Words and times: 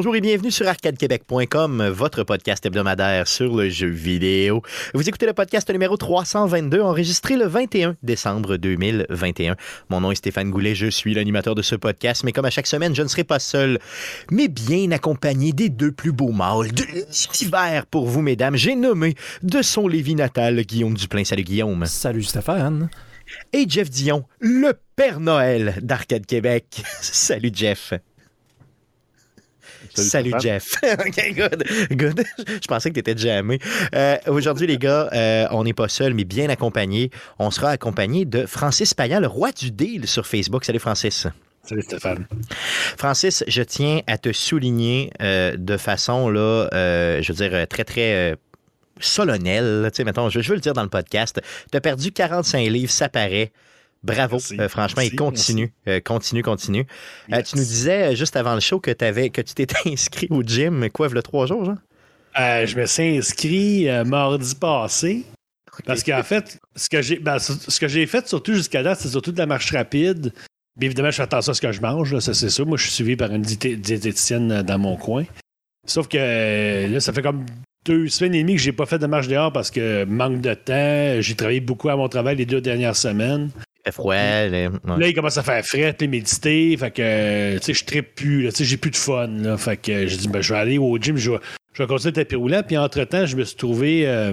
Bonjour 0.00 0.16
et 0.16 0.22
bienvenue 0.22 0.50
sur 0.50 0.66
arcadequebec.com, 0.66 1.88
votre 1.90 2.22
podcast 2.22 2.64
hebdomadaire 2.64 3.28
sur 3.28 3.54
le 3.54 3.68
jeu 3.68 3.88
vidéo. 3.88 4.62
Vous 4.94 5.06
écoutez 5.06 5.26
le 5.26 5.34
podcast 5.34 5.68
numéro 5.70 5.98
322, 5.98 6.80
enregistré 6.80 7.36
le 7.36 7.44
21 7.44 7.96
décembre 8.02 8.56
2021. 8.56 9.56
Mon 9.90 10.00
nom 10.00 10.10
est 10.10 10.14
Stéphane 10.14 10.50
Goulet, 10.50 10.74
je 10.74 10.86
suis 10.86 11.12
l'animateur 11.12 11.54
de 11.54 11.60
ce 11.60 11.74
podcast, 11.74 12.24
mais 12.24 12.32
comme 12.32 12.46
à 12.46 12.50
chaque 12.50 12.66
semaine, 12.66 12.94
je 12.94 13.02
ne 13.02 13.08
serai 13.08 13.24
pas 13.24 13.38
seul, 13.38 13.78
mais 14.30 14.48
bien 14.48 14.90
accompagné 14.90 15.52
des 15.52 15.68
deux 15.68 15.92
plus 15.92 16.12
beaux 16.12 16.32
mâles 16.32 16.72
de 16.72 16.84
l'hiver 17.38 17.84
pour 17.84 18.06
vous, 18.06 18.22
mesdames. 18.22 18.56
J'ai 18.56 18.76
nommé 18.76 19.16
de 19.42 19.60
son 19.60 19.86
Lévis 19.86 20.14
natal 20.14 20.62
Guillaume 20.62 20.94
Duplain. 20.94 21.24
Salut 21.24 21.44
Guillaume. 21.44 21.84
Salut 21.84 22.22
Stéphane. 22.22 22.88
Et 23.52 23.66
Jeff 23.68 23.90
Dion, 23.90 24.24
le 24.40 24.72
Père 24.96 25.20
Noël 25.20 25.78
d'Arcade 25.82 26.24
Québec. 26.24 26.82
Salut 27.02 27.50
Jeff. 27.52 27.92
Salut, 29.94 30.32
Jeff. 30.40 30.74
OK, 30.82 31.34
good. 31.34 31.64
good. 31.90 32.24
Je 32.46 32.66
pensais 32.66 32.90
que 32.90 32.94
tu 32.94 33.00
étais 33.00 33.16
jamais. 33.16 33.58
Euh, 33.94 34.16
Aujourd'hui, 34.26 34.66
les 34.66 34.78
gars, 34.78 35.08
euh, 35.12 35.46
on 35.50 35.64
n'est 35.64 35.72
pas 35.72 35.88
seul, 35.88 36.14
mais 36.14 36.24
bien 36.24 36.48
accompagné. 36.48 37.10
On 37.38 37.50
sera 37.50 37.70
accompagné 37.70 38.24
de 38.24 38.46
Francis 38.46 38.94
Payan, 38.94 39.20
le 39.20 39.26
roi 39.26 39.52
du 39.52 39.70
deal 39.70 40.06
sur 40.06 40.26
Facebook. 40.26 40.64
Salut, 40.64 40.78
Francis. 40.78 41.26
Salut 41.62 41.82
Stéphane. 41.82 42.26
Francis, 42.96 43.44
je 43.46 43.62
tiens 43.62 44.00
à 44.06 44.18
te 44.18 44.32
souligner 44.32 45.10
euh, 45.20 45.56
de 45.56 45.76
façon, 45.76 46.30
là, 46.30 46.68
euh, 46.72 47.20
je 47.22 47.32
veux 47.32 47.48
dire, 47.48 47.66
très, 47.68 47.84
très 47.84 48.36
solennelle. 48.98 49.88
Tu 49.92 49.98
sais, 49.98 50.04
mettons, 50.04 50.28
je, 50.28 50.40
je, 50.40 50.48
veux 50.48 50.54
le 50.54 50.60
dire 50.60 50.72
dans 50.72 50.82
le 50.82 50.88
podcast. 50.88 51.40
Tu 51.70 51.76
as 51.76 51.80
perdu 51.80 52.12
45 52.12 52.68
livres, 52.68 52.92
ça 52.92 53.08
paraît. 53.08 53.52
Bravo, 54.02 54.38
euh, 54.58 54.68
franchement, 54.68 55.02
il 55.02 55.14
continue, 55.14 55.72
euh, 55.86 56.00
continue, 56.00 56.42
continue. 56.42 56.86
Euh, 57.32 57.42
tu 57.42 57.56
nous 57.56 57.64
disais 57.64 58.16
juste 58.16 58.34
avant 58.34 58.54
le 58.54 58.60
show 58.60 58.80
que, 58.80 58.92
avais, 59.04 59.28
que 59.28 59.42
tu 59.42 59.54
t'étais 59.54 59.76
inscrit 59.86 60.26
au 60.30 60.42
gym, 60.42 60.88
quoi, 60.90 61.08
il 61.08 61.14
y 61.14 61.18
a 61.18 61.22
trois 61.22 61.46
jours, 61.46 61.64
genre? 61.64 61.76
je 62.36 62.78
me 62.78 62.86
suis 62.86 63.18
inscrit 63.18 63.88
mardi 64.06 64.54
passé. 64.54 65.24
Parce 65.84 66.02
qu'en 66.02 66.22
fait, 66.22 66.58
ce 66.76 66.88
que 66.88 67.00
j'ai 67.00 67.18
ben, 67.18 67.38
ce 67.38 67.80
que 67.80 67.88
j'ai 67.88 68.06
fait 68.06 68.26
surtout 68.26 68.54
jusqu'à 68.54 68.82
là, 68.82 68.94
c'est 68.94 69.08
surtout 69.08 69.32
de 69.32 69.38
la 69.38 69.46
marche 69.46 69.70
rapide. 69.72 70.32
Bien 70.76 70.86
évidemment, 70.86 71.10
je 71.10 71.16
fais 71.16 71.22
attention 71.22 71.52
à 71.52 71.54
ce 71.54 71.60
que 71.60 71.72
je 71.72 71.80
mange, 71.80 72.12
là, 72.12 72.20
ça 72.20 72.34
c'est 72.34 72.50
ça. 72.50 72.64
Moi, 72.64 72.76
je 72.76 72.84
suis 72.84 72.92
suivi 72.92 73.16
par 73.16 73.32
une 73.32 73.42
diététicienne 73.42 74.62
dans 74.62 74.78
mon 74.78 74.96
coin. 74.96 75.24
Sauf 75.86 76.08
que 76.08 76.86
là, 76.86 77.00
ça 77.00 77.12
fait 77.12 77.22
comme 77.22 77.46
deux 77.86 78.08
semaines 78.08 78.34
et 78.34 78.42
demie 78.42 78.56
que 78.56 78.60
j'ai 78.60 78.72
pas 78.72 78.86
fait 78.86 78.98
de 78.98 79.06
marche 79.06 79.28
dehors 79.28 79.52
parce 79.52 79.70
que 79.70 80.04
manque 80.04 80.40
de 80.40 80.54
temps. 80.54 81.20
J'ai 81.20 81.34
travaillé 81.34 81.60
beaucoup 81.60 81.88
à 81.88 81.96
mon 81.96 82.08
travail 82.08 82.36
les 82.36 82.46
deux 82.46 82.60
dernières 82.60 82.96
semaines 82.96 83.50
fait 83.92 84.02
froid. 84.02 84.14
Là, 84.14 84.70
il 85.06 85.14
commence 85.14 85.38
à 85.38 85.42
faire 85.42 85.64
frais, 85.64 85.94
les 85.98 86.08
méditer. 86.08 86.76
Fait 86.76 86.90
que, 86.90 87.58
tu 87.58 87.64
sais, 87.64 87.74
je 87.74 87.84
trippe 87.84 88.14
plus. 88.14 88.48
Tu 88.48 88.56
sais, 88.56 88.64
j'ai 88.64 88.76
plus 88.76 88.90
de 88.90 88.96
fun. 88.96 89.28
Là, 89.28 89.56
fait 89.56 89.76
que 89.76 90.06
j'ai 90.06 90.16
dit, 90.16 90.28
ben, 90.28 90.40
je 90.40 90.52
vais 90.52 90.60
aller 90.60 90.78
au 90.78 90.96
gym, 90.98 91.16
je 91.16 91.32
vais, 91.32 91.38
je 91.72 91.82
vais 91.82 91.86
continuer 91.86 92.12
le 92.12 92.24
tapis 92.24 92.36
roulant. 92.36 92.62
Puis 92.66 92.76
entre-temps, 92.76 93.26
je 93.26 93.36
me 93.36 93.44
suis 93.44 93.56
trouvé. 93.56 94.06
Euh, 94.06 94.32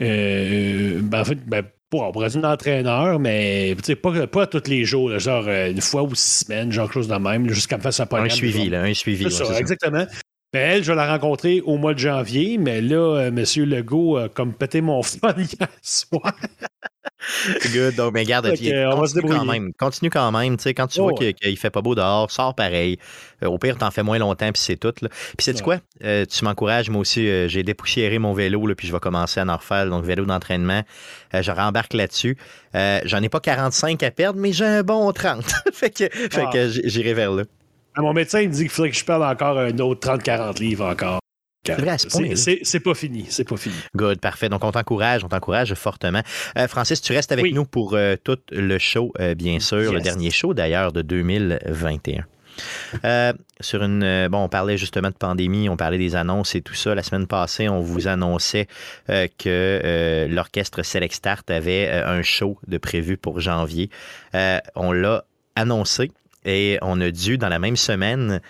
euh, 0.00 1.00
ben, 1.02 1.20
en 1.20 1.24
fait, 1.24 1.38
ben, 1.46 1.62
pour, 1.90 2.10
pour 2.12 2.24
être 2.24 2.36
un 2.36 2.44
entraîneur, 2.44 3.18
mais 3.18 3.74
pas, 4.02 4.26
pas 4.26 4.46
tous 4.46 4.68
les 4.68 4.84
jours, 4.84 5.08
là, 5.08 5.18
genre 5.18 5.44
euh, 5.48 5.70
une 5.70 5.80
fois 5.80 6.02
ou 6.02 6.14
six 6.14 6.44
semaines, 6.44 6.70
genre 6.70 6.86
quelque 6.86 6.94
chose 6.94 7.08
de 7.08 7.14
même, 7.14 7.48
jusqu'à 7.48 7.78
me 7.78 7.82
faire 7.82 7.94
sa 7.94 8.06
Un 8.12 8.28
suivi, 8.28 8.68
là, 8.68 8.82
un 8.82 8.94
suivi. 8.94 9.30
Ça, 9.30 9.44
exactement. 9.58 10.06
Ben, 10.52 10.60
elle, 10.70 10.82
je 10.82 10.92
vais 10.92 10.96
la 10.96 11.10
rencontrer 11.10 11.60
au 11.62 11.76
mois 11.76 11.94
de 11.94 11.98
janvier, 11.98 12.56
mais 12.58 12.80
là, 12.80 13.26
M. 13.26 13.44
Legault 13.56 14.16
a 14.16 14.28
comme 14.28 14.54
pété 14.54 14.80
mon 14.80 15.02
fun 15.02 15.34
hier 15.36 15.68
soir. 15.82 16.34
Good. 17.72 17.94
Donc, 17.96 18.14
mais 18.14 18.24
garde, 18.24 18.48
continue, 18.48 19.28
quand 19.28 19.44
même, 19.44 19.72
continue 19.74 20.10
quand 20.10 20.32
même. 20.32 20.56
quand 20.56 20.86
tu 20.86 21.00
vois 21.00 21.12
oh, 21.12 21.16
qu'il 21.16 21.34
ne 21.50 21.56
fait 21.56 21.70
pas 21.70 21.82
beau 21.82 21.94
dehors, 21.94 22.30
sors 22.30 22.54
pareil. 22.54 22.98
Euh, 23.42 23.46
au 23.46 23.58
pire, 23.58 23.76
t'en 23.76 23.90
fais 23.90 24.02
moins 24.02 24.18
longtemps, 24.18 24.50
puis 24.52 24.62
c'est 24.62 24.76
tout. 24.76 24.94
Là. 25.02 25.08
Puis, 25.36 25.44
sais-tu 25.44 25.62
quoi? 25.62 25.78
Euh, 26.04 26.24
tu 26.24 26.44
m'encourages. 26.44 26.90
Moi 26.90 27.00
aussi, 27.00 27.28
euh, 27.28 27.48
j'ai 27.48 27.62
dépoussiéré 27.62 28.18
mon 28.18 28.32
vélo, 28.32 28.66
là, 28.66 28.74
puis 28.74 28.86
je 28.86 28.92
vais 28.92 29.00
commencer 29.00 29.40
à 29.40 29.46
en 29.46 29.56
refaire. 29.56 29.86
Donc, 29.88 30.04
vélo 30.04 30.24
d'entraînement. 30.24 30.82
je 31.32 31.50
rembarque 31.50 31.94
là-dessus. 31.94 32.36
J'en 32.74 33.22
ai 33.22 33.28
pas 33.28 33.40
45 33.40 34.02
à 34.02 34.10
perdre, 34.10 34.40
mais 34.40 34.52
j'ai 34.52 34.66
un 34.66 34.82
bon 34.82 35.10
30. 35.12 35.44
fait 35.72 35.90
que, 35.90 36.08
fait 36.10 36.44
ah. 36.46 36.50
que 36.52 36.68
j'irai 36.84 37.14
vers 37.14 37.32
là. 37.32 37.44
Mon 37.96 38.12
médecin 38.12 38.40
il 38.40 38.50
dit 38.50 38.60
qu'il 38.60 38.70
faudrait 38.70 38.90
que 38.90 38.96
je 38.96 39.04
perde 39.04 39.22
encore 39.22 39.58
un 39.58 39.76
autre 39.78 40.08
30-40 40.08 40.60
livres 40.60 40.86
encore. 40.86 41.18
C'est 42.64 42.80
pas 42.80 42.94
fini, 42.94 43.26
c'est 43.28 43.44
pas 43.44 43.56
fini. 43.56 43.74
Good, 43.96 44.20
parfait. 44.20 44.48
Donc, 44.48 44.64
on 44.64 44.72
t'encourage, 44.72 45.24
on 45.24 45.28
t'encourage 45.28 45.74
fortement. 45.74 46.22
Euh, 46.56 46.68
Francis, 46.68 47.00
tu 47.00 47.12
restes 47.12 47.32
avec 47.32 47.52
nous 47.52 47.64
pour 47.64 47.94
euh, 47.94 48.16
tout 48.22 48.38
le 48.50 48.78
show, 48.78 49.12
euh, 49.20 49.34
bien 49.34 49.60
sûr, 49.60 49.92
le 49.92 50.00
dernier 50.00 50.30
show 50.30 50.54
d'ailleurs 50.54 50.92
de 50.92 51.02
2021. 51.02 52.24
sur 53.60 53.82
une 53.82 54.28
bon, 54.28 54.44
on 54.44 54.48
parlait 54.48 54.76
justement 54.76 55.10
de 55.10 55.14
pandémie, 55.14 55.68
on 55.68 55.76
parlait 55.76 55.98
des 55.98 56.16
annonces 56.16 56.54
et 56.54 56.60
tout 56.60 56.74
ça. 56.74 56.94
La 56.94 57.02
semaine 57.02 57.26
passée, 57.26 57.68
on 57.68 57.80
vous 57.80 58.08
annonçait 58.08 58.66
que 59.06 60.26
l'orchestre 60.30 60.82
Select 60.82 61.14
Start 61.14 61.50
avait 61.50 61.88
un 61.88 62.22
show 62.22 62.58
de 62.66 62.78
prévu 62.78 63.16
pour 63.16 63.40
janvier. 63.40 63.90
on 64.74 64.92
l'a 64.92 65.24
annoncé 65.54 66.10
et 66.44 66.78
on 66.82 67.00
a 67.00 67.10
dû 67.10 67.38
dans 67.38 67.48
la 67.48 67.58
même 67.58 67.76
semaine 67.76 68.40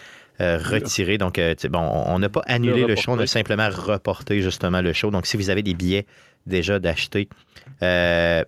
euh, 0.41 0.59
retiré. 0.59 1.19
Donc, 1.19 1.37
euh, 1.39 1.55
bon, 1.69 1.81
on 1.81 2.21
n'a 2.21 2.29
pas 2.29 2.43
annulé 2.47 2.85
le, 2.85 2.95
show, 2.95 3.11
on 3.11 3.19
a 3.19 3.27
simplement 3.27 3.69
reporté 3.71 4.41
justement 4.41 4.81
le 4.81 4.93
show. 4.93 5.11
Donc, 5.11 5.27
si 5.27 5.37
vous 5.37 5.51
avez 5.51 5.63
des 5.65 5.75
billets 5.75 6.07
déjà 6.47 6.79
d'acheter, 6.79 7.29
euh, 7.83 8.45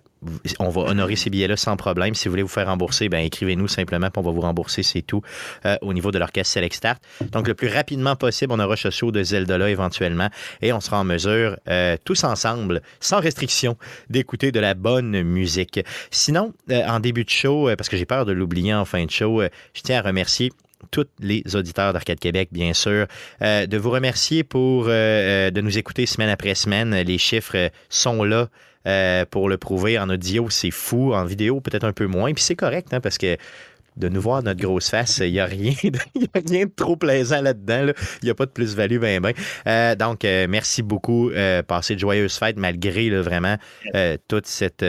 on 0.59 0.69
va 0.69 0.83
honorer 0.83 1.17
ces 1.17 1.29
billets-là 1.29 1.57
sans 1.57 1.75
problème. 1.75 2.15
Si 2.15 2.29
vous 2.29 2.31
voulez 2.31 2.43
vous 2.43 2.47
faire 2.47 2.67
rembourser, 2.67 3.09
ben 3.09 3.19
écrivez-nous 3.19 3.67
simplement, 3.67 4.09
puis 4.09 4.19
on 4.19 4.21
va 4.21 4.31
vous 4.31 4.39
rembourser, 4.39 4.83
c'est 4.83 5.01
tout, 5.01 5.21
au 5.81 5.93
niveau 5.93 6.11
de 6.11 6.17
l'orchestre 6.17 6.53
Select 6.53 6.75
Start. 6.75 7.01
Donc, 7.31 7.47
le 7.47 7.55
plus 7.55 7.67
rapidement 7.67 8.15
possible, 8.15 8.53
on 8.53 8.59
aura 8.59 8.77
ce 8.77 8.89
show 8.89 9.11
de 9.11 9.21
Zelda-là 9.21 9.69
éventuellement, 9.69 10.29
et 10.61 10.73
on 10.73 10.79
sera 10.79 10.99
en 10.99 11.03
mesure, 11.03 11.57
tous 12.05 12.23
ensemble, 12.23 12.81
sans 12.99 13.19
restriction, 13.19 13.77
d'écouter 14.09 14.51
de 14.51 14.59
la 14.59 14.73
bonne 14.73 15.23
musique. 15.23 15.81
Sinon, 16.09 16.53
en 16.71 16.99
début 16.99 17.25
de 17.25 17.29
show, 17.29 17.69
parce 17.77 17.89
que 17.89 17.97
j'ai 17.97 18.05
peur 18.05 18.25
de 18.25 18.31
l'oublier 18.31 18.73
en 18.73 18.85
fin 18.85 19.05
de 19.05 19.11
show, 19.11 19.41
je 19.73 19.81
tiens 19.81 19.99
à 19.99 20.01
remercier 20.01 20.51
tous 20.89 21.07
les 21.19 21.43
auditeurs 21.55 21.93
d'Arcade 21.93 22.19
Québec, 22.19 22.49
bien 22.51 22.73
sûr. 22.73 23.05
Euh, 23.41 23.65
de 23.65 23.77
vous 23.77 23.91
remercier 23.91 24.43
pour 24.43 24.85
euh, 24.87 24.89
euh, 24.89 25.51
de 25.51 25.61
nous 25.61 25.77
écouter 25.77 26.05
semaine 26.05 26.29
après 26.29 26.55
semaine. 26.55 26.95
Les 26.95 27.17
chiffres 27.17 27.69
sont 27.89 28.23
là. 28.23 28.49
pour 29.29 29.49
le 29.49 29.57
prouver 29.57 29.99
en 29.99 30.09
audio, 30.09 30.49
c'est 30.49 30.71
fou. 30.71 31.13
En 31.13 31.25
vidéo, 31.25 31.61
peut-être 31.61 31.83
un 31.83 31.93
peu 31.93 32.07
moins. 32.07 32.33
Puis 32.33 32.43
c'est 32.43 32.55
correct, 32.55 32.93
hein, 32.93 32.99
parce 32.99 33.17
que 33.17 33.37
de 33.97 34.07
nous 34.07 34.21
voir 34.21 34.41
notre 34.41 34.61
grosse 34.61 34.89
face, 34.89 35.17
il 35.17 35.33
n'y 35.33 35.39
a, 35.39 35.43
a 35.45 35.47
rien 35.47 35.73
de 35.83 36.73
trop 36.73 36.95
plaisant 36.95 37.41
là-dedans. 37.41 37.93
Il 38.21 38.25
n'y 38.25 38.31
a 38.31 38.35
pas 38.35 38.45
de 38.45 38.51
plus-value, 38.51 38.99
ben, 38.99 39.21
ben. 39.21 39.95
donc, 39.95 40.23
merci 40.23 40.81
beaucoup. 40.81 41.29
passez 41.67 41.95
de 41.95 41.99
joyeuses 41.99 42.37
fêtes 42.37 42.57
malgré 42.57 43.09
vraiment 43.09 43.57
toute 44.27 44.47
cette, 44.47 44.85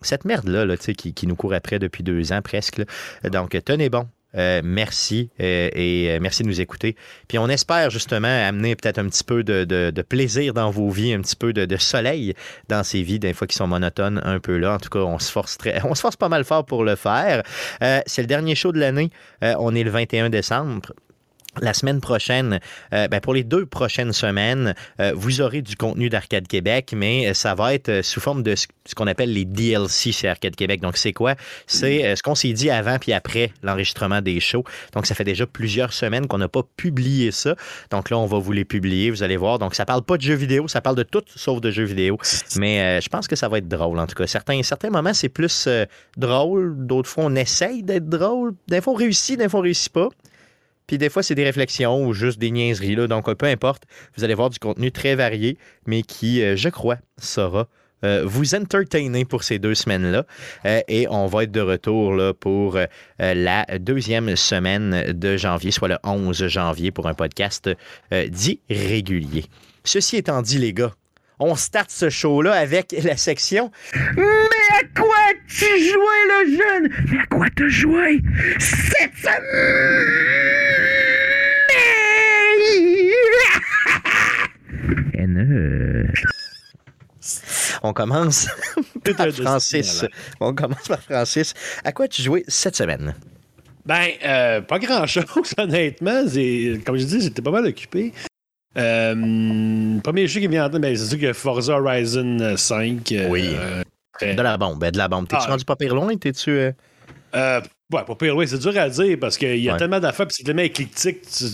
cette 0.00 0.24
merde-là 0.24 0.64
là, 0.64 0.76
qui, 0.76 1.14
qui, 1.14 1.26
nous 1.26 1.36
court 1.36 1.54
après 1.54 1.78
depuis 1.78 2.02
deux 2.02 2.32
ans 2.32 2.42
presque. 2.42 2.82
Donc, 3.30 3.56
tenez 3.64 3.90
bon. 3.90 4.08
Euh, 4.36 4.60
merci 4.62 5.30
euh, 5.40 5.70
et 5.72 6.10
euh, 6.10 6.18
merci 6.20 6.42
de 6.42 6.48
nous 6.48 6.60
écouter. 6.60 6.96
Puis 7.28 7.38
on 7.38 7.48
espère 7.48 7.90
justement 7.90 8.28
amener 8.28 8.76
peut-être 8.76 8.98
un 8.98 9.08
petit 9.08 9.24
peu 9.24 9.42
de, 9.42 10.02
plaisir 10.08 10.54
dans 10.54 10.70
vos 10.70 10.88
vies, 10.90 11.12
un 11.12 11.20
petit 11.20 11.36
peu 11.36 11.52
de, 11.52 11.76
soleil 11.76 12.34
dans 12.68 12.84
ces 12.84 13.02
vies, 13.02 13.18
des 13.18 13.32
fois 13.32 13.46
qui 13.46 13.56
sont 13.56 13.66
monotones 13.66 14.20
un 14.24 14.38
peu 14.38 14.56
là. 14.56 14.74
En 14.74 14.78
tout 14.78 14.88
cas, 14.88 15.00
on 15.00 15.18
se 15.18 15.30
force 15.30 15.58
très, 15.58 15.80
on 15.84 15.94
se 15.94 16.00
force 16.00 16.16
pas 16.16 16.28
mal 16.28 16.44
fort 16.44 16.64
pour 16.64 16.84
le 16.84 16.96
faire. 16.96 17.42
c'est 17.80 18.22
le 18.22 18.26
dernier 18.26 18.54
show 18.54 18.72
de 18.72 18.78
l'année. 18.78 19.10
on 19.42 19.74
est 19.74 19.84
le 19.84 19.90
21 19.90 20.30
décembre. 20.30 20.92
La 21.60 21.74
semaine 21.74 22.00
prochaine, 22.00 22.60
euh, 22.92 23.08
ben 23.08 23.20
pour 23.20 23.34
les 23.34 23.42
deux 23.42 23.66
prochaines 23.66 24.12
semaines, 24.12 24.74
euh, 25.00 25.12
vous 25.16 25.40
aurez 25.40 25.62
du 25.62 25.74
contenu 25.74 26.08
d'Arcade 26.08 26.46
Québec, 26.46 26.92
mais 26.94 27.28
euh, 27.28 27.34
ça 27.34 27.56
va 27.56 27.74
être 27.74 28.02
sous 28.02 28.20
forme 28.20 28.44
de 28.44 28.54
ce 28.54 28.68
qu'on 28.94 29.08
appelle 29.08 29.32
les 29.32 29.44
DLC 29.44 30.12
chez 30.12 30.28
Arcade 30.28 30.54
Québec. 30.54 30.80
Donc, 30.80 30.96
c'est 30.96 31.12
quoi? 31.12 31.34
C'est 31.66 32.14
ce 32.14 32.22
qu'on 32.22 32.36
s'est 32.36 32.52
dit 32.52 32.70
avant 32.70 32.98
puis 32.98 33.12
après 33.12 33.52
l'enregistrement 33.64 34.20
des 34.20 34.38
shows. 34.38 34.62
Donc, 34.94 35.06
ça 35.06 35.16
fait 35.16 35.24
déjà 35.24 35.44
plusieurs 35.44 35.92
semaines 35.92 36.28
qu'on 36.28 36.38
n'a 36.38 36.48
pas 36.48 36.62
publié 36.76 37.32
ça. 37.32 37.56
Donc 37.90 38.10
là, 38.10 38.18
on 38.18 38.26
va 38.26 38.38
vous 38.38 38.52
les 38.52 38.64
publier, 38.64 39.10
vous 39.10 39.24
allez 39.24 39.36
voir. 39.36 39.58
Donc, 39.58 39.74
ça 39.74 39.84
parle 39.84 40.02
pas 40.02 40.16
de 40.16 40.22
jeux 40.22 40.34
vidéo, 40.34 40.68
ça 40.68 40.80
parle 40.80 40.96
de 40.96 41.02
tout 41.02 41.24
sauf 41.34 41.60
de 41.60 41.72
jeux 41.72 41.84
vidéo. 41.84 42.16
Mais 42.56 43.00
je 43.00 43.08
pense 43.08 43.26
que 43.26 43.34
ça 43.34 43.48
va 43.48 43.58
être 43.58 43.68
drôle, 43.68 43.98
en 43.98 44.06
tout 44.06 44.14
cas. 44.14 44.26
Certains, 44.28 44.62
certains 44.62 44.90
moments, 44.90 45.14
c'est 45.14 45.28
plus 45.28 45.68
drôle. 46.16 46.86
D'autres 46.86 47.08
fois, 47.08 47.24
on 47.24 47.34
essaye 47.34 47.82
d'être 47.82 48.08
drôle. 48.08 48.54
Des 48.68 48.80
fois, 48.80 48.92
on 48.92 48.96
réussit, 48.96 49.38
des 49.38 49.48
fois, 49.48 49.60
on 49.60 49.64
réussit 49.64 49.92
pas. 49.92 50.08
Puis 50.90 50.98
des 50.98 51.08
fois, 51.08 51.22
c'est 51.22 51.36
des 51.36 51.44
réflexions 51.44 52.04
ou 52.04 52.12
juste 52.14 52.40
des 52.40 52.50
niaiseries. 52.50 52.96
Là. 52.96 53.06
Donc, 53.06 53.32
peu 53.34 53.46
importe, 53.46 53.84
vous 54.16 54.24
allez 54.24 54.34
voir 54.34 54.50
du 54.50 54.58
contenu 54.58 54.90
très 54.90 55.14
varié, 55.14 55.56
mais 55.86 56.02
qui, 56.02 56.42
euh, 56.42 56.56
je 56.56 56.68
crois, 56.68 56.96
saura 57.16 57.68
euh, 58.02 58.24
vous 58.26 58.56
entertainer 58.56 59.24
pour 59.24 59.44
ces 59.44 59.60
deux 59.60 59.76
semaines-là. 59.76 60.26
Euh, 60.64 60.80
et 60.88 61.06
on 61.08 61.28
va 61.28 61.44
être 61.44 61.52
de 61.52 61.60
retour 61.60 62.12
là, 62.12 62.34
pour 62.34 62.76
la 63.20 63.66
deuxième 63.78 64.34
semaine 64.34 65.12
de 65.12 65.36
janvier, 65.36 65.70
soit 65.70 65.86
le 65.86 65.98
11 66.02 66.48
janvier, 66.48 66.90
pour 66.90 67.06
un 67.06 67.14
podcast 67.14 67.70
dit 68.26 68.58
régulier. 68.68 69.44
Ceci 69.84 70.16
étant 70.16 70.42
dit, 70.42 70.58
les 70.58 70.72
gars, 70.72 70.90
on 71.38 71.54
start 71.54 71.88
ce 71.88 72.10
show-là 72.10 72.52
avec 72.52 72.96
la 73.04 73.16
section 73.16 73.70
Mais 73.94 74.22
à 74.22 75.00
quoi 75.00 75.16
tu 75.46 75.64
jouais, 75.64 76.26
le 76.28 76.50
jeune? 76.50 76.92
Mais 77.12 77.18
à 77.20 77.26
quoi 77.26 77.46
tu 77.56 77.70
jouais 77.70 78.18
cette 78.58 79.14
semaine? 79.14 80.69
On 87.82 87.92
commence 87.92 88.48
par 89.16 89.28
Francis. 89.30 90.04
On 90.40 90.54
commence 90.54 90.88
par 90.88 91.00
Francis. 91.02 91.54
À 91.84 91.92
quoi 91.92 92.06
as-tu 92.06 92.22
joué 92.22 92.44
cette 92.48 92.76
semaine? 92.76 93.14
Ben, 93.84 94.08
euh, 94.24 94.60
pas 94.60 94.78
grand-chose, 94.78 95.54
honnêtement. 95.58 96.22
Comme 96.84 96.96
je 96.96 97.04
dis, 97.04 97.20
j'étais 97.20 97.42
pas 97.42 97.50
mal 97.50 97.66
occupé. 97.66 98.12
Euh, 98.78 99.98
premier 100.00 100.26
jeu 100.28 100.40
qui 100.40 100.48
vient 100.48 100.66
en 100.66 100.70
tête, 100.70 100.80
ben, 100.80 100.96
c'est 100.96 101.06
sûr 101.06 101.18
que 101.18 101.32
Forza 101.32 101.80
Horizon 101.80 102.56
5. 102.56 103.12
Euh, 103.12 103.28
oui. 103.28 103.50
de 104.20 104.40
la 104.40 104.56
bombe, 104.56 104.78
ben, 104.78 104.90
de 104.90 104.98
la 104.98 105.08
bombe. 105.08 105.28
T'es-tu 105.28 105.42
ah. 105.46 105.50
rendu 105.50 105.64
pas 105.64 105.76
pire 105.76 105.94
loin? 105.94 106.14
T'es-tu. 106.16 106.50
Euh... 106.50 106.72
ouais, 107.34 108.04
pas 108.06 108.14
pire 108.14 108.34
loin. 108.34 108.46
C'est 108.46 108.58
dur 108.58 108.76
à 108.78 108.88
dire 108.88 109.18
parce 109.20 109.36
qu'il 109.36 109.60
y 109.60 109.70
a 109.70 109.76
tellement 109.76 110.00
d'affaires, 110.00 110.26
puis 110.26 110.36
c'est 110.38 110.44
tellement 110.44 110.62
éclectique. 110.62 111.22
Tu, 111.22 111.44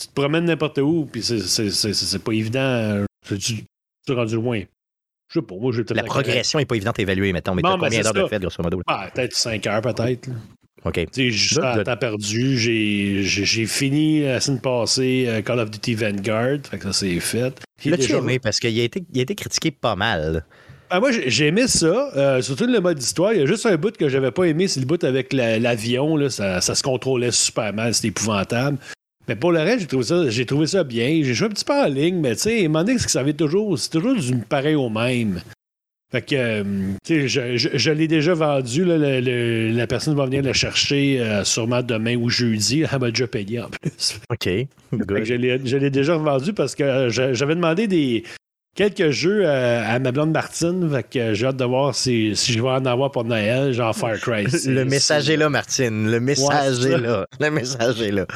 tu, 0.00 0.08
te 0.08 0.12
promènes 0.14 0.44
n'importe 0.44 0.78
où, 0.78 1.08
puis 1.10 1.22
c'est 1.22 2.24
pas 2.24 2.32
évident. 2.32 3.04
Tu, 3.26 3.38
tu 3.38 3.64
es 4.08 4.12
rendu 4.12 4.34
loin? 4.34 4.62
Je 5.28 5.38
sais 5.38 5.46
pas, 5.46 5.54
moi, 5.54 5.72
j'ai 5.72 5.84
La 5.94 6.02
progression 6.02 6.58
n'est 6.58 6.64
pas 6.64 6.74
évidente 6.74 6.98
à 6.98 7.02
évaluer, 7.02 7.32
mettons. 7.32 7.54
Mais 7.54 7.62
t'as 7.62 7.76
combien 7.76 8.00
d'heures 8.02 8.12
de 8.12 8.26
fait, 8.26 8.40
grosso 8.40 8.62
modo? 8.62 8.80
peut-être 9.14 9.34
5 9.34 9.66
heures, 9.66 9.80
peut-être. 9.80 10.28
OK. 10.84 11.06
Tu 11.12 11.32
sais, 11.32 11.84
temps 11.84 11.96
perdu. 11.96 12.58
J'ai 12.58 13.66
fini 13.66 14.22
la 14.22 14.40
semaine 14.40 14.60
passée 14.60 15.26
euh, 15.28 15.42
Call 15.42 15.60
of 15.60 15.70
Duty 15.70 15.94
Vanguard. 15.94 16.58
Fait 16.68 16.78
que 16.78 16.84
ça, 16.84 16.92
c'est 16.92 17.20
fait. 17.20 17.60
L'as-tu 17.84 18.12
aimé? 18.12 18.38
Parce 18.38 18.58
qu'il 18.58 18.78
a 18.80 18.82
été, 18.82 19.04
il 19.12 19.18
a 19.20 19.22
été 19.22 19.34
critiqué 19.34 19.70
pas 19.70 19.94
mal. 19.94 20.44
Ah, 20.92 20.98
moi, 20.98 21.10
j'ai 21.12 21.46
aimé 21.46 21.68
ça, 21.68 22.10
euh, 22.16 22.42
surtout 22.42 22.66
le 22.66 22.80
mode 22.80 23.00
histoire. 23.00 23.32
Il 23.32 23.40
y 23.40 23.42
a 23.42 23.46
juste 23.46 23.64
un 23.64 23.76
bout 23.76 23.96
que 23.96 24.08
j'avais 24.08 24.32
pas 24.32 24.44
aimé, 24.44 24.66
c'est 24.66 24.80
le 24.80 24.86
bout 24.86 25.02
avec 25.04 25.32
l'avion. 25.32 26.28
ça, 26.28 26.60
ça, 26.60 26.74
se 26.74 26.82
contrôlait 26.82 27.30
super 27.30 27.72
mal, 27.72 27.94
c'était 27.94 28.08
épouvantable. 28.08 28.76
Mais 29.28 29.36
pour 29.36 29.52
le 29.52 29.60
reste, 29.60 29.80
j'ai 29.80 29.86
trouvé 29.86 30.04
ça, 30.04 30.30
j'ai 30.30 30.46
trouvé 30.46 30.66
ça 30.66 30.84
bien. 30.84 31.20
J'ai 31.22 31.34
joué 31.34 31.46
un 31.46 31.50
petit 31.50 31.64
peu 31.64 31.74
en 31.74 31.86
ligne, 31.86 32.20
mais 32.20 32.34
tu 32.34 32.42
sais, 32.42 32.62
moment 32.68 32.84
donné, 32.84 32.98
que 32.98 33.10
ça 33.10 33.20
avait 33.20 33.32
toujours, 33.32 33.78
c'est 33.78 33.90
toujours 33.90 34.16
du 34.16 34.36
pareil 34.38 34.74
au 34.74 34.88
même. 34.88 35.40
Fait 36.10 36.22
que, 36.22 36.34
euh, 36.34 36.64
tu 37.04 37.28
sais, 37.28 37.56
je, 37.56 37.68
je, 37.78 37.90
l'ai 37.92 38.08
déjà 38.08 38.34
vendu. 38.34 38.84
Là, 38.84 39.20
la 39.20 39.86
personne 39.86 40.16
va 40.16 40.24
venir 40.24 40.42
le 40.42 40.52
chercher 40.52 41.20
euh, 41.20 41.44
sûrement 41.44 41.82
demain 41.82 42.16
ou 42.16 42.28
jeudi. 42.28 42.82
Elle 42.92 42.98
m'a 42.98 43.10
déjà 43.10 43.28
payé 43.28 43.60
en 43.60 43.68
plus. 43.68 44.18
OK. 44.28 44.48
je 44.92 45.76
l'ai 45.76 45.90
déjà 45.90 46.16
vendu 46.16 46.52
parce 46.52 46.74
que 46.74 46.82
euh, 46.82 47.10
j'avais 47.10 47.54
demandé 47.54 47.86
des, 47.86 48.24
quelques 48.74 49.10
jeux 49.10 49.48
à 49.48 49.98
ma 49.98 50.12
blonde 50.12 50.32
Martine. 50.32 50.88
Fait 50.90 51.02
que 51.02 51.34
j'ai 51.34 51.46
hâte 51.46 51.56
de 51.56 51.64
voir 51.64 51.94
si, 51.94 52.34
si, 52.36 52.52
je 52.52 52.62
vais 52.62 52.68
en 52.68 52.84
avoir 52.86 53.10
pour 53.10 53.24
Noël, 53.24 53.72
genre 53.72 53.94
Far 53.94 54.14
Cry. 54.20 54.44
le 54.66 54.84
message 54.84 55.30
est 55.30 55.36
là, 55.36 55.48
Martine. 55.48 56.10
Le 56.10 56.20
message 56.20 56.84
est 56.84 56.98
là. 56.98 57.26
Le 57.38 57.50
message 57.50 58.00
est 58.00 58.12
là. 58.12 58.26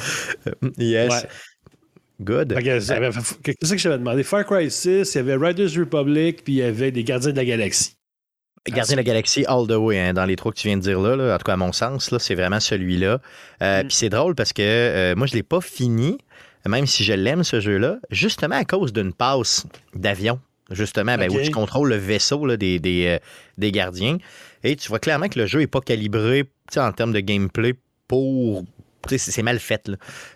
Yes. 0.79 1.27
Good. 2.21 2.55
Qu'est-ce 2.63 3.73
que 3.73 3.79
j'avais 3.79 3.99
demandé? 3.99 4.23
Far 4.23 4.45
Cry 4.45 4.71
6, 4.71 5.15
il 5.15 5.17
y 5.17 5.19
avait 5.19 5.35
Riders 5.35 5.71
Republic, 5.77 6.45
puis 6.45 6.55
il 6.55 6.59
y 6.59 6.63
avait 6.63 6.91
les 6.91 7.03
Gardiens 7.03 7.33
de 7.33 7.37
la 7.37 7.45
Galaxie. 7.45 7.97
Gardiens 8.71 8.95
de 8.95 9.01
la 9.01 9.05
Galaxie 9.05 9.45
all 9.47 9.67
the 9.67 9.73
way, 9.73 9.99
hein, 9.99 10.15
dans 10.15 10.25
les 10.25 10.37
trois 10.37 10.51
que 10.51 10.57
tu 10.57 10.69
viens 10.69 10.79
de 10.79 10.83
dire 10.83 10.99
là, 10.99 11.35
en 11.35 11.39
tout 11.39 11.45
cas 11.45 11.53
à 11.53 11.57
mon 11.57 11.73
sens, 11.73 12.11
là, 12.11 12.19
c'est 12.19 12.35
vraiment 12.35 12.61
celui-là. 12.61 13.21
Euh, 13.63 13.83
mm. 13.83 13.87
Puis 13.89 13.97
c'est 13.97 14.09
drôle 14.09 14.35
parce 14.35 14.53
que 14.53 14.63
euh, 14.63 15.15
moi 15.17 15.27
je 15.27 15.33
ne 15.33 15.39
l'ai 15.39 15.43
pas 15.43 15.61
fini, 15.61 16.17
même 16.67 16.87
si 16.87 17.05
je 17.05 17.13
l'aime 17.13 17.45
ce 17.45 17.61
jeu-là, 17.61 17.99
justement 18.11 18.57
à 18.57 18.65
cause 18.65 18.93
d'une 18.93 19.13
passe 19.13 19.67
d'avion, 19.95 20.41
justement, 20.71 21.17
ben, 21.17 21.31
où 21.31 21.41
tu 21.41 21.51
contrôles 21.51 21.91
le 21.91 21.97
vaisseau 21.97 22.47
là, 22.47 22.57
des, 22.57 22.79
des, 22.79 23.07
euh, 23.07 23.19
des, 23.59 23.73
gardiens. 23.73 24.19
Et 24.63 24.77
tu 24.77 24.89
vois 24.89 24.99
clairement 24.99 25.29
que 25.29 25.39
le 25.39 25.47
jeu 25.47 25.61
n'est 25.61 25.67
pas 25.67 25.81
calibré 25.81 26.45
en 26.77 26.93
termes 26.93 27.13
de 27.13 27.21
gameplay 27.21 27.75
pour 28.09 28.65
c'est 29.09 29.43
mal 29.43 29.59
fait. 29.59 29.91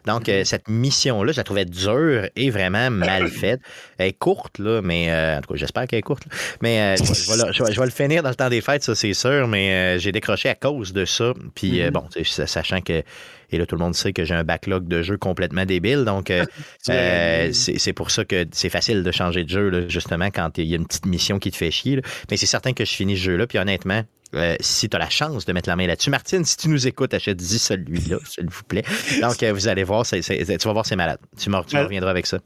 Donc, 0.06 0.28
euh, 0.28 0.44
cette 0.44 0.68
mission-là, 0.68 1.32
je 1.32 1.36
la 1.36 1.44
trouvais 1.44 1.64
dure 1.64 2.28
et 2.36 2.50
vraiment 2.50 2.90
mal 2.90 3.28
faite. 3.28 3.60
Elle 3.98 4.08
est 4.08 4.12
courte, 4.12 4.58
là, 4.58 4.80
mais 4.82 5.10
euh, 5.10 5.38
en 5.38 5.40
tout 5.40 5.52
cas, 5.52 5.58
j'espère 5.58 5.86
qu'elle 5.86 6.00
est 6.00 6.02
courte. 6.02 6.24
Mais 6.62 6.80
euh, 6.80 6.96
je, 6.96 7.64
vais, 7.80 7.84
le 7.84 7.90
finir 7.90 8.22
dans 8.22 8.28
le 8.28 8.34
temps 8.34 8.48
des 8.48 8.60
fêtes, 8.60 8.82
ça, 8.82 8.94
c'est 8.94 9.14
sûr, 9.14 9.48
mais 9.48 9.98
j'ai 9.98 10.12
décroché 10.12 10.48
à 10.48 10.54
cause 10.54 10.92
de 10.92 11.04
ça. 11.04 11.32
Puis, 11.54 11.80
mm-hmm. 11.80 11.90
bon, 11.90 12.04
sachant 12.24 12.80
que. 12.80 13.02
Et 13.50 13.56
là, 13.56 13.64
tout 13.64 13.76
le 13.76 13.80
monde 13.82 13.94
sait 13.94 14.12
que 14.12 14.26
j'ai 14.26 14.34
un 14.34 14.44
backlog 14.44 14.86
de 14.88 15.00
jeux 15.00 15.16
complètement 15.16 15.64
débile. 15.64 16.04
Donc, 16.04 16.30
c'est 16.82 17.92
pour 17.94 18.10
ça 18.10 18.24
que 18.26 18.44
c'est 18.52 18.68
facile 18.68 19.02
de 19.02 19.10
changer 19.10 19.44
de 19.44 19.48
jeu, 19.48 19.88
justement, 19.88 20.26
quand 20.26 20.58
il 20.58 20.66
y 20.66 20.74
a 20.74 20.76
une 20.76 20.86
petite 20.86 21.06
mission 21.06 21.38
qui 21.38 21.50
te 21.50 21.56
fait 21.56 21.70
chier. 21.70 22.02
Mais 22.30 22.36
c'est 22.36 22.46
certain 22.46 22.74
que 22.74 22.84
je 22.84 22.92
finis 22.92 23.16
ce 23.16 23.22
jeu-là. 23.22 23.46
Puis 23.46 23.58
honnêtement, 23.58 24.04
euh, 24.34 24.56
si 24.60 24.88
tu 24.88 24.96
as 24.96 24.98
la 24.98 25.08
chance 25.08 25.46
de 25.46 25.52
mettre 25.52 25.68
la 25.68 25.76
main 25.76 25.86
là-dessus. 25.86 26.10
Martine, 26.10 26.44
si 26.44 26.56
tu 26.56 26.68
nous 26.68 26.86
écoutes, 26.86 27.14
achète-y 27.14 27.58
celui-là, 27.58 28.18
s'il 28.24 28.48
vous 28.48 28.62
plaît. 28.64 28.84
Donc, 29.22 29.42
euh, 29.42 29.52
vous 29.52 29.68
allez 29.68 29.84
voir, 29.84 30.04
tu 30.06 30.20
vas 30.20 30.72
voir, 30.72 30.86
c'est 30.86 30.96
malade. 30.96 31.18
Tu, 31.38 31.50
reviendras 31.50 32.10
avec 32.10 32.26
ça. 32.26 32.38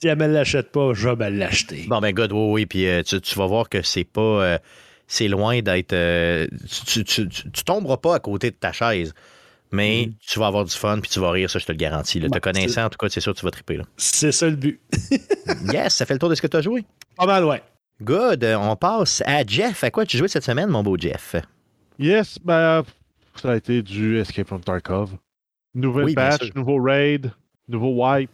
Si 0.00 0.08
elle 0.08 0.18
ne 0.18 0.26
me 0.26 0.32
l'achète 0.32 0.70
pas, 0.70 0.92
je 0.94 1.08
vais 1.08 1.30
l'acheter. 1.30 1.86
Bon, 1.88 2.00
ben, 2.00 2.12
good, 2.12 2.32
oui, 2.32 2.50
oui. 2.52 2.66
Puis 2.66 2.86
euh, 2.86 3.02
tu, 3.02 3.34
vas 3.36 3.46
voir 3.46 3.68
que 3.68 3.82
c'est 3.82 4.04
pas. 4.04 4.58
c'est 5.06 5.28
loin 5.28 5.60
d'être. 5.60 5.94
tu, 6.86 7.04
tu, 7.04 7.64
tomberas 7.64 7.98
pas 7.98 8.14
à 8.14 8.18
côté 8.18 8.50
de 8.50 8.56
ta 8.56 8.72
chaise. 8.72 9.12
Mais 9.72 10.06
mm. 10.08 10.14
tu 10.26 10.38
vas 10.40 10.48
avoir 10.48 10.64
du 10.64 10.74
fun 10.74 10.98
puis 11.00 11.08
tu 11.08 11.20
vas 11.20 11.30
rire, 11.30 11.48
ça, 11.48 11.58
je 11.58 11.64
te 11.64 11.72
le 11.72 11.78
garantis. 11.78 12.20
Te 12.20 12.38
connaissant, 12.38 12.86
en 12.86 12.90
tout 12.90 12.98
cas, 12.98 13.08
c'est 13.08 13.20
sûr 13.20 13.32
que 13.32 13.38
tu 13.38 13.44
vas 13.44 13.52
triper. 13.52 13.80
C'est 13.96 14.32
ça 14.32 14.48
le 14.48 14.56
but. 14.56 14.80
yes, 15.72 15.94
ça 15.94 16.06
fait 16.06 16.14
le 16.14 16.18
tour 16.18 16.28
de 16.28 16.34
ce 16.34 16.42
que 16.42 16.48
tu 16.48 16.56
as 16.56 16.62
joué. 16.62 16.84
Pas 17.16 17.26
mal, 17.26 17.44
ouais. 17.44 17.62
Good. 18.02 18.44
On 18.44 18.76
passe 18.76 19.22
à 19.26 19.44
Jeff. 19.44 19.84
À 19.84 19.90
quoi 19.90 20.06
tu 20.06 20.16
joué 20.16 20.28
cette 20.28 20.44
semaine, 20.44 20.70
mon 20.70 20.82
beau 20.82 20.96
Jeff? 20.96 21.36
Yes, 21.98 22.38
ben, 22.42 22.82
ça 23.34 23.52
a 23.52 23.56
été 23.56 23.82
du 23.82 24.18
Escape 24.18 24.46
from 24.46 24.62
Tarkov. 24.62 25.16
Nouvelle 25.74 26.14
patch, 26.14 26.54
nouveau 26.54 26.82
raid, 26.82 27.30
nouveau 27.68 27.92
wipe. 28.02 28.30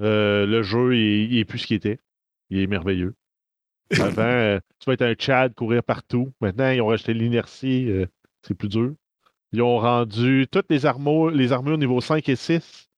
Euh, 0.00 0.46
le 0.46 0.62
jeu, 0.62 0.96
il, 0.96 1.38
est 1.38 1.44
plus 1.44 1.60
ce 1.60 1.66
qu'il 1.68 1.76
était. 1.76 1.98
Il 2.50 2.58
est 2.58 2.66
merveilleux. 2.66 3.14
Avant, 4.00 4.22
euh, 4.22 4.58
tu 4.80 4.86
vas 4.86 4.94
être 4.94 5.02
un 5.02 5.14
Chad, 5.18 5.54
courir 5.54 5.84
partout. 5.84 6.32
Maintenant, 6.40 6.70
ils 6.70 6.80
ont 6.80 6.88
rajouté 6.88 7.14
l'inertie. 7.14 7.88
Euh, 7.88 8.06
c'est 8.42 8.54
plus 8.54 8.68
dur. 8.68 8.94
Ils 9.52 9.62
ont 9.62 9.78
rendu 9.78 10.46
toutes 10.50 10.70
les 10.70 10.86
armures, 10.86 11.30
les 11.30 11.52
armures 11.52 11.78
niveau 11.78 12.00
5 12.00 12.28
et 12.28 12.36
6. 12.36 12.88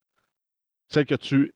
Celles 0.88 1.06
que 1.06 1.14
tu, 1.14 1.52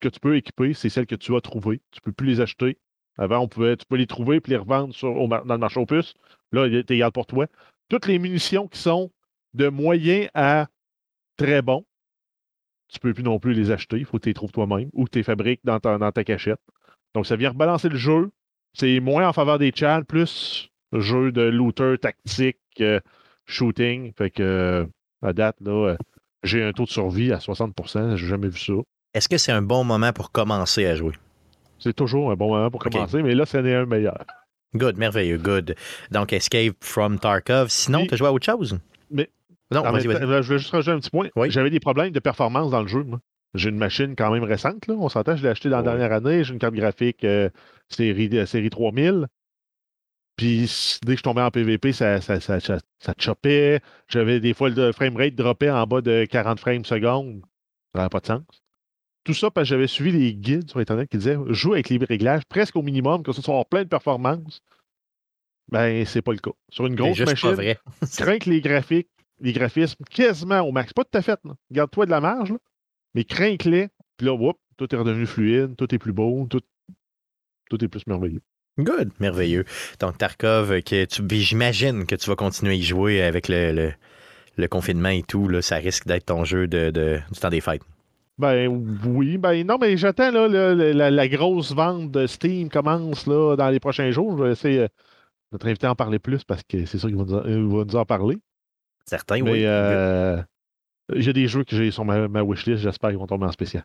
que 0.00 0.08
tu 0.08 0.18
peux 0.18 0.36
équiper, 0.36 0.74
c'est 0.74 0.88
celles 0.88 1.06
que 1.06 1.14
tu 1.14 1.36
as 1.36 1.40
trouvées. 1.40 1.80
Tu 1.90 2.00
ne 2.00 2.04
peux 2.04 2.12
plus 2.12 2.26
les 2.26 2.40
acheter. 2.40 2.78
Avant, 3.18 3.40
on 3.40 3.48
pouvait, 3.48 3.76
tu 3.76 3.84
peux 3.86 3.96
les 3.96 4.06
trouver 4.06 4.36
et 4.36 4.42
les 4.46 4.56
revendre 4.56 4.94
sur, 4.94 5.12
dans 5.28 5.42
le 5.44 5.58
marché 5.58 5.80
aux 5.80 5.86
puces. 5.86 6.14
Là, 6.52 6.66
est 6.66 6.90
égal 6.90 7.12
pour 7.12 7.26
toi. 7.26 7.46
Toutes 7.88 8.06
les 8.06 8.18
munitions 8.18 8.68
qui 8.68 8.78
sont 8.78 9.10
de 9.54 9.68
moyen 9.68 10.28
à 10.34 10.68
très 11.36 11.62
bon, 11.62 11.84
tu 12.88 12.98
ne 12.98 13.00
peux 13.00 13.14
plus 13.14 13.22
non 13.22 13.38
plus 13.38 13.52
les 13.52 13.70
acheter. 13.70 13.98
Il 13.98 14.04
faut 14.04 14.18
que 14.18 14.22
tu 14.22 14.30
les 14.30 14.34
trouves 14.34 14.52
toi-même 14.52 14.88
ou 14.92 15.04
que 15.04 15.10
tu 15.10 15.18
les 15.18 15.24
fabriques 15.24 15.60
dans 15.64 15.80
ta, 15.80 15.98
dans 15.98 16.12
ta 16.12 16.24
cachette. 16.24 16.60
Donc, 17.14 17.26
ça 17.26 17.36
vient 17.36 17.50
rebalancer 17.50 17.88
le 17.88 17.96
jeu. 17.96 18.30
C'est 18.72 19.00
moins 19.00 19.28
en 19.28 19.32
faveur 19.32 19.58
des 19.58 19.72
chats, 19.74 20.02
plus 20.06 20.70
jeu 20.92 21.32
de 21.32 21.42
looter, 21.42 21.96
tactique, 21.98 22.58
euh, 22.80 23.00
shooting. 23.46 24.12
Fait 24.16 24.30
que, 24.30 24.42
euh, 24.42 24.86
à 25.22 25.32
date, 25.32 25.56
là, 25.60 25.90
euh, 25.90 25.96
j'ai 26.42 26.62
un 26.62 26.72
taux 26.72 26.84
de 26.84 26.90
survie 26.90 27.32
à 27.32 27.38
60% 27.38 28.16
J'ai 28.16 28.26
jamais 28.26 28.48
vu 28.48 28.58
ça. 28.58 28.74
Est-ce 29.14 29.28
que 29.28 29.38
c'est 29.38 29.52
un 29.52 29.62
bon 29.62 29.84
moment 29.84 30.12
pour 30.12 30.30
commencer 30.30 30.86
à 30.86 30.94
jouer? 30.94 31.14
C'est 31.78 31.94
toujours 31.94 32.30
un 32.30 32.34
bon 32.34 32.48
moment 32.48 32.70
pour 32.70 32.80
commencer, 32.80 33.22
mais 33.22 33.34
là, 33.34 33.46
c'en 33.46 33.64
est 33.64 33.74
un 33.74 33.86
meilleur. 33.86 34.24
Good, 34.74 34.98
merveilleux, 34.98 35.38
good. 35.38 35.74
Donc, 36.10 36.32
Escape 36.32 36.76
from 36.80 37.18
Tarkov. 37.18 37.68
Sinon, 37.68 38.06
tu 38.06 38.14
as 38.14 38.16
joué 38.16 38.28
à 38.28 38.32
autre 38.32 38.44
chose? 38.44 38.78
Mais. 39.10 39.30
Non, 39.70 39.82
vas-y, 39.82 40.06
vas-y. 40.06 40.20
Je 40.20 40.52
vais 40.52 40.58
juste 40.58 40.70
rajouter 40.70 40.92
un 40.92 41.00
petit 41.00 41.10
point. 41.10 41.28
J'avais 41.48 41.70
des 41.70 41.80
problèmes 41.80 42.10
de 42.10 42.20
performance 42.20 42.70
dans 42.70 42.82
le 42.82 42.88
jeu. 42.88 43.04
J'ai 43.54 43.70
une 43.70 43.78
machine 43.78 44.14
quand 44.14 44.30
même 44.30 44.44
récente. 44.44 44.86
Là. 44.86 44.94
On 44.98 45.08
s'entend, 45.08 45.36
je 45.36 45.42
l'ai 45.42 45.48
acheté 45.48 45.70
dans 45.70 45.78
la 45.78 45.82
dernière 45.82 46.12
année. 46.12 46.44
J'ai 46.44 46.52
une 46.52 46.58
carte 46.58 46.74
graphique 46.74 47.24
euh, 47.24 47.48
série, 47.88 48.28
euh, 48.34 48.44
série 48.44 48.68
3000. 48.68 49.26
Puis 50.36 50.70
dès 51.02 51.14
que 51.14 51.18
je 51.18 51.22
tombais 51.22 51.42
en 51.42 51.50
PVP, 51.50 51.92
ça, 51.92 52.20
ça, 52.20 52.40
ça, 52.40 52.60
ça, 52.60 53.14
chopait. 53.18 53.80
J'avais 54.06 54.38
des 54.38 54.54
fois 54.54 54.68
le 54.68 54.92
framerate 54.92 55.34
droppait 55.34 55.70
en 55.70 55.84
bas 55.86 56.00
de 56.00 56.26
40 56.26 56.60
frames 56.60 56.84
secondes. 56.84 57.40
Ça 57.94 58.02
n'avait 58.02 58.10
pas 58.10 58.20
de 58.20 58.26
sens. 58.26 58.42
Tout 59.28 59.34
ça 59.34 59.50
parce 59.50 59.66
que 59.66 59.74
j'avais 59.74 59.86
suivi 59.86 60.10
les 60.10 60.32
guides 60.32 60.70
sur 60.70 60.78
Internet 60.80 61.10
qui 61.10 61.18
disaient 61.18 61.36
joue 61.48 61.74
avec 61.74 61.90
les 61.90 61.98
réglages 61.98 62.46
presque 62.48 62.76
au 62.76 62.82
minimum, 62.82 63.22
que 63.22 63.32
ce 63.32 63.42
soit 63.42 63.62
plein 63.66 63.82
de 63.82 63.88
performances. 63.88 64.62
Ben, 65.70 66.06
c'est 66.06 66.22
pas 66.22 66.32
le 66.32 66.38
cas. 66.38 66.52
Sur 66.70 66.86
une 66.86 66.94
grosse 66.94 67.20
machine, 67.20 67.54
crains 68.16 68.38
que 68.38 68.48
les 68.48 68.62
graphiques, 68.62 69.10
les 69.40 69.52
graphismes 69.52 70.02
quasiment 70.08 70.62
au 70.62 70.72
max. 70.72 70.94
Pas 70.94 71.04
tout 71.04 71.18
à 71.18 71.20
fait. 71.20 71.38
Garde-toi 71.70 72.06
de 72.06 72.10
la 72.10 72.22
marge, 72.22 72.54
mais 73.14 73.24
crains-les. 73.24 73.88
Puis 74.16 74.26
là, 74.26 74.32
whoop, 74.32 74.56
tout 74.78 74.94
est 74.94 74.96
redevenu 74.96 75.26
fluide, 75.26 75.76
tout 75.76 75.94
est 75.94 75.98
plus 75.98 76.14
beau, 76.14 76.46
tout, 76.48 76.62
tout 77.68 77.84
est 77.84 77.88
plus 77.88 78.06
merveilleux. 78.06 78.40
Good, 78.78 79.10
merveilleux. 79.20 79.66
Donc, 80.00 80.16
Tarkov, 80.16 80.80
que 80.80 81.04
tu, 81.04 81.22
j'imagine 81.32 82.06
que 82.06 82.14
tu 82.14 82.30
vas 82.30 82.36
continuer 82.36 82.72
à 82.72 82.76
y 82.76 82.82
jouer 82.82 83.20
avec 83.20 83.48
le, 83.48 83.92
le, 84.56 84.68
confinement 84.68 85.10
et 85.10 85.22
tout. 85.22 85.48
Là, 85.48 85.60
ça 85.60 85.76
risque 85.76 86.06
d'être 86.06 86.24
ton 86.24 86.46
jeu 86.46 86.66
de, 86.66 86.90
du 87.30 87.38
temps 87.38 87.50
des 87.50 87.60
fêtes. 87.60 87.82
Ben 88.38 88.68
oui, 89.04 89.36
ben 89.36 89.66
non, 89.66 89.78
mais 89.80 89.96
j'attends 89.96 90.30
là, 90.30 90.46
la, 90.48 91.28
grosse 91.28 91.72
vente 91.72 92.12
de 92.12 92.26
Steam 92.28 92.68
commence 92.68 93.26
là, 93.26 93.56
dans 93.56 93.68
les 93.68 93.80
prochains 93.80 94.12
jours. 94.12 94.38
Je 94.38 94.44
vais 94.44 94.52
essayer 94.52 94.78
euh, 94.80 94.88
notre 95.50 95.66
invité 95.66 95.86
à 95.88 95.90
en 95.90 95.94
parler 95.96 96.20
plus 96.20 96.44
parce 96.44 96.62
que 96.62 96.86
c'est 96.86 96.98
sûr 96.98 97.08
qu'il 97.08 97.16
va, 97.16 97.42
nous 97.44 97.96
en 97.96 98.04
parler. 98.04 98.38
Certains, 99.06 99.42
mais, 99.42 99.50
oui. 99.50 99.62
Euh, 99.64 100.40
j'ai 101.14 101.32
des 101.32 101.48
jeux 101.48 101.64
que 101.64 101.74
j'ai 101.74 101.90
sur 101.90 102.04
ma, 102.04 102.42
wishlist, 102.42 102.82
j'espère 102.82 103.10
qu'ils 103.10 103.18
vont 103.18 103.26
tomber 103.26 103.46
en 103.46 103.52
spécial. 103.52 103.82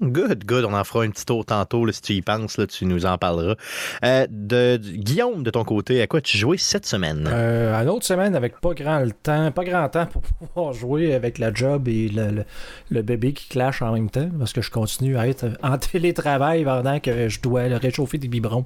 Good, 0.00 0.44
good. 0.44 0.64
On 0.64 0.74
en 0.74 0.84
fera 0.84 1.04
un 1.04 1.10
petit 1.10 1.24
tour 1.24 1.44
tantôt, 1.44 1.90
si 1.90 2.00
tu 2.00 2.12
y 2.14 2.22
penses, 2.22 2.56
là, 2.56 2.66
tu 2.66 2.84
nous 2.86 3.04
en 3.06 3.18
parleras. 3.18 3.56
Euh, 4.04 4.78
Guillaume, 4.78 5.42
de 5.42 5.50
ton 5.50 5.64
côté, 5.64 6.00
à 6.00 6.06
quoi 6.06 6.20
tu 6.20 6.38
joué 6.38 6.56
cette 6.56 6.86
semaine? 6.86 7.28
Euh, 7.32 7.74
une 7.74 7.88
autre 7.88 8.06
semaine 8.06 8.36
avec 8.36 8.60
pas 8.60 8.74
grand 8.74 9.00
le 9.00 9.12
temps, 9.12 9.50
pas 9.50 9.64
grand 9.64 9.88
temps 9.88 10.06
pour 10.06 10.22
pouvoir 10.52 10.72
jouer 10.72 11.14
avec 11.14 11.38
la 11.38 11.52
job 11.52 11.88
et 11.88 12.10
le, 12.10 13.02
bébé 13.02 13.32
qui 13.32 13.48
clash 13.48 13.82
en 13.82 13.92
même 13.92 14.10
temps, 14.10 14.28
parce 14.38 14.52
que 14.52 14.62
je 14.62 14.70
continue 14.70 15.16
à 15.16 15.26
être 15.26 15.46
en 15.62 15.78
télétravail 15.78 16.64
pendant 16.64 17.00
que 17.00 17.28
je 17.28 17.40
dois 17.40 17.62
réchauffer 17.62 18.18
des 18.18 18.28
biberons. 18.28 18.64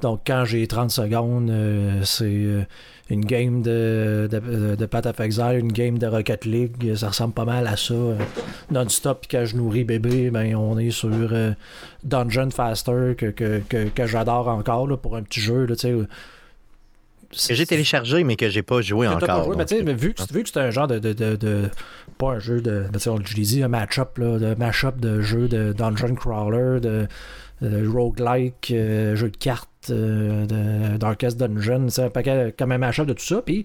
Donc 0.00 0.22
quand 0.26 0.44
j'ai 0.44 0.66
30 0.66 0.90
secondes, 0.90 1.50
euh, 1.50 2.02
c'est 2.04 2.24
euh, 2.24 2.64
une 3.10 3.24
game 3.24 3.62
de, 3.62 4.28
de, 4.30 4.74
de 4.74 4.86
Path 4.86 5.06
of 5.06 5.20
Exile, 5.20 5.58
une 5.58 5.72
game 5.72 5.98
de 5.98 6.06
Rocket 6.06 6.44
League, 6.44 6.94
ça 6.94 7.08
ressemble 7.08 7.34
pas 7.34 7.44
mal 7.44 7.66
à 7.66 7.76
ça. 7.76 7.94
Non-stop, 8.70 9.26
puis 9.26 9.36
quand 9.36 9.44
je 9.44 9.56
nourris 9.56 9.84
bébé, 9.84 10.30
ben, 10.30 10.54
on 10.54 10.78
est 10.78 10.90
sur 10.90 11.10
euh, 11.10 11.52
Dungeon 12.04 12.50
Faster, 12.50 13.14
que, 13.16 13.30
que, 13.30 14.06
j'adore 14.06 14.48
encore 14.48 14.88
pour 15.00 15.16
un 15.16 15.22
petit 15.22 15.40
jeu. 15.40 15.66
Là, 15.66 15.74
que 15.76 16.06
j'ai 17.54 17.66
téléchargé, 17.66 18.24
mais 18.24 18.36
que 18.36 18.48
j'ai 18.48 18.62
pas 18.62 18.80
joué 18.82 19.08
encore. 19.08 19.26
Pas 19.26 19.66
joué, 19.66 19.82
mais 19.82 19.94
vu, 19.94 20.14
que, 20.14 20.22
vu 20.32 20.42
que 20.42 20.48
c'est 20.48 20.60
un 20.60 20.70
genre 20.70 20.86
de, 20.86 20.98
de, 20.98 21.70
Pas 22.18 22.32
un 22.32 22.38
jeu 22.38 22.60
de. 22.60 22.86
Ben, 22.92 22.98
je 23.24 23.34
l'ai 23.34 23.42
dit, 23.42 23.62
un 23.62 23.68
match-up, 23.68 24.18
de 24.18 24.54
mash-up 24.54 24.98
de 25.00 25.20
jeu 25.20 25.48
de 25.48 25.72
Dungeon 25.72 26.14
Crawler, 26.14 26.80
de, 26.80 27.08
roguelike, 27.62 28.70
euh, 28.72 29.16
jeu 29.16 29.30
de 29.30 29.36
cartes, 29.36 29.68
euh, 29.90 30.96
Darkest 30.98 31.38
Dungeon, 31.38 31.88
c'est 31.88 32.04
un 32.04 32.10
paquet 32.10 32.54
comme 32.56 32.72
un 32.72 32.78
match-up 32.78 33.06
de 33.06 33.12
tout 33.12 33.24
ça. 33.24 33.42
Puis 33.42 33.64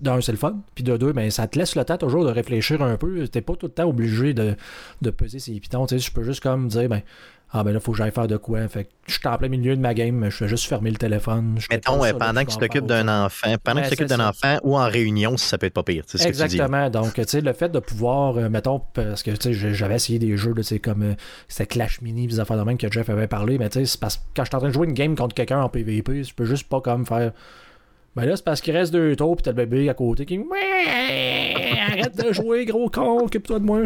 d'un, 0.00 0.20
c'est 0.20 0.32
le 0.32 0.38
fun. 0.38 0.56
Puis 0.74 0.84
de 0.84 0.96
deux, 0.96 1.12
ben, 1.12 1.30
ça 1.30 1.46
te 1.46 1.58
laisse 1.58 1.76
le 1.76 1.84
temps 1.84 1.96
toujours 1.96 2.24
de 2.24 2.30
réfléchir 2.30 2.82
un 2.82 2.96
peu. 2.96 3.26
T'es 3.28 3.40
pas 3.40 3.54
tout 3.56 3.66
le 3.66 3.72
temps 3.72 3.88
obligé 3.88 4.34
de, 4.34 4.56
de 5.02 5.10
peser 5.10 5.38
ses 5.38 5.58
pitons. 5.60 5.86
Tu 5.86 6.10
peux 6.10 6.24
juste 6.24 6.42
comme 6.42 6.68
dire, 6.68 6.88
ben, 6.88 7.02
ah 7.56 7.62
ben 7.62 7.72
là, 7.72 7.78
faut 7.78 7.92
que 7.92 7.98
j'aille 7.98 8.10
faire 8.10 8.26
de 8.26 8.36
quoi. 8.36 8.66
Fait 8.66 8.84
que 8.84 8.90
je 9.06 9.12
suis 9.12 9.28
en 9.28 9.38
plein 9.38 9.48
milieu 9.48 9.76
de 9.76 9.80
ma 9.80 9.94
game, 9.94 10.24
je 10.28 10.36
fais 10.36 10.48
juste 10.48 10.66
fermer 10.66 10.90
le 10.90 10.96
téléphone. 10.96 11.56
Mettons, 11.70 12.00
pendant 12.18 12.44
que 12.44 12.50
tu 12.50 12.58
t'occupes 12.58 12.86
d'un 12.86 13.06
enfant, 13.06 13.54
pendant 13.62 13.80
que 13.80 13.84
tu 13.86 13.90
t'occupes 13.90 14.08
d'un 14.08 14.28
enfant 14.28 14.58
ou 14.64 14.76
en 14.76 14.88
réunion, 14.88 15.36
ça 15.36 15.56
peut 15.56 15.66
être 15.66 15.74
pas 15.74 15.84
pire. 15.84 16.02
Exactement. 16.20 16.90
Donc, 16.90 17.14
tu 17.14 17.22
sais, 17.22 17.40
le 17.40 17.52
fait 17.52 17.68
de 17.68 17.78
pouvoir, 17.78 18.38
euh, 18.38 18.48
mettons, 18.48 18.80
parce 18.92 19.22
que 19.22 19.30
tu 19.30 19.54
sais, 19.54 19.72
j'avais 19.72 19.94
essayé 19.94 20.18
des 20.18 20.36
jeux, 20.36 20.52
sais 20.62 20.80
comme 20.80 21.02
euh, 21.02 21.14
c'était 21.46 21.66
Clash 21.66 22.00
Mini, 22.00 22.26
des 22.26 22.40
affaires 22.40 22.58
de 22.58 22.64
même 22.64 22.76
que 22.76 22.90
Jeff 22.90 23.08
avait 23.08 23.28
parlé, 23.28 23.56
mais 23.56 23.68
tu 23.68 23.78
sais, 23.78 23.86
c'est 23.86 24.00
parce 24.00 24.16
que 24.16 24.22
quand 24.34 24.42
je 24.42 24.48
suis 24.48 24.56
en 24.56 24.58
train 24.58 24.68
de 24.68 24.74
jouer 24.74 24.88
une 24.88 24.94
game 24.94 25.14
contre 25.14 25.36
quelqu'un 25.36 25.60
en 25.60 25.68
PvP, 25.68 26.24
je 26.24 26.34
peux 26.34 26.46
juste 26.46 26.68
pas 26.68 26.80
comme 26.80 27.06
faire. 27.06 27.30
Ben 28.16 28.24
là, 28.24 28.34
c'est 28.36 28.44
parce 28.44 28.60
qu'il 28.60 28.76
reste 28.76 28.92
deux 28.92 29.14
tours, 29.14 29.36
puis 29.36 29.44
t'as 29.44 29.52
le 29.52 29.56
bébé 29.56 29.88
à 29.88 29.94
côté 29.94 30.26
qui. 30.26 30.40
Arrête 31.86 32.16
de 32.16 32.32
jouer, 32.32 32.64
gros 32.64 32.88
con, 32.88 33.20
occupe-toi 33.20 33.60
de 33.60 33.64
moi. 33.64 33.82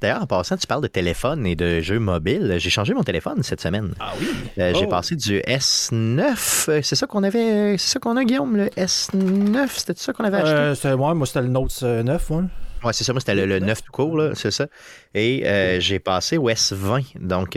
D'ailleurs, 0.00 0.22
en 0.22 0.26
passant, 0.26 0.56
tu 0.56 0.66
parles 0.66 0.82
de 0.82 0.88
téléphone 0.88 1.46
et 1.46 1.56
de 1.56 1.80
jeux 1.80 1.98
mobiles. 1.98 2.56
J'ai 2.58 2.70
changé 2.70 2.94
mon 2.94 3.02
téléphone 3.02 3.42
cette 3.42 3.60
semaine. 3.60 3.94
Ah 4.00 4.12
oui? 4.18 4.28
Euh, 4.58 4.72
j'ai 4.74 4.86
oh. 4.86 4.88
passé 4.88 5.16
du 5.16 5.38
S9. 5.40 6.82
C'est 6.82 6.94
ça 6.94 7.06
qu'on 7.06 7.22
avait. 7.22 7.76
C'est 7.78 7.92
ça 7.92 8.00
qu'on 8.00 8.16
a, 8.16 8.24
Guillaume, 8.24 8.56
le 8.56 8.66
S9. 8.66 9.68
C'était 9.68 9.94
ça 9.96 10.12
qu'on 10.12 10.24
avait 10.24 10.38
acheté? 10.38 10.88
Euh, 10.88 10.96
moi, 10.96 11.26
c'était 11.26 11.42
le 11.42 11.48
Note 11.48 11.82
9, 11.82 12.30
ouais. 12.30 12.42
Ouais, 12.84 12.92
c'est 12.92 13.04
ça. 13.04 13.12
Moi, 13.12 13.20
c'était 13.20 13.34
le, 13.34 13.58
9 13.60 13.82
tout 13.82 13.92
court, 13.92 14.20
c'est 14.34 14.50
ça. 14.50 14.66
Et 15.14 15.46
euh, 15.46 15.80
j'ai 15.80 15.98
passé 15.98 16.36
au 16.36 16.50
S20. 16.50 17.18
Donc, 17.20 17.54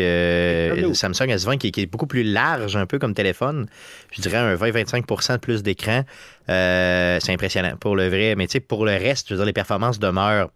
Samsung 0.95 1.27
S20 1.27 1.57
qui, 1.57 1.81
est 1.81 1.86
beaucoup 1.86 2.07
plus 2.07 2.24
large, 2.24 2.77
un 2.77 2.86
peu 2.86 2.97
comme 2.97 3.13
téléphone. 3.13 3.67
Je 4.12 4.21
dirais 4.21 4.38
un 4.38 4.55
20-25 4.55 5.33
de 5.33 5.38
plus 5.38 5.63
d'écran. 5.63 6.03
c'est 6.47 7.29
impressionnant 7.31 7.75
pour 7.79 7.95
le 7.95 8.07
vrai. 8.07 8.36
Mais 8.36 8.47
tu 8.47 8.53
sais, 8.53 8.59
pour 8.59 8.86
le 8.86 8.93
reste, 8.93 9.27
je 9.29 9.33
veux 9.33 9.39
dire, 9.39 9.45
les 9.45 9.53
performances 9.53 10.00
demeurent 10.00 10.50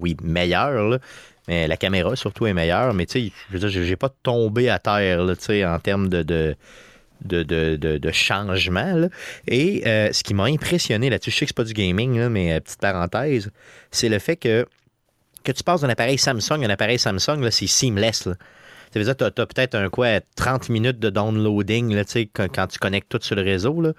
oui, 0.00 0.16
meilleur, 0.22 0.98
mais 1.48 1.68
la 1.68 1.76
caméra 1.76 2.16
surtout 2.16 2.46
est 2.46 2.54
meilleure. 2.54 2.94
Mais 2.94 3.06
tu 3.06 3.28
sais, 3.28 3.32
je 3.52 3.58
veux 3.58 3.86
dire, 3.86 3.98
pas 3.98 4.12
tombé 4.22 4.68
à 4.68 4.78
terre 4.78 5.20
en 5.20 5.78
termes 5.78 6.08
de, 6.08 6.22
de 6.22 6.56
de, 7.24 8.10
changement. 8.12 9.08
Et 9.46 9.82
euh, 9.86 10.12
ce 10.12 10.22
qui 10.22 10.34
m'a 10.34 10.44
impressionné 10.44 11.10
là-dessus, 11.10 11.30
je 11.30 11.38
sais 11.38 11.44
que 11.46 11.50
c'est 11.50 11.56
pas 11.56 11.64
du 11.64 11.72
gaming, 11.72 12.28
mais 12.28 12.52
euh, 12.52 12.60
petite 12.60 12.80
parenthèse, 12.80 13.50
c'est 13.90 14.08
le 14.08 14.18
fait 14.18 14.36
que 14.36 14.66
que 15.42 15.52
tu 15.52 15.62
passes 15.62 15.82
d'un 15.82 15.90
appareil 15.90 16.16
Samsung 16.16 16.64
un 16.64 16.70
appareil 16.70 16.98
Samsung, 16.98 17.50
c'est 17.50 17.66
seamless. 17.66 18.24
Que 18.24 18.30
tu 19.02 19.24
as, 19.24 19.30
peut-être 19.30 19.74
un 19.74 19.88
quoi, 19.88 20.20
30 20.36 20.68
minutes 20.68 20.98
de 20.98 21.10
downloading 21.10 21.94
là, 21.94 22.04
quand, 22.32 22.48
quand 22.54 22.66
tu 22.66 22.78
connectes 22.78 23.08
tout 23.08 23.18
sur 23.20 23.36
le 23.36 23.42
réseau. 23.42 23.80
Là. 23.80 23.92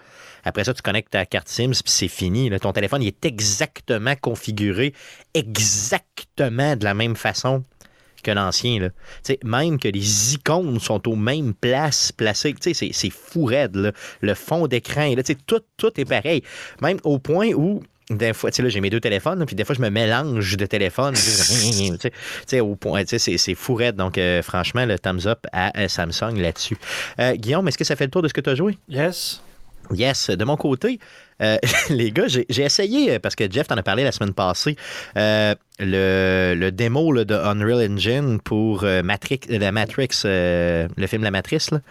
Après 0.44 0.64
ça, 0.64 0.74
tu 0.74 0.82
connectes 0.82 1.12
ta 1.12 1.26
carte 1.26 1.50
SIMS, 1.50 1.72
puis 1.72 1.92
c'est 1.92 2.08
fini. 2.08 2.50
Ton 2.60 2.72
téléphone 2.72 3.02
il 3.02 3.08
est 3.08 3.26
exactement 3.26 4.16
configuré, 4.16 4.94
exactement 5.34 6.76
de 6.76 6.84
la 6.84 6.94
même 6.94 7.16
façon 7.16 7.64
que 8.26 8.32
l'ancien. 8.32 8.90
Même 9.44 9.80
que 9.80 9.88
les 9.88 10.34
icônes 10.34 10.80
sont 10.80 11.08
aux 11.08 11.16
mêmes 11.16 11.54
places 11.54 12.12
placées. 12.12 12.56
C'est 12.60 13.10
fou 13.12 13.46
raide. 13.46 13.94
Le 14.22 14.34
fond 14.34 14.68
d'écran, 14.68 15.14
tout, 15.46 15.62
tout 15.78 16.00
est 16.00 16.06
pareil. 16.06 16.44
Même 16.82 16.98
au 17.04 17.20
point 17.20 17.52
où 17.54 17.84
des 18.10 18.34
fois, 18.34 18.52
tu 18.52 18.58
sais, 18.58 18.64
là, 18.64 18.70
j'ai 18.70 18.82
mes 18.82 18.90
deux 18.90 19.00
téléphones, 19.00 19.44
puis 19.46 19.56
des 19.56 19.64
fois, 19.64 19.76
je 19.76 19.82
me 19.82 19.90
mélange 19.90 20.58
de 20.58 20.66
téléphones. 20.66 21.14
tu 21.16 22.10
sais, 22.46 22.60
au 22.60 22.76
point, 22.76 23.04
tu 23.04 23.18
sais, 23.18 23.38
c'est 23.38 23.56
fourette. 23.56 23.96
Donc, 23.96 24.18
euh, 24.18 24.42
franchement, 24.42 24.86
le 24.86 25.00
thumbs 25.00 25.26
up 25.26 25.40
à 25.52 25.78
euh, 25.80 25.88
Samsung 25.88 26.38
là-dessus. 26.38 26.78
Euh, 27.20 27.34
Guillaume, 27.34 27.68
est-ce 27.68 27.78
que 27.78 27.84
ça 27.84 27.96
fait 27.96 28.06
le 28.06 28.12
tour 28.12 28.22
de 28.22 28.28
ce 28.28 28.34
que 28.34 28.42
tu 28.42 28.50
as 28.50 28.56
joué? 28.56 28.78
Yes. 28.90 29.42
Yes. 29.92 30.30
De 30.30 30.44
mon 30.46 30.58
côté, 30.58 31.00
les 31.90 32.12
gars, 32.12 32.28
j'ai 32.28 32.46
essayé, 32.50 33.20
parce 33.20 33.36
que 33.36 33.52
Jeff 33.52 33.68
t'en 33.68 33.76
a 33.76 33.84
parlé 33.84 34.04
la 34.04 34.12
semaine 34.12 34.34
passée, 34.34 34.76
le, 35.16 35.56
le, 35.80 36.72
démo 36.72 37.12
là, 37.12 37.24
de 37.26 37.36
Unreal 37.36 37.92
Engine 37.92 38.40
pour 38.40 38.84
Matrix, 38.84 39.42
la 39.50 39.72
Matrix, 39.72 40.22
le 40.24 41.08
film 41.08 41.24
La 41.24 41.32
Matrice. 41.32 41.72
Là 41.72 41.82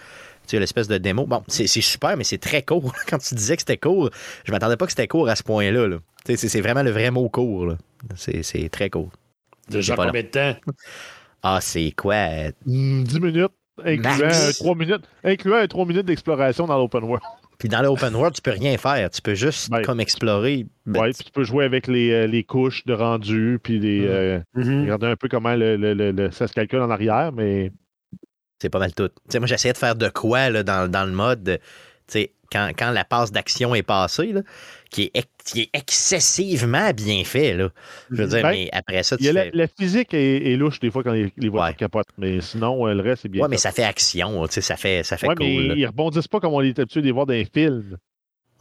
sais, 0.47 0.59
l'espèce 0.59 0.89
de 0.89 0.99
démo. 0.99 1.27
Bon, 1.27 1.43
c'est 1.49 1.67
super, 1.67 2.17
mais 2.17 2.25
c'est 2.25 2.39
très 2.39 2.63
court. 2.63 2.95
Quand 3.09 3.19
tu 3.19 3.35
disais 3.35 3.57
que 3.57 3.63
c'était 3.63 3.79
court, 3.79 4.11
je 4.45 4.53
m'attendais 4.53 4.77
pas 4.77 4.87
que 4.87 4.93
c'était 4.93 5.09
court 5.09 5.29
à 5.29 5.37
ce 5.37 5.43
point-là. 5.43 5.99
C'est 6.25 6.61
vraiment 6.61 6.83
le 6.83 6.91
vrai 6.91 7.11
mot 7.11 7.29
court. 7.29 7.75
C'est 8.17 8.69
très 8.71 8.91
court. 8.91 9.11
Déjà 9.69 9.97
combien 9.97 10.23
de 10.23 10.29
temps? 10.29 10.55
Ah, 11.43 11.59
c'est 11.61 11.93
quoi? 11.93 12.51
10 12.65 12.71
hmm, 12.71 13.05
minutes, 13.21 13.53
incluant 13.85 14.53
3 14.59 14.75
minutes, 14.75 15.05
incluant 15.23 15.67
3 15.67 15.85
minutes 15.87 16.07
d'exploration 16.07 16.67
dans 16.67 16.79
l'open 16.79 17.05
world. 17.05 17.23
Puis 17.59 17.69
dans 17.69 17.83
l'open 17.83 18.15
world, 18.15 18.35
tu 18.35 18.43
peux 18.43 18.51
rien 18.51 18.77
faire. 18.79 19.11
Tu 19.11 19.21
peux 19.21 19.35
juste 19.35 19.71
comme 19.85 20.01
explorer. 20.01 20.67
Oui, 20.87 21.13
puis 21.13 21.25
tu 21.25 21.31
peux 21.31 21.45
jouer 21.45 21.65
avec 21.65 21.87
les, 21.87 22.11
euh, 22.11 22.27
les 22.27 22.45
couches 22.45 22.85
de 22.87 22.95
rendu, 22.95 23.59
puis 23.63 23.79
les, 23.79 24.01
mm. 24.01 24.09
euh, 24.09 24.41
mm-hmm. 24.57 24.81
regarder 24.83 25.07
un 25.07 25.17
peu 25.17 25.29
comment 25.29 25.55
le, 25.55 25.77
le, 25.77 26.31
ça 26.31 26.49
se 26.49 26.53
calcule 26.53 26.81
en 26.81 26.91
arrière, 26.91 27.33
mais 27.33 27.73
c'est 28.65 28.71
pas 28.71 28.79
mal 28.79 28.95
tout. 28.95 29.11
moi, 29.35 29.47
j'essayais 29.47 29.75
de 29.75 29.79
faire 29.79 29.95
de 29.95 30.09
quoi 30.09 30.49
là, 30.49 30.63
dans, 30.63 30.91
dans 30.91 31.05
le 31.05 31.13
mode, 31.13 31.61
quand, 32.51 32.71
quand 32.79 32.93
la 32.93 33.05
passe 33.05 33.31
d'action 33.31 33.75
est 33.75 33.83
passée, 33.83 34.33
là, 34.33 34.41
qui, 34.91 35.11
est, 35.13 35.27
qui 35.45 35.63
est 35.63 35.71
excessivement 35.75 36.91
bien 36.93 37.25
fait. 37.25 37.55
Là. 37.55 37.69
Je 38.11 38.23
veux 38.23 38.29
dire, 38.29 38.43
ben, 38.43 38.53
mais 38.53 38.69
après 38.73 39.03
ça, 39.03 39.19
tu 39.19 39.25
fais... 39.25 39.51
la, 39.53 39.67
physique 39.67 40.15
est, 40.15 40.57
louche 40.57 40.81
des 40.81 40.91
fois 40.91 41.03
quand 41.03 41.13
les, 41.13 41.31
les 41.37 41.49
voitures 41.51 41.77
capotent, 41.77 42.09
mais 42.17 42.41
sinon, 42.41 42.87
euh, 42.87 42.95
le 42.95 43.03
reste, 43.03 43.23
c'est 43.23 43.29
bien. 43.29 43.43
Ouais, 43.43 43.49
mais 43.49 43.59
ça 43.59 43.71
fait 43.71 43.85
action, 43.85 44.47
ça 44.47 44.77
fait, 44.77 45.03
ça 45.03 45.19
fait 45.19 45.29
ouais, 45.29 45.35
cool. 45.35 45.47
Mais 45.47 45.75
ils 45.77 45.87
rebondissent 45.87 46.29
pas 46.29 46.41
comme 46.41 46.55
on 46.55 46.63
est 46.63 46.79
habitué 46.79 47.03
de 47.03 47.07
les 47.07 47.13
voir 47.13 47.27
dans 47.27 47.35
les 47.35 47.49
films. 47.53 47.99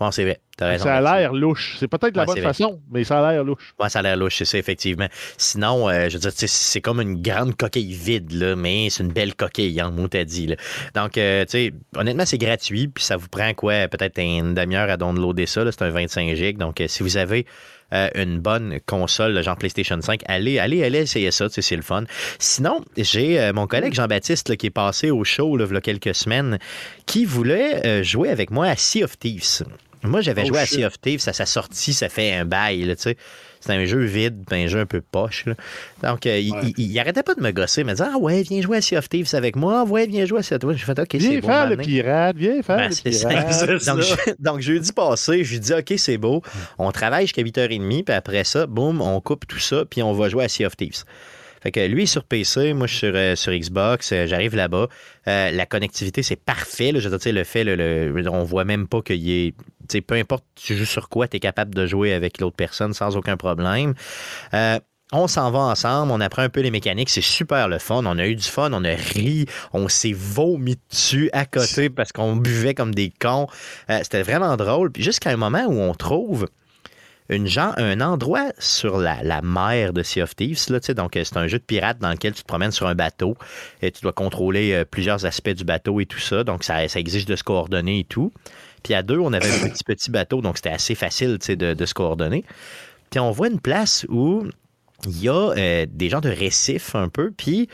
Bon, 0.04 0.12
c'est 0.12 0.26
vrai. 0.26 0.42
Ça 0.60 0.98
a 0.98 1.02
l'air 1.02 1.32
louche. 1.32 1.78
C'est 1.80 1.88
peut-être 1.88 2.18
la 2.18 2.26
bonne 2.26 2.42
façon, 2.42 2.82
mais 2.92 3.06
ça 3.06 3.26
a 3.26 3.32
l'air 3.32 3.46
louche. 3.46 3.74
Ouais, 3.80 3.88
ça 3.88 4.00
a 4.00 4.02
l'air 4.02 4.18
louche, 4.18 4.36
c'est 4.36 4.46
ça, 4.46 4.58
effectivement. 4.58 5.08
Sinon, 5.38 5.88
euh, 5.88 6.10
je 6.10 6.18
veux 6.18 6.20
dire, 6.20 6.32
c'est 6.34 6.82
comme 6.82 7.00
une 7.00 7.22
grande 7.22 7.56
coquille 7.56 7.94
vide, 7.94 8.34
là, 8.34 8.58
mais 8.58 8.90
c'est 8.90 9.02
une 9.02 9.14
belle 9.14 9.34
coquille, 9.34 9.82
en 9.82 9.88
hein, 9.88 9.92
mot 9.92 10.10
t'as 10.10 10.26
dit. 10.26 10.48
Là. 10.48 10.58
Donc, 10.94 11.18
euh, 11.18 11.46
tu 11.46 11.52
sais, 11.52 11.74
honnêtement, 11.96 12.26
c'est 12.26 12.38
gratuit, 12.38 12.90
puis 12.90 13.02
ça 13.02 13.16
vous 13.16 13.30
prend 13.30 13.54
quoi? 13.54 13.88
Peut-être 13.88 14.20
une 14.20 14.54
demi-heure 14.54 14.90
à 14.90 14.98
downloader 14.98 15.46
ça. 15.46 15.64
C'est 15.72 15.84
un 15.84 15.90
25 15.90 16.36
GB. 16.36 16.60
Donc, 16.60 16.82
euh, 16.82 16.88
si 16.90 17.02
vous 17.02 17.16
avez 17.16 17.46
une 18.16 18.40
bonne 18.40 18.80
console, 18.88 19.40
genre 19.44 19.56
PlayStation 19.56 20.02
5, 20.02 20.22
allez, 20.26 20.58
allez, 20.58 20.84
allez 20.84 21.02
essayer 21.02 21.30
ça, 21.30 21.46
c'est 21.48 21.76
le 21.76 21.84
fun. 21.84 22.06
Sinon, 22.40 22.84
j'ai 22.98 23.52
mon 23.54 23.68
collègue 23.68 23.94
Jean-Baptiste 23.94 24.58
qui 24.58 24.66
est 24.66 24.72
passé 24.72 25.12
au 25.12 25.24
show 25.24 25.56
là, 25.58 25.68
il 25.70 25.76
y 25.76 25.78
a 25.78 25.82
quelques 25.82 26.16
semaines, 26.16 26.58
qui 27.06 27.24
voulait 27.24 28.04
jouer 28.04 28.30
avec 28.30 28.50
moi 28.50 28.66
à 28.66 28.76
Sea 28.76 29.04
of 29.04 29.20
Thieves. 29.20 29.62
Moi, 30.04 30.22
j'avais 30.22 30.44
oh, 30.44 30.48
joué 30.48 30.60
à 30.60 30.66
Sea 30.66 30.86
of 30.86 31.00
Thieves, 31.00 31.20
ça 31.20 31.34
s'est 31.34 31.46
sorti, 31.46 31.94
ça 31.94 32.10
fait 32.10 32.34
un 32.34 32.46
bail, 32.46 32.94
tu 32.96 33.02
sais. 33.02 33.18
C'est 33.66 33.72
un 33.72 33.86
jeu 33.86 34.04
vide, 34.04 34.44
un 34.52 34.68
jeu 34.68 34.82
un 34.82 34.86
peu 34.86 35.00
poche. 35.00 35.46
Donc, 36.02 36.26
euh, 36.26 36.38
il, 36.38 36.74
il, 36.78 37.00
arrêtait 37.00 37.24
pas 37.24 37.34
de 37.34 37.42
me 37.42 37.52
gosser, 37.52 37.80
il 37.82 37.88
me 37.88 37.92
disait 37.92 38.04
Ah 38.14 38.18
ouais, 38.18 38.42
viens 38.42 38.62
jouer 38.62 38.78
à 38.78 38.82
Sea 38.82 38.98
of 38.98 39.08
Thieves 39.08 39.34
avec 39.36 39.56
moi, 39.56 39.84
ah 39.86 39.90
ouais, 39.90 40.06
viens 40.06 40.26
jouer 40.26 40.40
à 40.40 40.44
Sea 40.44 40.56
of 40.56 40.60
Thieves. 40.60 40.76
J'ai 40.76 40.86
fait 40.86 41.00
OK, 41.00 41.08
c'est 41.12 41.20
beau. 41.20 41.30
Viens 41.30 41.42
faire 41.42 41.70
le 41.70 41.78
pirate, 41.78 42.36
viens 42.36 42.62
faire 42.62 42.78
ben, 42.78 42.90
le 42.90 43.10
pirate. 43.10 43.86
donc, 43.86 44.02
je, 44.02 44.16
donc, 44.40 44.60
jeudi 44.60 44.92
passé, 44.92 45.46
je 45.46 45.54
lui 45.54 45.60
dis 45.62 45.74
OK, 45.74 45.94
c'est 45.96 46.18
beau. 46.18 46.42
On 46.78 46.92
travaille 46.92 47.26
jusqu'à 47.26 47.42
8h30, 47.42 48.04
puis 48.04 48.14
après 48.14 48.44
ça, 48.44 48.68
boum, 48.68 49.00
on 49.00 49.22
coupe 49.22 49.48
tout 49.48 49.60
ça, 49.60 49.86
puis 49.90 50.04
on 50.04 50.12
va 50.12 50.28
jouer 50.28 50.44
à 50.44 50.50
Sea 50.50 50.66
of 50.66 50.76
Thieves. 50.76 51.06
Fait 51.64 51.72
que 51.72 51.80
lui 51.80 52.04
est 52.04 52.08
sur 52.08 52.26
PC, 52.26 52.74
moi 52.74 52.88
je 52.88 52.94
suis 52.94 53.08
sur, 53.38 53.52
euh, 53.54 53.58
Xbox, 53.58 54.12
euh, 54.12 54.28
j'arrive 54.28 54.54
là-bas. 54.54 54.90
Euh, 55.30 55.52
la 55.52 55.66
connectivité, 55.66 56.22
c'est 56.22 56.36
parfait. 56.36 56.92
je 56.94 57.08
veux 57.08 57.18
dire, 57.18 57.34
le 57.34 57.44
fait, 57.46 57.64
le, 57.64 58.30
on 58.30 58.44
voit 58.44 58.66
même 58.66 58.86
pas 58.86 59.02
qu'il 59.02 59.24
y 59.24 59.48
ait. 59.48 60.02
peu 60.02 60.16
importe 60.16 60.44
tu 60.56 60.76
joues 60.76 60.86
sur 60.86 61.08
quoi, 61.08 61.30
tu 61.30 61.38
es 61.38 61.40
capable 61.40 61.74
de 61.74 61.86
jouer 61.86 62.12
avec 62.12 62.42
l'autre 62.42 62.58
personne 62.58 62.94
sans 62.94 63.16
aucun 63.16 63.38
problème. 63.38 63.94
on 64.52 65.28
s'en 65.28 65.52
va 65.52 65.60
ensemble, 65.60 66.12
on 66.12 66.20
apprend 66.20 66.42
un 66.42 66.50
peu 66.50 66.60
les 66.60 66.72
mécaniques, 66.72 67.10
c'est 67.10 67.22
super 67.22 67.70
le 67.70 67.80
fun. 67.80 68.04
On 68.06 68.18
a 68.18 68.28
eu 68.28 68.36
du 68.36 68.44
fun, 68.44 68.74
on 68.74 68.84
a 68.84 68.96
ri, 68.96 69.46
on 69.72 69.88
s'est 69.88 70.14
vomi 70.14 70.76
dessus 70.92 71.30
à 71.32 71.46
côté 71.46 71.90
parce 71.90 72.12
qu'on 72.12 72.36
buvait 72.36 72.74
comme 72.74 72.94
des 72.94 73.14
cons. 73.22 73.48
C'était 73.88 74.24
vraiment 74.24 74.58
drôle. 74.58 74.92
Puis 74.92 75.02
jusqu'à 75.02 75.30
un 75.30 75.38
moment 75.38 75.64
où 75.68 75.80
on 75.80 75.94
trouve 75.94 76.50
une 77.30 77.48
genre, 77.48 77.74
un 77.78 78.02
endroit 78.02 78.52
sur 78.60 78.98
la, 78.98 79.42
mer 79.42 79.94
de 79.94 80.04
Sea 80.04 80.22
of 80.22 80.36
Thieves. 80.36 80.66
Là, 80.70 80.80
donc, 80.94 81.12
c'est 81.14 81.38
un 81.38 81.48
jeu 81.48 81.60
de 81.60 81.64
pirate 81.64 82.00
dans 82.00 82.12
lequel 82.12 82.34
tu 82.34 82.44
te 82.44 82.48
promènes 82.48 82.72
sur 82.72 82.88
un 82.88 82.96
bateau 82.96 83.36
et 83.82 83.92
tu 83.92 84.02
dois 84.02 84.14
contrôler 84.14 84.74
euh, 84.74 84.86
plusieurs 84.86 85.26
aspects 85.26 85.52
du 85.52 85.64
bateau 85.64 86.00
et 86.00 86.06
tout 86.06 86.20
ça. 86.20 86.44
Donc, 86.44 86.64
ça, 86.64 86.88
ça 86.88 87.00
exige 87.00 87.26
de 87.26 87.36
se 87.36 87.44
coordonner 87.44 88.00
et 88.00 88.04
tout. 88.04 88.32
Puis 88.84 88.94
à 88.94 89.02
deux, 89.02 89.20
on 89.20 89.34
avait 89.34 89.50
un 89.50 89.70
petit, 89.70 89.84
petit 89.84 90.12
bateau, 90.12 90.42
donc 90.42 90.58
c'était 90.58 90.70
assez 90.70 90.96
facile 90.96 91.38
de, 91.38 91.74
de 91.74 91.86
se 91.86 91.94
coordonner. 91.94 92.44
Puis 93.10 93.20
on 93.20 93.32
voit 93.32 93.48
une 93.48 93.60
place 93.60 94.06
où 94.10 94.44
il 95.06 95.22
y 95.22 95.30
a 95.30 95.52
euh, 95.52 95.86
des 95.90 96.10
genres 96.10 96.22
de 96.22 96.30
récifs 96.30 96.96
un 96.96 97.10
peu, 97.10 97.32
puis 97.32 97.70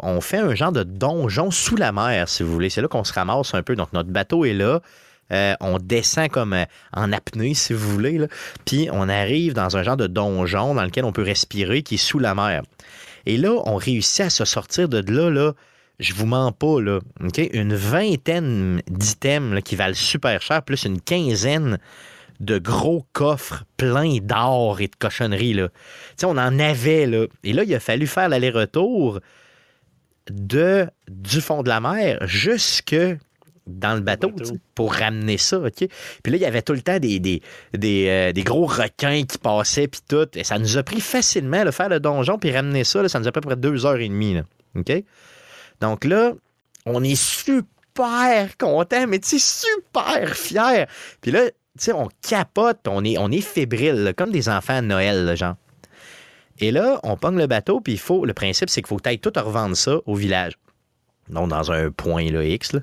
on 0.00 0.20
fait 0.20 0.38
un 0.38 0.54
genre 0.54 0.72
de 0.72 0.82
donjon 0.82 1.50
sous 1.50 1.76
la 1.76 1.92
mer, 1.92 2.28
si 2.28 2.42
vous 2.42 2.52
voulez. 2.52 2.70
C'est 2.70 2.80
là 2.80 2.88
qu'on 2.88 3.04
se 3.04 3.12
ramasse 3.12 3.54
un 3.54 3.62
peu. 3.62 3.76
Donc, 3.76 3.92
notre 3.92 4.10
bateau 4.10 4.44
est 4.44 4.54
là. 4.54 4.80
Euh, 5.32 5.54
on 5.60 5.78
descend 5.78 6.28
comme 6.28 6.52
euh, 6.52 6.64
en 6.92 7.12
apnée, 7.12 7.54
si 7.54 7.72
vous 7.72 7.90
voulez. 7.90 8.20
Puis 8.64 8.88
on 8.92 9.08
arrive 9.08 9.54
dans 9.54 9.76
un 9.76 9.82
genre 9.82 9.96
de 9.96 10.06
donjon 10.06 10.74
dans 10.74 10.84
lequel 10.84 11.04
on 11.04 11.12
peut 11.12 11.22
respirer, 11.22 11.82
qui 11.82 11.94
est 11.94 11.98
sous 11.98 12.18
la 12.18 12.34
mer. 12.34 12.62
Et 13.26 13.36
là, 13.36 13.52
on 13.64 13.76
réussit 13.76 14.20
à 14.20 14.30
se 14.30 14.44
sortir 14.44 14.88
de 14.88 14.98
là, 15.10 15.30
là. 15.30 15.52
Je 16.00 16.12
vous 16.12 16.26
mens 16.26 16.52
pas, 16.52 16.80
là. 16.80 16.98
Une 17.52 17.74
vingtaine 17.74 18.82
d'items 18.88 19.62
qui 19.62 19.76
valent 19.76 19.94
super 19.94 20.42
cher, 20.42 20.62
plus 20.62 20.84
une 20.84 21.00
quinzaine 21.00 21.78
de 22.40 22.58
gros 22.58 23.06
coffres 23.12 23.64
pleins 23.76 24.18
d'or 24.20 24.80
et 24.80 24.88
de 24.88 24.96
cochonneries. 24.98 25.54
Là. 25.54 25.68
on 26.24 26.36
en 26.36 26.58
avait. 26.58 27.06
Là. 27.06 27.26
Et 27.44 27.52
là, 27.52 27.62
il 27.64 27.74
a 27.74 27.80
fallu 27.80 28.06
faire 28.06 28.28
l'aller-retour 28.28 29.20
de, 30.30 30.88
du 31.08 31.40
fond 31.40 31.62
de 31.62 31.68
la 31.68 31.80
mer 31.80 32.18
jusque 32.26 32.96
dans 33.66 33.94
le 33.94 34.00
bateau, 34.00 34.30
pour 34.74 34.94
ramener 34.94 35.38
ça. 35.38 35.58
OK? 35.58 35.88
Puis 36.22 36.32
là, 36.32 36.36
il 36.36 36.40
y 36.40 36.44
avait 36.44 36.62
tout 36.62 36.72
le 36.72 36.82
temps 36.82 36.98
des, 36.98 37.18
des, 37.18 37.42
euh, 38.08 38.32
gros 38.36 38.66
requins 38.66 39.24
qui 39.24 39.38
passaient, 39.38 39.88
puis 39.88 40.00
tout. 40.06 40.28
Et 40.34 40.44
ça 40.44 40.58
nous 40.58 40.76
a 40.76 40.82
pris 40.82 41.00
facilement 41.00 41.64
de 41.64 41.70
faire 41.70 41.88
le 41.88 42.00
donjon, 42.00 42.38
puis 42.38 42.52
ramener 42.52 42.84
ça. 42.84 43.08
ça 43.08 43.18
nous 43.18 43.28
a 43.28 43.32
pris 43.32 43.38
à 43.38 43.42
peu 43.42 43.48
près 43.48 43.56
deux 43.56 43.86
heures 43.86 44.00
et 44.00 44.08
demie. 44.08 44.38
OK? 44.76 44.92
Donc 45.80 46.04
là, 46.04 46.32
on 46.86 47.02
est 47.02 47.20
super 47.20 48.56
content, 48.58 49.06
mais 49.06 49.18
tu 49.18 49.38
super 49.38 50.36
fier. 50.36 50.86
Puis 51.20 51.30
là, 51.30 51.46
tu 51.46 51.52
sais, 51.78 51.92
on 51.92 52.08
capote, 52.26 52.86
on 52.86 53.04
est, 53.04 53.18
on 53.18 53.30
est 53.30 53.40
fébrile, 53.40 54.14
comme 54.16 54.30
des 54.30 54.48
enfants 54.48 54.76
à 54.76 54.82
Noël, 54.82 55.36
genre. 55.36 55.56
Et 56.60 56.70
là, 56.70 57.00
on 57.02 57.16
pogne 57.16 57.36
le 57.36 57.46
bateau, 57.46 57.80
puis 57.80 57.94
il 57.94 57.98
faut. 57.98 58.24
Le 58.24 58.32
principe, 58.32 58.70
c'est 58.70 58.80
qu'il 58.80 58.88
faut 58.88 58.96
que 58.96 59.02
tu 59.02 59.08
ailles 59.08 59.18
tout 59.18 59.32
revendre 59.34 59.76
ça 59.76 59.96
au 60.06 60.14
village. 60.14 60.52
Donc, 61.28 61.48
dans 61.48 61.72
un 61.72 61.90
point 61.90 62.30
là, 62.30 62.44
X. 62.44 62.76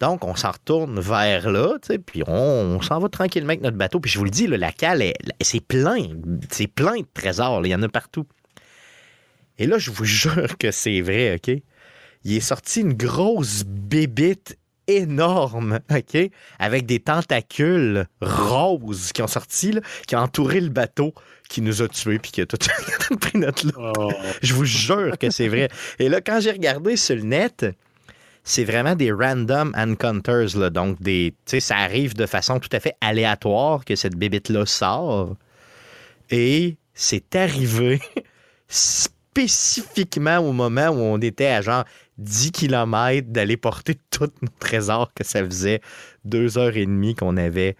Donc, 0.00 0.24
on 0.24 0.34
s'en 0.34 0.52
retourne 0.52 0.98
vers 1.00 1.50
là, 1.50 1.76
puis 2.04 2.22
on, 2.26 2.80
s'en 2.80 2.98
va 2.98 3.08
tranquillement 3.08 3.50
avec 3.50 3.62
notre 3.62 3.76
bateau. 3.76 4.00
Puis 4.00 4.10
je 4.10 4.18
vous 4.18 4.24
le 4.24 4.30
dis, 4.30 4.46
la 4.46 4.72
cale, 4.72 5.02
c'est 5.40 5.60
plein. 5.60 6.08
C'est 6.50 6.68
plein 6.68 6.98
de 6.98 7.06
trésors. 7.12 7.64
Il 7.64 7.70
y 7.70 7.74
en 7.74 7.82
a 7.82 7.88
partout. 7.88 8.26
Et 9.58 9.66
là, 9.66 9.78
je 9.78 9.90
vous 9.90 10.04
jure 10.06 10.56
que 10.58 10.70
c'est 10.70 11.00
vrai, 11.00 11.34
OK? 11.34 11.62
Il 12.24 12.36
est 12.36 12.40
sorti 12.40 12.80
une 12.80 12.94
grosse 12.94 13.64
bébite 13.66 14.56
énorme, 14.86 15.80
OK? 15.90 16.30
Avec 16.58 16.86
des 16.86 17.00
tentacules 17.00 18.06
roses 18.20 19.12
qui 19.12 19.22
ont 19.22 19.28
sorti, 19.28 19.78
qui 20.06 20.16
ont 20.16 20.20
entouré 20.20 20.60
le 20.60 20.68
bateau, 20.68 21.14
qui 21.52 21.60
nous 21.60 21.82
a 21.82 21.88
tués, 21.88 22.18
puis 22.18 22.32
qui 22.32 22.40
a 22.40 22.46
tout 22.46 22.56
pris 23.20 23.38
notre 23.38 23.66
lot. 23.66 23.92
Oh. 23.98 24.10
Je 24.42 24.54
vous 24.54 24.64
jure 24.64 25.18
que 25.18 25.30
c'est 25.30 25.48
vrai. 25.48 25.68
Et 25.98 26.08
là, 26.08 26.22
quand 26.22 26.40
j'ai 26.40 26.50
regardé 26.50 26.96
sur 26.96 27.14
le 27.14 27.22
net, 27.22 27.66
c'est 28.42 28.64
vraiment 28.64 28.94
des 28.96 29.12
random 29.12 29.72
encounters, 29.76 30.56
là. 30.56 30.70
Donc, 30.70 31.00
des, 31.02 31.34
ça 31.46 31.76
arrive 31.76 32.14
de 32.14 32.24
façon 32.24 32.58
tout 32.58 32.70
à 32.72 32.80
fait 32.80 32.94
aléatoire 33.02 33.84
que 33.84 33.96
cette 33.96 34.16
bébite-là 34.16 34.64
sort. 34.64 35.36
Et 36.30 36.76
c'est 36.94 37.36
arrivé 37.36 38.00
spécifiquement 38.68 40.38
au 40.38 40.52
moment 40.52 40.88
où 40.88 41.00
on 41.00 41.18
était 41.18 41.48
à 41.48 41.60
genre 41.60 41.84
10 42.16 42.52
km 42.52 43.28
d'aller 43.28 43.58
porter 43.58 43.98
tous 44.10 44.30
nos 44.40 44.48
trésors 44.58 45.12
que 45.14 45.24
ça 45.24 45.44
faisait 45.44 45.82
deux 46.24 46.56
heures 46.56 46.76
et 46.76 46.86
demie 46.86 47.14
qu'on 47.14 47.36
avait 47.36 47.76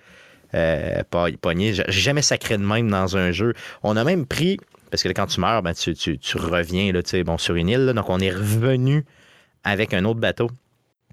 euh, 0.55 1.03
pogné. 1.41 1.75
J'ai 1.75 1.85
jamais 1.89 2.23
sacré 2.23 2.59
de 2.59 2.63
même 2.63 2.91
dans 2.91 3.17
un 3.17 3.33
jeu. 3.33 3.55
On 3.83 3.97
a 3.97 4.05
même 4.05 4.27
pris, 4.27 4.59
parce 4.91 5.03
que 5.03 5.09
quand 5.09 5.27
tu 5.27 5.41
meurs, 5.41 5.63
ben, 5.63 5.73
tu, 5.75 6.37
reviens 6.37 6.93
là, 6.93 7.01
bon, 7.25 7.39
sur 7.39 7.55
une 7.55 7.69
île. 7.69 7.93
donc 7.95 8.09
on 8.11 8.21
est 8.21 8.31
revenu 8.31 9.05
avec 9.65 9.95
un 9.95 10.05
autre 10.05 10.21
bateau 10.21 10.51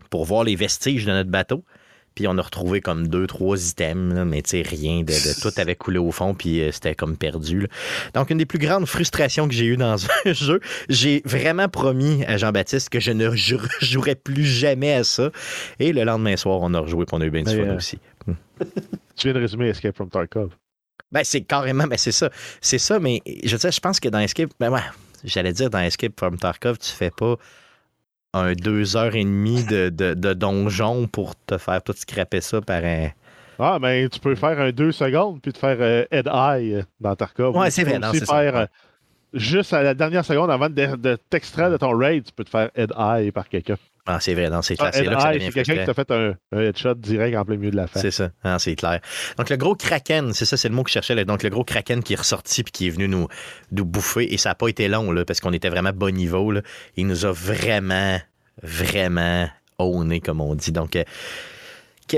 pour 0.10 0.25
voir 0.25 0.43
les 0.43 0.56
vestiges 0.56 1.06
de 1.06 1.12
notre 1.12 1.30
bateau. 1.30 1.63
Puis 2.15 2.28
on 2.28 2.38
a 2.38 2.41
retrouvé 2.41 2.82
comme 2.82 3.08
deux, 3.08 3.28
trois 3.28 3.69
items, 3.69 4.25
mais 4.25 4.41
tu 4.41 4.49
sais, 4.49 4.62
rien 4.62 5.04
de, 5.04 5.41
Tout 5.41 5.52
avait 5.58 5.75
coulé 5.75 5.99
au 5.99 6.12
fond, 6.12 6.34
puis 6.34 6.60
euh, 6.60 6.71
c'était 6.71 6.95
comme 6.95 7.15
perdu. 7.15 7.67
Donc, 8.13 8.30
une 8.30 8.39
des 8.39 8.45
plus 8.45 8.60
grandes 8.60 8.88
frustrations 8.88 9.47
que 9.47 9.54
j'ai 9.54 9.65
eues 9.65 9.78
dans 9.78 9.95
un 10.25 10.34
jeu, 10.34 10.60
j'ai 10.89 11.21
vraiment 11.23 11.69
promis 11.69 12.25
à 12.25 12.38
Jean-Baptiste 12.38 12.89
que 12.89 12.99
je 12.99 13.12
ne 13.12 13.30
jouerais 13.82 14.15
plus 14.15 14.43
jamais 14.43 14.93
à 14.93 15.04
ça. 15.04 15.32
Et 15.80 15.93
le 15.93 16.04
lendemain 16.04 16.36
soir, 16.36 16.60
on 16.62 16.73
a 16.73 16.80
rejoué, 16.80 17.06
puis 17.06 17.15
on 17.15 17.21
a 17.21 17.25
eu 17.25 17.32
bien 17.32 17.43
du 17.43 17.56
fun 17.56 17.62
euh, 17.62 17.78
aussi. 17.78 17.99
Tu 19.19 19.27
viens 19.27 19.34
de 19.34 19.41
résumer 19.41 19.67
Escape 19.67 19.95
from 19.95 20.10
Tarkov. 20.10 20.51
Ben, 21.12 21.23
c'est 21.23 21.41
carrément, 21.41 21.86
ben, 21.86 21.97
c'est 21.97 22.13
ça. 22.13 22.29
C'est 22.62 22.77
ça, 22.77 22.99
mais 22.99 23.21
je 23.43 23.51
veux 23.51 23.58
dire, 23.58 23.71
je 23.71 23.79
pense 23.79 23.99
que 23.99 24.08
dans 24.08 24.19
Escape, 24.19 24.51
ben 24.60 24.71
ouais, 24.71 24.82
j'allais 25.25 25.51
dire 25.51 25.69
dans 25.69 25.79
Escape 25.79 26.13
from 26.17 26.38
Tarkov, 26.38 26.77
tu 26.77 26.91
fais 26.91 27.12
pas 27.12 27.36
un 28.34 28.53
deux 28.53 28.95
heures 28.95 29.15
et 29.15 29.23
demie 29.23 29.63
de, 29.65 29.89
de, 29.89 30.34
donjon 30.34 31.08
pour 31.08 31.36
te 31.36 31.58
faire 31.58 31.82
tout 31.84 31.93
scraper 31.93 32.41
ça 32.41 32.62
par 32.62 32.84
un. 32.84 33.10
Ah, 33.58 33.77
mais 33.82 34.03
ben, 34.03 34.10
tu 34.10 34.19
peux 34.21 34.36
faire 34.36 34.58
un 34.60 34.71
deux 34.71 34.93
secondes 34.93 35.41
puis 35.41 35.51
te 35.51 35.58
faire 35.58 35.77
euh, 35.82 36.05
head 36.12 36.27
eye 36.27 36.75
euh, 36.75 36.84
dans 37.01 37.15
Tarkov. 37.15 37.58
Ouais, 37.58 37.71
c'est 37.71 37.84
vrai. 37.84 37.99
Non, 37.99 38.12
c'est 38.13 38.25
faire, 38.25 38.55
euh, 38.55 38.65
juste 39.34 39.73
à 39.73 39.84
la 39.84 39.93
dernière 39.93 40.23
seconde 40.23 40.49
avant 40.49 40.69
de, 40.69 40.95
de 40.95 41.17
t'extraire 41.29 41.69
de 41.69 41.75
ton 41.75 41.97
raid, 41.97 42.23
tu 42.23 42.32
peux 42.32 42.45
te 42.45 42.49
faire 42.49 42.69
head 42.75 42.93
eye 42.97 43.32
par 43.32 43.49
quelqu'un. 43.49 43.75
Ah, 44.11 44.17
c'est 44.19 44.33
vrai, 44.33 44.49
c'est 44.63 44.75
clair. 44.75 44.89
Ah, 44.91 45.33
c'est 45.33 45.51
quelqu'un 45.51 45.77
qui 45.77 45.85
t'a 45.85 45.93
fait 45.93 46.09
un, 46.09 46.35
headshot 46.51 46.95
direct 46.95 47.37
en 47.37 47.45
plein 47.45 47.57
milieu 47.57 47.69
de 47.69 47.75
la 47.75 47.85
face. 47.85 48.01
C'est 48.01 48.09
ça, 48.09 48.31
ah, 48.43 48.57
c'est 48.57 48.75
clair. 48.75 49.01
Donc, 49.37 49.51
le 49.51 49.55
gros 49.55 49.75
kraken, 49.75 50.33
c'est 50.33 50.45
ça, 50.45 50.57
c'est 50.57 50.67
le 50.67 50.73
mot 50.73 50.81
que 50.81 50.89
je 50.89 50.93
cherchais. 50.93 51.23
Donc, 51.25 51.43
le 51.43 51.49
gros 51.49 51.63
kraken 51.63 52.01
qui 52.01 52.13
est 52.13 52.19
ressorti 52.19 52.63
puis 52.63 52.71
qui 52.71 52.87
est 52.87 52.89
venu 52.89 53.07
nous, 53.07 53.27
nous 53.71 53.85
bouffer. 53.85 54.33
Et 54.33 54.37
ça 54.37 54.49
n'a 54.49 54.55
pas 54.55 54.67
été 54.67 54.87
long, 54.87 55.11
là, 55.11 55.25
parce 55.25 55.39
qu'on 55.41 55.53
était 55.53 55.69
vraiment 55.69 55.91
bas 55.93 56.09
niveau. 56.09 56.51
Là. 56.51 56.61
Il 56.97 57.05
nous 57.05 57.25
a 57.25 57.31
vraiment, 57.31 58.19
vraiment 58.63 59.47
owné, 59.77 60.21
comme 60.21 60.41
on 60.41 60.55
dit. 60.55 60.71
Donc, 60.71 60.95
euh, 60.95 61.03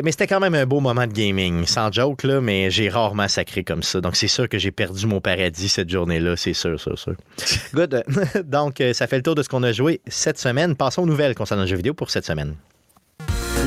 mais 0.03 0.11
c'était 0.11 0.27
quand 0.27 0.39
même 0.39 0.55
un 0.55 0.65
beau 0.65 0.79
moment 0.79 1.05
de 1.05 1.11
gaming, 1.11 1.65
sans 1.65 1.91
joke, 1.91 2.23
là, 2.23 2.41
mais 2.41 2.69
j'ai 2.69 2.89
rarement 2.89 3.27
sacré 3.27 3.63
comme 3.63 3.83
ça. 3.83 3.99
Donc, 4.01 4.15
c'est 4.15 4.27
sûr 4.27 4.47
que 4.47 4.57
j'ai 4.57 4.71
perdu 4.71 5.05
mon 5.07 5.19
paradis 5.19 5.69
cette 5.69 5.89
journée-là, 5.89 6.35
c'est 6.37 6.53
sûr, 6.53 6.79
sûr, 6.79 6.97
sûr. 6.97 7.15
Good. 7.73 8.03
Donc, 8.45 8.81
euh, 8.81 8.93
ça 8.93 9.07
fait 9.07 9.17
le 9.17 9.23
tour 9.23 9.35
de 9.35 9.43
ce 9.43 9.49
qu'on 9.49 9.63
a 9.63 9.71
joué 9.71 10.01
cette 10.07 10.37
semaine. 10.37 10.75
Passons 10.75 11.03
aux 11.03 11.05
nouvelles 11.07 11.35
concernant 11.35 11.63
le 11.63 11.67
jeu 11.67 11.75
vidéo 11.75 11.93
pour 11.93 12.09
cette 12.09 12.25
semaine. 12.25 12.55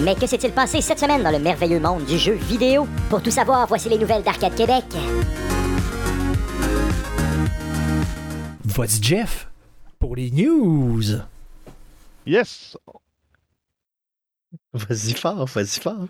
Mais 0.03 0.15
que 0.15 0.27
s'est-il 0.27 0.53
passé 0.53 0.81
cette 0.81 0.99
semaine 0.99 1.23
dans 1.23 1.31
le 1.31 1.39
merveilleux 1.39 1.81
monde 1.81 2.05
du 2.05 2.19
jeu 2.19 2.35
vidéo? 2.35 2.87
Pour 3.09 3.23
tout 3.23 3.31
savoir, 3.31 3.67
voici 3.67 3.89
les 3.89 3.99
nouvelles 3.99 4.23
d'Arcade 4.23 4.55
Québec. 4.55 4.85
Voici 8.65 8.99
Jeff 9.03 9.49
pour 10.01 10.17
les 10.17 10.31
news. 10.31 11.03
Yes, 12.27 12.77
Vas-y 14.75 15.13
fort, 15.15 15.47
vas-y 15.47 15.81
fort. 15.81 16.09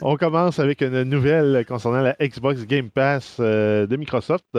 On 0.00 0.16
commence 0.16 0.58
avec 0.58 0.80
une 0.82 1.02
nouvelle 1.02 1.64
concernant 1.66 2.00
la 2.00 2.16
Xbox 2.20 2.64
Game 2.66 2.90
Pass 2.90 3.36
euh, 3.40 3.86
de 3.86 3.96
Microsoft. 3.96 4.58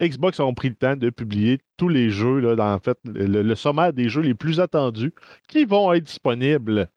Xbox 0.00 0.40
ont 0.40 0.54
pris 0.54 0.68
le 0.68 0.74
temps 0.74 0.96
de 0.96 1.10
publier 1.10 1.60
tous 1.78 1.88
les 1.88 2.10
jeux, 2.10 2.58
en 2.58 2.78
fait, 2.78 2.98
le, 3.04 3.54
sommaire 3.54 3.92
des 3.92 4.08
jeux 4.08 4.22
les 4.22 4.34
plus 4.34 4.60
attendus 4.60 5.12
qui 5.48 5.64
vont 5.64 5.92
être 5.92 6.04
disponibles 6.04 6.88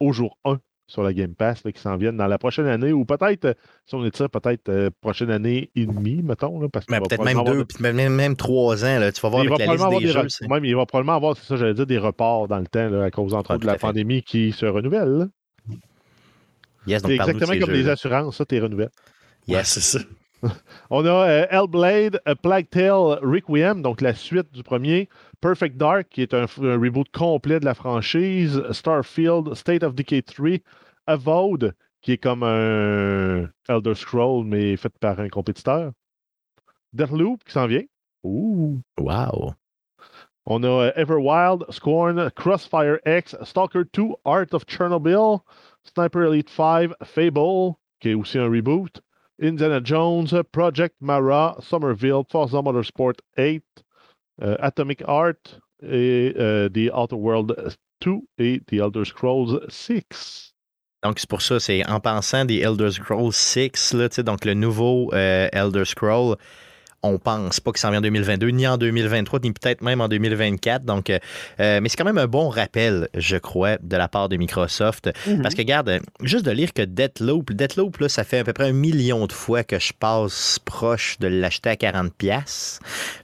au 0.00 0.12
jour 0.12 0.38
1 0.44 0.58
sur 0.92 1.02
la 1.02 1.14
Game 1.14 1.34
Pass, 1.34 1.62
qui 1.62 1.80
s'en 1.80 1.96
viennent 1.96 2.18
dans 2.18 2.26
la 2.26 2.38
prochaine 2.38 2.66
année, 2.66 2.92
ou 2.92 3.06
peut-être, 3.06 3.56
si 3.86 3.94
on 3.94 4.04
est 4.04 4.14
ça, 4.14 4.28
peut-être 4.28 4.68
euh, 4.68 4.90
prochaine 5.00 5.30
année 5.30 5.70
et 5.74 5.86
demie, 5.86 6.22
mettons. 6.22 6.60
Là, 6.60 6.68
parce 6.70 6.84
peut-être 6.84 7.24
même 7.24 7.42
deux, 7.44 7.64
même, 7.80 8.14
même, 8.14 8.36
trois 8.36 8.84
ans, 8.84 8.98
là, 8.98 9.10
tu 9.10 9.20
vas 9.22 9.28
voir 9.30 9.40
avec 9.40 9.58
la 9.58 9.72
liste 9.72 9.88
des, 9.88 10.06
jeux. 10.08 10.28
il 10.62 10.76
va 10.76 10.84
probablement 10.84 11.16
avoir, 11.16 11.36
c'est 11.36 11.46
ça, 11.46 11.56
j'allais 11.56 11.72
dire, 11.72 11.86
des 11.86 11.96
reports 11.96 12.46
dans 12.46 12.58
le 12.58 12.66
temps, 12.66 12.90
là, 12.90 13.04
à 13.04 13.10
cause, 13.10 13.32
entre 13.32 13.54
autres, 13.54 13.62
de 13.62 13.66
la 13.66 13.78
pandémie 13.78 14.22
qui 14.22 14.52
se 14.52 14.66
renouvelle. 14.66 15.28
Yes, 16.86 17.02
c'est 17.04 17.14
exactement 17.14 17.58
comme 17.58 17.74
des 17.74 17.88
assurances, 17.88 18.36
ça, 18.36 18.44
tes 18.44 18.60
renouvelles. 18.60 18.90
Yes, 19.48 19.68
c'est 19.68 19.98
ça. 19.98 20.04
On 20.90 21.06
a 21.06 21.28
euh, 21.28 21.46
Hellblade, 21.50 22.20
A 22.26 22.34
Plague 22.34 22.68
Tale 22.68 23.18
Requiem, 23.22 23.80
donc 23.80 24.00
la 24.00 24.14
suite 24.14 24.52
du 24.52 24.62
premier. 24.62 25.08
Perfect 25.40 25.76
Dark, 25.76 26.08
qui 26.10 26.22
est 26.22 26.34
un, 26.34 26.46
reboot 26.46 27.08
complet 27.12 27.60
de 27.60 27.64
la 27.64 27.74
franchise. 27.74 28.62
Starfield, 28.70 29.54
State 29.54 29.82
of 29.82 29.94
Decay 29.94 30.22
3. 30.22 30.58
Avowed, 31.06 31.74
qui 32.00 32.12
est 32.12 32.18
comme 32.18 32.42
un 32.42 33.48
Elder 33.68 33.94
Scroll, 33.94 34.44
mais 34.44 34.76
fait 34.76 34.96
par 34.98 35.20
un 35.20 35.28
compétiteur. 35.28 35.92
Deathloop, 36.92 37.44
qui 37.44 37.52
s'en 37.52 37.66
vient. 37.66 37.84
Ouh. 38.22 38.80
Wow. 38.98 39.54
On 40.46 40.62
a 40.64 40.68
euh, 40.68 40.92
Everwild, 40.96 41.64
Scorn, 41.70 42.30
Crossfire 42.34 42.98
X, 43.06 43.36
Stalker 43.42 43.84
2, 43.92 44.14
Art 44.24 44.52
of 44.52 44.64
Chernobyl, 44.66 45.38
Sniper 45.84 46.24
Elite 46.24 46.50
5, 46.50 46.92
Fable, 47.04 47.74
qui 48.00 48.10
est 48.10 48.14
aussi 48.14 48.38
un 48.38 48.50
reboot, 48.50 49.00
Indiana 49.40 49.80
Jones, 49.82 50.26
Project 50.50 50.96
Mara, 51.00 51.56
Somerville, 51.60 52.24
Forza 52.28 52.60
Motorsport 52.60 53.14
8, 53.38 53.64
euh, 54.42 54.56
Atomic 54.58 55.02
Art 55.06 55.60
et 55.82 56.34
euh, 56.36 56.68
The 56.68 56.92
Outer 56.92 57.16
World 57.16 57.76
2 58.00 58.20
et 58.38 58.60
The 58.66 58.74
Elder 58.74 59.04
Scrolls 59.04 59.64
6. 59.68 60.51
Donc, 61.02 61.18
c'est 61.18 61.28
pour 61.28 61.42
ça, 61.42 61.58
c'est 61.58 61.84
en 61.88 62.00
pensant 62.00 62.44
des 62.44 62.58
Elder 62.58 62.90
Scrolls 62.90 63.32
6, 63.32 63.94
là, 63.94 64.08
donc 64.22 64.44
le 64.44 64.54
nouveau 64.54 65.12
Elder 65.12 65.84
Scroll, 65.84 66.36
on 67.02 67.18
pense 67.18 67.60
pas 67.60 67.72
que 67.72 67.78
ça 67.78 67.88
en 67.88 67.90
vient 67.90 67.98
en 67.98 68.02
2022, 68.02 68.48
ni 68.48 68.66
en 68.66 68.78
2023, 68.78 69.40
ni 69.40 69.52
peut-être 69.52 69.82
même 69.82 70.00
en 70.00 70.08
2024. 70.08 70.84
Donc, 70.84 71.10
euh, 71.10 71.18
euh, 71.60 71.80
mais 71.80 71.88
c'est 71.88 71.96
quand 71.96 72.04
même 72.04 72.18
un 72.18 72.26
bon 72.26 72.48
rappel, 72.48 73.08
je 73.14 73.36
crois, 73.36 73.76
de 73.78 73.96
la 73.96 74.08
part 74.08 74.28
de 74.28 74.36
Microsoft. 74.36 75.10
Mhm. 75.26 75.42
Parce 75.42 75.54
que, 75.54 75.62
regarde, 75.62 76.00
juste 76.22 76.44
de 76.44 76.52
lire 76.52 76.72
que 76.72 76.82
Deathloop, 76.82 77.52
Deathloop, 77.52 77.98
là, 77.98 78.08
ça 78.08 78.24
fait 78.24 78.38
à 78.38 78.44
peu 78.44 78.52
près 78.52 78.68
un 78.68 78.72
million 78.72 79.26
de 79.26 79.32
fois 79.32 79.64
que 79.64 79.78
je 79.78 79.92
passe 79.92 80.58
proche 80.64 81.18
de 81.18 81.26
l'acheter 81.26 81.70
à 81.70 81.76
40$. 81.76 82.78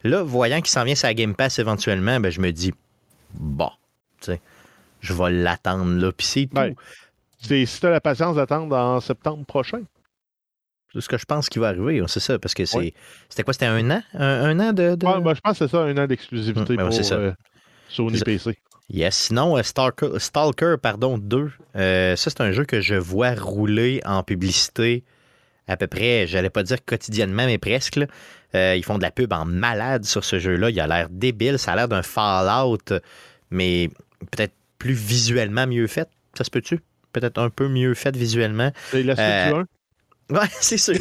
Là, 0.04 0.22
voyant 0.22 0.60
qu'il 0.60 0.70
s'en 0.70 0.84
vient 0.84 0.94
la 1.00 1.14
Game 1.14 1.34
Pass 1.34 1.58
éventuellement, 1.58 2.18
ben, 2.18 2.30
je 2.30 2.40
me 2.40 2.50
dis, 2.50 2.72
bon, 3.34 3.70
tu 4.20 4.32
sais, 4.32 4.40
je 5.00 5.12
vais 5.12 5.30
l'attendre 5.30 6.00
là. 6.00 6.10
Puis 6.10 6.26
c'est 6.26 6.46
tout. 6.46 6.74
Si 7.38 7.66
tu 7.80 7.86
as 7.86 7.90
la 7.90 8.00
patience 8.00 8.36
d'attendre 8.36 8.76
en 8.76 9.00
septembre 9.00 9.44
prochain. 9.46 9.82
C'est 10.92 11.02
ce 11.02 11.08
que 11.08 11.18
je 11.18 11.24
pense 11.26 11.48
qui 11.48 11.58
va 11.58 11.68
arriver, 11.68 12.02
c'est 12.06 12.20
ça, 12.20 12.38
parce 12.38 12.54
que 12.54 12.64
c'est. 12.64 12.94
C'était 13.28 13.42
quoi? 13.42 13.52
C'était 13.52 13.66
un 13.66 13.90
an? 13.90 14.02
Un, 14.14 14.58
an 14.58 14.72
de. 14.72 14.94
Ben, 14.94 15.34
je 15.34 15.40
pense 15.40 15.58
que 15.58 15.66
c'est 15.66 15.68
ça, 15.68 15.82
un 15.82 15.96
an 15.98 16.06
d'exclusivité 16.06 16.76
ben, 16.76 16.88
pour 16.88 17.12
euh, 17.12 17.32
Sony 17.88 18.20
PC. 18.20 18.58
Yes. 18.88 19.14
Sinon, 19.14 19.58
euh, 19.58 19.62
Stalker, 19.62 20.18
Stalker, 20.18 20.76
pardon, 20.80 21.18
2. 21.18 21.50
Euh, 21.76 22.16
ça, 22.16 22.30
c'est 22.30 22.40
un 22.40 22.52
jeu 22.52 22.64
que 22.64 22.80
je 22.80 22.94
vois 22.94 23.34
rouler 23.34 24.00
en 24.06 24.22
publicité 24.22 25.04
à 25.70 25.76
peu 25.76 25.86
près, 25.86 26.26
j'allais 26.26 26.48
pas 26.48 26.62
dire 26.62 26.82
quotidiennement, 26.82 27.44
mais 27.44 27.58
presque. 27.58 28.00
ils 28.54 28.82
font 28.82 28.96
de 28.96 29.02
la 29.02 29.10
pub 29.10 29.30
en 29.34 29.44
malade 29.44 30.06
sur 30.06 30.24
ce 30.24 30.38
jeu-là. 30.38 30.70
Il 30.70 30.80
a 30.80 30.86
l'air 30.86 31.08
débile. 31.10 31.58
Ça 31.58 31.72
a 31.72 31.76
l'air 31.76 31.88
d'un 31.88 32.00
Fallout, 32.00 32.78
mais 33.50 33.90
peut-être 34.30 34.54
plus 34.78 34.94
visuellement 34.94 35.66
mieux 35.66 35.86
fait. 35.86 36.08
Ça 36.32 36.44
se 36.44 36.50
peut-tu? 36.50 36.80
Peut-être 37.20 37.38
un 37.38 37.50
peu 37.50 37.68
mieux 37.68 37.94
fait 37.94 38.16
visuellement. 38.16 38.70
Et 38.92 39.02
la 39.02 39.16
suite 39.16 39.68
oui, 40.30 40.38
c'est 40.60 40.76
sûr. 40.76 40.94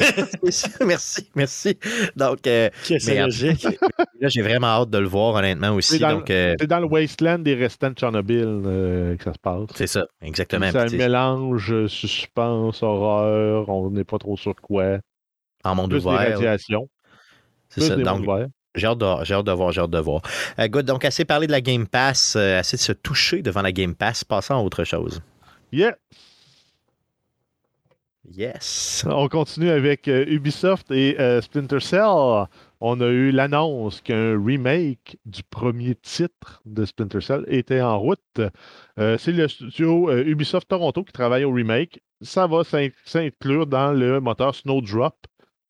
Merci, 0.86 1.30
merci. 1.36 1.78
Donc, 2.16 2.48
euh, 2.48 2.70
là, 2.90 4.30
j'ai 4.30 4.42
vraiment 4.42 4.68
hâte 4.68 4.90
de 4.90 4.98
le 4.98 5.08
voir, 5.08 5.36
honnêtement, 5.36 5.72
aussi. 5.72 5.98
C'est 5.98 6.32
euh, 6.32 6.56
dans, 6.66 6.80
le 6.80 6.86
wasteland 6.86 7.40
des 7.40 7.56
restants 7.56 7.90
de 7.90 7.96
Tchernobyl 7.96 8.46
euh, 8.46 9.18
que 9.18 9.24
ça 9.24 9.34
se 9.34 9.40
passe. 9.40 9.70
C'est 9.76 9.88
ça, 9.88 10.06
exactement. 10.22 10.70
C'est 10.72 10.78
un 10.78 10.90
mélange 10.90 11.88
suspense, 11.88 12.82
horreur, 12.84 13.68
on 13.68 13.92
n'est 13.92 14.06
pas 14.06 14.18
trop 14.18 14.38
sûr 14.38 14.56
quoi. 14.56 15.00
En 15.64 15.76
monde 15.76 15.92
Plus 15.92 16.06
ouvert. 16.06 16.40
C'est 17.70 17.82
ça, 17.82 17.98
donc, 17.98 18.26
j'ai 18.76 18.86
hâte, 18.88 19.00
de, 19.00 19.06
voir, 19.52 19.72
j'ai 19.72 19.82
hâte 19.82 19.90
de 19.90 20.00
voir. 20.00 20.22
good, 20.70 20.86
donc, 20.86 21.04
assez 21.04 21.26
parlé 21.26 21.48
de 21.48 21.52
la 21.52 21.60
Game 21.60 21.88
Pass, 21.88 22.38
assez 22.38 22.78
de 22.78 22.82
se 22.82 22.94
toucher 22.94 23.42
devant 23.42 23.62
la 23.62 23.74
Game 23.74 23.94
Pass, 23.94 24.24
passons 24.24 24.54
à 24.54 24.60
autre 24.60 24.86
chose. 24.86 25.22
Yeah! 25.72 25.98
Yes. 28.30 29.06
On 29.08 29.28
continue 29.30 29.70
avec 29.70 30.08
euh, 30.08 30.26
Ubisoft 30.28 30.92
et 30.92 31.20
euh, 31.20 31.42
Splinter 31.42 31.80
Cell. 31.80 32.48
On 32.82 33.02
a 33.02 33.08
eu 33.08 33.32
l'annonce 33.32 34.02
qu'un 34.02 34.42
remake 34.42 35.18
du 35.26 35.44
premier 35.44 35.96
titre 35.96 36.62
de 36.66 36.86
Splinter 36.86 37.22
Cell 37.22 37.46
était 37.48 37.82
en 37.82 37.98
route. 38.00 38.42
Euh, 39.00 39.18
c'est 39.18 39.32
le 39.32 39.48
studio 39.48 40.12
Ubisoft 40.12 40.68
Toronto 40.68 41.04
qui 41.04 41.14
travaille 41.14 41.46
au 41.46 41.52
remake. 41.52 42.02
Ça 42.22 42.48
va 42.48 42.64
s'inclure 42.64 43.66
dans 43.68 43.92
le 43.94 44.20
moteur 44.20 44.56
Snowdrop. 44.56 45.16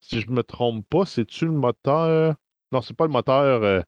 Si 0.00 0.20
je 0.20 0.28
ne 0.28 0.34
me 0.36 0.42
trompe 0.42 0.86
pas, 0.88 1.06
c'est-tu 1.06 1.46
le 1.46 1.52
moteur? 1.52 2.34
Non, 2.72 2.82
c'est 2.82 2.96
pas 2.96 3.06
le 3.06 3.12
moteur 3.12 3.84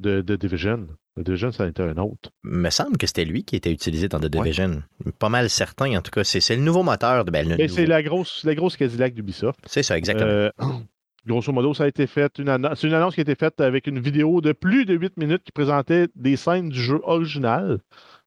de, 0.00 0.20
de 0.20 0.36
Division. 0.36 0.88
Division, 1.22 1.52
ça 1.52 1.64
a 1.64 1.68
été 1.68 1.82
un 1.82 1.96
autre. 1.98 2.30
Il 2.44 2.50
me 2.50 2.70
semble 2.70 2.96
que 2.96 3.06
c'était 3.06 3.24
lui 3.24 3.44
qui 3.44 3.54
était 3.54 3.70
utilisé 3.70 4.08
dans 4.08 4.18
The 4.18 4.26
Division. 4.26 4.82
Pas 5.18 5.28
mal 5.28 5.48
certain, 5.48 5.96
en 5.96 6.02
tout 6.02 6.10
cas. 6.10 6.24
C'est 6.24 6.56
le 6.56 6.62
nouveau 6.62 6.82
moteur 6.82 7.24
de 7.24 7.30
ben, 7.30 7.56
C'est 7.68 7.86
la 7.86 8.02
grosse, 8.02 8.42
la 8.44 8.54
grosse 8.54 8.76
Cadillac 8.76 9.14
d'Ubisoft. 9.14 9.60
C'est 9.66 9.84
ça, 9.84 9.96
exactement. 9.96 10.28
Euh, 10.28 10.50
grosso 11.26 11.52
modo, 11.52 11.72
ça 11.72 11.84
a 11.84 11.88
été 11.88 12.06
fait. 12.08 12.32
C'est 12.36 12.42
une 12.42 12.48
annonce 12.94 13.14
qui 13.14 13.20
a 13.20 13.22
été 13.22 13.36
faite 13.36 13.60
avec 13.60 13.86
une 13.86 14.00
vidéo 14.00 14.40
de 14.40 14.52
plus 14.52 14.86
de 14.86 14.94
8 14.94 15.16
minutes 15.16 15.44
qui 15.44 15.52
présentait 15.52 16.08
des 16.16 16.36
scènes 16.36 16.68
du 16.68 16.80
jeu 16.80 17.00
original. 17.04 17.78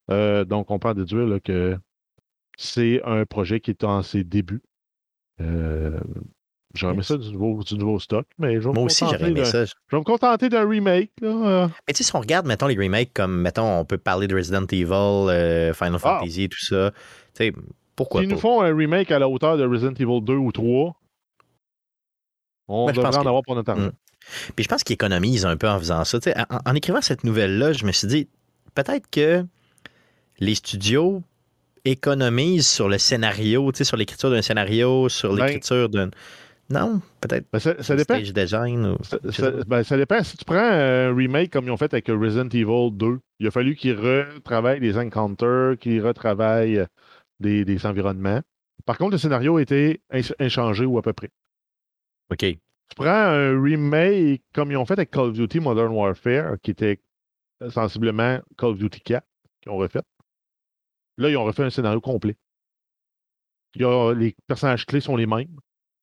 Euh, 0.10 0.45
donc, 0.45 0.71
on 0.71 0.80
peut 0.80 0.88
en 0.88 0.93
déduire 0.93 1.39
que 1.43 1.78
c'est 2.58 3.02
un 3.04 3.26
projet 3.26 3.60
qui 3.60 3.71
est 3.71 3.84
en 3.84 4.02
ses 4.02 4.23
débuts. 4.23 4.63
Euh, 5.41 6.00
J'aurais 6.77 6.93
aimé 6.93 7.03
ça 7.03 7.17
du 7.17 7.31
nouveau, 7.31 7.63
du 7.63 7.75
nouveau 7.75 7.99
stock, 7.99 8.25
mais 8.37 8.57
Moi 8.59 8.83
aussi, 8.83 9.05
j'aurais 9.05 9.29
aimé 9.29 9.45
ça. 9.45 9.65
Je 9.65 9.73
vais 9.91 9.97
me 9.97 10.03
contenter 10.03 10.49
d'un 10.49 10.67
remake. 10.67 11.11
Là. 11.21 11.69
Mais 11.87 11.93
tu 11.93 11.97
sais, 11.97 12.09
si 12.09 12.15
on 12.15 12.19
regarde, 12.19 12.45
mettons, 12.45 12.67
les 12.67 12.77
remakes 12.77 13.11
comme, 13.13 13.41
mettons, 13.41 13.79
on 13.79 13.85
peut 13.85 13.97
parler 13.97 14.27
de 14.27 14.35
Resident 14.35 14.65
Evil, 14.71 14.91
euh, 14.93 15.73
Final 15.73 15.95
ah. 15.95 15.99
Fantasy, 15.99 16.49
tout 16.49 16.63
ça. 16.63 16.91
Tu 17.35 17.45
sais, 17.45 17.53
pourquoi 17.95 18.21
S'ils 18.21 18.29
nous 18.29 18.37
font 18.37 18.61
un 18.61 18.75
remake 18.75 19.11
à 19.11 19.19
la 19.19 19.27
hauteur 19.27 19.57
de 19.57 19.65
Resident 19.65 19.93
Evil 19.93 20.21
2 20.21 20.33
ou 20.33 20.51
3, 20.51 20.95
on 22.67 22.85
ben, 22.85 22.93
devrait 22.93 23.17
en 23.17 23.25
avoir 23.25 23.41
pour 23.43 23.55
notre 23.55 23.71
argent. 23.71 23.87
Mm. 23.87 23.91
Puis 24.55 24.63
je 24.63 24.69
pense 24.69 24.83
qu'ils 24.83 24.95
économisent 24.95 25.45
un 25.45 25.57
peu 25.57 25.69
en 25.69 25.79
faisant 25.79 26.03
ça. 26.03 26.19
En, 26.49 26.71
en, 26.71 26.75
écrivant 26.75 27.01
cette 27.01 27.23
nouvelle-là, 27.23 27.73
je 27.73 27.85
me 27.85 27.91
suis 27.91 28.07
dit, 28.07 28.27
peut-être 28.75 29.09
que 29.09 29.45
les 30.39 30.55
studios 30.55 31.23
économisent 31.85 32.67
sur 32.67 32.89
le 32.89 32.97
scénario, 32.97 33.71
sur 33.73 33.97
l'écriture 33.97 34.29
d'un 34.29 34.41
scénario, 34.41 35.09
sur 35.09 35.35
ben, 35.35 35.45
l'écriture 35.45 35.89
d'un... 35.89 36.09
Non, 36.69 37.01
peut-être. 37.21 37.45
Ben, 37.51 37.60
ça, 37.60 37.82
ça 37.82 37.95
dépend. 37.95 38.19
design. 38.19 38.97
Ben, 39.67 39.84
ça, 39.84 39.97
dépend. 39.97 40.21
Si 40.23 40.36
tu 40.36 40.43
prends 40.43 40.58
un 40.58 41.15
remake 41.15 41.49
comme 41.49 41.65
ils 41.65 41.71
ont 41.71 41.77
fait 41.77 41.93
avec 41.93 42.08
Resident 42.08 42.49
Evil 42.49 42.91
2, 42.91 43.19
il 43.39 43.47
a 43.47 43.51
fallu 43.51 43.75
qu'ils 43.75 43.97
retravaillent 43.97 44.82
les 44.82 44.97
encounters, 44.97 45.77
qu'ils 45.80 46.06
retravaillent 46.06 46.86
des, 47.39 47.63
des, 47.63 47.86
environnements. 47.86 48.41
Par 48.86 48.97
contre, 48.97 49.12
le 49.12 49.17
scénario 49.17 49.60
était 49.60 50.01
inchangé 50.39 50.86
ou 50.86 50.97
à 50.97 51.01
peu 51.01 51.13
près. 51.13 51.30
OK. 52.32 52.39
Tu 52.39 52.95
prends 52.95 53.06
un 53.08 53.62
remake 53.62 54.43
comme 54.53 54.71
ils 54.71 54.77
ont 54.77 54.86
fait 54.86 54.93
avec 54.93 55.12
Call 55.12 55.27
of 55.30 55.34
Duty 55.34 55.60
Modern 55.60 55.93
Warfare, 55.93 56.60
qui 56.62 56.71
était 56.71 56.99
sensiblement 57.69 58.39
Call 58.58 58.69
of 58.69 58.77
Duty 58.77 59.01
4, 59.01 59.25
qu'ils 59.62 59.71
ont 59.71 59.77
refait. 59.77 60.01
Là, 61.17 61.30
ils 61.30 61.38
ont 61.38 61.45
refait 61.45 61.63
un 61.63 61.69
scénario 61.69 62.01
complet. 62.01 62.36
les 63.75 64.36
personnages 64.47 64.86
clés 64.86 65.01
sont 65.01 65.15
les 65.15 65.25
mêmes. 65.25 65.56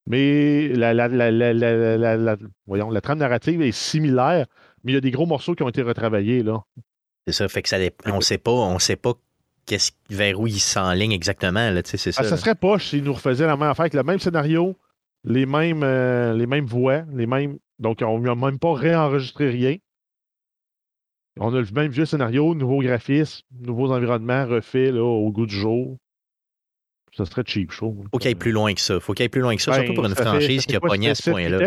Mais 0.07 0.69
la, 0.69 0.93
la, 0.93 1.09
la, 1.09 2.37
voyons, 2.67 2.91
la 2.91 3.01
trame 3.01 3.19
narrative 3.19 3.63
est 3.63 3.73
similaire, 3.73 4.47
mais 4.83 4.93
il 4.93 4.95
y 4.95 4.99
a 4.99 5.01
des 5.01 5.11
gros 5.11 5.27
morceaux 5.27 5.55
qui 5.55 5.63
ont 5.63 5.69
été 5.69 5.83
retravaillés. 5.83 6.43
là. 6.43 6.63
C'est 7.27 7.33
ça, 7.33 7.49
fait 7.49 7.63
que 7.63 7.69
ça 7.71 7.79
on 8.07 8.21
sait 8.21 8.39
pas, 8.39 8.51
on 8.51 8.79
sait 8.79 8.97
pas 8.97 9.15
qu'est-ce, 9.65 9.93
vers 10.11 10.39
où 10.39 10.47
ils 10.47 10.61
s'enlignent 10.61 11.13
exactement. 11.13 11.71
Là, 11.71 11.81
c'est 11.85 11.97
ça, 11.97 12.11
ah, 12.17 12.25
ça 12.25 12.37
serait 12.37 12.55
poche 12.55 12.91
s'ils 12.91 13.05
nous 13.05 13.15
refaisaient 13.15 13.47
la 13.47 13.57
même 13.57 13.71
affaire 13.71 13.85
avec 13.85 13.95
le 13.95 14.03
même 14.03 14.19
scénario, 14.19 14.77
les 15.25 15.47
mêmes, 15.47 15.83
euh, 15.83 16.35
les 16.35 16.47
mêmes 16.47 16.67
voix, 16.67 17.05
les 17.15 17.27
mêmes. 17.27 17.59
Donc, 17.79 18.03
on 18.03 18.21
n'a 18.21 18.35
même 18.35 18.59
pas 18.59 18.75
réenregistré 18.75 19.49
rien. 19.49 19.77
On 21.41 21.53
a 21.53 21.61
le 21.61 21.67
même 21.73 21.91
vieux 21.91 22.05
scénario, 22.05 22.55
nouveau 22.55 22.81
graphisme, 22.81 23.45
nouveaux 23.59 23.91
environnements 23.91 24.47
refaits 24.47 24.93
là, 24.93 25.03
au 25.03 25.33
goût 25.33 25.47
du 25.47 25.57
jour 25.57 25.97
ça 27.17 27.25
serait 27.27 27.43
cheap, 27.47 27.71
je 27.71 27.77
trouve. 27.77 28.07
Faut 28.11 28.19
qu'il 28.19 28.29
aille 28.29 28.35
plus 28.35 28.53
loin 28.53 28.75
que 28.75 28.81
ça. 28.81 28.99
Faut 28.99 29.13
qu'il 29.13 29.23
aille 29.23 29.29
plus 29.29 29.41
loin 29.41 29.55
que 29.55 29.63
ça, 29.63 29.73
surtout 29.75 29.89
ben, 29.89 29.95
pour 29.95 30.07
une 30.07 30.15
franchise 30.15 30.67
qui 30.67 30.75
a 30.75 30.81
pogné 30.81 31.11
à 31.11 31.15
ce 31.15 31.31
point-là. 31.31 31.59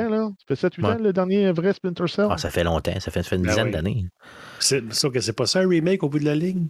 Ça 0.48 0.56
fait 0.56 0.68
7-8 0.68 0.86
ans, 0.86 0.98
le 1.02 1.14
dernier 1.14 1.52
vrai 1.52 1.74
Splinter 1.74 2.08
Cell? 2.08 2.28
Ah, 2.30 2.38
ça 2.38 2.50
fait 2.50 2.64
longtemps, 2.64 3.00
ça 3.00 3.12
fait, 3.12 3.22
une 3.32 3.44
ben 3.44 3.50
dizaine 3.50 3.72
d'années. 3.72 4.06
C'est 4.60 4.94
sûr 4.94 5.12
que 5.12 5.20
c'est 5.20 5.34
pas 5.34 5.46
ça 5.46 5.60
un 5.60 5.68
remake 5.68 6.04
au 6.04 6.10
bout 6.10 6.20
de 6.20 6.26
la 6.26 6.36
ligne? 6.36 6.68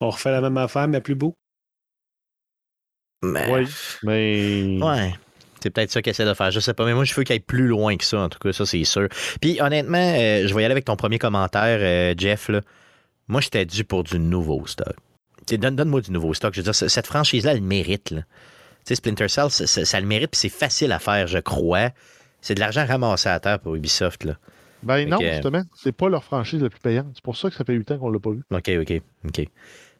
On 0.00 0.10
refait 0.10 0.30
la 0.30 0.40
même 0.40 0.56
affaire, 0.56 0.88
mais 0.88 1.00
plus 1.00 1.14
beau? 1.14 1.36
Mais... 3.22 3.50
Oui, 3.52 3.66
mais. 4.02 4.78
Ouais. 4.82 5.12
C'est 5.62 5.68
peut-être 5.70 5.90
ça 5.90 6.00
qu'il 6.00 6.10
essaie 6.10 6.24
de 6.24 6.32
faire. 6.32 6.50
Je 6.50 6.60
sais 6.60 6.72
pas, 6.72 6.86
mais 6.86 6.94
moi, 6.94 7.04
je 7.04 7.14
veux 7.14 7.22
qu'il 7.22 7.34
aille 7.34 7.40
plus 7.40 7.66
loin 7.66 7.96
que 7.96 8.04
ça, 8.04 8.20
en 8.20 8.28
tout 8.30 8.38
cas, 8.38 8.52
ça, 8.52 8.64
c'est 8.64 8.84
sûr. 8.84 9.08
Puis, 9.42 9.60
honnêtement, 9.60 9.98
euh, 9.98 10.46
je 10.46 10.54
vais 10.54 10.62
y 10.62 10.64
aller 10.64 10.72
avec 10.72 10.86
ton 10.86 10.96
premier 10.96 11.18
commentaire, 11.18 11.78
euh, 11.82 12.14
Jeff. 12.16 12.48
Là. 12.48 12.62
Moi, 13.28 13.42
j'étais 13.42 13.66
dû 13.66 13.84
pour 13.84 14.04
du 14.04 14.18
nouveau 14.18 14.66
stock. 14.66 14.96
Donne-moi 15.58 16.00
du 16.00 16.10
nouveau 16.10 16.34
stock. 16.34 16.54
Je 16.54 16.60
veux 16.60 16.72
dire, 16.72 16.74
cette 16.74 17.06
franchise-là, 17.06 17.52
elle 17.52 17.62
mérite. 17.62 18.10
Là. 18.10 18.22
Splinter 18.94 19.28
Cell, 19.28 19.50
ça, 19.50 20.00
le 20.00 20.06
mérite, 20.06 20.30
puis 20.30 20.40
c'est 20.40 20.48
facile 20.48 20.92
à 20.92 20.98
faire, 20.98 21.26
je 21.26 21.38
crois. 21.38 21.90
C'est 22.40 22.54
de 22.54 22.60
l'argent 22.60 22.86
ramassé 22.86 23.28
à 23.28 23.38
terre 23.38 23.60
pour 23.60 23.74
Ubisoft. 23.74 24.24
Là. 24.24 24.36
Ben 24.82 25.08
non, 25.08 25.18
justement, 25.20 25.62
c'est 25.76 25.92
pas 25.92 26.08
leur 26.08 26.24
franchise 26.24 26.62
la 26.62 26.70
plus 26.70 26.80
payante. 26.80 27.08
C'est 27.14 27.22
pour 27.22 27.36
ça 27.36 27.50
que 27.50 27.56
ça 27.56 27.64
fait 27.64 27.74
8 27.74 27.92
ans 27.92 27.98
qu'on 27.98 28.10
l'a 28.10 28.18
pas 28.18 28.30
vu. 28.30 28.42
OK, 28.50 28.70
OK, 28.80 29.02
OK. 29.26 29.48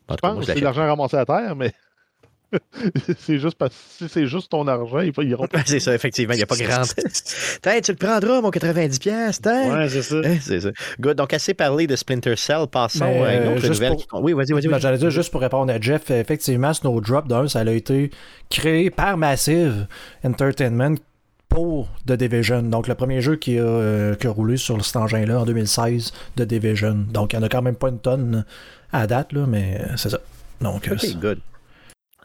je 0.08 0.16
pense 0.16 0.38
que 0.38 0.44
c'est 0.46 0.54
de 0.54 0.64
l'argent 0.64 0.86
ramassé 0.86 1.16
à 1.16 1.26
terre, 1.26 1.54
mais. 1.54 1.72
c'est 3.18 3.38
juste 3.38 3.56
parce 3.56 3.74
que 3.98 4.08
c'est 4.08 4.26
juste 4.26 4.50
ton 4.50 4.66
argent, 4.66 5.00
ils 5.00 5.12
iront 5.28 5.46
pas. 5.46 5.60
c'est 5.64 5.80
ça, 5.80 5.94
effectivement, 5.94 6.34
il 6.34 6.38
n'y 6.38 6.42
a 6.42 6.46
pas 6.46 6.56
grand. 6.58 6.82
tu 6.82 7.92
le 7.92 7.96
prendras, 7.96 8.40
mon 8.40 8.50
90$. 8.50 9.72
Ouais, 9.72 9.88
c'est 9.88 10.02
ça. 10.02 10.16
c'est 10.40 10.60
ça. 10.60 10.70
Good. 11.00 11.16
Donc, 11.16 11.32
assez 11.32 11.54
parlé 11.54 11.86
de 11.86 11.96
Splinter 11.96 12.36
Cell. 12.36 12.66
Passons 12.70 13.24
à 13.24 13.34
une 13.34 13.52
autre 13.52 13.68
nouvelle. 13.68 13.96
Oui, 14.14 14.32
vas-y, 14.32 14.52
vas-y. 14.52 14.80
J'allais 14.80 14.98
dire, 14.98 15.10
juste 15.10 15.30
pour 15.30 15.40
répondre 15.40 15.72
à 15.72 15.80
Jeff, 15.80 16.10
effectivement, 16.10 16.72
Snowdrop, 16.72 17.28
d'un, 17.28 17.48
ça 17.48 17.60
a 17.60 17.70
été 17.70 18.10
créé 18.48 18.90
par 18.90 19.16
Massive 19.16 19.86
Entertainment 20.24 20.96
pour 21.48 21.88
The 22.06 22.12
Division. 22.12 22.62
Donc, 22.62 22.88
le 22.88 22.94
premier 22.94 23.20
jeu 23.20 23.36
qui 23.36 23.58
a, 23.58 23.62
euh, 23.62 24.14
qui 24.14 24.26
a 24.26 24.30
roulé 24.30 24.56
sur 24.56 24.82
cet 24.84 24.96
engin-là 24.96 25.40
en 25.40 25.44
2016, 25.44 26.12
The 26.36 26.42
Division. 26.42 27.06
Donc, 27.12 27.32
il 27.32 27.38
n'y 27.38 27.42
en 27.42 27.46
a 27.46 27.48
quand 27.48 27.62
même 27.62 27.74
pas 27.74 27.88
une 27.88 27.98
tonne 27.98 28.44
à 28.92 29.06
date, 29.06 29.32
là, 29.32 29.46
mais 29.46 29.80
c'est 29.96 30.10
ça. 30.10 30.20
Donc, 30.60 30.88
OK, 30.90 31.16
good. 31.20 31.40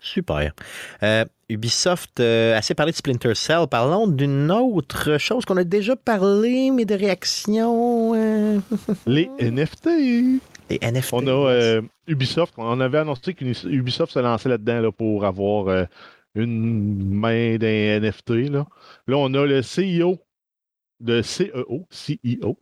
Super. 0.05 0.53
Euh, 1.01 1.25
Ubisoft, 1.49 2.19
euh, 2.19 2.55
assez 2.55 2.75
parlé 2.75 2.91
de 2.91 2.97
Splinter 2.97 3.33
Cell. 3.33 3.65
Parlons 3.69 4.07
d'une 4.07 4.51
autre 4.51 5.17
chose 5.17 5.45
qu'on 5.45 5.57
a 5.57 5.63
déjà 5.63 5.95
parlé, 5.95 6.69
mais 6.69 6.85
de 6.85 6.93
réaction. 6.93 8.13
Les 9.07 9.29
NFT. 9.39 9.89
Les 10.69 10.79
NFT. 10.79 11.13
On 11.13 11.27
a 11.27 11.81
Ubisoft. 12.07 12.53
On 12.57 12.79
avait 12.79 12.99
annoncé 12.99 13.33
qu'Ubisoft 13.33 14.13
se 14.13 14.19
lançait 14.19 14.49
là-dedans 14.49 14.81
là, 14.81 14.91
pour 14.91 15.25
avoir 15.25 15.87
une 16.35 17.09
main 17.09 17.57
d'un 17.57 17.99
NFT. 17.99 18.51
Là. 18.51 18.67
là, 19.07 19.17
on 19.17 19.33
a 19.33 19.45
le 19.45 19.61
CEO 19.61 20.19
de 20.99 21.21
CEO, 21.21 21.87
CEO 21.89 22.57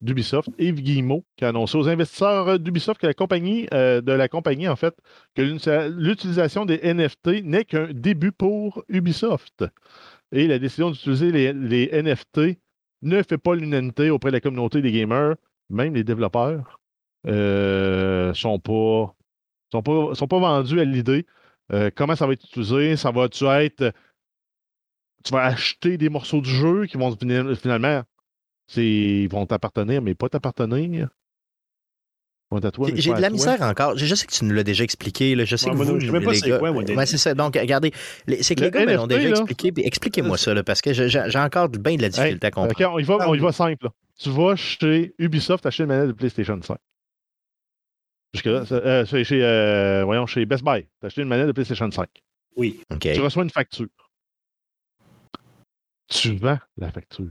d'Ubisoft, 0.00 0.50
Yves 0.58 0.82
Guillemot, 0.82 1.24
qui 1.36 1.44
a 1.44 1.48
annoncé 1.48 1.78
aux 1.78 1.88
investisseurs 1.88 2.58
d'Ubisoft 2.58 3.00
que 3.00 3.06
la 3.06 3.14
compagnie, 3.14 3.66
euh, 3.72 4.00
de 4.00 4.12
la 4.12 4.28
compagnie, 4.28 4.68
en 4.68 4.76
fait, 4.76 4.94
que 5.34 5.42
l'utilisation 5.42 6.66
des 6.66 6.78
NFT 6.82 7.42
n'est 7.44 7.64
qu'un 7.64 7.88
début 7.92 8.32
pour 8.32 8.84
Ubisoft. 8.88 9.64
Et 10.32 10.46
la 10.46 10.58
décision 10.58 10.90
d'utiliser 10.90 11.30
les, 11.32 12.02
NFT 12.02 12.58
ne 13.02 13.22
fait 13.22 13.38
pas 13.38 13.54
l'unanimité 13.54 14.10
auprès 14.10 14.30
de 14.30 14.36
la 14.36 14.40
communauté 14.40 14.82
des 14.82 14.92
gamers, 14.92 15.36
même 15.70 15.94
les 15.94 16.04
développeurs. 16.04 16.80
Euh, 17.26 18.34
sont 18.34 18.58
pas 18.58 19.14
pas, 19.82 20.14
sont 20.14 20.28
pas 20.28 20.38
vendus 20.38 20.80
à 20.80 20.84
l'idée. 20.84 21.26
Euh, 21.72 21.90
comment 21.94 22.16
ça 22.16 22.26
va 22.26 22.34
être 22.34 22.44
utilisé? 22.44 22.96
Ça 22.96 23.10
va-tu 23.10 23.44
être. 23.46 23.92
Tu 25.24 25.32
vas 25.32 25.44
acheter 25.44 25.96
des 25.96 26.10
morceaux 26.10 26.40
du 26.40 26.50
jeu 26.50 26.86
qui 26.86 26.98
vont 26.98 27.16
finalement. 27.56 28.02
Ils 28.76 29.28
vont 29.28 29.46
t'appartenir, 29.46 30.02
mais 30.02 30.14
pas 30.14 30.28
t'appartenir. 30.28 31.08
J'ai 32.94 33.12
de 33.12 33.20
la 33.20 33.30
misère 33.30 33.62
encore. 33.62 33.96
Je 33.96 34.14
sais 34.14 34.26
que 34.26 34.32
tu 34.32 34.44
nous 34.44 34.54
l'as 34.54 34.62
déjà 34.62 34.84
expliqué. 34.84 35.34
Je 35.44 35.56
sais 35.56 35.70
que 35.70 35.74
vous, 35.74 36.00
je 36.00 36.10
les 36.10 37.06
c'est 37.06 37.18
ça. 37.18 37.34
Donc, 37.34 37.56
regardez, 37.56 37.92
c'est 38.40 38.54
que 38.54 38.62
les 38.62 38.70
gars 38.70 38.86
me 38.86 38.94
l'ont 38.94 39.06
déjà 39.06 39.28
expliqué. 39.30 39.72
Expliquez-moi 39.76 40.36
ça, 40.36 40.62
parce 40.62 40.80
que 40.80 40.92
j'ai 40.92 41.38
encore 41.38 41.68
bien 41.68 41.96
de 41.96 42.02
la 42.02 42.08
difficulté 42.08 42.46
à 42.46 42.50
comprendre. 42.50 42.94
on, 42.94 42.98
y 42.98 43.04
va, 43.04 43.28
on 43.28 43.34
y 43.34 43.38
va 43.38 43.52
simple. 43.52 43.88
Tu 44.16 44.30
vas 44.30 44.54
chez 44.54 45.12
Ubisoft 45.18 45.66
acheter 45.66 45.82
une 45.82 45.88
manette 45.88 46.06
de 46.06 46.12
PlayStation 46.12 46.60
5. 46.62 46.76
Jusque-là, 48.32 48.64
euh, 48.70 49.04
chez, 49.04 49.44
euh, 49.44 50.04
voyons, 50.04 50.26
chez 50.26 50.46
Best 50.46 50.64
Buy, 50.64 50.82
tu 50.82 50.88
as 51.02 51.06
acheté 51.06 51.22
une 51.22 51.28
manette 51.28 51.48
de 51.48 51.52
PlayStation 51.52 51.90
5. 51.90 52.08
Oui. 52.56 52.80
Tu 53.00 53.20
reçois 53.20 53.42
une 53.42 53.50
facture. 53.50 53.88
Tu 56.08 56.36
vends 56.36 56.58
la 56.76 56.92
facture. 56.92 57.30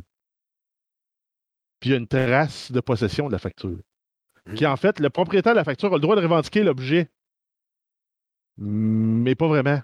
Puis 1.84 1.90
il 1.90 1.92
y 1.92 1.96
a 1.96 2.00
une 2.00 2.08
terrasse 2.08 2.72
de 2.72 2.80
possession 2.80 3.28
de 3.28 3.34
la 3.34 3.40
facture. 3.40 3.76
Hmm. 4.46 4.54
Qui, 4.54 4.66
en 4.66 4.78
fait, 4.78 5.02
le 5.02 5.10
propriétaire 5.10 5.52
de 5.52 5.58
la 5.58 5.66
facture 5.66 5.92
a 5.92 5.96
le 5.96 6.00
droit 6.00 6.16
de 6.16 6.22
revendiquer 6.22 6.64
l'objet. 6.64 7.10
Mais 8.56 9.36
pas 9.36 9.50
vraiment. 9.50 9.82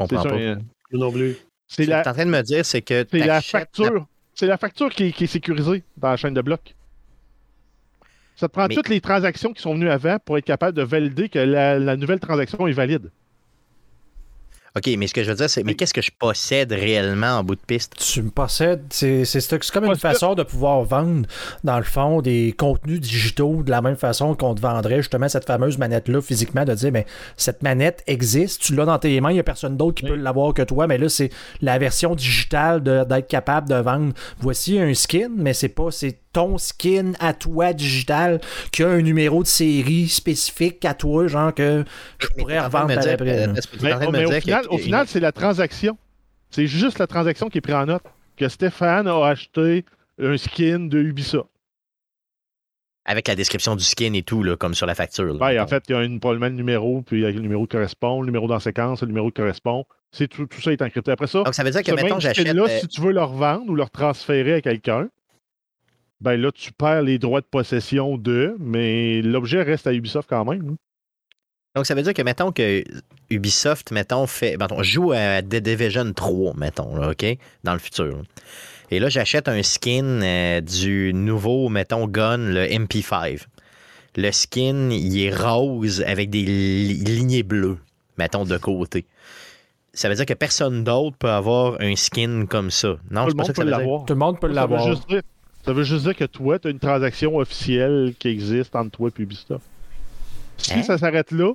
Je 0.00 0.06
comprends 0.06 0.22
pas. 0.22 0.34
Euh, 0.34 0.56
non 0.92 1.12
plus. 1.12 1.36
Ce 1.66 1.76
que 1.76 1.82
tu 1.82 1.90
es 1.90 1.94
en 1.94 2.02
train 2.14 2.24
de 2.24 2.30
me 2.30 2.40
dire, 2.40 2.64
c'est 2.64 2.80
que. 2.80 3.04
C'est 3.10 3.26
la 3.26 3.42
facture. 3.42 4.06
C'est 4.32 4.46
la 4.46 4.56
facture 4.56 4.88
qui, 4.88 5.12
qui, 5.12 5.24
est 5.24 5.26
sécurisée 5.26 5.82
dans 5.98 6.08
la 6.08 6.16
chaîne 6.16 6.32
de 6.32 6.40
blocs. 6.40 6.74
Ça 8.34 8.48
te 8.48 8.52
prend 8.54 8.66
toutes 8.66 8.88
les 8.88 9.02
transactions 9.02 9.52
qui 9.52 9.60
sont 9.60 9.74
venues 9.74 9.90
avant 9.90 10.18
pour 10.18 10.38
être 10.38 10.46
capable 10.46 10.74
de 10.74 10.82
valider 10.82 11.28
que 11.28 11.40
la, 11.40 11.96
nouvelle 11.98 12.20
transaction 12.20 12.66
est 12.66 12.72
valide. 12.72 13.10
OK, 14.76 14.90
mais 14.98 15.06
ce 15.06 15.14
que 15.14 15.22
je 15.22 15.30
veux 15.30 15.36
dire, 15.36 15.48
c'est 15.48 15.62
mais 15.62 15.74
qu'est-ce 15.74 15.94
que 15.94 16.02
je 16.02 16.10
possède 16.18 16.72
réellement 16.72 17.38
en 17.38 17.44
bout 17.44 17.54
de 17.54 17.60
piste? 17.60 17.94
Tu 17.96 18.22
me 18.22 18.30
possèdes, 18.30 18.82
c'est 18.90 19.22
comme 19.72 19.84
une 19.84 19.94
façon 19.94 20.34
de 20.34 20.42
pouvoir 20.42 20.82
vendre, 20.82 21.28
dans 21.62 21.76
le 21.78 21.84
fond, 21.84 22.20
des 22.20 22.52
contenus 22.58 22.98
digitaux 22.98 23.62
de 23.62 23.70
la 23.70 23.80
même 23.82 23.94
façon 23.94 24.34
qu'on 24.34 24.52
te 24.52 24.60
vendrait 24.60 24.96
justement 24.96 25.28
cette 25.28 25.44
fameuse 25.44 25.78
manette-là 25.78 26.20
physiquement, 26.20 26.64
de 26.64 26.74
dire, 26.74 26.90
mais 26.90 27.06
cette 27.36 27.62
manette 27.62 28.02
existe, 28.08 28.62
tu 28.62 28.74
l'as 28.74 28.84
dans 28.84 28.98
tes 28.98 29.20
mains, 29.20 29.30
il 29.30 29.34
n'y 29.34 29.40
a 29.40 29.44
personne 29.44 29.76
d'autre 29.76 30.02
qui 30.02 30.08
peut 30.08 30.16
l'avoir 30.16 30.52
que 30.52 30.62
toi, 30.62 30.88
mais 30.88 30.98
là, 30.98 31.08
c'est 31.08 31.30
la 31.60 31.78
version 31.78 32.16
digitale 32.16 32.82
d'être 32.82 33.28
capable 33.28 33.68
de 33.68 33.76
vendre. 33.76 34.12
Voici 34.40 34.80
un 34.80 34.92
skin, 34.92 35.30
mais 35.36 35.54
c'est 35.54 35.68
pas, 35.68 35.92
c'est 35.92 36.18
ton 36.34 36.58
skin 36.58 37.12
à 37.20 37.32
toi 37.32 37.72
digital 37.72 38.40
qui 38.72 38.82
a 38.82 38.88
un 38.88 39.00
numéro 39.00 39.42
de 39.42 39.48
série 39.48 40.08
spécifique 40.08 40.84
à 40.84 40.92
toi, 40.92 41.26
genre 41.26 41.54
que 41.54 41.84
je 42.18 42.26
pourrais 42.36 42.60
revendre 42.60 42.92
après. 42.92 43.48
Mais, 43.80 44.26
au 44.68 44.78
final, 44.78 45.06
c'est 45.08 45.20
la 45.20 45.32
transaction. 45.32 45.96
C'est 46.50 46.66
juste 46.66 46.98
la 46.98 47.06
transaction 47.06 47.48
qui 47.48 47.58
est 47.58 47.62
prise 47.62 47.76
en 47.76 47.86
note. 47.86 48.02
Que 48.36 48.48
Stéphane 48.48 49.06
a 49.06 49.24
acheté 49.24 49.84
un 50.20 50.36
skin 50.36 50.80
de 50.80 50.98
Ubisoft. 50.98 51.48
Avec 53.06 53.28
la 53.28 53.34
description 53.34 53.76
du 53.76 53.84
skin 53.84 54.12
et 54.14 54.22
tout, 54.22 54.42
là, 54.42 54.56
comme 54.56 54.74
sur 54.74 54.86
la 54.86 54.94
facture. 54.94 55.36
Oui, 55.40 55.60
en 55.60 55.66
fait, 55.66 55.84
il 55.88 55.92
y 55.92 55.94
a 55.94 56.02
une, 56.02 56.20
probablement 56.20 56.48
le 56.48 56.54
numéro, 56.54 57.02
puis 57.02 57.18
il 57.18 57.22
y 57.22 57.26
a 57.26 57.30
le 57.30 57.40
numéro 57.40 57.66
qui 57.66 57.76
correspond, 57.76 58.22
le 58.22 58.26
numéro 58.26 58.48
dans 58.48 58.58
séquence, 58.58 59.02
le 59.02 59.08
numéro 59.08 59.28
qui 59.28 59.34
correspond. 59.34 59.84
C'est 60.10 60.26
tout, 60.26 60.46
tout, 60.46 60.60
ça 60.60 60.72
est 60.72 60.80
encrypté. 60.80 61.12
Après 61.12 61.26
ça, 61.26 61.42
Donc, 61.42 61.54
ça 61.54 61.62
veut 61.62 61.70
dire 61.70 61.82
que, 61.82 61.92
mettons, 61.92 62.18
j'achète. 62.18 62.46
là, 62.52 62.62
euh, 62.62 62.78
si 62.80 62.88
tu 62.88 63.02
veux 63.02 63.12
le 63.12 63.22
revendre 63.22 63.68
ou 63.68 63.74
le 63.74 63.84
transférer 63.84 64.54
à 64.54 64.60
quelqu'un, 64.62 65.08
ben 66.24 66.40
là, 66.40 66.50
tu 66.50 66.72
perds 66.72 67.02
les 67.02 67.18
droits 67.18 67.42
de 67.42 67.46
possession 67.46 68.16
de, 68.16 68.56
mais 68.58 69.20
l'objet 69.20 69.62
reste 69.62 69.86
à 69.86 69.92
Ubisoft 69.92 70.26
quand 70.26 70.46
même. 70.46 70.70
Hein. 70.70 70.76
Donc, 71.76 71.84
ça 71.84 71.94
veut 71.94 72.00
dire 72.00 72.14
que, 72.14 72.22
mettons 72.22 72.50
que 72.50 72.82
Ubisoft, 73.28 73.90
mettons, 73.90 74.26
fait, 74.26 74.56
mettons, 74.56 74.82
joue 74.82 75.12
à 75.12 75.42
The 75.42 75.56
Division 75.56 76.14
3, 76.14 76.54
mettons, 76.56 77.10
OK, 77.10 77.26
dans 77.62 77.74
le 77.74 77.78
futur. 77.78 78.22
Et 78.90 79.00
là, 79.00 79.10
j'achète 79.10 79.48
un 79.48 79.62
skin 79.62 80.22
euh, 80.22 80.60
du 80.62 81.12
nouveau, 81.12 81.68
mettons, 81.68 82.06
gun, 82.06 82.38
le 82.38 82.64
MP5. 82.68 83.42
Le 84.16 84.32
skin, 84.32 84.88
il 84.90 85.20
est 85.20 85.34
rose 85.34 86.02
avec 86.06 86.30
des 86.30 86.44
lignées 86.44 87.42
bleues, 87.42 87.78
mettons, 88.16 88.46
de 88.46 88.56
côté. 88.56 89.04
Ça 89.92 90.08
veut 90.08 90.14
dire 90.14 90.26
que 90.26 90.34
personne 90.34 90.84
d'autre 90.84 91.18
peut 91.18 91.30
avoir 91.30 91.78
un 91.80 91.96
skin 91.96 92.46
comme 92.48 92.70
ça. 92.70 92.96
Non, 93.10 93.26
Tout 93.26 93.36
le 93.36 93.42
monde 93.42 93.52
peut 93.52 93.64
l'avoir. 93.64 94.04
Tout 94.06 94.14
le 94.14 94.18
monde 94.18 94.40
peut 94.40 94.48
l'avoir. 94.48 94.96
Ça 95.64 95.72
veut 95.72 95.82
juste 95.82 96.04
dire 96.04 96.14
que 96.14 96.24
toi, 96.24 96.58
tu 96.58 96.68
as 96.68 96.70
une 96.70 96.78
transaction 96.78 97.36
officielle 97.36 98.14
qui 98.18 98.28
existe 98.28 98.76
entre 98.76 98.90
toi 98.90 99.10
et 99.16 99.22
Ubisoft. 99.22 99.64
Si 100.58 100.74
hein? 100.74 100.82
ça 100.82 100.98
s'arrête 100.98 101.30
là, 101.30 101.54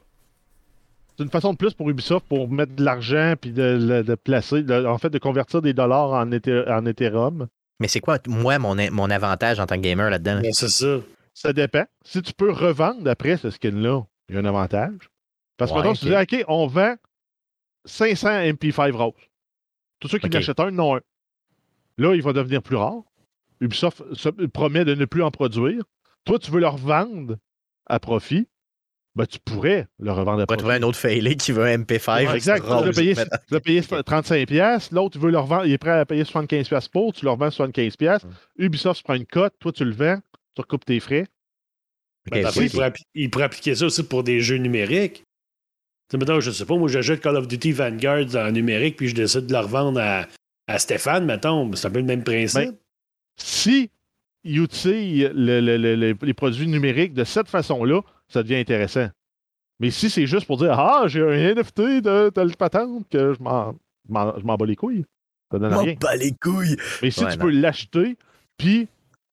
c'est 1.15 1.23
une 1.23 1.29
façon 1.29 1.53
de 1.53 1.57
plus 1.57 1.73
pour 1.73 1.89
Ubisoft 1.89 2.25
pour 2.27 2.49
mettre 2.49 2.75
de 2.75 2.83
l'argent 2.83 3.33
puis 3.39 3.51
de, 3.51 4.15
placer, 4.15 4.65
en 4.85 4.97
fait, 4.97 5.09
de 5.09 5.19
convertir 5.19 5.61
des 5.61 5.73
dollars 5.73 6.11
en, 6.11 6.31
en 6.31 6.85
Ethereum. 6.85 7.47
Mais 7.79 7.87
c'est 7.87 7.99
quoi, 7.99 8.17
moi, 8.27 8.57
mon, 8.57 8.75
mon 8.91 9.09
avantage 9.09 9.59
en 9.59 9.65
tant 9.65 9.75
que 9.75 9.81
gamer 9.81 10.09
là-dedans? 10.09 10.41
c'est 10.53 10.69
ça. 10.69 10.97
Ça 11.33 11.53
dépend. 11.53 11.85
Si 12.03 12.21
tu 12.21 12.33
peux 12.33 12.51
revendre 12.51 13.09
après 13.09 13.37
ce 13.37 13.49
skin-là, 13.49 14.03
il 14.27 14.35
y 14.35 14.37
a 14.37 14.41
un 14.41 14.45
avantage. 14.45 15.09
Parce 15.57 15.71
que 15.71 15.75
maintenant, 15.75 15.93
tu 15.93 16.05
dis, 16.05 16.15
OK, 16.15 16.45
on 16.47 16.67
vend 16.67 16.95
500 17.85 18.27
MP5 18.27 18.91
roses. 18.91 19.13
Tous 19.99 20.07
ceux 20.07 20.17
qui 20.17 20.27
okay. 20.27 20.37
achètent 20.37 20.59
un, 20.59 20.71
non 20.71 20.95
un. 20.95 21.01
Là, 21.97 22.15
il 22.15 22.21
va 22.21 22.33
devenir 22.33 22.61
plus 22.61 22.75
rare. 22.75 23.03
Ubisoft 23.61 24.03
promet 24.47 24.85
de 24.85 24.95
ne 24.95 25.05
plus 25.05 25.23
en 25.23 25.31
produire. 25.31 25.83
Toi, 26.25 26.39
tu 26.39 26.51
veux 26.51 26.59
leur 26.59 26.77
vendre 26.77 27.37
à 27.85 27.99
profit. 27.99 28.47
Ben, 29.15 29.25
tu 29.25 29.39
pourrais 29.39 29.87
le 29.99 30.11
revendre 30.11 30.41
à 30.41 30.45
profit. 30.45 30.57
Tu 30.57 30.63
trouver 30.63 30.75
un 30.75 30.83
autre 30.83 30.97
failé 30.97 31.35
qui 31.35 31.51
veut 31.51 31.65
un 31.65 31.77
MP5. 31.77 32.33
exact. 32.35 32.63
Tu 32.63 32.69
vas 32.69 32.91
payer, 32.91 33.15
payer 33.61 33.81
35$. 33.81 34.93
L'autre 34.93 35.19
veut 35.19 35.31
le 35.31 35.39
revendre. 35.39 35.65
Il 35.65 35.73
est 35.73 35.77
prêt 35.77 35.91
à 35.91 36.05
payer 36.05 36.23
75$ 36.23 36.89
pour. 36.89 37.13
Tu 37.13 37.25
leur 37.25 37.35
vends 37.35 37.49
75$. 37.49 38.21
Ubisoft 38.57 39.03
prend 39.03 39.15
une 39.15 39.25
cote. 39.25 39.53
Toi, 39.59 39.71
tu 39.71 39.83
le 39.83 39.93
vends. 39.93 40.19
Tu 40.55 40.61
recoupes 40.61 40.85
tes 40.85 40.99
frais. 40.99 41.25
Ben, 42.31 42.47
il, 43.15 43.29
pourrait, 43.29 43.43
appliquer 43.43 43.75
ça 43.75 43.85
aussi 43.85 44.03
pour 44.03 44.23
des 44.23 44.41
jeux 44.41 44.57
numériques. 44.57 45.23
Tu 46.09 46.19
sais, 46.19 46.41
je 46.41 46.51
sais 46.51 46.65
pas, 46.65 46.75
moi 46.75 46.87
j'achète 46.87 47.21
Call 47.21 47.37
of 47.37 47.47
Duty 47.47 47.71
Vanguard 47.71 48.35
en 48.35 48.51
numérique 48.51 48.97
puis 48.97 49.07
je 49.07 49.15
décide 49.15 49.45
de 49.45 49.53
le 49.53 49.59
revendre 49.59 49.99
à, 49.99 50.27
à 50.67 50.79
Stéphane, 50.79 51.25
mettons. 51.25 51.71
C'est 51.75 51.87
un 51.87 51.91
peu 51.91 51.99
le 51.99 52.05
même 52.05 52.23
principe. 52.23 52.69
Ben, 52.69 52.77
si 53.41 53.89
ils 54.43 54.63
utilisent 54.63 55.31
les 55.33 56.33
produits 56.33 56.67
numériques 56.67 57.13
de 57.13 57.23
cette 57.23 57.47
façon-là, 57.47 58.01
ça 58.27 58.43
devient 58.43 58.55
intéressant. 58.55 59.09
Mais 59.79 59.91
si 59.91 60.09
c'est 60.09 60.27
juste 60.27 60.45
pour 60.45 60.57
dire 60.57 60.77
Ah, 60.77 61.03
j'ai 61.07 61.21
un 61.21 61.55
NFT 61.55 62.01
de 62.01 62.29
telle 62.29 62.55
patente 62.55 63.07
que 63.09 63.33
je 63.33 63.41
m'en, 63.41 63.75
bats 64.07 64.65
les 64.65 64.75
couilles, 64.75 65.05
ça 65.51 65.59
donne 65.59 65.73
rien. 65.73 65.95
bats 65.99 66.15
les 66.15 66.33
couilles. 66.33 66.77
Mais 67.01 67.11
si 67.11 67.25
tu 67.25 67.37
peux 67.37 67.49
l'acheter, 67.49 68.17
puis 68.57 68.87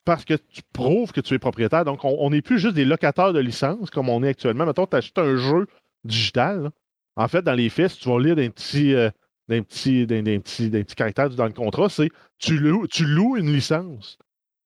parce 0.05 0.25
que 0.25 0.35
tu 0.35 0.63
prouves 0.73 1.13
que 1.13 1.21
tu 1.21 1.35
es 1.35 1.39
propriétaire, 1.39 1.85
donc 1.85 2.05
on 2.05 2.31
n'est 2.31 2.43
plus 2.43 2.61
juste 2.61 2.75
des 2.75 2.85
locataires 2.85 3.33
de 3.33 3.41
licence 3.41 3.91
comme 3.91 4.09
on 4.09 4.23
est 4.23 4.29
actuellement. 4.29 4.65
Mettons, 4.65 4.87
tu 4.87 4.97
achètes 4.97 5.19
un 5.19 5.37
jeu 5.37 5.67
digital, 6.05 6.71
En 7.17 7.29
fait, 7.29 7.43
dans 7.43 7.55
les 7.55 7.69
faits, 7.69 7.91
si 7.91 8.01
tu 8.01 8.09
vas 8.09 8.21
lire 8.21 8.37
d'un 8.37 8.51
petit, 8.51 8.95
euh, 8.95 9.11
d'un 9.49 9.63
petit, 9.63 10.07
d'un, 10.07 10.23
petit, 10.23 10.71
petit 10.71 10.95
caractère 10.95 11.31
dans 11.31 11.47
le 11.47 11.53
contrat, 11.53 11.89
c'est 11.89 12.11
tu 12.39 12.59
loues, 12.59 12.87
tu 12.87 13.05
loues 13.05 13.37
une 13.37 13.53
licence 13.53 14.19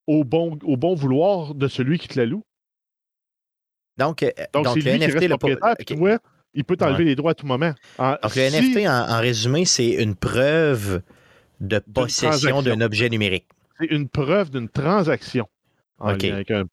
au 0.06 0.24
bon, 0.24 0.58
au 0.62 0.76
bon 0.76 0.94
vouloir 0.94 1.54
de 1.54 1.68
celui 1.68 1.98
qui 1.98 2.08
te 2.08 2.18
la 2.18 2.26
loue. 2.26 2.42
Donc, 3.98 4.22
euh, 4.22 4.30
donc, 4.52 4.66
c'est 4.68 4.80
lui 4.80 4.98
NFT, 4.98 5.10
qui 5.10 5.18
reste 5.18 5.28
propriétaire, 5.28 5.74
tu 5.86 5.94
vois, 5.94 6.18
il 6.54 6.64
peut 6.64 6.76
t'enlever 6.76 7.04
les 7.04 7.14
droits 7.14 7.32
à 7.32 7.34
tout 7.34 7.46
moment. 7.46 7.74
donc, 7.98 8.34
le 8.34 8.50
NFT, 8.50 8.88
en, 8.88 9.20
résumé, 9.20 9.64
c'est 9.64 9.90
une 9.90 10.16
preuve 10.16 11.02
de 11.60 11.78
possession 11.78 12.62
d'un 12.62 12.80
objet 12.80 13.08
numérique. 13.08 13.46
C'est 13.78 13.86
une 13.86 14.08
preuve 14.08 14.50
d'une 14.50 14.68
transaction 14.68 15.46
avec 16.00 16.50
un, 16.50 16.66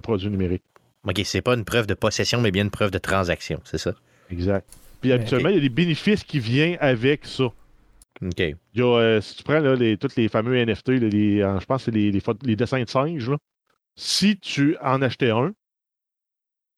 produit 0.00 0.30
numérique. 0.30 0.64
OK, 1.04 1.20
c'est 1.24 1.42
pas 1.42 1.54
une 1.54 1.64
preuve 1.64 1.86
de 1.86 1.94
possession, 1.94 2.40
mais 2.40 2.50
bien 2.50 2.64
une 2.64 2.70
preuve 2.70 2.90
de 2.90 2.98
transaction, 2.98 3.60
c'est 3.64 3.78
ça? 3.78 3.92
Exact. 4.30 4.66
Puis 5.02 5.12
habituellement, 5.12 5.50
il 5.50 5.56
y 5.56 5.58
a 5.58 5.60
des 5.60 5.68
bénéfices 5.68 6.24
qui 6.24 6.38
viennent 6.38 6.78
avec 6.80 7.26
ça. 7.26 7.44
OK. 7.44 8.38
Il 8.38 8.56
y 8.74 8.80
a, 8.80 8.84
euh, 8.84 9.20
si 9.20 9.36
tu 9.36 9.42
prends 9.42 9.58
là, 9.58 9.74
les, 9.74 9.98
tous 9.98 10.14
les 10.16 10.28
fameux 10.28 10.64
NFT, 10.64 10.88
les, 10.90 11.38
je 11.38 11.64
pense 11.64 11.84
que 11.84 11.90
c'est 11.90 11.90
les, 11.90 12.12
les, 12.12 12.56
dessins 12.56 12.82
de 12.82 12.88
singes, 12.88 13.32
si 13.96 14.38
tu 14.38 14.76
en 14.80 15.02
achetais 15.02 15.30
un, 15.30 15.52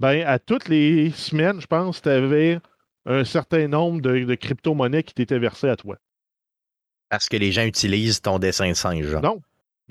ben 0.01 0.27
à 0.27 0.39
toutes 0.39 0.69
les 0.69 1.11
semaines, 1.11 1.61
je 1.61 1.67
pense, 1.67 2.03
tu 2.03 2.09
avais 2.09 2.59
un 3.07 3.25
certain 3.25 3.69
nombre 3.69 4.01
de, 4.01 4.35
crypto-monnaies 4.35 5.03
qui 5.03 5.15
t'étaient 5.15 5.39
versées 5.39 5.69
à 5.69 5.77
toi. 5.77 5.97
Parce 7.11 7.29
que 7.29 7.37
les 7.37 7.53
gens 7.53 7.65
utilisent 7.65 8.23
ton 8.23 8.39
dessin 8.39 8.71
de 8.71 8.75
singe. 8.75 9.15
Non. 9.17 9.41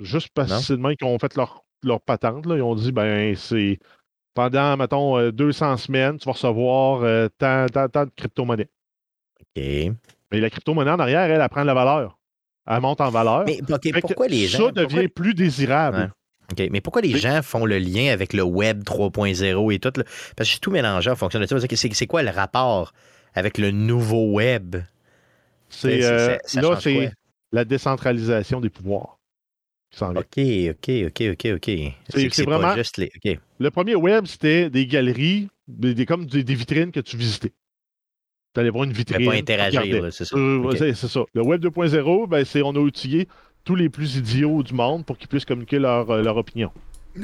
Juste 0.00 0.30
parce 0.34 0.68
que 0.68 0.94
qu'ils 0.94 1.06
ont 1.06 1.18
fait 1.20 1.36
leur, 1.36 1.64
leur 1.84 2.00
patente. 2.00 2.46
Là. 2.46 2.56
Ils 2.56 2.62
ont 2.62 2.74
dit 2.74 2.90
ben 2.90 3.36
c'est 3.36 3.78
pendant, 4.34 4.76
mettons, 4.76 5.30
200 5.30 5.72
euh, 5.72 5.76
semaines, 5.76 6.18
tu 6.18 6.26
vas 6.26 6.32
recevoir 6.32 7.02
euh, 7.02 7.28
tant, 7.38 7.66
de 7.66 8.10
crypto-monnaies. 8.16 8.68
OK. 9.40 9.62
Mais 10.32 10.40
la 10.40 10.50
crypto-monnaie 10.50 10.90
en 10.90 10.98
arrière, 10.98 11.22
elle, 11.22 11.40
elle 11.40 11.48
prend 11.48 11.62
de 11.62 11.66
la 11.66 11.74
valeur. 11.74 12.18
Elle 12.66 12.80
monte 12.80 13.00
en 13.00 13.10
valeur. 13.10 13.44
Mais 13.46 13.60
pourquoi 14.00 14.26
les 14.26 14.46
gens. 14.46 14.66
Ça 14.66 14.72
devient 14.72 15.08
plus 15.08 15.34
désirable. 15.34 16.12
OK. 16.50 16.68
Mais 16.70 16.80
pourquoi 16.80 17.02
les 17.02 17.16
gens 17.16 17.40
font 17.42 17.64
le 17.64 17.78
lien 17.78 18.12
avec 18.12 18.32
le 18.32 18.42
Web 18.42 18.82
3.0 18.82 19.72
et 19.72 19.78
tout? 19.78 19.92
Parce 19.92 20.04
que 20.48 20.54
j'ai 20.54 20.58
tout 20.58 20.70
mélangé 20.70 21.10
en 21.10 21.16
fonction 21.16 21.40
de 21.40 21.46
ça. 21.46 21.56
C'est 21.74 22.06
quoi 22.06 22.22
le 22.22 22.30
rapport 22.30 22.92
avec 23.34 23.58
le 23.58 23.70
nouveau 23.70 24.32
Web? 24.32 24.76
C'est 25.68 26.04
euh, 26.04 26.38
là, 26.54 26.78
c'est 26.80 27.12
la 27.52 27.64
décentralisation 27.64 28.60
des 28.60 28.70
pouvoirs. 28.70 29.13
OK, 30.00 30.38
OK, 30.70 30.90
OK, 31.06 31.22
OK, 31.32 31.46
OK. 31.54 31.70
C'est 32.08 32.44
vraiment. 32.44 32.74
Juste 32.74 32.98
les... 32.98 33.10
Le 33.58 33.70
premier 33.70 33.94
web, 33.94 34.26
c'était 34.26 34.70
des 34.70 34.86
galeries, 34.86 35.48
des, 35.68 36.06
comme 36.06 36.26
des, 36.26 36.42
vitrines 36.54 36.92
que 36.92 37.00
tu 37.00 37.16
visitais. 37.16 37.52
Tu 38.54 38.60
allais 38.60 38.70
voir 38.70 38.84
une 38.84 38.92
vitrine. 38.92 39.26
pas 39.26 39.34
interagir, 39.34 40.12
c'est 40.12 40.24
ça. 40.24 40.36
Euh, 40.36 40.72
c'est 40.76 40.94
ça. 40.94 41.24
Le 41.34 41.42
web 41.42 41.64
2.0, 41.64 42.28
ben, 42.28 42.44
c'est 42.44 42.62
on 42.62 42.70
a 42.70 42.78
outillé 42.78 43.28
tous 43.64 43.74
les 43.74 43.88
plus 43.88 44.16
idiots 44.16 44.62
du 44.62 44.74
monde 44.74 45.04
pour 45.04 45.18
qu'ils 45.18 45.28
puissent 45.28 45.44
communiquer 45.44 45.78
leur, 45.78 46.10
euh, 46.10 46.22
leur 46.22 46.36
opinion. 46.36 46.70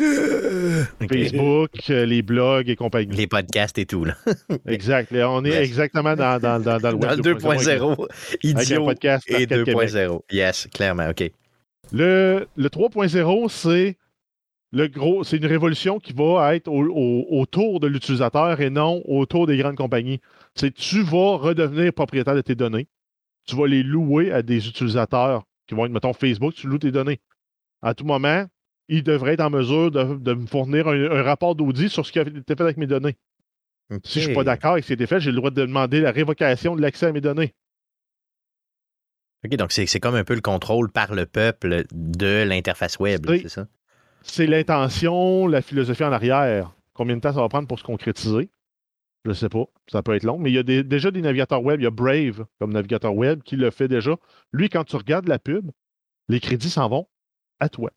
Facebook, 1.08 1.70
euh, 1.90 2.06
les 2.06 2.22
blogs 2.22 2.68
et 2.68 2.76
compagnie. 2.76 3.16
Les 3.16 3.26
podcasts 3.26 3.76
et 3.78 3.86
tout. 3.86 4.04
Là. 4.04 4.14
exact. 4.66 5.12
on 5.12 5.44
est 5.44 5.62
exactement 5.62 6.14
dans, 6.14 6.40
dans, 6.40 6.60
dans, 6.60 6.78
dans 6.78 6.90
le 6.90 6.96
web 6.96 7.20
2.0. 7.20 8.06
Idiot 8.42 8.90
et 8.90 9.46
2.0. 9.46 10.20
Yes, 10.30 10.68
clairement. 10.72 11.08
OK. 11.08 11.30
Le, 11.92 12.46
3.0, 12.58 13.48
c'est 13.48 13.96
le 14.72 14.86
gros, 14.86 15.24
c'est 15.24 15.38
une 15.38 15.46
révolution 15.46 15.98
qui 15.98 16.12
va 16.12 16.54
être 16.54 16.68
autour 16.68 17.80
de 17.80 17.88
l'utilisateur 17.88 18.60
et 18.60 18.70
non 18.70 19.02
autour 19.04 19.46
des 19.46 19.56
grandes 19.56 19.76
compagnies. 19.76 20.20
C'est 20.54 20.72
tu 20.72 21.02
vas 21.02 21.36
redevenir 21.36 21.92
propriétaire 21.92 22.36
de 22.36 22.40
tes 22.40 22.54
données. 22.54 22.86
Tu 23.46 23.56
vas 23.56 23.66
les 23.66 23.82
louer 23.82 24.30
à 24.30 24.42
des 24.42 24.68
utilisateurs 24.68 25.44
qui 25.66 25.74
vont 25.74 25.86
être, 25.86 25.92
mettons, 25.92 26.12
Facebook, 26.12 26.54
tu 26.54 26.68
loues 26.68 26.78
tes 26.78 26.92
données. 26.92 27.20
À 27.82 27.94
tout 27.94 28.04
moment, 28.04 28.46
ils 28.88 29.02
devraient 29.02 29.32
être 29.32 29.40
en 29.40 29.50
mesure 29.50 29.90
de, 29.90 30.34
me 30.34 30.46
fournir 30.46 30.86
un, 30.86 31.22
rapport 31.22 31.56
d'audit 31.56 31.88
sur 31.88 32.06
ce 32.06 32.12
qui 32.12 32.18
a 32.18 32.22
été 32.22 32.54
fait 32.54 32.60
avec 32.60 32.76
mes 32.76 32.86
données. 32.86 33.16
Si 34.04 34.20
je 34.20 34.20
ne 34.20 34.24
suis 34.26 34.34
pas 34.34 34.44
d'accord 34.44 34.72
avec 34.72 34.84
ce 34.84 34.88
qui 34.88 34.92
a 34.92 34.94
été 34.94 35.06
fait, 35.06 35.18
j'ai 35.18 35.30
le 35.30 35.36
droit 35.36 35.50
de 35.50 35.60
demander 35.60 36.00
la 36.00 36.12
révocation 36.12 36.76
de 36.76 36.82
l'accès 36.82 37.06
à 37.06 37.12
mes 37.12 37.20
données. 37.20 37.54
OK, 39.44 39.56
donc 39.56 39.72
c'est 39.72 40.00
comme 40.00 40.14
un 40.14 40.24
peu 40.24 40.34
le 40.34 40.40
contrôle 40.40 40.90
par 40.90 41.14
le 41.14 41.26
peuple 41.26 41.84
de 41.92 42.42
l'interface 42.42 42.98
web, 42.98 43.26
c'est 43.26 43.48
ça? 43.48 43.66
C'est 44.22 44.46
l'intention, 44.46 45.46
la 45.46 45.62
philosophie 45.62 46.04
en 46.04 46.12
arrière. 46.12 46.74
Combien 46.92 47.16
de 47.16 47.22
temps 47.22 47.32
ça 47.32 47.40
va 47.40 47.48
prendre 47.48 47.66
pour 47.66 47.78
se 47.78 47.84
concrétiser? 47.84 48.50
Je 49.24 49.30
ne 49.30 49.34
sais 49.34 49.48
pas. 49.48 49.64
Ça 49.90 50.02
peut 50.02 50.14
être 50.14 50.24
long. 50.24 50.38
Mais 50.38 50.50
il 50.50 50.54
y 50.54 50.58
a 50.58 50.82
déjà 50.82 51.10
des 51.10 51.22
navigateurs 51.22 51.62
web. 51.62 51.80
Il 51.80 51.84
y 51.84 51.86
a 51.86 51.90
Brave 51.90 52.44
comme 52.58 52.72
navigateur 52.72 53.14
web 53.14 53.42
qui 53.42 53.56
le 53.56 53.70
fait 53.70 53.88
déjà. 53.88 54.16
Lui, 54.52 54.68
quand 54.68 54.84
tu 54.84 54.96
regardes 54.96 55.28
la 55.28 55.38
pub, 55.38 55.70
les 56.28 56.40
crédits 56.40 56.70
s'en 56.70 56.88
vont 56.88 57.08
à 57.60 57.68
toi. 57.70 57.90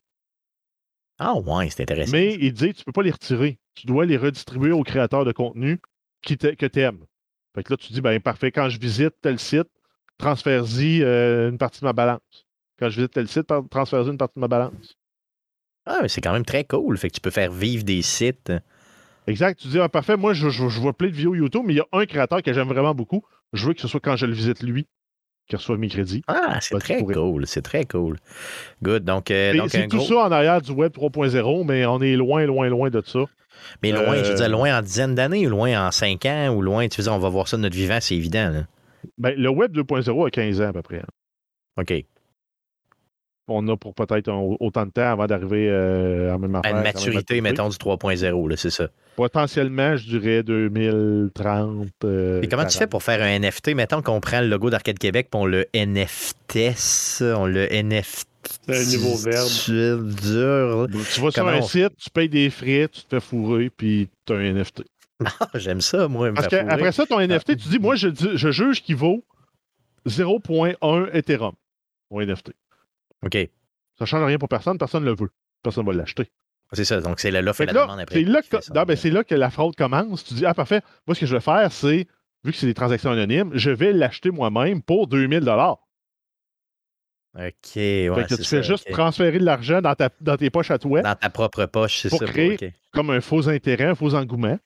Ah 1.18 1.34
ouais, 1.34 1.68
c'est 1.70 1.82
intéressant. 1.82 2.12
Mais 2.12 2.34
il 2.40 2.52
dit 2.52 2.72
tu 2.72 2.80
ne 2.80 2.84
peux 2.84 2.92
pas 2.92 3.02
les 3.02 3.10
retirer. 3.10 3.58
Tu 3.74 3.86
dois 3.86 4.06
les 4.06 4.16
redistribuer 4.16 4.72
aux 4.72 4.82
créateurs 4.82 5.24
de 5.24 5.32
contenu 5.32 5.80
qui 6.22 6.36
que 6.36 6.66
tu 6.66 6.80
aimes. 6.80 7.04
Fait 7.54 7.62
que 7.62 7.72
là, 7.72 7.76
tu 7.76 7.92
dis, 7.92 8.00
ben 8.00 8.18
parfait, 8.20 8.50
quand 8.50 8.68
je 8.68 8.80
visite 8.80 9.14
tel 9.20 9.38
site, 9.38 9.68
transfère-y 10.18 11.02
euh, 11.02 11.50
une 11.50 11.58
partie 11.58 11.80
de 11.80 11.86
ma 11.86 11.92
balance. 11.92 12.46
Quand 12.78 12.88
je 12.88 12.96
visite 12.96 13.12
tel 13.12 13.28
site, 13.28 13.52
transfère-y 13.70 14.08
une 14.08 14.18
partie 14.18 14.34
de 14.36 14.40
ma 14.40 14.48
balance. 14.48 14.96
Ah, 15.86 15.98
mais 16.02 16.08
c'est 16.08 16.20
quand 16.20 16.32
même 16.32 16.44
très 16.44 16.64
cool. 16.64 16.96
Fait 16.96 17.08
que 17.08 17.14
tu 17.14 17.20
peux 17.20 17.30
faire 17.30 17.52
vivre 17.52 17.84
des 17.84 18.02
sites. 18.02 18.52
Exact. 19.26 19.60
Tu 19.60 19.68
dis, 19.68 19.78
ah, 19.78 19.88
parfait, 19.88 20.16
moi, 20.16 20.32
je, 20.32 20.48
vois 20.80 20.92
plein 20.92 21.08
de 21.08 21.14
vidéos 21.14 21.34
YouTube, 21.34 21.62
mais 21.64 21.74
il 21.74 21.76
y 21.76 21.80
a 21.80 21.86
un 21.92 22.06
créateur 22.06 22.42
que 22.42 22.52
j'aime 22.52 22.68
vraiment 22.68 22.94
beaucoup. 22.94 23.22
Je 23.52 23.66
veux 23.66 23.74
que 23.74 23.80
ce 23.80 23.88
soit 23.88 24.00
quand 24.00 24.16
je 24.16 24.26
le 24.26 24.32
visite 24.32 24.62
lui 24.62 24.86
qui 25.48 25.56
reçoive 25.56 25.78
mes 25.78 25.88
crédits. 25.88 26.22
Ah, 26.26 26.58
c'est 26.60 26.78
très 26.78 27.02
cool. 27.02 27.46
C'est 27.46 27.62
très 27.62 27.84
cool. 27.84 28.16
Good. 28.82 29.04
Donc, 29.04 29.30
euh, 29.30 29.66
c'est 29.68 29.88
tout 29.88 30.00
ça 30.00 30.16
en 30.16 30.32
arrière 30.32 30.62
du 30.62 30.72
Web 30.72 30.92
3.0, 30.92 31.66
mais 31.66 31.84
on 31.84 32.00
est 32.00 32.16
loin, 32.16 32.46
loin, 32.46 32.68
loin 32.68 32.88
de 32.88 33.02
ça. 33.04 33.24
Mais 33.82 33.92
loin, 33.92 34.16
je 34.16 34.30
veux 34.30 34.34
dire, 34.36 34.46
euh, 34.46 34.48
loin 34.48 34.78
en 34.78 34.82
dizaines 34.82 35.14
d'années, 35.14 35.46
ou 35.46 35.50
loin 35.50 35.86
en 35.86 35.90
cinq 35.90 36.24
ans, 36.24 36.48
ou 36.54 36.62
loin, 36.62 36.88
tu 36.88 37.00
veux 37.00 37.04
dire, 37.04 37.12
on 37.12 37.18
va 37.18 37.28
voir 37.28 37.48
ça 37.48 37.56
de 37.56 37.62
notre 37.62 37.76
vivant, 37.76 37.98
c'est 38.00 38.16
évident. 38.16 38.50
Là. 38.50 38.62
Ben, 39.18 39.34
le 39.36 39.48
Web 39.48 39.76
2.0 39.76 40.26
a 40.26 40.30
15 40.30 40.60
ans 40.60 40.68
à 40.68 40.72
peu 40.72 40.82
près. 40.82 41.02
OK. 41.78 42.04
On 43.46 43.68
a 43.68 43.76
pour 43.76 43.94
peut-être 43.94 44.32
autant 44.32 44.86
de 44.86 44.90
temps 44.90 45.12
avant 45.12 45.26
d'arriver 45.26 45.68
euh, 45.68 46.32
à 46.32 46.38
même 46.38 46.54
affaire. 46.54 46.74
À 46.74 46.78
une 46.78 46.82
maturité, 46.82 47.42
mettons, 47.42 47.68
du 47.68 47.76
3.0, 47.76 48.56
c'est 48.56 48.70
ça. 48.70 48.88
Potentiellement, 49.16 49.96
je 49.96 50.18
dirais 50.18 50.42
2030. 50.42 51.88
Euh, 52.04 52.40
et 52.40 52.48
comment 52.48 52.64
tu 52.64 52.78
fais 52.78 52.86
pour 52.86 53.02
faire 53.02 53.20
un 53.20 53.38
NFT? 53.38 53.74
Mettons 53.74 54.00
qu'on 54.00 54.20
prend 54.20 54.40
le 54.40 54.46
logo 54.46 54.70
d'Arcade 54.70 54.98
Québec 54.98 55.28
et 55.30 55.36
on 55.36 55.44
le 55.44 55.66
NFT, 55.74 56.72
on 57.36 57.44
le 57.44 57.68
NFT. 57.70 58.28
C'est 58.66 58.76
un 58.76 58.98
nouveau 58.98 59.16
verbe. 59.16 59.48
Tu 61.12 61.20
vas 61.20 61.30
sur 61.30 61.48
un 61.48 61.62
site, 61.62 61.96
tu 61.98 62.10
payes 62.10 62.28
des 62.28 62.50
frais, 62.50 62.88
tu 62.90 63.02
te 63.02 63.08
fais 63.10 63.20
fourrer, 63.20 63.70
puis 63.70 64.08
tu 64.26 64.32
as 64.32 64.36
un 64.36 64.52
NFT. 64.54 64.84
Ah, 65.40 65.48
j'aime 65.54 65.80
ça, 65.80 66.08
moi. 66.08 66.32
Parce 66.32 66.48
qu'après 66.48 66.92
ça, 66.92 67.06
ton 67.06 67.20
NFT, 67.20 67.56
tu 67.56 67.68
dis, 67.68 67.78
moi, 67.78 67.94
je, 67.94 68.08
je 68.12 68.50
juge 68.50 68.82
qu'il 68.82 68.96
vaut 68.96 69.24
0.1 70.06 71.10
Ethereum, 71.12 71.54
mon 72.10 72.20
NFT. 72.20 72.52
OK. 73.24 73.36
Ça 73.96 74.04
ne 74.04 74.06
change 74.06 74.24
rien 74.24 74.38
pour 74.38 74.48
personne, 74.48 74.76
personne 74.76 75.04
ne 75.04 75.10
le 75.10 75.16
veut. 75.16 75.30
Personne 75.62 75.86
ne 75.86 75.92
va 75.92 75.96
l'acheter. 75.96 76.30
C'est 76.72 76.84
ça, 76.84 77.00
donc 77.00 77.20
c'est 77.20 77.30
l'offre 77.30 77.60
et 77.60 77.66
la 77.66 77.72
demande 77.72 78.00
après. 78.00 78.16
C'est 78.16 78.24
là, 78.24 78.42
que, 78.42 78.84
ben, 78.84 79.12
là 79.12 79.24
que 79.24 79.34
la 79.34 79.50
fraude 79.50 79.76
commence. 79.76 80.24
Tu 80.24 80.34
dis, 80.34 80.46
ah, 80.46 80.54
parfait, 80.54 80.80
moi, 81.06 81.14
ce 81.14 81.20
que 81.20 81.26
je 81.26 81.34
vais 81.34 81.40
faire, 81.40 81.70
c'est, 81.70 82.08
vu 82.42 82.52
que 82.52 82.58
c'est 82.58 82.66
des 82.66 82.74
transactions 82.74 83.10
anonymes, 83.10 83.52
je 83.54 83.70
vais 83.70 83.92
l'acheter 83.92 84.30
moi-même 84.30 84.82
pour 84.82 85.06
2000 85.06 85.48
OK, 87.36 87.42
ouais, 87.74 88.10
fait 88.14 88.26
que 88.28 88.34
tu 88.36 88.44
fais 88.44 88.62
juste 88.62 88.88
transférer 88.92 89.40
de 89.40 89.44
l'argent 89.44 89.80
dans, 89.80 89.94
dans 90.20 90.36
tes 90.36 90.50
poches 90.50 90.70
à 90.70 90.78
toi. 90.78 91.02
Dans 91.02 91.16
ta 91.16 91.30
propre 91.30 91.66
poche, 91.66 92.02
c'est 92.02 92.08
ça. 92.08 92.16
Pour 92.16 92.26
créer 92.28 92.72
comme 92.92 93.10
un 93.10 93.20
faux 93.20 93.48
intérêt, 93.48 93.84
un 93.84 93.96
faux 93.96 94.14
engouement. 94.14 94.58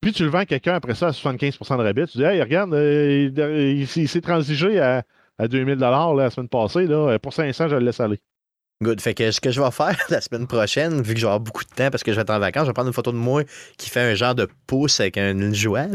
Puis 0.00 0.12
tu 0.12 0.22
le 0.24 0.30
vends 0.30 0.38
à 0.38 0.46
quelqu'un 0.46 0.74
après 0.74 0.94
ça 0.94 1.08
à 1.08 1.10
75% 1.10 1.76
de 1.76 1.82
rabais. 1.82 2.06
Tu 2.06 2.18
dis, 2.18 2.24
hey, 2.24 2.40
regarde, 2.40 2.72
euh, 2.74 3.74
il, 3.76 3.86
s'est 3.86 4.20
transigé 4.20 4.78
à, 4.78 5.02
à 5.38 5.48
2000 5.48 5.78
la 5.78 6.30
semaine 6.30 6.48
passée. 6.48 6.86
Là, 6.86 7.18
pour 7.18 7.32
500, 7.32 7.68
je 7.68 7.76
le 7.76 7.84
laisse 7.84 8.00
aller. 8.00 8.20
Good. 8.80 9.00
Fait 9.00 9.12
que 9.12 9.32
ce 9.32 9.40
que 9.40 9.50
je 9.50 9.60
vais 9.60 9.70
faire 9.72 9.96
la 10.08 10.20
semaine 10.20 10.46
prochaine, 10.46 11.02
vu 11.02 11.14
que 11.14 11.20
je 11.20 11.26
vais 11.26 11.30
avoir 11.30 11.40
beaucoup 11.40 11.64
de 11.64 11.70
temps 11.70 11.90
parce 11.90 12.04
que 12.04 12.12
je 12.12 12.16
vais 12.16 12.22
être 12.22 12.30
en 12.30 12.38
vacances, 12.38 12.62
je 12.62 12.68
vais 12.68 12.74
prendre 12.74 12.88
une 12.88 12.94
photo 12.94 13.10
de 13.10 13.16
moi 13.16 13.42
qui 13.76 13.90
fait 13.90 14.00
un 14.00 14.14
genre 14.14 14.36
de 14.36 14.48
pouce 14.68 15.00
avec 15.00 15.18
une 15.18 15.52
joie. 15.52 15.86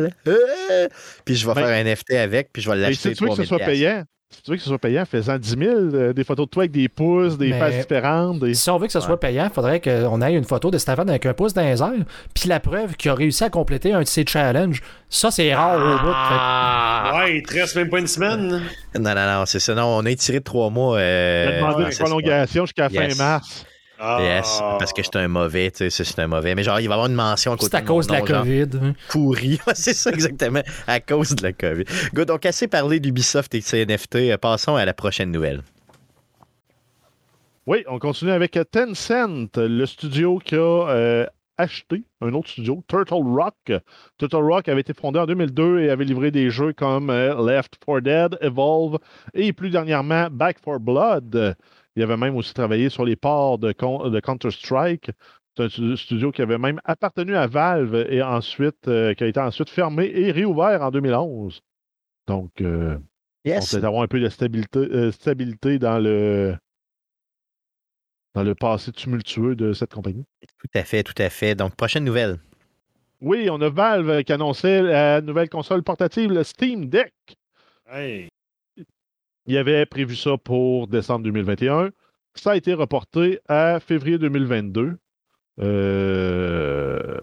Puis 1.24 1.36
je 1.36 1.48
vais 1.48 1.54
faire 1.54 1.68
un 1.68 1.84
NFT 1.84 2.12
avec, 2.16 2.52
puis 2.52 2.62
je 2.62 2.70
vais 2.70 2.76
l'acheter. 2.76 3.10
Si 3.10 3.16
tu 3.16 3.24
veux 3.24 3.30
que 3.30 3.38
ce 3.38 3.46
soit 3.46 3.60
payant, 3.60 4.04
tu 4.44 4.52
veux 4.52 4.58
que 4.58 4.64
ce 4.64 4.70
soit 4.70 4.80
payant, 4.80 5.04
fais-en 5.06 5.38
10 5.38 5.50
000, 5.50 5.60
euh, 5.72 6.14
des 6.14 6.24
photos 6.24 6.46
de 6.46 6.50
toi 6.50 6.64
avec 6.64 6.72
des 6.72 6.90
pouces, 6.90 7.38
des 7.38 7.54
faces 7.54 7.78
différentes. 7.78 8.54
Si 8.54 8.70
on 8.70 8.78
veut 8.78 8.88
que 8.88 8.94
ce 8.94 9.00
soit 9.00 9.20
payant, 9.20 9.46
il 9.46 9.54
faudrait 9.54 9.80
qu'on 9.80 10.22
ait 10.22 10.34
une 10.34 10.44
photo 10.44 10.72
de 10.72 10.78
Stéphane 10.78 11.10
avec 11.10 11.26
un 11.26 11.34
pouce 11.34 11.54
dans 11.54 11.62
les 11.62 11.82
airs, 11.82 11.92
puis 12.34 12.50
la 12.50 12.60
preuve 12.60 12.96
qu'il 12.96 13.12
a 13.12 13.16
réussi 13.16 13.44
à 13.44 13.50
compléter 13.50 13.94
un 13.94 14.02
de 14.02 14.08
ses 14.08 14.26
challenges. 14.26 14.82
Ça, 15.10 15.30
c'est 15.32 15.54
rare 15.54 15.78
au 15.78 16.04
bout. 16.04 16.14
Ah, 16.14 17.14
ouais, 17.18 17.38
il 17.38 17.44
te 17.44 17.54
reste 17.54 17.76
même 17.76 17.90
pas 17.90 18.00
une 18.00 18.08
semaine. 18.08 18.64
Non, 18.96 19.16
non, 19.16 19.16
non, 19.16 19.46
c'est 19.46 19.60
ça. 19.60 19.76
Non, 19.76 19.86
on 19.98 20.06
a 20.06 20.10
étiré 20.10 20.40
de 20.40 20.44
trois 20.44 20.70
mois. 20.70 20.98
Euh, 20.98 21.46
on 21.46 21.50
a 21.50 21.74
demandé 21.74 21.84
une 21.92 21.98
prolongation 21.98 22.66
jusqu'à 22.66 22.90
fin 22.90 23.14
mars. 23.16 23.66
Yes, 24.00 24.60
parce 24.80 24.92
que 24.92 25.02
c'est 25.04 25.16
un 25.16 25.28
mauvais, 25.28 25.72
tu 25.72 25.90
sais, 25.90 26.04
c'est 26.04 26.20
un 26.20 26.28
mauvais. 26.28 26.56
Mais 26.56 26.64
genre, 26.64 26.80
il 26.80 26.88
va 26.88 26.96
y 26.96 26.98
avoir 26.98 27.08
une 27.08 27.16
mention 27.16 27.54
à 27.54 27.56
côté 27.56 27.70
C'est 27.72 27.78
à 27.78 27.82
cause 27.82 28.08
de, 28.08 28.14
la 28.14 28.22
COVID. 28.22 28.68
Hein. 28.82 28.94
Pourri. 29.10 29.60
c'est 29.76 29.94
ça, 29.94 30.12
exactement. 30.12 30.62
À 30.88 31.00
cause 31.00 31.36
de 31.36 31.44
la 31.44 31.54
COVID. 31.54 31.86
Good, 32.14 32.28
donc, 32.28 32.46
assez 32.46 32.68
parlé 32.68 33.00
d'Ubisoft 33.00 33.54
et 33.56 33.60
de 33.60 33.64
CNFT. 33.64 34.38
Passons 34.38 34.76
à 34.76 34.84
la 34.84 34.94
prochaine 34.94 35.32
nouvelle. 35.32 35.62
Oui, 37.66 37.86
on 37.88 37.98
continue 37.98 38.32
avec 38.32 38.60
Tencent, 38.72 39.56
le 39.56 39.86
studio 39.86 40.38
qui 40.38 40.56
a 40.56 40.60
euh, 40.60 41.26
acheté 41.58 42.04
un 42.20 42.34
autre 42.34 42.50
studio, 42.50 42.84
Turtle 42.90 43.24
Rock. 43.24 43.72
Turtle 44.18 44.44
Rock 44.44 44.68
avait 44.68 44.82
été 44.82 44.94
fondé 44.94 45.20
en 45.20 45.26
2002 45.26 45.80
et 45.80 45.90
avait 45.90 46.04
livré 46.04 46.32
des 46.32 46.50
jeux 46.50 46.74
comme 46.74 47.10
euh, 47.10 47.34
Left 47.46 47.78
4 47.86 48.02
Dead, 48.02 48.38
Evolve 48.42 48.98
et 49.34 49.54
plus 49.54 49.70
dernièrement 49.70 50.28
Back 50.30 50.58
4 50.62 50.80
Blood. 50.80 51.56
Il 51.96 52.04
avait 52.04 52.18
même 52.18 52.36
aussi 52.36 52.54
travaillé 52.54 52.90
sur 52.90 53.06
les 53.06 53.16
ports 53.16 53.60
de, 53.60 53.72
Counter-Strike. 53.72 55.12
C'est 55.56 55.64
un 55.64 55.96
studio 55.96 56.32
qui 56.32 56.42
avait 56.42 56.58
même 56.58 56.82
appartenu 56.84 57.36
à 57.36 57.46
Valve 57.46 58.08
et 58.10 58.24
ensuite 58.24 58.88
euh, 58.88 59.14
qui 59.14 59.24
a 59.24 59.28
été 59.28 59.40
ensuite 59.40 59.70
fermé 59.70 60.12
et 60.14 60.32
réouvert 60.32 60.82
en 60.82 60.90
2011. 60.90 61.62
Donc, 62.28 62.50
euh, 62.62 62.98
on 63.46 63.60
peut 63.60 63.86
avoir 63.86 64.02
un 64.02 64.08
peu 64.08 64.20
de 64.20 64.30
stabilité, 64.30 65.12
stabilité 65.12 65.78
dans 65.78 66.00
le 66.00 66.56
dans 68.34 68.44
le 68.44 68.56
passé 68.56 68.92
tumultueux 68.92 69.56
de 69.56 69.74
cette 69.74 69.94
compagnie. 69.94 70.26
Tout 70.58 70.68
à 70.74 70.84
fait, 70.84 71.04
tout 71.04 71.14
à 71.22 71.30
fait. 71.30 71.54
Donc, 71.54 71.76
prochaine 71.76 72.04
nouvelle. 72.04 72.40
Oui, 73.22 73.48
on 73.50 73.62
a 73.62 73.70
Valve 73.70 74.24
qui 74.24 74.34
annonçait 74.34 74.82
la 74.82 75.22
nouvelle 75.22 75.50
console 75.50 75.84
portative, 75.84 76.32
le 76.32 76.44
Steam 76.44 76.90
Deck. 76.90 77.14
Hey. 77.88 78.30
Il 79.46 79.58
avait 79.58 79.86
prévu 79.86 80.16
ça 80.16 80.38
pour 80.38 80.88
décembre 80.88 81.26
2021. 81.26 81.92
Ça 82.36 82.52
a 82.52 82.56
été 82.56 82.74
reporté 82.74 83.40
à 83.48 83.80
février 83.80 84.18
2022. 84.18 84.98
Euh, 85.60 87.20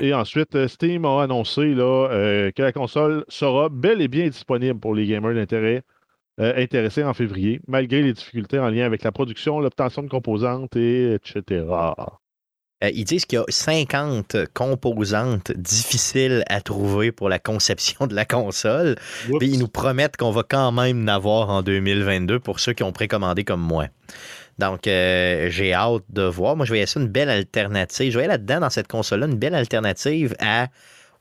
et 0.00 0.12
ensuite, 0.12 0.66
Steam 0.66 1.04
a 1.04 1.22
annoncé 1.22 1.74
là, 1.74 2.08
euh, 2.10 2.50
que 2.50 2.62
la 2.62 2.72
console 2.72 3.24
sera 3.28 3.68
bel 3.70 4.02
et 4.02 4.08
bien 4.08 4.28
disponible 4.28 4.78
pour 4.78 4.94
les 4.94 5.06
gamers 5.06 5.34
d'intérêt 5.34 5.82
euh, 6.40 6.52
intéressés 6.56 7.04
en 7.04 7.14
février, 7.14 7.60
malgré 7.68 8.02
les 8.02 8.12
difficultés 8.12 8.58
en 8.58 8.68
lien 8.68 8.84
avec 8.84 9.02
la 9.02 9.12
production, 9.12 9.60
l'obtention 9.60 10.02
de 10.02 10.08
composantes, 10.08 10.76
et 10.76 11.14
etc. 11.14 11.64
Euh, 12.82 12.90
ils 12.94 13.04
disent 13.04 13.26
qu'il 13.26 13.38
y 13.38 13.42
a 13.42 13.44
50 13.48 14.36
composantes 14.54 15.52
difficiles 15.52 16.44
à 16.48 16.60
trouver 16.60 17.12
pour 17.12 17.28
la 17.28 17.38
conception 17.38 18.06
de 18.06 18.14
la 18.14 18.24
console. 18.24 18.96
Puis 19.38 19.48
ils 19.48 19.58
nous 19.58 19.68
promettent 19.68 20.16
qu'on 20.16 20.30
va 20.30 20.42
quand 20.42 20.72
même 20.72 21.04
en 21.04 21.08
avoir 21.08 21.50
en 21.50 21.62
2022 21.62 22.40
pour 22.40 22.60
ceux 22.60 22.72
qui 22.72 22.82
ont 22.82 22.92
précommandé 22.92 23.44
comme 23.44 23.62
moi. 23.62 23.86
Donc, 24.58 24.86
euh, 24.86 25.48
j'ai 25.50 25.72
hâte 25.72 26.02
de 26.10 26.22
voir. 26.22 26.56
Moi, 26.56 26.66
je 26.66 26.70
voyais 26.70 26.86
ça 26.86 27.00
une 27.00 27.08
belle 27.08 27.30
alternative. 27.30 28.12
Je 28.12 28.16
voyais 28.16 28.28
là-dedans, 28.28 28.60
dans 28.60 28.70
cette 28.70 28.88
console-là, 28.88 29.26
une 29.26 29.38
belle 29.38 29.54
alternative 29.54 30.34
à, 30.40 30.68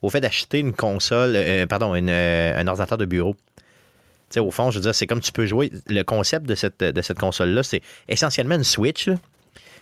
au 0.01 0.09
fait 0.09 0.19
d'acheter 0.19 0.59
une 0.59 0.73
console, 0.73 1.37
pardon, 1.69 1.93
un 1.93 2.67
ordinateur 2.67 2.97
de 2.97 3.05
bureau 3.05 3.35
au 4.39 4.51
fond, 4.51 4.71
je 4.71 4.77
veux 4.77 4.83
dire, 4.83 4.95
c'est 4.95 5.07
comme 5.07 5.19
tu 5.19 5.31
peux 5.31 5.45
jouer. 5.45 5.71
Le 5.87 6.03
concept 6.03 6.45
de 6.45 6.55
cette, 6.55 6.79
de 6.81 7.01
cette 7.01 7.19
console-là, 7.19 7.63
c'est 7.63 7.81
essentiellement 8.07 8.55
une 8.55 8.63
Switch, 8.63 9.09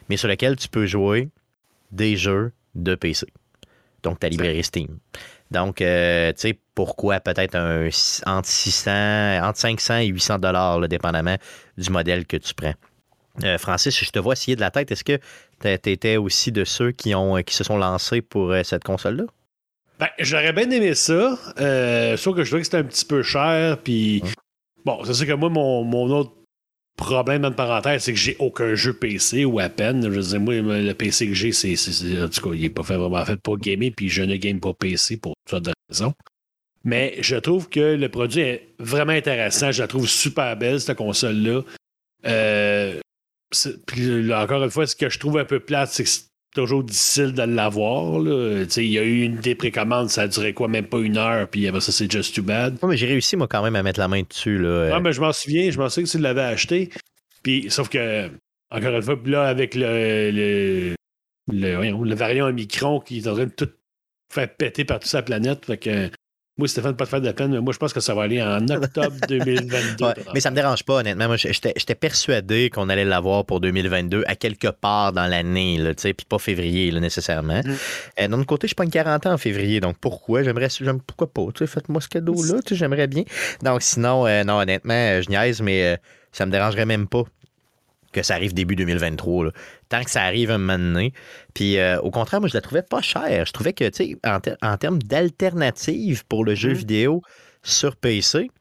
mais 0.10 0.18
sur 0.18 0.28
laquelle 0.28 0.56
tu 0.56 0.68
peux 0.68 0.88
jouer 0.88 1.30
des 1.92 2.16
jeux 2.16 2.52
de 2.76 2.96
PC. 2.96 3.28
Donc, 4.04 4.20
ta 4.20 4.30
librairie 4.30 4.64
Steam. 4.64 5.00
Donc, 5.52 5.82
euh, 5.82 6.32
tu 6.34 6.42
sais, 6.42 6.60
pourquoi 6.76 7.20
peut-être 7.20 7.56
un 7.56 7.90
entre 8.26 8.48
600, 8.48 9.42
entre 9.44 9.60
500 9.60 9.98
et 9.98 10.08
800 10.08 10.40
dollars, 10.40 10.88
dépendamment 10.88 11.38
du 11.78 11.90
modèle 11.90 12.26
que 12.26 12.38
tu 12.38 12.54
prends. 12.54 12.76
Euh, 13.44 13.58
Francis, 13.58 13.98
je 13.98 14.10
te 14.10 14.20
vois 14.20 14.34
essayer 14.34 14.56
de 14.56 14.62
la 14.62 14.72
tête. 14.72 14.92
Est-ce 14.92 15.04
que 15.04 15.18
tu 15.62 15.90
étais 15.90 16.18
aussi 16.18 16.52
de 16.52 16.64
ceux 16.64 16.92
qui, 16.92 17.16
ont, 17.16 17.42
qui 17.42 17.56
se 17.56 17.64
sont 17.64 17.78
lancés 17.78 18.22
pour 18.22 18.52
euh, 18.52 18.64
cette 18.64 18.84
console-là? 18.84 19.26
Ben, 20.00 20.10
j'aurais 20.20 20.54
bien 20.54 20.70
aimé 20.70 20.96
ça. 20.96 21.38
Euh, 21.60 22.16
sauf 22.18 22.36
que 22.36 22.44
je 22.44 22.50
trouvais 22.50 22.62
que 22.62 22.66
c'était 22.66 22.78
un 22.78 22.84
petit 22.84 23.06
peu 23.06 23.22
cher. 23.22 23.78
Puis, 23.84 24.24
bon, 24.86 25.04
c'est 25.04 25.14
sûr 25.14 25.28
que 25.28 25.34
moi, 25.34 25.50
mon, 25.50 25.84
mon 25.84 26.10
autre 26.12 26.32
problème, 27.00 27.46
en 27.46 27.52
parenthèse, 27.52 28.04
c'est 28.04 28.14
que 28.14 28.20
j'ai 28.20 28.36
aucun 28.40 28.76
jeu 28.76 28.94
PC 28.94 29.46
ou 29.46 29.60
à 29.60 29.70
peine. 29.70 30.04
Je 30.04 30.10
veux 30.10 30.22
dire, 30.22 30.40
moi, 30.40 30.80
le 30.80 30.94
PC 30.94 31.28
que 31.28 31.34
j'ai, 31.34 31.52
c'est, 31.52 31.74
en 32.22 32.30
tout 32.30 32.50
cas, 32.50 32.56
il 32.56 32.62
n'est 32.62 32.70
pas 32.70 32.84
fait, 32.84 32.98
vraiment 32.98 33.26
fait 33.26 33.38
pour 33.38 33.58
gamer. 33.58 33.92
Puis, 33.96 34.10
je 34.10 34.22
ne 34.22 34.36
game 34.36 34.60
pas 34.60 34.74
PC 34.74 35.18
pour 35.18 35.34
toutes 35.34 35.50
sortes 35.50 35.66
de 35.66 35.74
raisons. 35.90 36.14
Mais 36.84 37.16
je 37.22 37.36
trouve 37.36 37.70
que 37.70 37.96
le 37.96 38.10
produit 38.10 38.42
est 38.42 38.70
vraiment 38.80 39.14
intéressant. 39.14 39.72
Je 39.72 39.82
la 39.82 39.88
trouve 39.88 40.08
super 40.08 40.56
belle, 40.58 40.80
cette 40.80 40.98
console-là. 40.98 41.62
Euh, 42.26 43.00
puis, 43.88 44.34
encore 44.34 44.64
une 44.64 44.70
fois, 44.70 44.86
ce 44.86 44.96
que 44.96 45.10
je 45.10 45.20
trouve 45.20 45.38
un 45.38 45.46
peu 45.46 45.60
plate, 45.60 45.90
c'est 45.90 46.04
que 46.04 46.10
toujours 46.60 46.84
difficile 46.84 47.34
de 47.34 47.44
l'avoir. 47.44 48.22
Il 48.22 48.84
y 48.84 49.00
a 49.00 49.04
eu 49.04 49.22
une 49.22 49.38
des 49.38 49.56
précommandes, 49.56 50.10
ça 50.10 50.24
a 50.24 50.28
duré 50.28 50.54
quoi, 50.54 50.68
même 50.68 50.86
pas 50.86 51.00
une 51.00 51.18
heure, 51.18 51.48
puis 51.48 51.68
après 51.68 51.80
ça, 51.80 51.92
c'est 51.92 52.12
just 52.12 52.36
too 52.36 52.44
bad. 52.44 52.78
mais 52.84 52.98
j'ai 52.98 53.08
réussi, 53.08 53.38
moi, 53.38 53.48
quand 53.48 53.64
même, 53.64 53.76
à 53.76 53.84
mettre 53.84 54.00
la 54.00 54.08
main 54.08 54.24
dessus. 54.28 54.58
Là. 54.58 54.92
Ah, 54.94 55.00
mais 55.00 55.14
je 55.14 55.22
m'en 55.22 55.32
souviens, 55.32 55.72
je 55.72 55.80
m'en 55.80 55.90
souviens 55.90 56.06
que 56.06 56.10
tu 56.10 56.18
l'avais 56.20 56.42
acheté. 56.42 56.90
Puis, 57.44 57.68
sauf 57.70 57.88
que, 57.88 58.30
encore 58.72 58.94
une 58.94 59.02
fois, 59.02 59.18
là, 59.26 59.44
avec 59.44 59.74
le, 59.74 60.32
le, 60.32 60.96
le, 61.52 62.16
variant 62.16 62.48
Omicron 62.48 63.00
qui 63.00 63.20
est 63.20 63.28
en 63.28 63.36
train 63.36 63.46
de 63.46 63.52
tout 63.52 63.70
faire 64.34 64.54
péter 64.54 64.84
par 64.84 65.00
toute 65.00 65.10
sa 65.10 65.22
planète, 65.22 65.66
fait 65.66 65.78
que 65.78 66.10
moi, 66.60 66.68
Stéphane, 66.68 66.96
pas 66.96 67.06
de 67.06 67.10
faire 67.10 67.22
de 67.22 67.26
la 67.26 67.34
peine, 67.34 67.52
mais 67.52 67.62
moi, 67.62 67.72
je 67.74 67.78
pense 67.78 67.94
que 67.94 68.02
ça 68.02 68.14
va 68.14 68.24
aller 68.24 68.42
en 68.42 68.68
octobre 68.68 69.16
2022. 69.30 70.06
mais 70.34 70.42
ça 70.42 70.52
me 70.52 70.56
dérange 70.56 70.84
pas, 70.84 70.96
honnêtement. 70.96 71.28
Moi, 71.28 71.38
j'étais 71.38 71.96
persuadé 71.96 72.70
qu'on 72.70 72.90
allait 72.90 73.06
l'avoir 73.06 73.46
pour 73.46 73.62
2022 73.62 74.24
à 74.28 74.36
quelque 74.36 74.68
part 74.68 75.14
dans 75.14 75.26
l'année, 75.26 75.80
puis 75.96 76.26
pas 76.28 76.38
février, 76.38 76.92
nécessairement. 77.00 77.62
Mm. 77.62 77.76
Euh, 78.20 78.28
d'un 78.28 78.40
autre 78.40 78.46
côté, 78.46 78.68
je 78.68 78.70
suis 78.70 78.76
pas 78.76 78.84
une 78.84 78.92
40 78.92 79.26
ans 79.26 79.34
en 79.34 79.38
février, 79.38 79.80
donc 79.80 79.98
pourquoi? 80.00 80.44
J'aimerais, 80.44 80.68
pourquoi 81.08 81.32
pas? 81.32 81.66
Faites-moi 81.66 82.02
ce 82.02 82.10
cadeau-là, 82.10 82.60
j'aimerais 82.70 83.08
bien. 83.08 83.24
Donc, 83.64 83.82
sinon, 83.82 84.28
euh, 84.28 84.44
non, 84.44 84.60
honnêtement, 84.60 84.94
euh, 84.94 85.22
je 85.22 85.30
niaise, 85.30 85.62
mais 85.62 85.98
ça 86.34 86.46
me 86.46 86.52
dérangerait 86.52 86.86
même 86.86 87.08
pas 87.08 87.24
que 88.12 88.24
ça 88.24 88.36
arrive 88.36 88.54
début 88.54 88.76
2023. 88.76 89.52
Tant 89.90 90.04
que 90.04 90.12
ça 90.12 90.24
arrive 90.24 90.52
un 90.52 90.58
moment 90.60 90.78
donné. 90.78 91.14
Puis 91.54 91.78
euh, 91.78 92.00
au 92.02 92.12
contraire, 92.12 92.40
moi, 92.40 92.50
je 92.50 92.54
la 92.54 92.62
trouvais 92.62 92.84
pas 92.84 93.02
chère. 93.02 93.46
Je 93.46 93.52
trouvais 93.52 93.74
que, 93.74 93.90
tu 93.90 94.16
sais, 94.16 94.18
en, 94.62 94.78
termes 94.78 95.02
d'alternative 95.02 96.26
pour 96.28 96.46
le 96.46 96.56
jeu 96.56 96.72
mm-hmm. 96.72 96.78
vidéo 96.78 97.22
sur 97.64 97.96
PC, 97.96 98.52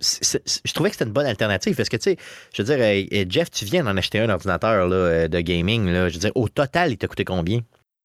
je 0.00 0.72
trouvais 0.72 0.90
que 0.90 0.96
c'était 0.96 1.06
une 1.06 1.12
bonne 1.12 1.26
alternative 1.26 1.76
parce 1.76 1.88
que, 1.88 1.96
tu 1.96 2.10
sais, 2.10 2.16
je 2.54 2.62
veux 2.62 2.76
dire, 2.76 3.26
Jeff, 3.28 3.50
tu 3.50 3.64
viens 3.64 3.84
d'en 3.84 3.96
acheter 3.96 4.20
un 4.20 4.28
ordinateur 4.28 4.86
là, 4.86 4.96
euh, 4.96 5.28
de 5.28 5.40
gaming. 5.40 5.86
Là, 5.90 6.08
je 6.08 6.14
veux 6.14 6.20
dire, 6.20 6.32
au 6.34 6.48
total, 6.48 6.92
il 6.92 6.98
t'a 6.98 7.08
coûté 7.08 7.24
combien? 7.24 7.60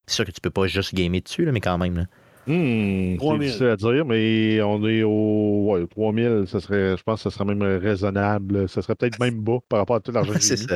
C'est 0.07 0.15
sûr 0.15 0.25
que 0.25 0.31
tu 0.31 0.41
peux 0.41 0.49
pas 0.49 0.67
juste 0.67 0.95
gamer 0.95 1.21
dessus, 1.21 1.45
là, 1.45 1.51
mais 1.51 1.61
quand 1.61 1.77
même. 1.77 2.07
Hmm, 2.45 3.17
c'est 3.19 3.37
difficile 3.39 3.67
à 3.67 3.75
dire, 3.77 4.05
mais 4.05 4.61
on 4.61 4.85
est 4.85 5.03
au 5.03 5.71
ouais, 5.71 5.87
3000, 5.87 6.43
ça 6.45 6.59
serait, 6.59 6.97
je 6.97 7.03
pense 7.03 7.23
que 7.23 7.29
ce 7.29 7.35
serait 7.35 7.45
même 7.45 7.63
raisonnable. 7.63 8.67
Ce 8.67 8.81
serait 8.81 8.95
peut-être 8.95 9.19
même 9.19 9.39
bas 9.39 9.59
par 9.69 9.79
rapport 9.79 9.95
à 9.95 9.99
tout 10.01 10.11
l'argent 10.11 10.33
que 10.33 10.41
j'ai 10.41 10.55
mis. 10.55 10.67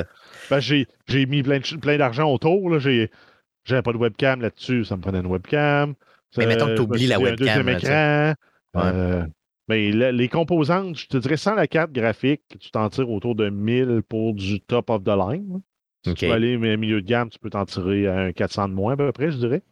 Ben, 0.49 0.59
j'ai, 0.59 1.25
mis 1.25 1.43
plein, 1.43 1.59
plein 1.81 1.97
d'argent 1.97 2.31
autour. 2.31 2.79
J'avais 2.79 3.81
pas 3.83 3.91
de 3.91 3.97
webcam 3.97 4.41
là-dessus, 4.41 4.85
ça 4.85 4.95
me 4.95 5.01
prenait 5.01 5.19
une 5.19 5.27
webcam. 5.27 5.93
Mais 6.37 6.45
mettons 6.45 6.67
que 6.67 6.75
tu 6.75 6.81
oublies 6.81 7.07
la 7.07 7.19
webcam. 7.19 7.33
Un 7.33 7.63
deuxième 7.63 7.69
écran. 7.69 8.33
Euh, 8.77 9.25
mais 9.67 9.91
les 9.91 10.29
composantes, 10.29 10.97
je 10.97 11.07
te 11.07 11.17
dirais, 11.17 11.37
sans 11.37 11.55
la 11.55 11.67
carte 11.67 11.91
graphique, 11.91 12.43
tu 12.59 12.71
t'en 12.71 12.89
tires 12.89 13.09
autour 13.09 13.35
de 13.35 13.49
1000 13.49 14.03
pour 14.07 14.33
du 14.33 14.61
top 14.61 14.89
of 14.89 15.03
the 15.03 15.09
line. 15.09 15.61
Si 16.05 16.13
tu 16.13 16.27
peux 16.27 16.31
aller 16.31 16.55
au 16.55 16.59
milieu 16.59 17.01
de 17.01 17.05
gamme, 17.05 17.29
tu 17.29 17.39
peux 17.39 17.49
t'en 17.49 17.65
tirer 17.65 18.07
à 18.07 18.19
un 18.19 18.31
400 18.31 18.69
de 18.69 18.73
moins 18.73 18.93
à 18.93 18.97
peu 18.97 19.11
près, 19.11 19.31
je 19.31 19.37
dirais. 19.37 19.63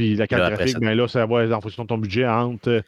Puis 0.00 0.16
la 0.16 0.26
carte 0.26 0.54
graphique, 0.54 0.78
ben 0.78 0.96
là, 0.96 1.06
ça 1.08 1.26
va 1.26 1.44
en 1.54 1.60
fonction 1.60 1.82
de 1.82 1.88
ton 1.88 1.98
budget 1.98 2.26
entre, 2.26 2.82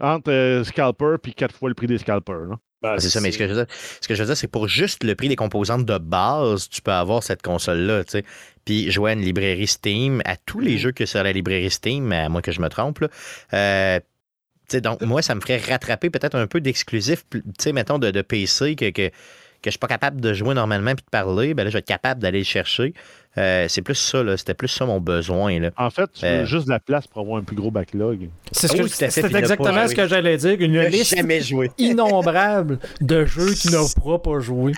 entre 0.00 0.32
euh, 0.32 0.64
scalper 0.64 1.14
puis 1.22 1.32
quatre 1.32 1.54
fois 1.54 1.68
le 1.68 1.76
prix 1.76 1.86
des 1.86 1.98
scalpers. 1.98 2.56
Ben, 2.82 2.98
c'est 2.98 3.08
ça, 3.08 3.20
mais 3.20 3.30
ce 3.30 3.38
que 3.38 3.46
je 3.46 3.52
veux 3.52 3.64
dire, 3.64 3.72
ce 4.00 4.08
que 4.08 4.16
je 4.16 4.20
veux 4.20 4.26
dire, 4.26 4.36
c'est 4.36 4.48
pour 4.48 4.66
juste 4.66 5.04
le 5.04 5.14
prix 5.14 5.28
des 5.28 5.36
composantes 5.36 5.86
de 5.86 5.96
base, 5.98 6.68
tu 6.68 6.82
peux 6.82 6.90
avoir 6.90 7.22
cette 7.22 7.40
console-là, 7.40 8.02
tu 8.02 8.10
sais. 8.10 8.24
Puis 8.64 8.90
jouer 8.90 9.12
à 9.12 9.14
une 9.14 9.20
librairie 9.20 9.68
Steam, 9.68 10.22
à 10.24 10.36
tous 10.36 10.58
les 10.58 10.74
mm-hmm. 10.74 10.78
jeux 10.78 10.92
que 10.92 11.06
sur 11.06 11.22
la 11.22 11.32
librairie 11.32 11.70
Steam, 11.70 12.10
à 12.10 12.28
moins 12.28 12.42
que 12.42 12.50
je 12.50 12.60
me 12.60 12.68
trompe, 12.68 12.98
là, 12.98 13.08
euh, 13.54 14.00
donc, 14.80 15.00
moi, 15.02 15.22
ça 15.22 15.36
me 15.36 15.40
ferait 15.40 15.58
rattraper 15.58 16.10
peut-être 16.10 16.34
un 16.34 16.48
peu 16.48 16.60
d'exclusif, 16.60 17.22
tu 17.30 17.42
sais, 17.60 17.72
mettons, 17.72 18.00
de, 18.00 18.10
PC 18.22 18.74
que, 18.74 18.90
que, 18.90 19.08
que 19.08 19.12
je 19.66 19.70
suis 19.70 19.78
pas 19.78 19.86
capable 19.86 20.20
de 20.20 20.34
jouer 20.34 20.54
normalement 20.54 20.96
puis 20.96 21.04
de 21.04 21.10
parler. 21.10 21.54
Ben 21.54 21.62
là, 21.62 21.70
je 21.70 21.74
vais 21.74 21.78
être 21.78 21.86
capable 21.86 22.20
d'aller 22.20 22.38
le 22.38 22.44
chercher. 22.44 22.92
Euh, 23.38 23.66
c'est 23.68 23.82
plus 23.82 23.94
ça, 23.94 24.36
c'était 24.36 24.54
plus 24.54 24.68
ça 24.68 24.86
mon 24.86 25.00
besoin. 25.00 25.60
Là. 25.60 25.70
En 25.76 25.90
fait, 25.90 26.10
tu 26.12 26.24
veux 26.24 26.30
euh, 26.30 26.46
juste 26.46 26.66
de 26.66 26.70
la 26.70 26.80
place 26.80 27.06
pour 27.06 27.20
avoir 27.22 27.38
un 27.38 27.44
plus 27.44 27.56
gros 27.56 27.70
backlog. 27.70 28.30
C'est 28.52 28.72
exactement 28.74 29.88
ce 29.88 29.94
que 29.94 30.06
j'allais 30.08 30.36
dire. 30.36 30.56
Une 30.60 30.80
liste 30.84 31.14
innombrable 31.78 32.78
de 33.00 33.24
jeux 33.26 33.52
qui 33.52 33.68
n'ont 33.68 34.18
pas 34.18 34.40
joué. 34.40 34.72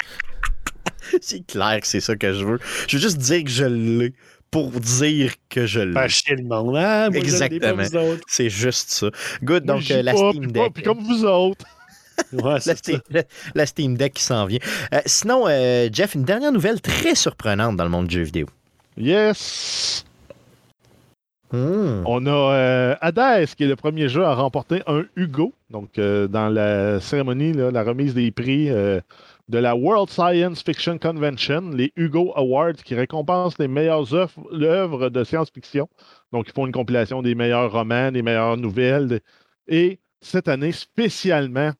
c'est 1.20 1.46
clair 1.46 1.80
que 1.80 1.86
c'est 1.86 2.00
ça 2.00 2.16
que 2.16 2.32
je 2.32 2.44
veux. 2.44 2.58
Je 2.88 2.96
veux 2.96 3.02
juste 3.02 3.18
dire 3.18 3.44
que 3.44 3.50
je 3.50 3.64
l'ai 3.64 4.12
pour 4.50 4.70
dire 4.70 5.34
que 5.48 5.66
je 5.66 5.80
l'ai. 5.80 5.94
Pas 5.94 6.08
chier 6.08 6.36
le 6.36 6.44
monde, 6.44 6.76
hein? 6.76 7.10
Exactement. 7.12 7.84
C'est 8.26 8.50
juste 8.50 8.90
ça. 8.90 9.08
Good, 9.42 9.64
donc 9.64 9.90
euh, 9.90 10.02
la 10.02 10.14
Steam 10.14 10.50
Deck. 10.50 10.72
Puis 10.74 10.82
comme 10.82 11.00
vous 11.00 11.24
autres. 11.24 11.64
La, 12.32 12.58
Steam, 13.66 13.96
Deck 13.96 14.14
qui 14.14 14.22
s'en 14.22 14.46
vient. 14.46 14.58
Euh, 14.92 15.00
sinon, 15.06 15.44
euh, 15.48 15.88
Jeff, 15.92 16.14
une 16.14 16.24
dernière 16.24 16.52
nouvelle 16.52 16.80
très 16.80 17.14
surprenante 17.14 17.76
dans 17.76 17.84
le 17.84 17.90
monde 17.90 18.06
du 18.06 18.16
jeu 18.16 18.22
vidéo. 18.22 18.46
Yes! 18.96 20.04
Hmm. 21.50 22.02
On 22.04 22.26
a 22.26 22.30
euh, 22.30 22.94
Hades, 23.00 23.48
qui 23.56 23.64
est 23.64 23.68
le 23.68 23.76
premier 23.76 24.08
jeu 24.08 24.24
à 24.24 24.34
remporter 24.34 24.82
un 24.86 25.04
Hugo. 25.16 25.54
Donc, 25.70 25.98
dans 25.98 26.52
la 26.52 27.00
cérémonie, 27.00 27.52
la 27.52 27.82
remise 27.82 28.14
des 28.14 28.30
prix 28.30 28.70
de 29.48 29.58
la 29.58 29.74
World 29.74 30.10
Science 30.10 30.62
Fiction 30.62 30.98
Convention, 30.98 31.70
les 31.70 31.92
Hugo 31.96 32.32
Awards, 32.36 32.74
qui 32.84 32.94
récompensent 32.94 33.58
les 33.58 33.68
meilleures 33.68 34.12
œuvres 34.14 35.08
de 35.08 35.24
science-fiction. 35.24 35.88
Donc, 36.32 36.48
ils 36.48 36.52
font 36.52 36.66
une 36.66 36.72
compilation 36.72 37.22
des 37.22 37.34
meilleurs 37.34 37.72
romans, 37.72 38.12
des 38.12 38.22
meilleures 38.22 38.58
nouvelles. 38.58 39.20
Et 39.66 40.00
cette 40.20 40.48
année, 40.48 40.72
spécialement, 40.72 41.72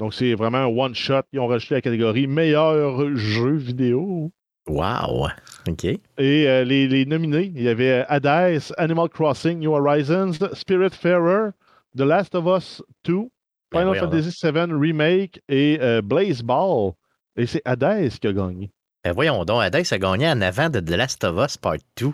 donc 0.00 0.14
c'est 0.14 0.32
vraiment 0.34 0.58
un 0.58 0.66
one-shot, 0.66 1.24
ils 1.30 1.38
ont 1.40 1.46
rajouté 1.46 1.74
la 1.74 1.82
catégorie 1.82 2.26
meilleur 2.26 3.14
jeu 3.16 3.52
vidéo. 3.52 4.32
Wow! 4.66 5.28
OK. 5.68 5.84
Et 5.84 6.00
euh, 6.18 6.64
les, 6.64 7.04
nominés, 7.04 7.52
il 7.54 7.62
y 7.62 7.68
avait 7.68 8.06
Hades, 8.08 8.62
Animal 8.78 9.10
Crossing, 9.10 9.58
New 9.58 9.74
Horizons, 9.74 10.32
Spirit 10.54 10.94
Fairer, 10.98 11.50
The 11.94 12.00
Last 12.00 12.34
of 12.34 12.46
Us 12.46 12.82
2, 13.04 13.28
ben 13.70 13.80
Final 13.80 13.94
Fantasy 13.96 14.34
VII 14.42 14.72
Remake 14.72 15.42
et 15.50 15.78
euh, 15.82 16.00
Blaze 16.00 16.42
Ball. 16.42 16.92
Et 17.36 17.44
c'est 17.44 17.60
Hades 17.66 18.08
qui 18.18 18.26
a 18.26 18.32
gagné. 18.32 18.70
Ben 19.04 19.12
voyons 19.12 19.44
donc, 19.44 19.62
Hades 19.62 19.84
a 19.90 19.98
gagné 19.98 20.30
en 20.30 20.40
avant 20.40 20.70
de 20.70 20.80
The 20.80 20.96
Last 20.96 21.22
of 21.24 21.44
Us 21.44 21.58
Part 21.58 21.76
2. 21.98 22.10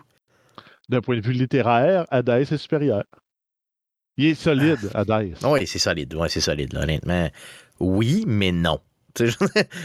D'un 0.88 1.00
point 1.00 1.18
de 1.18 1.24
vue 1.24 1.34
littéraire, 1.34 2.04
Hades 2.10 2.30
est 2.30 2.56
supérieur. 2.56 3.04
Il 4.16 4.26
est 4.26 4.34
solide, 4.34 4.90
ah. 4.94 5.02
Hades. 5.02 5.36
Oui, 5.44 5.66
c'est 5.68 5.78
solide. 5.78 6.14
Oui, 6.14 6.26
c'est 6.30 6.40
solide, 6.40 6.74
honnêtement. 6.74 7.28
Oui, 7.80 8.24
mais 8.26 8.52
non. 8.52 8.80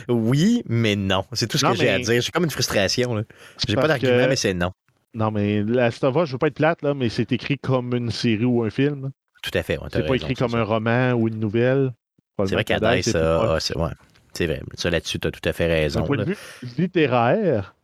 oui, 0.10 0.64
mais 0.68 0.96
non. 0.96 1.26
C'est 1.34 1.48
tout 1.48 1.58
ce 1.58 1.66
que 1.66 1.76
j'ai 1.76 1.90
à 1.90 2.00
dire. 2.00 2.22
J'ai 2.22 2.32
comme 2.32 2.44
une 2.44 2.52
frustration. 2.52 3.24
J'ai 3.68 3.76
pas 3.76 3.88
d'argument, 3.88 4.28
mais 4.28 4.36
c'est 4.36 4.54
non. 4.54 4.72
Non, 5.14 5.30
mais 5.30 5.62
Last 5.64 6.04
of 6.06 6.16
Us, 6.16 6.28
je 6.28 6.34
veux 6.34 6.38
pas 6.38 6.48
être 6.48 6.56
plate, 6.56 6.82
là, 6.84 6.94
mais 6.94 7.10
c'est 7.10 7.32
écrit 7.34 7.58
comme 7.58 7.94
une 7.94 8.12
série 8.12 8.46
ou 8.46 8.64
un 8.64 8.70
film. 8.70 9.12
Tout 9.44 9.52
à 9.54 9.64
fait. 9.64 9.78
c'est 9.92 10.06
pas 10.06 10.16
écrit 10.16 10.36
comme 10.36 10.56
un 10.56 10.64
roman 10.64 11.14
ou 11.14 11.28
une 11.28 11.40
nouvelle. 11.40 11.94
C'est 12.46 12.54
vrai 12.54 12.64
qu'Hadès, 12.64 13.02
c'est 13.04 13.16
ouais, 13.16 13.90
vrai. 14.38 14.62
Ça, 14.76 14.90
là-dessus, 14.90 15.20
tu 15.20 15.28
as 15.28 15.32
tout 15.32 15.48
à 15.48 15.54
fait 15.54 15.68
raison. 15.68 16.00
D'un 16.00 16.06
point 16.06 16.18
de 16.18 16.24
vue 16.24 16.38
littéraire, 16.78 17.76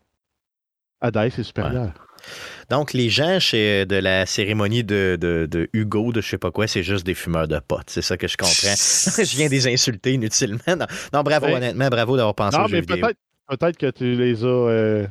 Hades 1.01 1.17
est 1.17 1.43
supérieur. 1.43 2.06
Donc, 2.69 2.93
les 2.93 3.09
gens 3.09 3.39
chez, 3.39 3.85
de 3.85 3.95
la 3.95 4.25
cérémonie 4.25 4.83
de, 4.83 5.17
de, 5.19 5.69
Hugo, 5.73 6.11
de 6.11 6.21
je 6.21 6.29
sais 6.29 6.37
pas 6.37 6.51
quoi, 6.51 6.67
c'est 6.67 6.83
juste 6.83 7.05
des 7.05 7.13
fumeurs 7.13 7.47
de 7.47 7.59
potes. 7.59 7.89
C'est 7.89 8.01
ça 8.01 8.17
que 8.17 8.27
je 8.27 8.37
comprends. 8.37 8.53
je 9.23 9.37
viens 9.37 9.49
des 9.49 9.67
insulter 9.67 10.13
inutilement. 10.13 10.59
Non, 11.13 11.23
bravo, 11.23 11.47
honnêtement, 11.47 11.89
bravo 11.89 12.17
d'avoir 12.17 12.35
pensé 12.35 12.57
non, 12.57 12.65
mais 12.69 12.81
peut-être, 12.81 13.19
peut-être 13.47 13.77
que 13.77 13.91
tu 13.91 14.15
les 14.15 14.43
as. 14.43 14.47
Euh, 14.47 15.07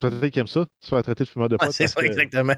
peut-être 0.00 0.28
qu'ils 0.28 0.40
aiment 0.40 0.46
ça, 0.46 0.64
se 0.80 0.88
faire 0.88 1.02
traiter 1.02 1.24
de 1.24 1.28
fumeurs 1.28 1.48
de 1.48 1.56
potes. 1.56 1.72
c'est 1.72 1.86
ça, 1.86 2.00
exactement. 2.02 2.54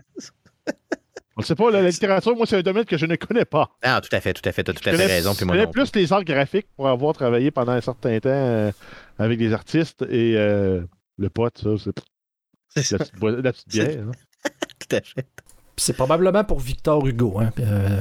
On 1.36 1.42
ne 1.42 1.46
sait 1.46 1.54
pas, 1.54 1.70
la 1.70 1.82
littérature, 1.88 2.36
moi, 2.36 2.44
c'est 2.46 2.56
un 2.56 2.62
domaine 2.62 2.84
que 2.84 2.98
je 2.98 3.06
ne 3.06 3.16
connais 3.16 3.44
pas. 3.44 3.70
Ah, 3.82 4.00
tout 4.00 4.14
à 4.14 4.20
fait, 4.20 4.34
tout 4.34 4.46
à 4.46 4.52
fait. 4.52 4.64
Tu 4.64 4.70
as 4.70 4.74
tout 4.74 4.88
à 4.88 4.92
fait 4.92 5.06
raison. 5.06 5.32
je 5.32 5.44
connais 5.44 5.66
plus 5.66 5.90
les 5.94 6.12
arts 6.12 6.24
graphiques 6.24 6.66
pour 6.76 6.88
avoir 6.88 7.14
travaillé 7.14 7.50
pendant 7.50 7.72
un 7.72 7.80
certain 7.80 8.18
temps 8.20 8.28
euh, 8.28 8.70
avec 9.18 9.38
des 9.38 9.52
artistes 9.52 10.02
et 10.02 10.36
euh, 10.36 10.82
le 11.16 11.30
pote, 11.30 11.58
ça, 11.58 11.70
c'est. 11.82 11.98
La 12.76 12.82
petite, 12.82 13.12
la 13.20 13.52
petite 13.52 13.68
bière. 13.68 14.04
Hein. 14.08 14.12
tout 14.78 14.96
à 14.96 15.00
fait. 15.00 15.26
C'est 15.76 15.94
probablement 15.94 16.44
pour 16.44 16.60
Victor 16.60 17.06
Hugo, 17.06 17.40
hein, 17.40 17.52
euh, 17.58 18.00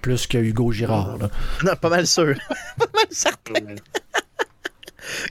plus 0.00 0.26
que 0.26 0.38
Hugo 0.38 0.72
Girard. 0.72 1.18
Non, 1.62 1.76
pas 1.76 1.88
mal 1.88 2.06
sûr. 2.06 2.34
pas 2.78 2.86
mal 2.94 3.06
certain. 3.10 3.74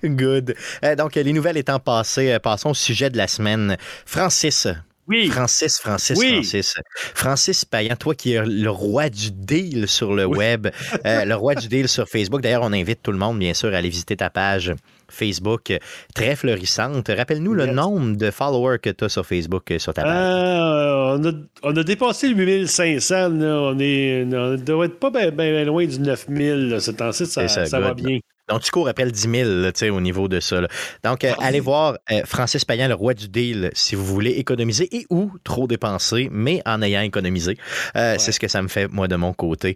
Good. 0.03 0.55
donc, 0.97 1.15
les 1.15 1.33
nouvelles 1.33 1.57
étant 1.57 1.79
passées, 1.79 2.37
passons 2.39 2.69
au 2.69 2.75
sujet 2.75 3.09
de 3.09 3.17
la 3.17 3.27
semaine. 3.27 3.77
Francis, 4.05 4.67
oui. 5.11 5.29
Francis, 5.29 5.79
Francis, 5.79 6.17
Francis. 6.17 6.75
Francis 6.95 7.65
Payan, 7.65 7.95
toi 7.95 8.15
qui 8.15 8.33
es 8.33 8.45
le 8.45 8.69
roi 8.69 9.09
du 9.09 9.31
deal 9.31 9.87
sur 9.87 10.13
le 10.13 10.25
web, 10.25 10.67
euh, 11.05 11.25
le 11.25 11.35
roi 11.35 11.55
du 11.55 11.67
deal 11.69 11.87
sur 11.89 12.07
Facebook. 12.07 12.41
D'ailleurs, 12.41 12.63
on 12.63 12.71
invite 12.71 13.01
tout 13.03 13.11
le 13.11 13.17
monde, 13.17 13.37
bien 13.37 13.53
sûr, 13.53 13.73
à 13.73 13.77
aller 13.77 13.89
visiter 13.89 14.15
ta 14.15 14.29
page 14.29 14.73
Facebook 15.11 15.77
très 16.15 16.35
florissante. 16.35 17.09
Rappelle-nous 17.09 17.53
le 17.53 17.67
nombre 17.67 18.17
de 18.17 18.31
followers 18.31 18.79
que 18.79 18.89
tu 18.89 19.03
as 19.05 19.09
sur 19.09 19.25
Facebook, 19.25 19.71
euh, 19.71 19.79
sur 19.79 19.93
ta 19.93 20.03
page. 20.03 20.15
Euh, 20.15 21.41
on, 21.63 21.75
a, 21.75 21.83
dépassé 21.83 22.29
le 22.29 22.35
8500. 22.35 23.31
On, 23.41 23.77
est, 23.79 24.25
on 24.33 24.55
doit 24.55 24.85
être 24.85 24.99
pas 24.99 25.09
bien 25.09 25.63
loin 25.65 25.85
du 25.85 25.99
9000. 25.99 26.77
Ce 26.79 26.91
temps-ci, 26.91 27.25
ça, 27.25 27.47
ça 27.47 27.79
va 27.79 27.93
bien. 27.93 28.19
Donc, 28.51 28.61
tu 28.63 28.71
cours 28.71 28.89
après 28.89 29.05
le 29.05 29.11
10 29.11 29.71
000 29.79 29.95
au 29.95 30.01
niveau 30.01 30.27
de 30.27 30.41
ça. 30.41 30.61
Donc, 31.03 31.23
euh, 31.23 31.31
allez 31.39 31.61
voir 31.61 31.97
euh, 32.11 32.21
Francis 32.25 32.65
Payan, 32.65 32.89
le 32.89 32.95
roi 32.95 33.13
du 33.13 33.29
deal, 33.29 33.71
si 33.73 33.95
vous 33.95 34.05
voulez 34.05 34.31
économiser 34.31 34.93
et 34.93 35.05
ou 35.09 35.31
trop 35.45 35.67
dépenser, 35.67 36.27
mais 36.31 36.61
en 36.65 36.81
ayant 36.81 37.01
économisé. 37.01 37.57
Euh, 37.95 38.15
c'est 38.17 38.33
ce 38.33 38.39
que 38.41 38.49
ça 38.49 38.61
me 38.61 38.67
fait, 38.67 38.87
moi, 38.89 39.07
de 39.07 39.15
mon 39.15 39.33
côté. 39.33 39.75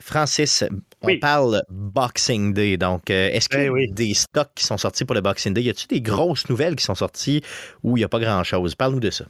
Francis, 0.00 0.64
on 1.06 1.18
parle 1.18 1.62
Boxing 1.70 2.52
Day. 2.52 2.76
Donc, 2.76 3.10
est-ce 3.10 3.48
qu'il 3.48 3.60
y 3.60 3.66
a 3.66 3.70
ben 3.70 3.94
des 3.94 4.14
stocks 4.14 4.50
qui 4.54 4.64
sont 4.64 4.78
sortis 4.78 5.04
pour 5.04 5.14
le 5.14 5.20
Boxing 5.20 5.54
Day? 5.54 5.62
Y 5.62 5.70
a-t-il 5.70 5.88
des 5.88 6.00
grosses 6.00 6.48
nouvelles 6.48 6.76
qui 6.76 6.84
sont 6.84 6.94
sorties 6.94 7.42
où 7.82 7.96
il 7.96 8.00
n'y 8.00 8.04
a 8.04 8.08
pas 8.08 8.20
grand-chose? 8.20 8.74
Parle-nous 8.74 9.00
de 9.00 9.10
ça. 9.10 9.24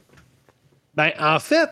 Ben, 0.95 1.11
en 1.19 1.39
fait, 1.39 1.69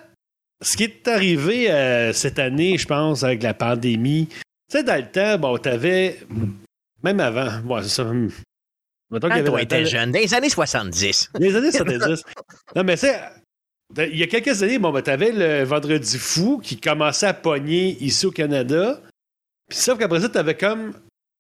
ce 0.62 0.78
qui 0.78 0.84
est 0.84 1.08
arrivé 1.08 1.68
cette 2.14 2.40
année, 2.40 2.78
je 2.78 2.88
pense, 2.88 3.24
avec 3.24 3.44
la 3.44 3.54
pandémie, 3.54 4.28
tu 4.28 4.78
sais, 4.78 4.84
dans 4.84 4.96
le 4.96 5.10
temps, 5.10 5.38
bon, 5.38 5.58
tu 5.58 5.70
avais 5.70 6.20
même 7.04 7.20
avant. 7.20 7.62
Ouais, 7.68 7.84
c'est 7.84 7.90
ça. 7.90 8.06
Quand 9.12 9.44
toi, 9.44 9.62
étais 9.62 9.86
jeune, 9.86 10.12
dans 10.12 10.20
les 10.20 10.34
années 10.34 10.50
70. 10.50 11.32
Les 11.40 11.56
années 11.56 11.72
70. 11.72 12.24
non, 12.76 12.84
mais 12.84 12.98
c'est. 12.98 13.20
Il 13.96 14.18
y 14.18 14.24
a 14.24 14.28
quelques 14.28 14.64
années, 14.64 14.80
bon, 14.80 14.92
ben, 14.92 15.02
t'avais 15.04 15.32
le 15.32 15.64
Vendredi 15.64 16.18
fou 16.18 16.60
qui 16.64 16.80
commençait 16.80 17.28
à 17.28 17.34
pogner 17.34 17.96
ici 18.02 18.26
au 18.26 18.32
Canada. 18.32 19.00
Puis 19.70 19.78
sauf 19.78 19.98
qu'après 19.98 20.22
ça, 20.22 20.30
t'avais 20.30 20.56
comme 20.56 20.94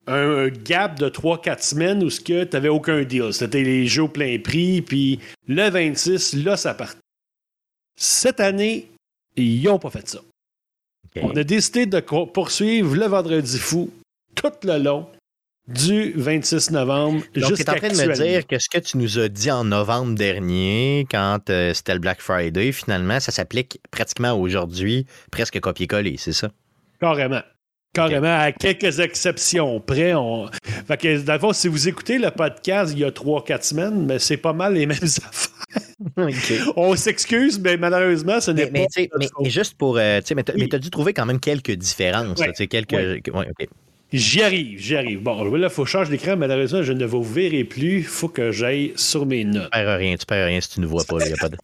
un, 0.08 0.50
gap 0.50 1.00
de 1.00 1.10
3-4 1.10 1.62
semaines 1.62 2.04
où 2.04 2.10
ce 2.10 2.20
que 2.20 2.44
t'avais 2.44 2.70
aucun 2.70 3.04
deal. 3.04 3.34
C'était 3.34 3.64
les 3.64 3.88
jeux 3.88 4.04
au 4.04 4.08
plein 4.08 4.40
prix. 4.40 4.82
Puis 4.82 5.20
le 5.48 5.70
26, 5.70 6.34
là, 6.44 6.58
ça 6.58 6.74
partait. 6.74 7.00
Cette 7.96 8.40
année, 8.40 8.90
ils 9.36 9.64
n'ont 9.64 9.80
pas 9.80 9.90
fait 9.90 10.08
ça. 10.08 10.20
On 11.22 11.36
a 11.36 11.44
décidé 11.44 11.86
de 11.86 12.00
poursuivre 12.00 12.96
le 12.96 13.06
Vendredi 13.06 13.60
fou 13.60 13.92
tout 14.36 14.52
le 14.64 14.78
long 14.80 15.08
du 15.68 16.12
26 16.14 16.72
novembre 16.72 17.24
es 17.36 17.44
en 17.44 17.76
train 17.76 17.88
de 17.88 17.96
me 17.96 18.14
dire 18.14 18.46
que 18.48 18.60
ce 18.60 18.68
que 18.68 18.80
tu 18.80 18.98
nous 18.98 19.18
as 19.18 19.30
dit 19.30 19.50
en 19.50 19.64
novembre 19.64 20.16
dernier, 20.16 21.08
quand 21.10 21.50
euh, 21.50 21.74
c'était 21.74 21.94
le 21.94 22.00
Black 22.00 22.20
Friday, 22.20 22.72
finalement, 22.74 23.20
ça 23.20 23.32
s'applique 23.32 23.80
pratiquement 23.90 24.34
aujourd'hui, 24.34 25.06
presque 25.32 25.60
copier-coller, 25.60 26.18
c'est 26.18 26.34
ça? 26.34 26.50
Carrément. 27.00 27.42
Carrément, 27.94 28.40
à 28.40 28.52
quelques 28.52 29.00
exceptions 29.00 29.80
près. 29.80 30.14
On... 30.16 30.50
Fait 30.88 30.98
que, 30.98 31.22
dans 31.22 31.34
le 31.34 31.40
fond, 31.40 31.54
si 31.54 31.68
vous 31.68 31.88
écoutez 31.88 32.18
le 32.18 32.32
podcast 32.32 32.94
il 32.96 33.00
y 33.00 33.04
a 33.04 33.12
3-4 33.12 33.62
semaines, 33.64 34.06
mais 34.06 34.20
c'est 34.20 34.38
pas 34.38 34.54
mal 34.54 34.74
les 34.74 34.86
mêmes 34.88 34.98
affaires. 35.04 36.74
On 36.76 36.96
s'excuse, 36.96 37.60
mais 37.60 37.78
malheureusement, 37.78 38.42
ce 38.42 38.52
n'est 38.52 38.68
pas. 38.68 38.80
Mais, 38.98 39.10
mais, 39.40 39.50
juste 39.50 39.76
pour. 39.76 39.98
Euh, 39.98 40.22
mais 40.36 40.44
tu 40.44 40.76
as, 40.76 40.80
dû 40.80 40.90
trouver 40.90 41.14
quand 41.14 41.26
même 41.26 41.40
quelques 41.40 41.72
différences. 41.72 42.42
quelques... 42.70 43.22
J'y 44.14 44.44
arrive, 44.44 44.80
j'y 44.80 44.96
arrive. 44.96 45.24
Bon, 45.24 45.44
là, 45.56 45.68
il 45.68 45.74
faut 45.74 45.86
changer 45.86 46.12
d'écran. 46.12 46.38
Malheureusement, 46.38 46.84
je 46.84 46.94
ne 46.94 47.04
vous 47.04 47.24
verrai 47.24 47.64
plus. 47.64 47.98
Il 47.98 48.04
faut 48.04 48.28
que 48.28 48.52
j'aille 48.52 48.94
sur 48.96 49.26
mes 49.26 49.44
notes. 49.44 49.64
Tu 49.64 49.70
perds 49.72 49.98
rien, 49.98 50.16
tu 50.16 50.26
perds 50.28 50.46
rien 50.46 50.62
si 50.62 50.70
tu 50.70 50.82
ne 50.82 50.86
vois 50.86 51.04
pas. 51.04 51.18
Il 51.22 51.28
n'y 51.28 51.34
a 51.34 51.38
pas 51.38 51.50
de. 51.50 51.58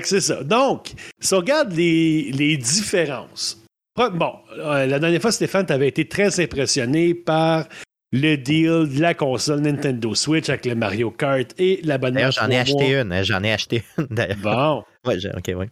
c'est 0.04 0.20
ça. 0.20 0.44
Donc, 0.44 0.92
si 1.20 1.32
on 1.32 1.38
regarde 1.38 1.72
les, 1.72 2.56
différences. 2.58 3.61
Bon, 3.96 4.32
euh, 4.58 4.86
la 4.86 4.98
dernière 4.98 5.20
fois, 5.20 5.32
Stéphane, 5.32 5.66
tu 5.66 5.72
avais 5.72 5.88
été 5.88 6.08
très 6.08 6.40
impressionné 6.40 7.14
par 7.14 7.66
le 8.10 8.36
deal 8.36 8.88
de 8.94 9.00
la 9.00 9.14
console 9.14 9.60
Nintendo 9.60 10.14
Switch 10.14 10.48
avec 10.48 10.64
le 10.64 10.74
Mario 10.74 11.10
Kart 11.10 11.48
et 11.58 11.80
l'abonnement. 11.84 12.20
D'ailleurs, 12.20 12.32
j'en 12.32 12.48
ai 12.48 12.58
acheté 12.58 12.92
une. 12.92 13.12
Hein, 13.12 13.22
j'en 13.22 13.42
ai 13.42 13.52
acheté 13.52 13.82
une, 13.98 14.06
d'ailleurs. 14.10 14.36
Bon. 14.42 14.84
Ouais, 15.06 15.16
ok, 15.26 15.52
oui. 15.56 15.66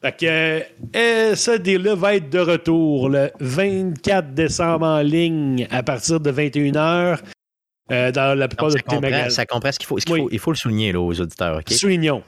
Fait 0.00 0.16
que 0.16 0.96
euh, 0.96 1.34
ce 1.34 1.58
deal-là 1.58 1.94
va 1.96 2.14
être 2.14 2.30
de 2.30 2.38
retour 2.38 3.08
le 3.08 3.30
24 3.40 4.32
décembre 4.32 4.86
en 4.86 5.00
ligne 5.00 5.66
à 5.70 5.82
partir 5.82 6.20
de 6.20 6.30
21h 6.30 7.18
euh, 7.90 8.12
dans 8.12 8.38
la 8.38 8.48
plupart 8.48 8.70
de 8.70 8.78
tes 8.78 9.00
magasins. 9.00 9.30
Ça 9.30 9.46
comprend 9.46 9.72
ce 9.72 9.78
qu'il 9.78 9.88
faut, 9.88 9.98
il 10.30 10.38
faut 10.38 10.52
le 10.52 10.56
souligner 10.56 10.92
là, 10.92 11.00
aux 11.00 11.20
auditeurs. 11.20 11.60
Soulignons. 11.68 12.22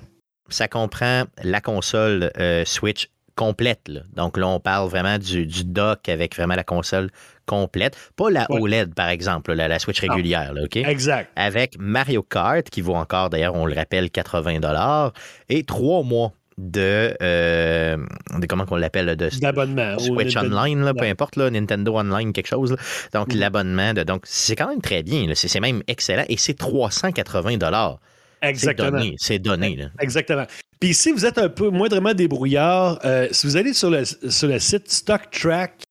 Ça 0.48 0.66
comprend 0.66 1.24
la 1.44 1.60
console 1.60 2.32
euh, 2.38 2.64
Switch 2.64 3.08
complète. 3.34 3.90
Donc 4.14 4.36
là, 4.36 4.48
on 4.48 4.60
parle 4.60 4.88
vraiment 4.88 5.18
du, 5.18 5.46
dock 5.64 6.08
avec 6.08 6.36
vraiment 6.36 6.54
la 6.54 6.64
console 6.64 7.10
complète. 7.46 7.96
Pas 8.16 8.30
la 8.30 8.46
OLED, 8.50 8.94
par 8.94 9.08
exemple, 9.08 9.52
la, 9.52 9.78
Switch 9.78 10.00
régulière. 10.00 10.52
OK? 10.62 10.76
Exact. 10.76 11.30
Avec 11.36 11.76
Mario 11.78 12.22
Kart, 12.22 12.68
qui 12.68 12.80
vaut 12.80 12.94
encore, 12.94 13.30
d'ailleurs, 13.30 13.54
on 13.54 13.66
le 13.66 13.74
rappelle, 13.74 14.10
80 14.10 15.12
et 15.48 15.64
trois 15.64 16.02
mois 16.02 16.32
de, 16.58 17.16
euh, 17.22 17.96
de 18.38 18.46
comment 18.46 18.66
qu'on 18.66 18.76
l'appelle 18.76 19.16
de 19.16 19.30
d'abonnement 19.40 19.98
Switch 19.98 20.36
Online 20.36 20.82
là, 20.82 20.92
peu 20.92 21.06
importe 21.06 21.36
là, 21.36 21.48
Nintendo 21.48 21.96
Online 21.96 22.34
quelque 22.34 22.48
chose 22.48 22.76
donc 23.14 23.32
mm. 23.32 23.38
l'abonnement 23.38 23.94
de 23.94 24.02
donc 24.02 24.24
c'est 24.26 24.56
quand 24.56 24.68
même 24.68 24.82
très 24.82 25.02
bien 25.02 25.24
c'est 25.34 25.58
même 25.60 25.82
excellent 25.86 26.26
et 26.28 26.36
c'est 26.36 26.52
380 26.52 27.56
dollars 27.56 27.98
Exactement. 28.42 29.02
C'est 29.18 29.38
donné. 29.38 29.76
Là. 29.76 29.86
Exactement. 30.00 30.46
Puis 30.80 30.94
si 30.94 31.12
vous 31.12 31.26
êtes 31.26 31.38
un 31.38 31.50
peu 31.50 31.68
moindrement 31.68 32.14
débrouillard, 32.14 32.98
euh, 33.04 33.28
si 33.30 33.46
vous 33.46 33.56
allez 33.56 33.74
sur 33.74 33.90
le, 33.90 34.04
sur 34.04 34.48
le 34.48 34.58
site 34.58 34.90
Stock 34.90 35.30
Track, 35.30 35.82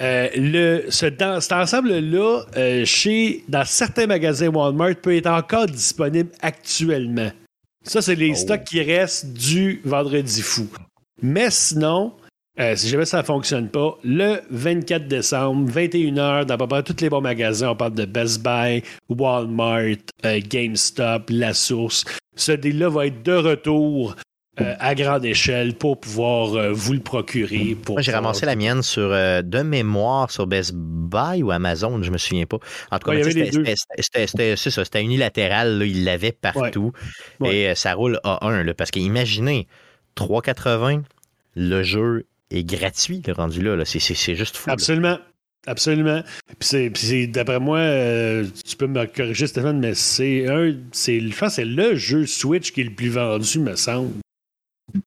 euh, 0.00 0.28
le, 0.34 0.84
ce, 0.90 1.10
cet 1.40 1.52
ensemble-là, 1.52 2.44
euh, 2.56 2.84
chez, 2.86 3.44
dans 3.48 3.66
certains 3.66 4.06
magasins 4.06 4.48
Walmart, 4.48 4.96
peut 4.96 5.14
être 5.14 5.26
encore 5.26 5.66
disponible 5.66 6.30
actuellement. 6.40 7.30
Ça, 7.84 8.00
c'est 8.00 8.14
les 8.14 8.32
oh. 8.32 8.34
stocks 8.34 8.64
qui 8.64 8.82
restent 8.82 9.32
du 9.32 9.82
vendredi 9.84 10.40
fou. 10.40 10.68
Mais 11.22 11.50
sinon, 11.50 12.14
euh, 12.58 12.76
si 12.76 12.88
jamais 12.88 13.04
ça 13.04 13.18
ne 13.18 13.22
fonctionne 13.22 13.68
pas, 13.68 13.96
le 14.04 14.40
24 14.50 15.06
décembre, 15.06 15.70
21h, 15.70 16.44
dans 16.44 16.54
à 16.54 16.58
peu 16.58 16.66
près 16.66 16.82
tous 16.82 17.00
les 17.00 17.08
bons 17.08 17.20
magasins, 17.20 17.70
on 17.70 17.76
parle 17.76 17.94
de 17.94 18.04
Best 18.04 18.42
Buy, 18.42 18.82
Walmart, 19.08 19.96
euh, 20.24 20.40
GameStop, 20.46 21.30
La 21.30 21.54
Source. 21.54 22.04
Ce 22.36 22.52
deal-là 22.52 22.88
va 22.88 23.06
être 23.06 23.22
de 23.22 23.32
retour 23.32 24.14
euh, 24.60 24.74
à 24.78 24.94
grande 24.94 25.24
échelle 25.24 25.74
pour 25.74 26.00
pouvoir 26.00 26.72
vous 26.72 26.92
le 26.92 27.00
procurer. 27.00 27.76
Moi, 27.88 28.02
j'ai 28.02 28.12
ramassé 28.12 28.46
la 28.46 28.56
mienne 28.56 28.82
sur 28.82 29.10
de 29.10 29.62
mémoire 29.62 30.30
sur 30.30 30.46
Best 30.46 30.72
Buy 30.74 31.42
ou 31.42 31.50
Amazon, 31.50 32.02
je 32.02 32.08
ne 32.08 32.12
me 32.12 32.18
souviens 32.18 32.46
pas. 32.46 32.58
En 32.90 32.98
tout 32.98 33.10
cas, 33.10 33.22
c'était 33.22 34.56
ça, 34.56 34.84
c'était 34.84 35.02
unilatéral, 35.02 35.82
il 35.84 36.04
l'avait 36.04 36.32
partout. 36.32 36.92
Et 37.44 37.74
ça 37.74 37.94
roule 37.94 38.18
à 38.24 38.46
1, 38.46 38.72
parce 38.74 38.90
qu'imaginez, 38.90 39.66
3,80, 40.16 41.02
le 41.54 41.82
jeu 41.82 42.26
est 42.50 42.64
gratuit, 42.64 43.22
le 43.26 43.32
rendu 43.32 43.62
là. 43.62 43.84
C'est 43.84 44.34
juste 44.34 44.56
fou. 44.56 44.70
Absolument. 44.70 45.18
Absolument. 45.66 46.22
Puis 46.58 47.28
d'après 47.28 47.60
moi, 47.60 47.78
euh, 47.78 48.46
tu 48.64 48.76
peux 48.76 48.86
me 48.86 49.04
corriger, 49.04 49.46
Stéphane, 49.46 49.78
mais 49.78 49.94
c'est 49.94 50.48
un. 50.48 50.68
Je 50.70 51.38
pense 51.38 51.48
que 51.48 51.48
c'est 51.50 51.64
le 51.64 51.96
jeu 51.96 52.26
Switch 52.26 52.72
qui 52.72 52.80
est 52.80 52.84
le 52.84 52.94
plus 52.94 53.10
vendu, 53.10 53.58
me 53.58 53.76
semble. 53.76 54.14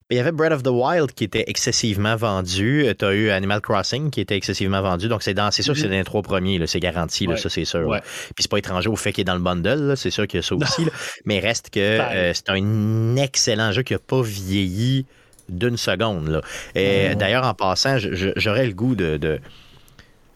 Il 0.09 0.17
y 0.17 0.19
avait 0.19 0.31
Breath 0.31 0.51
of 0.51 0.63
the 0.63 0.69
Wild 0.69 1.11
qui 1.13 1.23
était 1.23 1.45
excessivement 1.47 2.15
vendu. 2.15 2.85
Tu 2.97 3.05
as 3.05 3.13
eu 3.13 3.29
Animal 3.29 3.61
Crossing 3.61 4.09
qui 4.09 4.21
était 4.21 4.35
excessivement 4.35 4.81
vendu. 4.81 5.07
Donc, 5.07 5.23
c'est 5.23 5.33
sûr 5.33 5.73
que 5.73 5.79
c'est 5.79 5.87
dans 5.87 5.91
les 5.91 6.03
trois 6.03 6.21
premiers. 6.21 6.65
C'est 6.67 6.79
garanti, 6.79 7.27
ça, 7.37 7.49
c'est 7.49 7.65
sûr. 7.65 7.89
Puis, 8.35 8.43
c'est 8.43 8.51
pas 8.51 8.57
étranger 8.57 8.89
au 8.89 8.95
fait 8.95 9.11
qu'il 9.11 9.21
est 9.21 9.25
dans 9.25 9.35
le 9.35 9.41
bundle. 9.41 9.93
C'est 9.95 10.11
sûr 10.11 10.27
qu'il 10.27 10.39
y 10.39 10.43
a 10.43 10.45
ça 10.45 10.55
aussi. 10.55 10.85
Mais 11.25 11.39
reste 11.39 11.69
que 11.69 11.79
euh, 11.79 12.33
c'est 12.33 12.49
un 12.49 13.15
excellent 13.15 13.71
jeu 13.71 13.83
qui 13.83 13.93
n'a 13.93 13.99
pas 13.99 14.21
vieilli 14.21 15.05
d'une 15.49 15.77
seconde. 15.77 16.27
Là. 16.29 16.41
Et 16.75 17.15
d'ailleurs, 17.15 17.45
en 17.45 17.53
passant, 17.53 17.97
j'aurais 17.97 18.65
le 18.65 18.73
goût 18.73 18.95
de, 18.95 19.17
de 19.17 19.39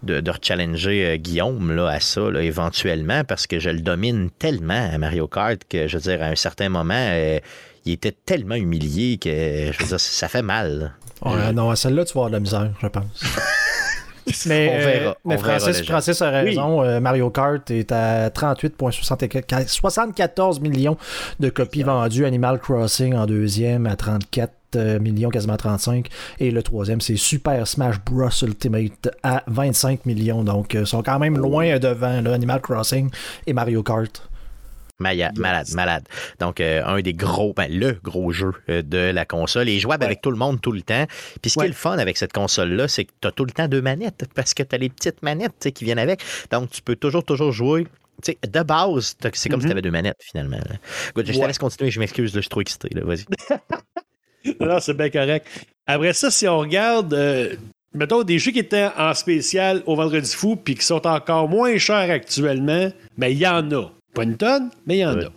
de, 0.04 0.32
challenger 0.42 1.06
euh, 1.06 1.18
Guillaume 1.18 1.76
là, 1.76 1.90
à 1.90 2.00
ça 2.00 2.30
éventuellement 2.40 3.24
parce 3.24 3.48
que 3.48 3.60
je 3.60 3.70
le 3.70 3.80
domine 3.80 4.30
tellement 4.38 4.90
à 4.94 4.98
Mario 4.98 5.28
Kart 5.28 5.60
que 5.68 5.88
je 5.88 5.98
veux 5.98 6.04
dire 6.04 6.22
à 6.22 6.28
un 6.28 6.36
certain 6.36 6.70
moment 6.70 6.94
euh, 6.94 7.40
il 7.88 7.94
était 7.94 8.16
tellement 8.26 8.56
humilié 8.56 9.18
que 9.18 9.72
je 9.72 9.80
veux 9.80 9.88
dire, 9.88 10.00
ça 10.00 10.28
fait 10.28 10.42
mal. 10.42 10.94
non, 11.54 11.70
à 11.70 11.76
celle-là 11.76 12.06
tu 12.06 12.14
vas 12.14 12.26
avoir 12.26 12.30
de 12.30 12.36
la 12.36 12.40
misère, 12.40 12.72
je 12.82 12.88
pense. 12.88 13.24
mais, 14.46 14.70
on 14.70 14.80
verra. 14.80 15.12
Euh, 15.12 15.14
mais 15.26 15.38
Francis, 15.38 15.84
Francis, 15.84 16.22
a 16.22 16.30
raison. 16.30 17.00
Mario 17.00 17.30
Kart 17.30 17.70
est 17.72 17.92
à 17.92 18.30
38,74 18.30 20.62
millions 20.62 20.98
de 21.40 21.50
copies 21.50 21.84
vendues. 21.84 22.26
Animal 22.26 22.60
Crossing 22.60 23.16
en 23.16 23.26
deuxième 23.26 23.88
à 23.88 23.96
34 23.96 24.52
euh, 24.76 25.00
millions, 25.00 25.30
quasiment 25.30 25.56
35. 25.56 26.10
Et 26.40 26.52
le 26.52 26.62
troisième, 26.62 27.00
c'est 27.00 27.16
Super 27.16 27.66
Smash 27.68 28.04
Bros. 28.04 28.30
Ultimate 28.42 29.10
à 29.24 29.44
25 29.48 30.06
millions. 30.06 30.44
Donc, 30.44 30.74
ils 30.74 30.82
euh, 30.82 30.86
sont 30.86 31.04
quand 31.04 31.20
même 31.20 31.38
loin 31.38 31.80
devant 31.80 32.26
Animal 32.26 32.62
Crossing 32.62 33.10
et 33.46 33.54
Mario 33.54 33.82
Kart. 33.82 34.30
Malade, 35.00 35.38
malade. 35.38 36.04
Donc, 36.40 36.60
euh, 36.60 36.84
un 36.86 37.02
des 37.02 37.14
gros, 37.14 37.54
ben, 37.54 37.72
le 37.72 37.94
gros 38.04 38.32
jeu 38.32 38.52
de 38.68 39.12
la 39.12 39.26
console 39.26 39.70
est 39.70 39.80
jouable 39.80 40.04
avec 40.04 40.22
tout 40.22 40.32
le 40.32 40.38
monde 40.38 40.60
tout 40.60 40.72
le 40.72 40.82
temps. 40.82 41.06
Puis, 41.42 41.52
ce 41.52 41.60
qui 41.60 41.66
est 41.66 41.70
le 41.70 41.74
fun 41.74 41.98
avec 41.98 42.18
cette 42.18 42.34
console-là, 42.34 42.88
c'est 42.88 43.06
que 43.06 43.12
tu 43.22 43.28
as 43.28 43.32
tout 43.32 43.46
le 43.46 43.52
temps 43.52 43.68
deux 43.68 43.82
manettes 43.82 44.26
parce 44.34 44.54
que 44.54 44.64
tu 44.64 44.76
as 44.76 44.78
les 44.78 44.90
petites 44.90 45.22
manettes 45.22 45.72
qui 45.74 45.86
viennent 45.86 46.00
avec. 46.00 46.22
Donc, 46.52 46.72
tu 46.72 46.82
peux 46.82 46.96
toujours, 46.96 47.24
toujours 47.24 47.52
jouer 47.52 47.88
de 48.26 48.64
base, 48.64 49.16
c'est 49.34 49.50
comme 49.50 49.62
si 49.62 49.66
mm-hmm. 49.66 49.66
tu 49.66 49.72
avais 49.72 49.82
deux 49.82 49.92
manettes, 49.92 50.18
finalement. 50.22 50.58
je 51.16 51.22
te 51.22 51.46
laisse 51.46 51.58
continuer, 51.58 51.92
je 51.92 52.00
m'excuse, 52.00 52.34
je 52.34 52.40
suis 52.40 52.50
trop 52.50 52.62
excité. 52.62 52.90
Vas-y. 52.96 53.26
non, 54.60 54.80
c'est 54.80 54.96
bien 54.96 55.10
correct. 55.10 55.48
Après 55.86 56.14
ça, 56.14 56.32
si 56.32 56.48
on 56.48 56.60
regarde, 56.60 57.14
euh, 57.14 57.56
mettons, 57.94 58.24
des 58.24 58.40
jeux 58.40 58.52
qui 58.52 58.60
étaient 58.60 58.90
en 58.98 59.14
spécial 59.14 59.84
au 59.86 59.96
Vendredi 59.96 60.34
Fou 60.34 60.56
puis 60.56 60.76
qui 60.76 60.86
sont 60.86 61.06
encore 61.06 61.48
moins 61.48 61.78
chers 61.78 62.10
actuellement, 62.10 62.92
mais 63.18 63.28
ben, 63.28 63.28
il 63.28 63.38
y 63.38 63.48
en 63.48 63.72
a. 63.72 63.92
Pas 64.18 64.24
une 64.24 64.36
tonne, 64.36 64.72
mais 64.88 64.98
il 64.98 65.02
y 65.02 65.06
en 65.06 65.16
a. 65.16 65.30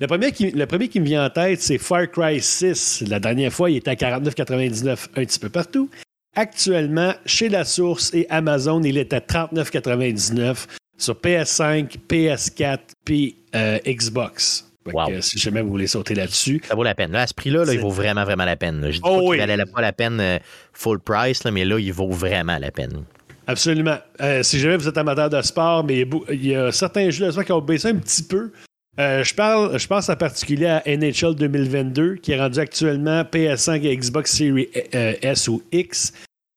Le 0.00 0.06
premier, 0.06 0.32
qui, 0.32 0.50
le 0.52 0.64
premier 0.64 0.88
qui 0.88 1.00
me 1.00 1.04
vient 1.04 1.26
en 1.26 1.28
tête, 1.28 1.60
c'est 1.60 1.76
Far 1.76 2.10
Cry 2.10 2.40
6. 2.40 3.04
La 3.08 3.20
dernière 3.20 3.52
fois, 3.52 3.70
il 3.70 3.76
était 3.76 3.90
à 3.90 3.94
49,99 3.94 5.08
un 5.16 5.24
petit 5.26 5.38
peu 5.38 5.50
partout. 5.50 5.90
Actuellement, 6.34 7.12
chez 7.26 7.50
La 7.50 7.66
Source 7.66 8.10
et 8.14 8.26
Amazon, 8.30 8.82
il 8.82 8.96
est 8.96 9.12
à 9.12 9.20
39,99 9.20 10.66
sur 10.96 11.14
PS5, 11.14 11.98
PS4 12.08 12.78
puis 13.04 13.36
euh, 13.54 13.78
Xbox 13.86 14.72
si 15.20 15.38
jamais 15.38 15.62
vous 15.62 15.70
voulez 15.70 15.86
sauter 15.86 16.14
là-dessus. 16.14 16.60
Ça 16.66 16.74
vaut 16.74 16.82
la 16.82 16.94
peine. 16.94 17.12
Là, 17.12 17.22
à 17.22 17.26
ce 17.26 17.34
prix-là, 17.34 17.64
il 17.72 17.80
vaut 17.80 17.90
vraiment, 17.90 18.24
vraiment 18.24 18.44
la 18.44 18.56
peine. 18.56 18.86
Je 18.86 18.96
dis 18.96 19.00
oh, 19.04 19.28
pas 19.28 19.36
qu'il 19.36 19.46
valait 19.46 19.64
pas 19.66 19.80
la 19.80 19.92
peine 19.92 20.20
euh, 20.20 20.38
full 20.72 20.98
price, 20.98 21.44
mais 21.44 21.64
là, 21.64 21.78
il 21.78 21.92
vaut 21.92 22.10
vraiment 22.10 22.58
la 22.58 22.70
peine. 22.70 23.04
Absolument. 23.46 23.98
Euh, 24.20 24.42
si 24.42 24.58
jamais 24.58 24.76
vous 24.76 24.88
êtes 24.88 24.96
amateur 24.96 25.30
de 25.30 25.42
sport, 25.42 25.84
mais 25.84 26.06
il 26.30 26.46
y 26.46 26.54
a 26.54 26.70
certains 26.72 27.10
jeux 27.10 27.26
de 27.26 27.30
sport 27.30 27.44
qui 27.44 27.52
ont 27.52 27.60
baissé 27.60 27.88
un 27.88 27.96
petit 27.96 28.22
peu. 28.22 28.50
Euh, 28.98 29.24
je, 29.24 29.34
parle, 29.34 29.78
je 29.78 29.86
pense 29.86 30.08
en 30.08 30.16
particulier 30.16 30.66
à 30.66 30.82
NHL 30.86 31.34
2022, 31.34 32.16
qui 32.16 32.32
est 32.32 32.38
rendu 32.38 32.58
actuellement 32.58 33.22
PS5 33.22 33.82
et 33.82 33.96
Xbox 33.96 34.36
Series 34.36 34.68
S 34.92 35.48
ou 35.48 35.62
X 35.72 36.12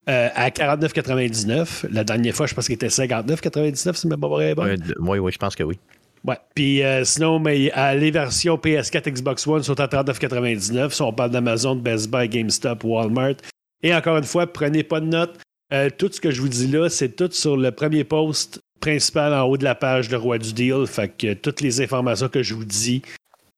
à 0.06 0.50
49,99. 0.50 1.88
La 1.92 2.04
dernière 2.04 2.36
fois, 2.36 2.46
je 2.46 2.54
pense 2.54 2.66
qu'il 2.66 2.76
était 2.76 2.88
59,99, 2.88 3.96
si 3.96 4.02
je 4.04 4.08
me 4.08 4.16
pas 4.18 4.66
Oui, 5.00 5.20
oui, 5.20 5.32
je 5.32 5.38
pense 5.38 5.56
que 5.56 5.64
oui. 5.64 5.80
Ouais. 6.26 6.38
Puis 6.56 6.84
euh, 6.84 7.04
sinon, 7.04 7.40
mais, 7.40 7.72
les 7.96 8.12
versions 8.12 8.56
PS4, 8.56 9.12
Xbox 9.12 9.46
One 9.48 9.64
sont 9.64 9.80
à 9.80 9.88
39,99. 9.88 10.92
Si 10.92 11.02
on 11.02 11.14
parle 11.14 11.32
d'Amazon, 11.32 11.76
Best 11.76 12.10
Buy, 12.10 12.28
GameStop, 12.28 12.84
Walmart. 12.84 13.36
Et 13.84 13.94
encore 13.94 14.18
une 14.18 14.24
fois, 14.24 14.48
prenez 14.48 14.84
pas 14.84 15.00
de 15.00 15.06
notes. 15.06 15.40
Euh, 15.74 15.89
tout 15.95 16.09
ce 16.11 16.22
que 16.22 16.32
je 16.32 16.41
vous 16.41 16.49
dis 16.49 16.68
là, 16.68 16.89
c'est 16.89 17.16
tout 17.16 17.30
sur 17.32 17.57
le 17.57 17.72
premier 17.72 18.03
post 18.03 18.61
principal 18.80 19.34
en 19.34 19.43
haut 19.43 19.57
de 19.57 19.63
la 19.63 19.76
page 19.76 20.09
de 20.09 20.16
Roi 20.16 20.38
du 20.38 20.53
Deal. 20.53 20.86
Fait 20.88 21.09
que 21.09 21.34
toutes 21.34 21.61
les 21.61 21.82
informations 21.82 22.30
que 22.30 22.43
je 22.43 22.53
vous 22.53 22.66
dis 22.66 23.01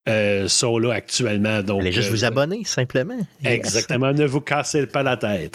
euh, 0.08 0.48
sont 0.48 0.78
là 0.78 0.94
actuellement. 0.94 1.62
Donc, 1.62 1.82
Allez 1.82 1.92
juste 1.92 2.10
vous 2.10 2.24
abonner, 2.24 2.64
simplement. 2.64 3.18
Exactement. 3.44 4.12
ne 4.12 4.24
vous 4.24 4.40
cassez 4.40 4.86
pas 4.86 5.02
la 5.02 5.16
tête. 5.16 5.52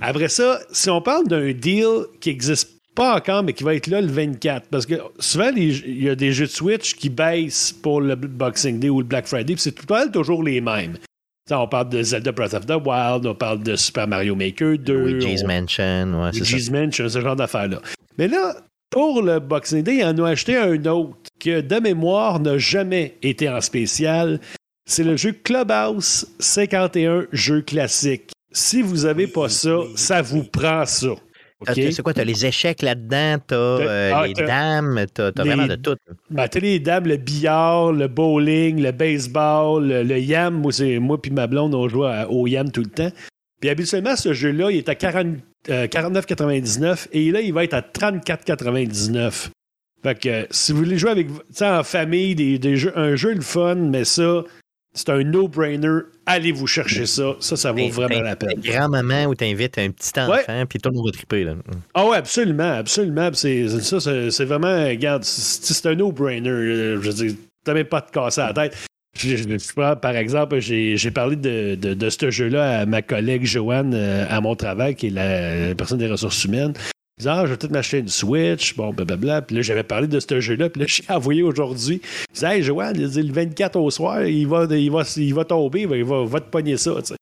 Après 0.00 0.28
ça, 0.28 0.60
si 0.72 0.88
on 0.88 1.02
parle 1.02 1.28
d'un 1.28 1.52
deal 1.52 2.06
qui 2.20 2.30
existe 2.30 2.70
pas 2.94 3.16
encore, 3.16 3.42
mais 3.42 3.52
qui 3.52 3.64
va 3.64 3.74
être 3.74 3.86
là 3.86 4.00
le 4.00 4.06
24. 4.06 4.68
Parce 4.68 4.86
que 4.86 4.94
souvent, 5.18 5.50
il 5.54 6.02
y 6.02 6.08
a 6.08 6.14
des 6.14 6.32
jeux 6.32 6.46
de 6.46 6.50
Switch 6.50 6.94
qui 6.94 7.08
baissent 7.08 7.72
pour 7.72 8.00
le 8.00 8.14
Boxing 8.16 8.78
Day 8.78 8.88
ou 8.88 9.00
le 9.00 9.06
Black 9.06 9.26
Friday, 9.26 9.54
puis 9.54 9.62
c'est 9.62 9.72
tout 9.72 9.86
le 9.88 10.10
toujours 10.10 10.42
les 10.42 10.60
mêmes. 10.60 10.96
On 11.50 11.66
parle 11.66 11.88
de 11.88 12.02
Zelda 12.02 12.32
Breath 12.32 12.54
of 12.54 12.66
the 12.66 12.76
Wild, 12.84 13.26
on 13.26 13.34
parle 13.34 13.62
de 13.62 13.76
Super 13.76 14.06
Mario 14.06 14.34
Maker 14.34 14.78
2. 14.78 14.94
Luigi's 14.94 15.44
Mansion, 15.44 16.22
ouais, 16.22 16.30
Luigi's 16.32 16.70
Mansion, 16.70 17.08
ce 17.08 17.20
genre 17.20 17.36
d'affaires-là. 17.36 17.80
Mais 18.18 18.28
là, 18.28 18.54
pour 18.90 19.22
le 19.22 19.40
Boxing 19.40 19.82
Day, 19.82 19.96
ils 19.96 20.04
en 20.04 20.18
ont 20.18 20.24
acheté 20.24 20.56
un 20.56 20.84
autre 20.86 21.16
que, 21.40 21.60
de 21.60 21.80
mémoire, 21.80 22.38
n'a 22.40 22.58
jamais 22.58 23.16
été 23.22 23.48
en 23.48 23.60
spécial. 23.60 24.40
C'est 24.86 25.04
le 25.04 25.16
jeu 25.16 25.32
Clubhouse 25.32 26.26
51 26.38 27.26
jeu 27.32 27.62
classique. 27.62 28.30
Si 28.52 28.82
vous 28.82 29.04
n'avez 29.04 29.26
pas 29.26 29.48
ça, 29.48 29.78
ça 29.96 30.20
vous 30.20 30.44
prend 30.44 30.84
ça. 30.84 31.14
C'est 31.66 32.02
quoi? 32.02 32.14
Tu 32.14 32.20
as 32.20 32.24
les 32.24 32.46
échecs 32.46 32.82
là-dedans, 32.82 33.38
tu 33.46 33.54
as 33.54 33.56
euh, 33.56 34.12
ah, 34.14 34.26
les 34.26 34.34
dames, 34.34 35.06
tu 35.14 35.22
as, 35.22 35.30
vraiment 35.36 35.66
de 35.66 35.76
tout. 35.76 35.96
Ben, 36.30 36.48
tu 36.48 36.58
as 36.58 36.60
les 36.60 36.80
dames, 36.80 37.06
le 37.06 37.16
billard, 37.16 37.92
le 37.92 38.08
bowling, 38.08 38.82
le 38.82 38.92
baseball, 38.92 39.86
le, 39.86 40.18
yam. 40.18 40.54
Moi, 40.54 40.72
moi 41.00 41.20
puis 41.20 41.30
ma 41.30 41.46
blonde, 41.46 41.74
on 41.74 41.88
joue 41.88 42.04
au 42.04 42.46
yam 42.46 42.70
tout 42.70 42.82
le 42.82 42.90
temps. 42.90 43.12
Puis 43.60 43.70
habituellement, 43.70 44.16
ce 44.16 44.32
jeu-là, 44.32 44.72
il 44.72 44.78
est 44.78 44.88
à 44.88 44.94
49,99 44.94 46.84
euh, 46.84 46.96
et 47.12 47.30
là, 47.30 47.40
il 47.40 47.52
va 47.52 47.62
être 47.62 47.74
à 47.74 47.80
34,99. 47.80 49.50
Fait 50.02 50.18
que 50.18 50.46
si 50.50 50.72
vous 50.72 50.78
voulez 50.78 50.98
jouer 50.98 51.12
avec, 51.12 51.28
en 51.60 51.84
famille, 51.84 52.34
des, 52.34 52.76
jeux, 52.76 52.92
un 52.98 53.14
jeu 53.14 53.34
le 53.34 53.40
fun, 53.40 53.76
mais 53.76 54.04
ça, 54.04 54.42
c'est 54.94 55.08
un 55.08 55.22
no-brainer. 55.24 56.00
Allez 56.26 56.52
vous 56.52 56.66
chercher 56.66 57.06
ça. 57.06 57.34
Ça, 57.40 57.56
ça 57.56 57.72
vaut 57.72 57.88
vraiment 57.88 58.20
la 58.20 58.36
peine. 58.36 58.60
Grand-maman 58.60 59.24
où 59.24 59.34
tu 59.34 59.44
invites 59.44 59.78
un 59.78 59.90
petit 59.90 60.18
enfant, 60.18 60.66
puis 60.68 60.78
tout 60.78 60.90
le 60.90 60.96
monde 60.96 61.06
va 61.06 61.12
triper. 61.12 61.44
Là. 61.44 61.54
Ah 61.94 62.06
ouais, 62.06 62.16
absolument, 62.16 62.72
absolument. 62.74 63.30
C'est, 63.32 63.68
ça, 63.80 64.00
c'est, 64.00 64.44
vraiment, 64.44 64.84
regarde, 64.86 65.24
c'est 65.24 65.86
un 65.86 65.94
no-brainer. 65.94 66.50
Je 66.50 66.98
veux 66.98 67.12
dire, 67.12 67.32
t'as 67.64 67.74
même 67.74 67.86
pas 67.86 68.00
de 68.00 68.10
casser 68.10 68.42
la 68.42 68.52
tête. 68.52 68.76
Je, 69.14 69.94
par 69.94 70.16
exemple, 70.16 70.58
j'ai 70.60 71.10
parlé 71.10 71.36
de, 71.36 71.74
de, 71.74 72.10
ce 72.10 72.30
jeu-là 72.30 72.80
à 72.80 72.86
ma 72.86 73.02
collègue 73.02 73.44
Joanne 73.44 73.92
euh, 73.94 74.24
à 74.28 74.40
mon 74.40 74.56
travail, 74.56 74.94
qui 74.94 75.08
est 75.08 75.10
la, 75.10 75.74
personne 75.74 75.98
des 75.98 76.06
ressources 76.06 76.44
humaines. 76.44 76.72
Je 77.20 77.28
ah, 77.28 77.44
vais 77.44 77.56
peut-être 77.56 77.72
m'acheter 77.72 77.98
une 77.98 78.08
Switch, 78.08 78.74
bon, 78.74 78.92
blablabla. 78.92 79.42
Puis 79.42 79.56
là, 79.56 79.62
j'avais 79.62 79.82
parlé 79.82 80.08
de 80.08 80.18
ce 80.18 80.40
jeu-là, 80.40 80.70
puis 80.70 80.80
là, 80.80 80.86
j'ai 80.88 81.04
envoyé 81.08 81.42
aujourd'hui. 81.42 82.00
Je 82.30 82.34
disais, 82.34 82.56
hey, 82.56 82.62
Joanne, 82.62 82.96
le 82.98 83.32
24 83.32 83.76
au 83.76 83.90
soir, 83.90 84.24
il 84.24 84.46
va, 84.46 84.66
il 84.70 84.90
va, 84.90 85.02
il 85.16 85.34
va 85.34 85.44
tomber, 85.44 85.82
il 85.82 86.04
va, 86.04 86.24
va 86.24 86.40
te 86.40 86.50
pogner 86.50 86.76
ça, 86.76 86.94
tu 86.98 87.08
sais. 87.08 87.16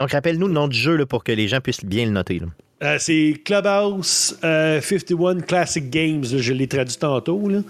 Donc, 0.00 0.10
rappelle-nous 0.10 0.48
le 0.48 0.52
nom 0.52 0.68
du 0.68 0.76
jeu 0.76 0.96
là, 0.96 1.06
pour 1.06 1.22
que 1.22 1.32
les 1.32 1.48
gens 1.48 1.60
puissent 1.60 1.84
bien 1.84 2.04
le 2.06 2.10
noter. 2.10 2.42
Euh, 2.82 2.96
c'est 2.98 3.40
Clubhouse 3.44 4.36
51 4.42 5.40
Classic 5.40 5.88
Games. 5.88 6.24
je 6.24 6.52
l'ai 6.52 6.66
traduit 6.66 6.96
tantôt. 6.96 7.48
Là. 7.48 7.60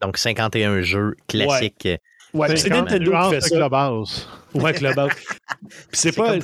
Donc, 0.00 0.16
51 0.16 0.80
jeux 0.80 1.14
classiques. 1.28 1.88
Ouais, 2.32 2.56
c'est 2.56 2.70
Nintendo 2.70 3.12
qui 3.12 3.30
fait 3.34 3.40
ça. 3.42 3.56
Clubhouse. 3.56 4.28
Ouais, 4.54 4.72
Clubhouse. 4.72 5.12
c'est 5.92 6.12
pas, 6.12 6.36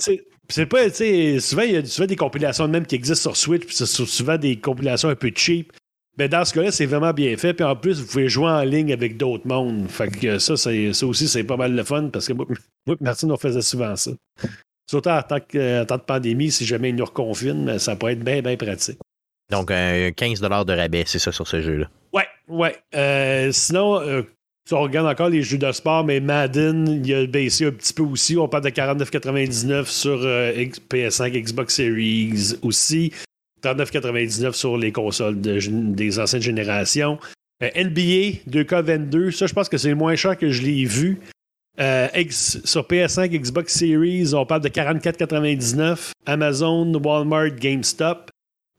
c'est 0.51 0.67
pas, 0.67 0.85
tu 0.89 0.97
sais, 0.97 1.41
souvent, 1.41 1.63
il 1.63 1.73
y 1.73 1.77
a 1.77 1.85
souvent 1.85 2.07
des 2.07 2.17
compilations 2.17 2.67
de 2.67 2.73
même 2.73 2.87
qui 2.87 2.95
existent 2.95 3.31
sur 3.31 3.37
Switch, 3.37 3.67
puis 3.67 3.75
c'est 3.77 3.87
souvent 3.87 4.39
des 4.39 4.57
compilations 4.57 5.09
un 5.09 5.15
peu 5.15 5.31
cheap. 5.35 5.73
Mais 6.19 6.29
dans 6.29 6.45
ce 6.45 6.53
cas-là, 6.53 6.73
c'est 6.73 6.87
vraiment 6.87 7.13
bien 7.13 7.37
fait. 7.37 7.55
Puis 7.55 7.65
en 7.65 7.77
plus, 7.77 8.01
vous 8.01 8.07
pouvez 8.07 8.29
jouer 8.29 8.49
en 8.49 8.63
ligne 8.63 8.93
avec 8.93 9.17
d'autres 9.17 9.47
mondes. 9.47 9.89
Fait 9.89 10.09
que 10.09 10.39
ça, 10.41 10.57
ça 10.57 10.71
aussi, 11.07 11.29
c'est 11.29 11.45
pas 11.45 11.57
mal 11.57 11.77
de 11.77 11.83
fun 11.85 12.09
parce 12.13 12.27
que 12.27 12.33
moi, 12.33 12.45
moi 12.87 12.97
et 13.01 13.05
Martine, 13.05 13.31
on 13.31 13.37
faisait 13.37 13.63
souvent 13.63 13.95
ça. 13.95 14.11
Surtout 14.91 15.11
en 15.11 15.23
temps, 15.23 15.39
de 15.39 16.03
pandémie, 16.03 16.51
si 16.51 16.65
jamais 16.65 16.89
ils 16.89 16.97
nous 16.97 17.05
reconfinent, 17.05 17.79
ça 17.79 17.95
peut 17.95 18.09
être 18.09 18.25
bien, 18.25 18.41
bien 18.41 18.57
pratique. 18.57 18.99
Donc, 19.51 19.69
15 19.69 20.41
de 20.41 20.73
rabais, 20.73 21.05
c'est 21.07 21.19
ça 21.19 21.31
sur 21.31 21.47
ce 21.47 21.63
jeu-là. 21.63 21.89
Ouais, 22.13 22.27
ouais. 22.49 22.77
Euh, 22.95 23.53
sinon, 23.53 24.01
euh, 24.01 24.23
on 24.73 24.81
regarde 24.83 25.07
encore 25.07 25.29
les 25.29 25.43
jeux 25.43 25.59
de 25.59 25.73
sport, 25.73 26.05
mais 26.05 26.21
Madden, 26.21 27.03
il 27.05 27.15
a 27.15 27.27
baissé 27.27 27.67
un 27.67 27.71
petit 27.71 27.93
peu 27.93 28.03
aussi. 28.03 28.37
On 28.37 28.49
parle 28.49 28.65
de 28.65 28.71
49,99 28.71 29.87
sur 29.87 30.21
euh, 30.23 30.53
PS5, 30.91 31.43
Xbox 31.43 31.75
Series 31.75 32.57
aussi. 32.63 33.13
39,99 33.63 34.53
sur 34.53 34.77
les 34.77 34.93
consoles 34.93 35.41
des 35.41 36.19
anciennes 36.19 36.43
générations. 36.43 37.19
NBA 37.61 38.45
2K22, 38.49 39.33
ça, 39.33 39.47
je 39.47 39.53
pense 39.53 39.69
que 39.69 39.79
c'est 39.79 39.89
le 39.89 39.97
moins 39.97 40.15
cher 40.15 40.37
que 40.39 40.51
je 40.51 40.63
l'ai 40.63 40.85
vu. 40.85 41.19
Euh, 41.81 42.09
sur 42.31 42.83
PS5, 42.83 43.31
Xbox 43.31 43.73
Series, 43.73 44.33
on 44.35 44.47
parle 44.47 44.63
de 44.63 44.69
44,99. 44.69 46.13
Amazon, 46.27 46.93
Walmart, 46.95 47.51
GameStop. 47.57 48.31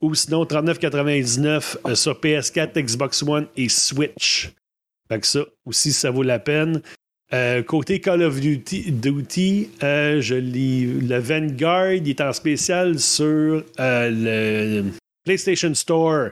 Ou 0.02 0.16
sinon 0.16 0.46
39,99 0.46 1.78
euh, 1.86 1.96
sur 1.96 2.14
PS4, 2.22 2.82
Xbox 2.82 3.22
One 3.24 3.48
et 3.58 3.68
Switch. 3.68 4.50
Fait 5.10 5.20
que 5.20 5.28
ça 5.28 5.42
aussi, 5.66 5.92
ça 5.92 6.12
vaut 6.12 6.24
la 6.24 6.40
peine. 6.40 6.82
Euh, 7.34 7.62
côté 7.62 8.00
Call 8.00 8.24
of 8.24 8.40
Duty, 8.40 9.70
je 9.82 10.36
lis 10.36 10.86
le 10.86 11.20
Vanguard, 11.20 11.94
il 11.94 12.10
est 12.10 12.22
en 12.22 12.34
spécial 12.34 12.98
sur 13.00 13.64
le 13.78 14.84
PlayStation 15.26 15.74
Store 15.74 16.30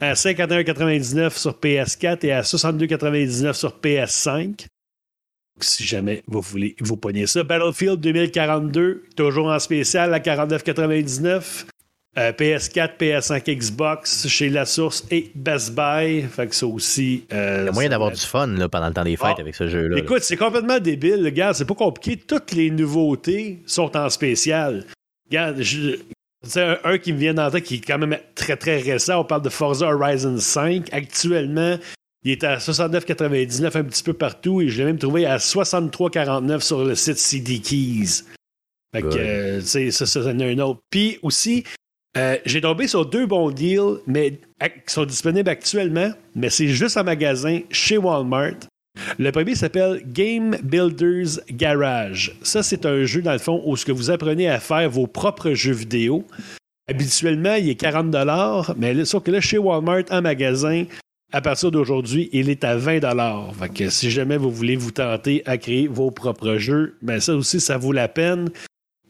à 0.00 0.14
51,99 0.14 1.38
sur 1.38 1.52
PS4 1.52 2.26
et 2.26 2.32
à 2.32 2.40
62,99 2.42 3.52
sur 3.52 3.78
PS5 3.80 4.66
si 5.64 5.84
jamais 5.84 6.22
vous 6.26 6.40
voulez 6.40 6.76
vous 6.80 6.96
pogner 6.96 7.26
ça. 7.26 7.42
Battlefield 7.42 8.00
2042, 8.00 9.04
toujours 9.16 9.48
en 9.48 9.58
spécial 9.58 10.12
à 10.14 10.18
49,99. 10.18 11.66
PS4, 12.16 12.96
PS5, 12.98 13.56
Xbox 13.56 14.26
chez 14.26 14.48
La 14.48 14.66
Source 14.66 15.06
et 15.10 15.30
Best 15.34 15.74
Buy. 15.74 16.22
Fait 16.22 16.48
que 16.48 16.54
ça 16.54 16.66
aussi. 16.66 17.24
Euh, 17.32 17.60
Il 17.62 17.66
y 17.66 17.68
a 17.68 17.72
moyen 17.72 17.88
d'avoir 17.90 18.10
du 18.10 18.20
fun 18.20 18.48
là, 18.48 18.68
pendant 18.68 18.88
le 18.88 18.94
temps 18.94 19.04
des 19.04 19.16
fêtes 19.16 19.36
ah. 19.38 19.40
avec 19.40 19.54
ce 19.54 19.68
jeu-là. 19.68 19.98
Écoute, 19.98 20.22
c'est 20.22 20.36
complètement 20.36 20.78
débile, 20.78 21.22
le 21.22 21.30
gars. 21.30 21.54
C'est 21.54 21.64
pas 21.64 21.74
compliqué. 21.74 22.16
Toutes 22.16 22.52
les 22.52 22.70
nouveautés 22.70 23.62
sont 23.66 23.96
en 23.96 24.08
spécial. 24.10 24.84
Regarde, 25.28 25.62
c'est 26.42 26.62
un, 26.62 26.78
un, 26.84 26.98
qui 26.98 27.12
me 27.12 27.18
vient 27.18 27.34
dans 27.34 27.50
tête 27.50 27.64
qui 27.64 27.76
est 27.76 27.86
quand 27.86 27.98
même 27.98 28.18
très 28.34 28.56
très 28.56 28.78
récent. 28.78 29.20
On 29.20 29.24
parle 29.24 29.42
de 29.42 29.50
Forza 29.50 29.86
Horizon 29.86 30.36
5. 30.36 30.92
Actuellement, 30.92 31.78
il 32.24 32.32
est 32.32 32.44
à 32.44 32.56
69,99 32.56 33.78
un 33.78 33.84
petit 33.84 34.02
peu 34.02 34.14
partout 34.14 34.60
et 34.60 34.68
je 34.68 34.78
l'ai 34.78 34.84
même 34.84 34.98
trouvé 34.98 35.26
à 35.26 35.36
63,49 35.36 36.60
sur 36.60 36.84
le 36.84 36.94
site 36.94 37.18
CD 37.18 37.60
Keys. 37.60 38.24
Fait 38.92 39.02
que, 39.02 39.06
euh, 39.16 39.60
ça, 39.60 39.90
ça, 39.90 40.06
ça, 40.06 40.28
un 40.28 40.58
autre. 40.58 40.80
Puis 40.90 41.18
aussi, 41.22 41.64
euh, 42.16 42.36
j'ai 42.44 42.60
tombé 42.60 42.88
sur 42.88 43.06
deux 43.06 43.26
bons 43.26 43.50
deals, 43.50 43.98
mais 44.06 44.40
qui 44.60 44.92
sont 44.92 45.04
disponibles 45.04 45.48
actuellement, 45.48 46.10
mais 46.34 46.50
c'est 46.50 46.68
juste 46.68 46.96
en 46.96 47.04
magasin 47.04 47.60
chez 47.70 47.98
Walmart. 47.98 48.56
Le 49.18 49.30
premier 49.30 49.54
s'appelle 49.54 50.02
Game 50.06 50.56
Builders 50.62 51.40
Garage. 51.50 52.36
Ça, 52.42 52.62
c'est 52.62 52.84
un 52.84 53.04
jeu, 53.04 53.22
dans 53.22 53.32
le 53.32 53.38
fond, 53.38 53.62
où 53.64 53.76
ce 53.76 53.84
que 53.84 53.92
vous 53.92 54.10
apprenez 54.10 54.48
à 54.48 54.58
faire 54.58 54.90
vos 54.90 55.06
propres 55.06 55.52
jeux 55.52 55.72
vidéo. 55.72 56.26
Habituellement, 56.88 57.54
il 57.54 57.68
est 57.68 57.76
40 57.76 58.14
mais 58.76 59.04
sauf 59.04 59.22
que 59.22 59.30
là, 59.30 59.40
chez 59.40 59.58
Walmart, 59.58 60.04
en 60.10 60.22
magasin, 60.22 60.86
à 61.32 61.40
partir 61.40 61.70
d'aujourd'hui, 61.70 62.28
il 62.32 62.50
est 62.50 62.64
à 62.64 62.76
20 62.76 63.00
Fait 63.52 63.68
que 63.68 63.88
si 63.88 64.10
jamais 64.10 64.36
vous 64.36 64.50
voulez 64.50 64.74
vous 64.74 64.90
tenter 64.90 65.44
à 65.46 65.56
créer 65.58 65.86
vos 65.86 66.10
propres 66.10 66.56
jeux, 66.56 66.96
ben 67.02 67.20
ça 67.20 67.36
aussi, 67.36 67.60
ça 67.60 67.78
vaut 67.78 67.92
la 67.92 68.08
peine. 68.08 68.50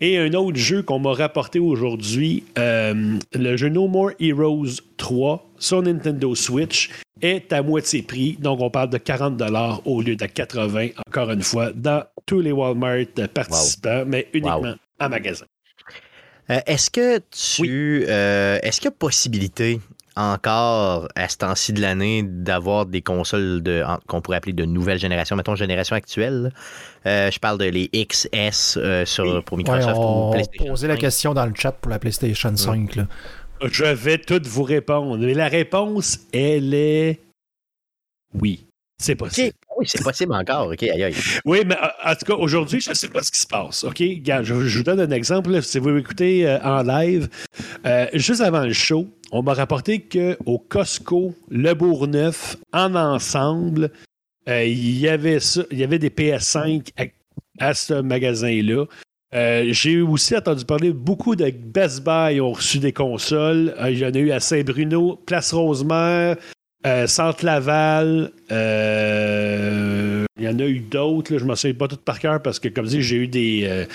Et 0.03 0.17
un 0.19 0.33
autre 0.33 0.57
jeu 0.57 0.83
qu'on 0.83 0.99
m'a 0.99 1.13
rapporté 1.13 1.59
aujourd'hui, 1.59 2.45
euh, 2.59 3.19
le 3.35 3.57
jeu 3.59 3.69
No 3.69 3.87
More 3.87 4.13
Heroes 4.19 4.81
3 4.97 5.47
sur 5.59 5.83
Nintendo 5.83 6.35
Switch 6.35 6.89
est 7.21 7.53
à 7.53 7.63
moitié 7.63 8.01
prix. 8.01 8.39
Donc, 8.41 8.61
on 8.63 8.71
parle 8.71 8.89
de 8.89 8.97
40 8.97 9.43
au 9.85 10.01
lieu 10.01 10.17
de 10.17 10.25
80, 10.25 10.89
encore 11.07 11.31
une 11.31 11.43
fois, 11.43 11.73
dans 11.75 12.03
tous 12.25 12.41
les 12.41 12.51
Walmart 12.51 13.05
participants, 13.35 14.05
mais 14.07 14.29
uniquement 14.33 14.75
en 14.99 15.09
magasin. 15.11 15.45
Euh, 16.49 16.61
est-ce 16.67 16.91
que 16.91 17.19
tu. 17.31 18.05
Euh, 18.09 18.59
est-ce 18.63 18.81
qu'il 18.81 18.87
y 18.87 18.89
a 18.89 18.93
possibilité 18.93 19.81
encore 20.17 21.09
à 21.15 21.29
ce 21.29 21.39
temps-ci 21.39 21.73
de 21.73 21.81
l'année 21.81 22.23
d'avoir 22.23 22.87
des 22.87 23.03
consoles 23.03 23.63
de, 23.63 23.83
qu'on 24.07 24.21
pourrait 24.21 24.39
appeler 24.39 24.53
de 24.53 24.65
nouvelle 24.65 24.99
génération, 24.99 25.37
mettons 25.37 25.55
génération 25.55 25.97
actuelle. 25.97 26.53
Euh, 27.07 27.31
je 27.31 27.39
parle 27.39 27.59
de 27.59 27.65
les 27.65 27.89
XS 27.89 28.77
euh, 28.77 29.05
sur, 29.05 29.43
pour 29.45 29.57
Microsoft 29.57 29.97
ou 29.97 30.31
PlayStation. 30.31 30.67
Poser 30.67 30.89
la 30.89 30.97
question 30.97 31.35
dans 31.35 31.47
le 31.47 31.55
chat 31.55 31.73
pour 31.73 31.91
la 31.91 31.99
PlayStation 31.99 32.55
5. 32.55 32.99
Je 33.63 33.85
vais 33.85 34.19
toutes 34.19 34.47
vous 34.47 34.63
répondre. 34.63 35.19
Mais 35.19 35.35
la 35.35 35.49
réponse, 35.49 36.19
elle 36.33 36.75
est 36.75 37.21
oui. 38.35 38.67
C'est 39.01 39.15
possible. 39.15 39.55
Oui, 39.79 39.87
c'est 39.89 40.03
possible 40.03 40.35
encore. 40.35 40.69
OK, 40.69 40.83
aïe, 40.83 41.03
aïe. 41.03 41.15
Oui, 41.47 41.63
mais 41.65 41.77
en 42.05 42.15
tout 42.15 42.27
cas, 42.27 42.35
aujourd'hui, 42.35 42.81
je 42.81 42.91
ne 42.91 42.95
sais 42.95 43.09
pas 43.09 43.23
ce 43.23 43.31
qui 43.31 43.41
se 43.41 43.47
passe. 43.47 43.83
OK? 43.85 43.99
je, 43.99 44.53
vous 44.53 44.83
donne 44.83 45.01
un 45.01 45.11
exemple. 45.11 45.63
si 45.63 45.79
vous 45.79 45.97
écoutez 45.97 46.47
euh, 46.47 46.59
en 46.63 46.83
live, 46.83 47.29
juste 48.13 48.43
avant 48.43 48.65
le 48.65 48.75
show, 48.75 49.07
on 49.33 49.43
m'a 49.43 49.55
rapporté 49.55 50.01
qu'au 50.01 50.59
Costco, 50.59 51.35
Le 51.49 51.73
Bourgneuf, 51.73 52.57
en 52.73 52.95
ensemble, 52.95 53.91
euh, 54.49 54.65
il, 54.65 54.99
y 54.99 55.09
avait 55.09 55.39
il 55.71 55.79
y 55.79 55.85
avait 55.85 55.99
des 55.99 56.11
PS5 56.11 56.91
à, 57.59 57.75
ce 57.75 57.95
magasin-là. 57.95 58.87
Euh, 59.33 59.67
j'ai 59.71 60.01
aussi 60.01 60.37
entendu 60.37 60.65
parler 60.65 60.93
beaucoup 60.93 61.37
de 61.37 61.49
Best 61.51 62.03
Buy 62.05 62.41
ont 62.41 62.53
reçu 62.53 62.79
des 62.79 62.93
consoles. 62.93 63.75
Euh, 63.79 63.91
il 63.91 63.99
y 63.99 64.07
en 64.07 64.11
a 64.11 64.19
eu 64.19 64.33
à 64.33 64.41
Saint-Bruno, 64.41 65.21
Place 65.27 65.53
Rosemère, 65.53 66.37
Centre 67.07 67.45
Laval. 67.45 68.33
il 68.51 70.27
y 70.39 70.49
en 70.49 70.59
a 70.59 70.65
eu 70.65 70.81
d'autres. 70.81 71.39
Je 71.39 71.45
ne 71.45 71.49
m'en 71.49 71.57
souviens 71.57 71.77
pas 71.77 71.89
tout 71.89 71.97
par 71.97 72.19
cœur 72.19 72.43
parce 72.43 72.59
que, 72.59 72.69
comme 72.69 72.87
je 72.87 72.91
dis, 72.91 73.03
j'ai 73.03 73.17
eu 73.17 73.29
des, 73.29 73.87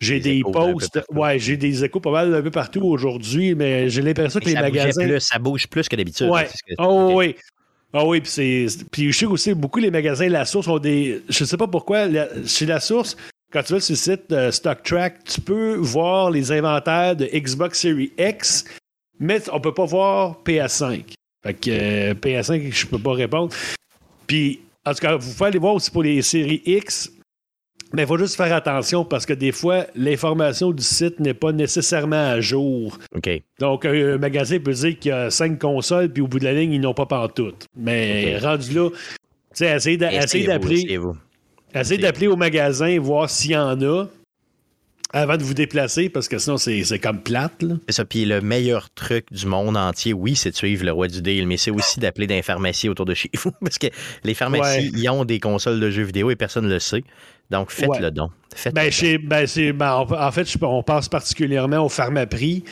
j'ai 0.00 0.20
des, 0.20 0.42
posts, 0.42 1.00
ouais, 1.12 1.38
j'ai 1.38 1.56
des 1.56 1.84
échos 1.84 2.00
pas 2.00 2.12
mal 2.12 2.34
un 2.34 2.42
peu 2.42 2.50
partout 2.50 2.82
aujourd'hui, 2.82 3.54
mais 3.54 3.88
j'ai 3.88 4.02
l'impression 4.02 4.38
que 4.38 4.46
les 4.46 4.54
magasins. 4.54 5.18
ça 5.18 5.38
bouge 5.38 5.66
plus 5.66 5.88
que 5.88 5.96
d'habitude. 5.96 6.28
Ouais. 6.28 6.48
Oh, 6.78 7.12
oui. 7.14 7.34
Ah 7.92 8.04
oui, 8.04 8.20
puis 8.20 8.30
c'est. 8.30 8.66
Puis 8.92 9.12
je 9.12 9.18
sais 9.18 9.26
aussi, 9.26 9.54
beaucoup 9.54 9.78
les 9.78 9.90
magasins 9.90 10.28
La 10.28 10.44
Source 10.44 10.68
ont 10.68 10.78
des. 10.78 11.22
Je 11.28 11.44
sais 11.44 11.56
pas 11.56 11.66
pourquoi, 11.66 12.06
chez 12.44 12.66
La 12.66 12.80
Source, 12.80 13.16
quand 13.50 13.62
tu 13.62 13.72
vas 13.72 13.80
sur 13.80 13.92
le 13.92 13.96
site 13.96 14.30
euh, 14.30 14.50
StockTrack, 14.50 15.24
tu 15.24 15.40
peux 15.40 15.74
voir 15.76 16.30
les 16.30 16.52
inventaires 16.52 17.16
de 17.16 17.24
Xbox 17.24 17.80
Series 17.80 18.12
X, 18.18 18.66
mais 19.18 19.40
on 19.50 19.58
peut 19.58 19.72
pas 19.72 19.86
voir 19.86 20.38
PS5. 20.44 21.14
Fait 21.42 21.54
que 21.54 21.70
euh, 21.70 22.14
PS5, 22.14 22.72
je 22.72 22.86
peux 22.86 22.98
pas 22.98 23.12
répondre. 23.12 23.54
Puis, 24.26 24.60
en 24.84 24.92
tout 24.92 25.00
cas, 25.00 25.16
vous 25.16 25.32
pouvez 25.32 25.48
aller 25.48 25.58
voir 25.58 25.74
aussi 25.74 25.90
pour 25.90 26.02
les 26.02 26.22
séries 26.22 26.62
X. 26.64 27.12
Mais 27.94 28.02
il 28.02 28.06
faut 28.06 28.18
juste 28.18 28.36
faire 28.36 28.54
attention 28.54 29.04
parce 29.04 29.24
que 29.24 29.32
des 29.32 29.50
fois, 29.50 29.86
l'information 29.94 30.72
du 30.72 30.82
site 30.82 31.20
n'est 31.20 31.34
pas 31.34 31.52
nécessairement 31.52 32.30
à 32.30 32.40
jour. 32.40 32.98
OK. 33.16 33.30
Donc, 33.58 33.86
un, 33.86 34.18
magasin 34.18 34.58
peut 34.58 34.72
dire 34.72 34.98
qu'il 34.98 35.10
y 35.10 35.12
a 35.12 35.30
cinq 35.30 35.58
consoles, 35.58 36.12
puis 36.12 36.22
au 36.22 36.26
bout 36.26 36.38
de 36.38 36.44
la 36.44 36.52
ligne, 36.52 36.72
ils 36.74 36.80
n'ont 36.80 36.92
pas 36.92 37.28
toutes. 37.34 37.64
Mais 37.74 38.38
rendu 38.38 38.74
là, 38.74 38.90
tu 38.90 38.96
sais, 39.54 39.74
essayez 39.74 39.96
d'appeler. 39.96 40.98
Essayez 41.74 42.00
d'appeler 42.00 42.26
au 42.26 42.36
magasin, 42.36 42.98
voir 43.00 43.30
s'il 43.30 43.52
y 43.52 43.56
en 43.56 43.80
a 43.80 44.06
avant 45.12 45.36
de 45.36 45.42
vous 45.42 45.54
déplacer, 45.54 46.08
parce 46.08 46.28
que 46.28 46.38
sinon, 46.38 46.58
c'est 46.58 46.98
comme 46.98 47.22
plate. 47.22 47.64
C'est 47.88 47.94
ça. 47.94 48.04
Puis 48.04 48.24
le 48.24 48.40
meilleur 48.40 48.90
truc 48.90 49.32
du 49.32 49.46
monde 49.46 49.76
entier, 49.76 50.12
oui, 50.12 50.36
c'est 50.36 50.50
de 50.50 50.56
suivre 50.56 50.84
le 50.84 50.92
roi 50.92 51.08
du 51.08 51.22
deal, 51.22 51.46
mais 51.46 51.56
c'est 51.56 51.70
aussi 51.70 51.98
d'appeler 52.00 52.26
dans 52.26 52.34
les 52.34 52.42
pharmacies 52.42 52.88
autour 52.88 53.06
de 53.06 53.14
chez 53.14 53.30
vous, 53.34 53.52
parce 53.60 53.78
que 53.78 53.86
les 54.24 54.34
pharmacies, 54.34 54.90
ils 54.94 55.08
ont 55.08 55.24
des 55.24 55.40
consoles 55.40 55.80
de 55.80 55.90
jeux 55.90 56.02
vidéo 56.02 56.30
et 56.30 56.36
personne 56.36 56.66
ne 56.66 56.72
le 56.72 56.78
sait. 56.78 57.04
Donc, 57.50 57.70
faites 57.70 57.98
le 57.98 58.10
don. 58.10 58.30
ben, 58.74 58.90
ben, 59.22 59.46
ben 59.74 59.90
en 59.90 60.32
fait, 60.32 60.56
on 60.60 60.82
pense 60.82 61.08
particulièrement 61.08 61.78
au 61.78 61.88
pharmaprix. 61.88 62.64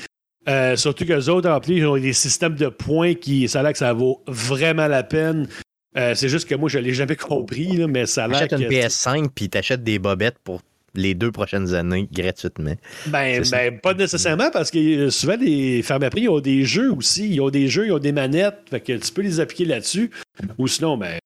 Euh, 0.49 0.77
surtout 0.77 1.07
que 1.07 1.29
autres, 1.29 1.49
en 1.49 1.61
plus, 1.61 1.85
ont 1.87 1.97
des 1.97 2.13
systèmes 2.13 2.55
de 2.55 2.69
points 2.69 3.15
qui, 3.15 3.49
ça 3.49 3.61
a 3.61 3.63
l'air 3.63 3.73
que 3.73 3.79
ça 3.79 3.93
vaut 3.93 4.23
vraiment 4.29 4.87
la 4.87 5.03
peine. 5.03 5.49
Euh, 5.97 6.15
c'est 6.15 6.29
juste 6.29 6.49
que 6.49 6.55
moi, 6.55 6.69
je 6.69 6.79
ne 6.79 6.85
l'ai 6.85 6.95
jamais 6.95 7.17
compris, 7.17 7.85
mais 7.89 8.07
ça 8.07 8.25
a 8.25 8.29
l'air. 8.29 8.37
Achète 8.37 8.53
une 8.53 8.69
PS5 8.69 9.29
puis 9.35 9.49
t'achètes 9.49 9.83
des 9.83 9.99
bobettes 9.99 10.39
pour 10.45 10.61
les 10.97 11.15
deux 11.15 11.33
prochaines 11.33 11.75
années 11.75 12.09
gratuitement. 12.13 12.75
Ben, 13.07 13.43
ben 13.51 13.79
pas 13.79 13.95
nécessairement 13.95 14.51
parce 14.51 14.71
que 14.71 14.79
euh, 14.79 15.11
souvent 15.11 15.37
les 15.41 15.83
pharmacies 15.83 16.23
ils 16.23 16.29
ont 16.29 16.41
des 16.41 16.65
jeux 16.65 16.93
aussi. 16.93 17.29
Ils 17.29 17.41
ont 17.41 17.51
des 17.51 17.69
jeux, 17.69 17.87
ils 17.87 17.93
ont 17.93 17.99
des 17.99 18.13
manettes. 18.13 18.59
Fait 18.71 18.81
que 18.81 18.93
tu 18.93 19.13
peux 19.13 19.23
les 19.23 19.41
appliquer 19.41 19.65
là-dessus. 19.65 20.11
Ou 20.59 20.69
sinon, 20.69 20.99
ben, 20.99 21.19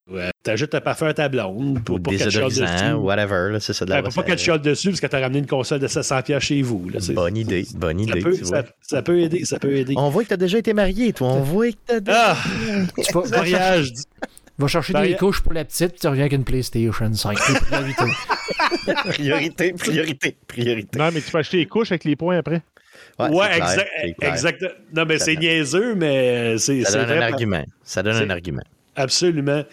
t'ajoutes 0.42 0.74
un 0.74 0.80
parfum 0.80 1.08
à 1.08 1.14
ta 1.14 1.28
blonde 1.28 1.82
pour 1.84 2.00
pas 2.00 2.10
qu'elle 2.12 2.26
dessus. 2.28 2.62
whatever. 2.94 3.58
C'est 3.60 3.72
ça 3.72 3.84
de 3.84 3.90
la 3.90 4.02
ben, 4.02 4.10
Pour 4.10 4.22
pas 4.22 4.36
qu'elle 4.36 4.60
dessus 4.60 4.88
parce 4.88 5.00
que 5.00 5.06
t'as 5.06 5.20
ramené 5.20 5.40
une 5.40 5.46
console 5.46 5.80
de 5.80 5.88
700$ 5.88 6.40
chez 6.40 6.62
vous. 6.62 6.88
Là, 6.88 7.00
bonne 7.12 7.36
idée. 7.36 7.66
Bonne 7.74 8.00
idée. 8.00 8.22
Ça 8.82 9.02
peut, 9.02 9.20
aider. 9.20 9.44
Ça 9.44 9.58
peut 9.58 9.74
aider. 9.74 9.94
On 9.96 10.10
voit 10.10 10.24
que 10.24 10.28
t'as 10.28 10.36
déjà 10.36 10.58
été 10.58 10.72
marié, 10.72 11.12
toi. 11.12 11.28
On 11.28 11.40
voit 11.40 11.70
que 11.70 11.76
t'as 11.86 12.00
déjà. 12.00 12.32
Ah! 12.32 12.36
Tu 12.96 13.30
mariage. 13.30 13.92
Va 14.60 14.66
chercher 14.66 14.92
des 14.92 15.16
couches 15.16 15.40
pour 15.40 15.54
la 15.54 15.64
petite, 15.64 15.92
puis 15.92 16.00
tu 16.00 16.06
reviens 16.06 16.24
avec 16.24 16.34
une 16.34 16.44
PlayStation 16.44 17.14
5. 17.14 17.38
priorité, 19.08 19.72
priorité, 19.72 20.36
priorité. 20.46 20.98
Non, 20.98 21.08
mais 21.14 21.22
tu 21.22 21.30
peux 21.30 21.38
acheter 21.38 21.56
les 21.56 21.66
couches 21.66 21.92
avec 21.92 22.04
les 22.04 22.14
points 22.14 22.36
après. 22.36 22.60
Ouais, 23.18 23.58
exact, 24.20 24.64
Non, 24.94 25.06
mais 25.06 25.18
c'est 25.18 25.36
niaiseux, 25.36 25.94
mais 25.94 26.58
c'est. 26.58 26.84
Ça 26.84 27.04
donne 27.04 27.18
un 27.18 27.22
argument. 27.22 27.64
Ça 27.82 28.02
donne 28.02 28.16
un 28.16 28.28
argument. 28.28 28.62
Absolument. 28.96 29.64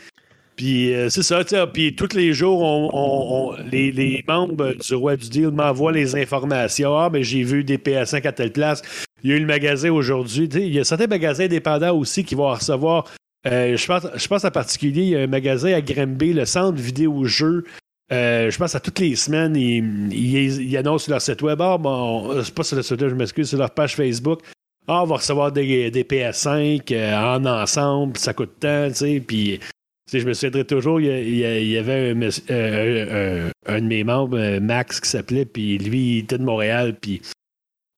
Puis 0.56 0.94
euh, 0.94 1.10
c'est 1.10 1.22
ça, 1.22 1.44
puis 1.68 1.96
tous 1.96 2.16
les 2.16 2.34
jours, 2.34 2.62
on, 2.62 3.56
les, 3.70 3.92
les, 3.92 4.24
membres 4.28 4.74
du 4.74 4.96
Roi 4.96 5.18
du 5.18 5.30
Deal 5.30 5.50
m'envoient 5.50 5.92
les 5.92 6.16
informations. 6.16 6.98
Ah, 6.98 7.10
mais 7.12 7.24
j'ai 7.24 7.44
vu 7.44 7.64
des 7.64 7.78
PS5 7.78 8.26
à 8.26 8.32
telle 8.32 8.54
place. 8.54 8.82
Il 9.24 9.30
y 9.30 9.34
a 9.34 9.36
eu 9.36 9.40
le 9.40 9.46
magasin 9.46 9.92
aujourd'hui. 9.92 10.50
Il 10.52 10.74
y 10.74 10.80
a 10.80 10.84
certains 10.84 11.08
magasins 11.08 11.44
indépendants 11.44 11.96
aussi 11.96 12.24
qui 12.24 12.36
vont 12.36 12.50
recevoir 12.50 13.06
euh, 13.46 13.78
je, 13.78 13.88
pense, 13.88 14.04
je 14.16 14.48
en 14.48 14.52
particulier, 14.52 15.02
il 15.04 15.10
y 15.10 15.16
a 15.16 15.22
un 15.22 15.28
magasin 15.28 15.74
à 15.74 15.82
Grimby, 15.82 16.34
le 16.34 16.46
centre 16.46 16.78
vidéo-jeu. 16.78 17.64
Euh, 18.12 18.50
je 18.50 18.58
pense 18.58 18.74
à 18.74 18.80
toutes 18.80 19.00
les 19.00 19.16
semaines, 19.16 19.56
ils, 19.56 20.78
annoncent 20.78 21.06
sur 21.06 21.12
leur 21.12 21.22
site 21.22 21.42
web. 21.42 21.62
Ah, 21.62 21.78
bon, 21.78 22.42
c'est 22.44 22.54
pas 22.54 22.64
sur 22.64 22.78
le 22.78 22.84
site 22.84 23.02
web, 23.02 23.12
je 23.12 23.16
m'excuse, 23.16 23.50
sur 23.50 23.60
leur 23.60 23.72
page 23.72 23.96
Facebook. 23.96 24.42
Ah, 24.88 25.04
on 25.04 25.06
va 25.06 25.18
recevoir 25.18 25.52
des, 25.52 25.92
PS5 25.92 26.94
euh, 26.94 27.16
en 27.16 27.46
ensemble, 27.46 28.18
ça 28.18 28.34
coûte 28.34 28.54
tant, 28.60 28.88
tu 28.88 28.96
sais. 28.96 29.20
Puis, 29.26 29.60
je 30.12 30.26
me 30.26 30.34
souviendrai 30.34 30.64
toujours, 30.64 31.02
il 31.02 31.36
y, 31.36 31.78
avait 31.78 32.12
un, 32.12 32.22
un, 33.66 33.82
de 33.82 33.86
mes 33.86 34.06
membres, 34.06 34.60
Max, 34.60 35.02
qui 35.02 35.10
s'appelait, 35.10 35.46
puis 35.46 35.78
lui, 35.78 36.00
il 36.00 36.18
était 36.20 36.38
de 36.38 36.46
Montréal, 36.46 36.96
puis 37.00 37.22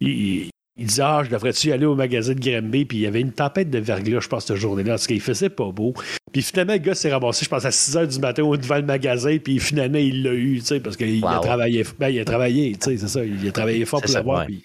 il, 0.02 0.50
il 0.80 0.86
disait 0.86 1.04
Ah, 1.04 1.22
je 1.24 1.30
devrais-tu 1.30 1.72
aller 1.72 1.86
au 1.86 1.96
magasin 1.96 2.34
de 2.34 2.40
Grimby? 2.40 2.86
Puis 2.86 2.98
il 3.00 3.02
y 3.02 3.08
avait 3.08 3.22
une 3.22 3.34
tempête 3.34 3.70
de 3.70 3.80
verglas, 3.80 4.22
je 4.22 4.28
pense, 4.28 4.46
cette 4.46 4.58
journée-là, 4.58 4.94
parce 4.94 5.08
qu'il 5.08 5.22
faisait 5.22 5.50
pas 5.50 5.72
beau. 5.72 5.94
Puis 6.32 6.42
finalement, 6.42 6.74
le 6.74 6.80
gars 6.80 6.96
s'est 6.96 7.12
ramassé, 7.12 7.46
je 7.46 7.50
pense, 7.50 7.66
à 7.66 7.72
6 7.72 7.96
h 7.96 8.08
du 8.08 8.20
matin 8.20 8.44
devant 8.44 8.76
le 8.78 8.84
magasin, 8.84 9.38
puis 9.44 9.60
finalement, 9.60 10.00
il 10.00 10.24
l'a 10.24 10.34
eu, 10.34 10.60
tu 10.60 10.66
sais, 10.66 10.80
parce 10.80 10.98
qu'il 10.98 11.24
a 11.26 11.40
travaillé. 11.40 11.84
Ben, 12.00 12.10
il 12.10 12.20
a 12.20 12.26
travaillé, 12.26 12.72
tu 12.72 12.92
sais, 12.92 12.98
c'est 12.98 13.08
ça. 13.08 13.24
Il 13.24 13.48
a 13.48 13.52
travaillé 13.52 13.86
fort 13.86 14.02
pour 14.02 14.14
l'avoir. 14.14 14.46
Puis... 14.46 14.64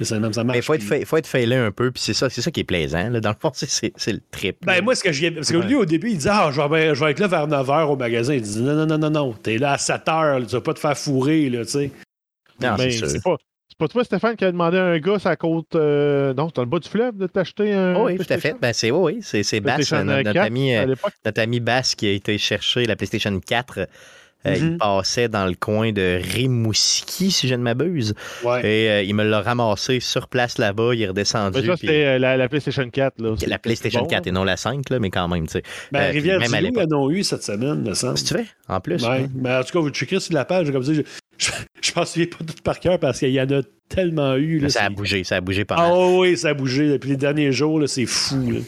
Ça, 0.00 0.14
ça 0.14 0.18
marche, 0.18 0.36
Mais 0.46 0.58
il 0.58 0.62
faut 0.62 0.72
être, 0.74 1.04
faut 1.04 1.16
être 1.18 1.26
failé 1.26 1.56
un 1.56 1.70
peu, 1.70 1.90
puis 1.90 2.02
c'est 2.02 2.14
ça, 2.14 2.30
c'est 2.30 2.40
ça 2.40 2.50
qui 2.50 2.60
est 2.60 2.64
plaisant. 2.64 3.10
Là. 3.10 3.20
Dans 3.20 3.30
le 3.30 3.36
fond, 3.38 3.50
c'est, 3.54 3.92
le 4.06 4.20
trip. 4.30 4.56
Ben, 4.64 4.82
moi, 4.82 4.94
ce 4.94 5.04
que 5.04 5.12
je 5.12 5.28
Parce 5.28 5.52
que 5.52 5.58
lui, 5.58 5.74
au 5.74 5.84
début, 5.84 6.10
il 6.10 6.16
disait 6.16 6.30
Ah, 6.32 6.50
je 6.52 6.60
vais, 6.62 6.94
je 6.94 7.04
vais 7.04 7.10
être 7.10 7.18
là 7.18 7.26
vers 7.26 7.46
9 7.46 7.66
h 7.66 7.82
au 7.84 7.96
magasin. 7.96 8.34
Il 8.34 8.40
dit 8.40 8.60
Non, 8.60 8.74
non, 8.74 8.86
non, 8.86 8.98
non, 8.98 9.10
non. 9.10 9.32
T'es 9.34 9.58
là 9.58 9.72
à 9.72 9.78
7 9.78 10.02
h, 10.06 10.46
tu 10.46 10.52
vas 10.52 10.60
pas 10.62 10.74
te 10.74 10.78
faire 10.78 10.96
fourrer, 10.96 11.50
là, 11.50 11.64
tu 11.64 11.72
sais. 11.72 11.90
Non, 12.62 12.76
c'est, 12.78 12.90
c'est 12.90 13.22
pas, 13.22 13.36
pas 13.80 13.88
toi, 13.88 14.04
Stéphane, 14.04 14.36
qui 14.36 14.44
a 14.44 14.52
demandé 14.52 14.76
à 14.76 14.84
un 14.84 14.98
gars 14.98 15.16
à 15.24 15.36
côte. 15.36 15.74
Euh, 15.74 16.34
non, 16.34 16.48
c'est 16.48 16.56
dans 16.56 16.62
le 16.62 16.68
bas 16.68 16.78
du 16.78 16.88
fleuve 16.88 17.16
de 17.16 17.26
t'acheter 17.26 17.72
un. 17.72 17.96
oui, 18.04 18.18
tout 18.18 18.32
à 18.32 18.36
fait. 18.36 18.54
Ben, 18.60 18.72
c'est 18.72 18.90
oui, 18.90 19.20
c'est 19.22 19.60
Bass, 19.60 19.90
notre, 19.92 20.38
ami, 20.38 20.76
euh, 20.76 20.94
notre 21.24 21.40
ami 21.40 21.60
Bass 21.60 21.94
qui 21.94 22.06
a 22.06 22.12
été 22.12 22.36
chercher 22.36 22.84
la 22.84 22.94
PlayStation 22.94 23.40
4. 23.40 23.88
Euh, 24.46 24.54
il 24.56 24.64
mhm. 24.64 24.78
passait 24.78 25.28
dans 25.28 25.44
le 25.44 25.54
coin 25.54 25.92
de 25.92 26.18
Rimouski, 26.22 27.30
si 27.30 27.46
je 27.46 27.54
ne 27.54 27.62
m'abuse. 27.62 28.14
Et 28.62 29.02
il 29.04 29.14
me 29.14 29.24
l'a 29.24 29.40
ramassé 29.40 30.00
sur 30.00 30.28
place 30.28 30.58
là-bas. 30.58 30.94
Il 30.94 31.02
est 31.02 31.08
redescendu. 31.08 31.66
Ça, 31.66 31.76
c'était 31.76 32.18
la, 32.18 32.48
PlayStation 32.48 32.88
4. 32.88 33.20
Là. 33.20 33.34
La 33.46 33.58
PlayStation 33.58 34.04
4 34.04 34.26
et 34.26 34.32
non 34.32 34.44
la 34.44 34.56
5, 34.58 34.90
là, 34.90 34.98
mais 34.98 35.10
quand 35.10 35.28
même. 35.28 35.46
Tu 35.46 35.52
sais. 35.52 35.62
Ben, 35.90 36.10
Rivière-du-Loup, 36.10 36.72
ils 36.76 36.94
en 36.94 36.98
ont 36.98 37.10
eu 37.10 37.22
cette 37.22 37.42
semaine, 37.42 37.82
me 37.82 37.94
semble. 37.94 38.18
Si 38.18 38.24
tu 38.24 38.34
veux, 38.34 38.46
en 38.68 38.80
plus. 38.80 39.02
Ouais. 39.06 39.26
Mais 39.34 39.54
en 39.54 39.64
tout 39.64 39.72
cas, 39.72 39.80
vous 39.80 39.90
checkerez 39.90 40.20
sur 40.20 40.34
la 40.34 40.44
page. 40.44 40.70
Comme 40.70 40.84
ça, 40.84 40.92
je, 41.40 41.50
je 41.80 41.92
m'en 41.96 42.04
souviens 42.04 42.26
pas 42.26 42.44
tout 42.44 42.62
par 42.62 42.80
cœur 42.80 42.98
parce 42.98 43.18
qu'il 43.18 43.30
y 43.30 43.40
en 43.40 43.50
a 43.50 43.62
tellement 43.88 44.36
eu. 44.36 44.58
Là, 44.58 44.68
ça 44.68 44.84
a 44.84 44.90
bougé, 44.90 45.24
ça 45.24 45.36
a 45.36 45.40
bougé 45.40 45.64
pas 45.64 45.76
mal. 45.76 45.90
Ah 45.92 46.08
oui, 46.18 46.36
ça 46.36 46.50
a 46.50 46.54
bougé. 46.54 46.88
Depuis 46.88 47.10
les 47.10 47.16
derniers 47.16 47.52
jours, 47.52 47.82
c'est 47.86 48.06
fou. 48.06 48.62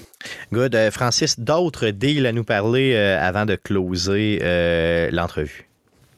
Good. 0.52 0.74
Euh, 0.74 0.90
Francis, 0.90 1.38
d'autres 1.38 1.88
deals 1.88 2.26
à 2.26 2.32
nous 2.32 2.44
parler 2.44 2.92
euh, 2.94 3.18
avant 3.20 3.46
de 3.46 3.54
closer 3.54 4.40
euh, 4.42 5.10
l'entrevue? 5.10 5.68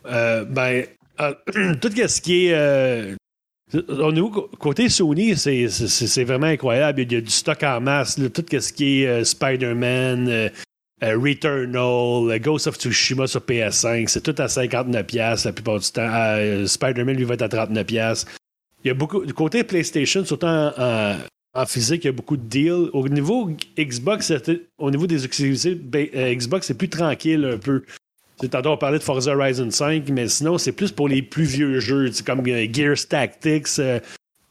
ben, 0.05 0.85
tout 1.81 1.91
ce 1.91 2.21
qui 2.21 2.47
est. 2.47 3.15
Au 3.89 4.13
niveau 4.13 4.49
côté 4.59 4.89
Sony, 4.89 5.37
c'est 5.37 6.25
vraiment 6.25 6.47
incroyable. 6.47 7.01
Il 7.01 7.13
y 7.13 7.17
a 7.17 7.21
du 7.21 7.31
stock 7.31 7.63
en 7.63 7.81
masse. 7.81 8.21
tout 8.33 8.45
ce 8.51 8.73
qui 8.73 9.03
est 9.03 9.25
Spider-Man, 9.25 10.29
euh, 10.29 10.49
Returnal, 11.13 12.39
Ghost 12.41 12.67
of 12.67 12.77
Tsushima 12.77 13.27
sur 13.27 13.41
PS5, 13.41 14.09
c'est 14.09 14.23
tout 14.23 14.35
à 14.39 14.47
59$ 14.47 15.45
la 15.45 15.53
plupart 15.53 15.79
du 15.79 15.91
temps. 15.91 16.09
Euh, 16.09 16.67
Spider-Man 16.67 17.17
lui 17.17 17.25
va 17.25 17.35
être 17.35 17.43
à 17.43 17.49
39$. 17.49 18.27
Il 18.85 18.89
y 18.89 18.91
a 18.91 18.95
beaucoup. 18.95 19.25
Du 19.25 19.35
côté 19.35 19.65
PlayStation, 19.65 20.25
surtout 20.25 20.47
en, 20.47 21.67
physique, 21.67 22.05
il 22.05 22.09
y 22.09 22.11
a 22.11 22.13
beaucoup 22.13 22.37
de 22.37 22.43
deals. 22.43 22.91
Au 22.93 23.09
niveau 23.09 23.51
Xbox, 23.79 24.33
au 24.79 24.91
niveau 24.91 25.07
des 25.07 25.27
ben, 25.75 26.09
euh, 26.15 26.35
Xbox, 26.35 26.67
c'est 26.67 26.79
plus 26.79 26.89
tranquille 26.89 27.45
un 27.55 27.59
peu. 27.59 27.83
Tantôt, 28.51 28.71
on 28.71 28.77
parlait 28.77 28.99
de 28.99 29.05
Forza 29.05 29.35
Horizon 29.35 29.71
5, 29.71 30.09
mais 30.11 30.29
sinon, 30.29 30.59
c'est 30.59 30.73
plus 30.73 30.91
pour 30.91 31.09
les 31.09 31.23
plus 31.23 31.45
vieux 31.45 31.79
jeux, 31.81 32.11
comme 32.27 32.45
Gears 32.45 33.09
Tactics 33.09 33.81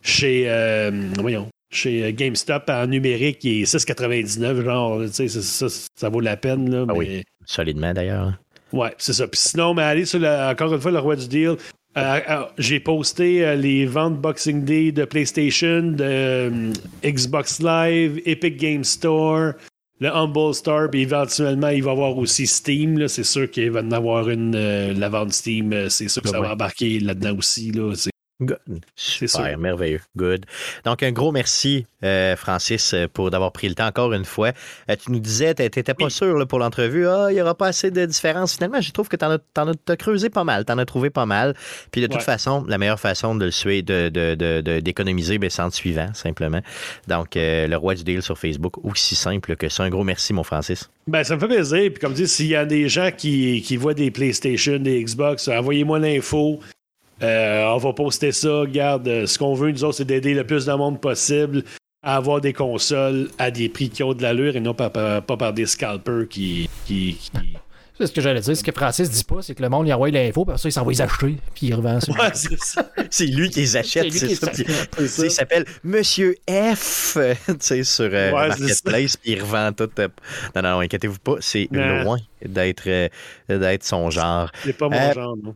chez. 0.02 0.92
voyons 1.20 1.50
chez 1.74 2.04
euh, 2.04 2.12
GameStop 2.12 2.70
en 2.70 2.88
numérique 2.88 3.40
qui 3.40 3.62
est 3.62 3.64
6,99. 3.64 4.64
Genre, 4.64 5.02
tu 5.06 5.30
sais, 5.30 5.42
ça, 5.42 5.68
ça, 5.70 6.10
vaut 6.10 6.20
la 6.20 6.38
peine. 6.38 6.70
Là, 6.70 6.86
ah 6.88 6.94
oui, 6.94 7.24
solidement 7.46 7.94
d'ailleurs. 7.94 8.28
Hein. 8.28 8.38
Ouais, 8.72 8.94
c'est 8.98 9.14
ça. 9.14 9.28
Puis 9.28 9.40
sinon, 9.40 9.74
mais 9.74 9.84
allez 9.84 10.06
sur 10.06 10.24
encore 10.24 10.74
une 10.74 10.82
fois 10.82 10.92
le 10.92 11.00
roi 11.00 11.16
du 11.16 11.28
deal. 11.28 11.56
Euh, 11.96 12.20
euh, 12.28 12.46
j'ai 12.58 12.80
posté 12.80 13.56
les 13.56 13.86
ventes 13.86 14.20
Boxing 14.20 14.66
Day 14.66 14.92
de 14.92 15.06
PlayStation, 15.06 15.92
de 15.92 16.72
Xbox 17.06 17.62
Live, 17.62 18.20
Epic 18.26 18.58
Game 18.58 18.84
Store, 18.84 19.54
le 20.00 20.10
Humble 20.10 20.56
Store, 20.56 20.90
puis 20.90 21.02
éventuellement, 21.02 21.68
il 21.68 21.84
va 21.84 21.92
y 21.92 21.94
avoir 21.94 22.18
aussi 22.18 22.48
Steam. 22.48 23.08
C'est 23.08 23.24
sûr 23.24 23.50
qu'il 23.52 23.70
va 23.70 23.82
y 23.82 23.84
en 23.84 23.92
avoir 23.92 24.28
une, 24.30 24.58
la 24.94 25.10
vente 25.10 25.34
Steam. 25.34 25.88
C'est 25.90 26.08
sûr 26.08 26.24
que 26.24 26.30
ça 26.30 26.40
va 26.40 26.54
embarquer 26.54 27.00
là-dedans 27.00 27.38
aussi. 27.38 27.72
Là. 27.72 27.94
Good. 28.46 28.82
Super, 28.96 29.58
merveilleux. 29.58 30.02
Good. 30.16 30.46
Donc, 30.86 31.04
un 31.04 31.12
gros 31.12 31.32
merci, 31.32 31.86
euh, 32.04 32.36
Francis, 32.36 32.94
euh, 32.94 33.08
pour 33.12 33.32
d'avoir 33.32 33.52
pris 33.52 33.70
le 33.70 33.76
temps 33.76 33.88
encore 33.88 34.14
une 34.14 34.26
fois. 34.26 34.52
Euh, 34.90 34.96
tu 34.96 35.12
nous 35.12 35.20
disais, 35.20 35.54
tu 35.56 35.64
n'étais 35.64 35.94
pas 35.94 36.10
sûr 36.10 36.38
là, 36.38 36.46
pour 36.46 36.60
l'entrevue, 36.60 37.08
ah, 37.08 37.28
il 37.30 37.36
n'y 37.36 37.42
aura 37.42 37.56
pas 37.56 37.68
assez 37.68 37.92
de 37.92 38.06
différence. 38.06 38.56
Finalement, 38.56 38.82
je 38.82 38.92
trouve 38.92 39.08
que 39.08 39.16
tu 39.16 39.26
en, 39.26 39.32
as, 39.32 39.96
creusé 39.98 40.30
pas 40.30 40.44
mal, 40.44 40.66
tu 40.66 40.72
en 40.72 40.78
as 40.78 40.86
trouvé 40.86 41.10
pas 41.10 41.26
mal. 41.26 41.56
Puis 41.92 42.02
de 42.02 42.08
toute 42.08 42.22
façon, 42.22 42.66
la 42.68 42.78
meilleure 42.78 43.00
façon 43.00 43.36
de 43.36 43.46
le 43.46 43.52
suivre, 43.52 43.86
d'économiser, 44.80 45.36
de, 45.36 45.40
ben, 45.40 45.50
c'est 45.50 45.62
en 45.62 45.70
suivant, 45.70 46.14
simplement. 46.14 46.62
Donc, 47.08 47.30
le 47.36 47.76
roi 47.76 47.96
du 47.96 48.04
deal 48.04 48.22
sur 48.22 48.38
Facebook, 48.38 48.84
aussi 48.84 49.16
simple 49.16 49.56
que 49.56 49.70
ça. 49.70 49.84
Un 49.84 49.90
gros 49.90 50.04
merci, 50.04 50.34
mon 50.34 50.44
Francis. 50.44 50.90
Ben, 51.08 51.24
ça 51.24 51.36
me 51.36 51.40
fait 51.40 51.48
plaisir. 51.48 51.92
Puis 51.92 52.00
comme 52.00 52.14
dit, 52.14 52.28
s'il 52.28 52.48
y 52.48 52.56
a 52.56 52.66
des 52.66 52.88
gens 52.90 53.10
qui, 53.16 53.62
qui 53.62 53.78
voient 53.78 53.94
des 53.94 54.12
PlayStation, 54.12 54.78
des 54.78 55.04
Xbox, 55.04 55.48
envoyez-moi 55.48 56.00
l'info. 56.00 56.60
Euh, 57.22 57.66
on 57.66 57.78
va 57.78 57.94
poster 57.94 58.32
ça. 58.32 58.62
Regarde, 58.62 59.08
euh, 59.08 59.26
ce 59.26 59.38
qu'on 59.38 59.54
veut, 59.54 59.72
nous 59.72 59.84
autres, 59.84 59.98
c'est 59.98 60.06
d'aider 60.06 60.34
le 60.34 60.46
plus 60.46 60.66
de 60.66 60.74
monde 60.74 61.00
possible 61.00 61.64
à 62.02 62.18
avoir 62.18 62.42
des 62.42 62.54
consoles 62.54 63.30
à 63.38 63.50
des 63.50 63.70
prix 63.70 63.90
qui 63.90 64.04
ont 64.04 64.14
de 64.14 64.22
l'allure 64.22 64.56
et 64.56 64.60
non 64.60 64.74
pas, 64.74 64.90
par 64.90 65.54
des 65.54 65.66
scalpers 65.66 66.28
qui. 66.28 66.70
qui, 66.86 67.18
C'est 67.98 68.08
ce 68.08 68.12
que 68.12 68.20
j'allais 68.20 68.42
dire. 68.42 68.58
Ce 68.58 68.64
que 68.64 68.74
Francis 68.74 69.10
dit 69.10 69.24
pas, 69.24 69.42
c'est 69.42 69.56
que 69.56 69.62
le 69.62 69.70
monde 69.70 69.88
y 69.88 69.94
envoie 69.94 70.10
l'info, 70.10 70.44
puis 70.44 70.58
ça, 70.58 70.68
il 70.68 70.72
s'en 70.74 70.84
va 70.84 70.92
les 70.92 71.02
acheter, 71.02 71.38
puis 71.56 71.68
il 71.68 71.76
revend 71.76 72.02
ça. 72.02 72.12
c'est 73.10 73.26
lui 73.28 73.50
qui 73.50 73.62
les 73.62 73.78
achète, 73.78 74.12
c'est 74.12 74.36
ça. 74.36 74.52
Il 74.98 75.32
s'appelle 75.32 75.66
Monsieur 75.86 76.36
F, 76.50 77.18
tu 77.48 77.56
sais, 77.60 77.84
sur 77.86 78.10
euh, 78.12 78.32
Marketplace, 78.32 79.16
puis 79.16 79.32
il 79.32 79.42
revend 79.42 79.72
tout. 79.72 79.90
Non, 80.56 80.62
non, 80.62 80.80
inquiétez-vous 80.82 81.20
pas, 81.20 81.36
c'est 81.40 81.70
loin 81.72 82.18
d'être 82.44 83.10
d'être 83.48 83.84
son 83.86 84.10
genre. 84.10 84.52
C'est 84.66 84.78
pas 84.78 84.90
mon 84.90 85.14
genre, 85.14 85.38
non. 85.38 85.56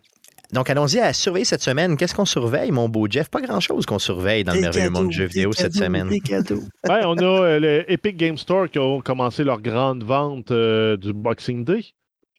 Donc, 0.54 0.70
allons-y 0.70 1.00
à 1.00 1.12
surveiller 1.12 1.46
cette 1.46 1.62
semaine. 1.62 1.98
Qu'est-ce 1.98 2.16
qu'on 2.16 2.26
surveille, 2.26 2.72
mon 2.72 2.88
beau 2.88 3.08
Jeff? 3.10 3.30
Pas 3.30 3.42
grand-chose 3.42 3.86
qu'on 3.86 4.00
surveille 4.00 4.46
dans 4.46 4.54
le 4.54 4.62
merveilleux 4.62 4.90
monde 4.90 5.10
du 5.10 5.18
jeu 5.18 5.26
vidéo 5.26 5.52
cette 5.52 5.74
semaine. 5.74 6.08
Des 6.08 6.22
cadeaux. 6.22 6.62
ben, 6.88 7.02
on 7.06 7.18
a 7.18 7.24
euh, 7.24 7.60
le 7.60 7.92
Epic 7.92 8.16
Game 8.16 8.38
Store 8.38 8.70
qui 8.70 8.80
ont 8.80 9.02
commencé 9.02 9.44
leur 9.44 9.62
grande 9.62 10.04
vente 10.04 10.52
euh, 10.52 10.96
du 10.96 11.12
Boxing 11.12 11.66
Day. 11.66 11.82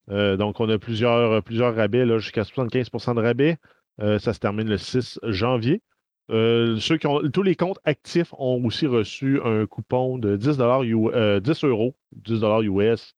donc, 0.09 0.59
on 0.59 0.69
a 0.71 0.79
plusieurs, 0.79 1.43
plusieurs 1.43 1.75
rabais, 1.75 2.07
jusqu'à 2.19 2.43
75% 2.43 3.15
de 3.15 3.21
rabais. 3.21 3.59
ça 3.99 4.33
se 4.33 4.39
termine 4.39 4.69
le 4.69 4.79
6 4.79 5.21
janvier. 5.25 5.83
ceux 6.31 6.97
qui 6.99 7.07
ont, 7.07 7.21
tous 7.31 7.43
les 7.43 7.57
comptes 7.57 7.79
actifs 7.85 8.33
ont 8.39 8.65
aussi 8.65 8.87
reçu 8.87 9.39
un 9.45 9.67
coupon 9.67 10.17
de 10.17 10.37
10, 10.37 10.57
10 10.57 11.65
euros, 11.65 11.95
10 12.13 12.41
US, 12.63 13.15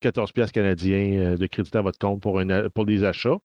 14 0.00 0.32
pièces 0.32 0.52
canadiens 0.52 1.34
de 1.34 1.46
crédit 1.46 1.76
à 1.76 1.82
votre 1.82 1.98
compte 1.98 2.22
pour, 2.22 2.40
pour 2.72 2.86
des 2.86 3.04
achats. 3.04 3.36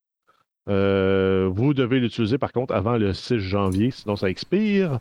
Euh, 0.69 1.49
vous 1.51 1.73
devez 1.73 1.99
l'utiliser 1.99 2.37
par 2.37 2.51
contre 2.51 2.73
avant 2.73 2.97
le 2.97 3.13
6 3.13 3.39
janvier, 3.39 3.91
sinon 3.91 4.15
ça 4.15 4.29
expire. 4.29 4.99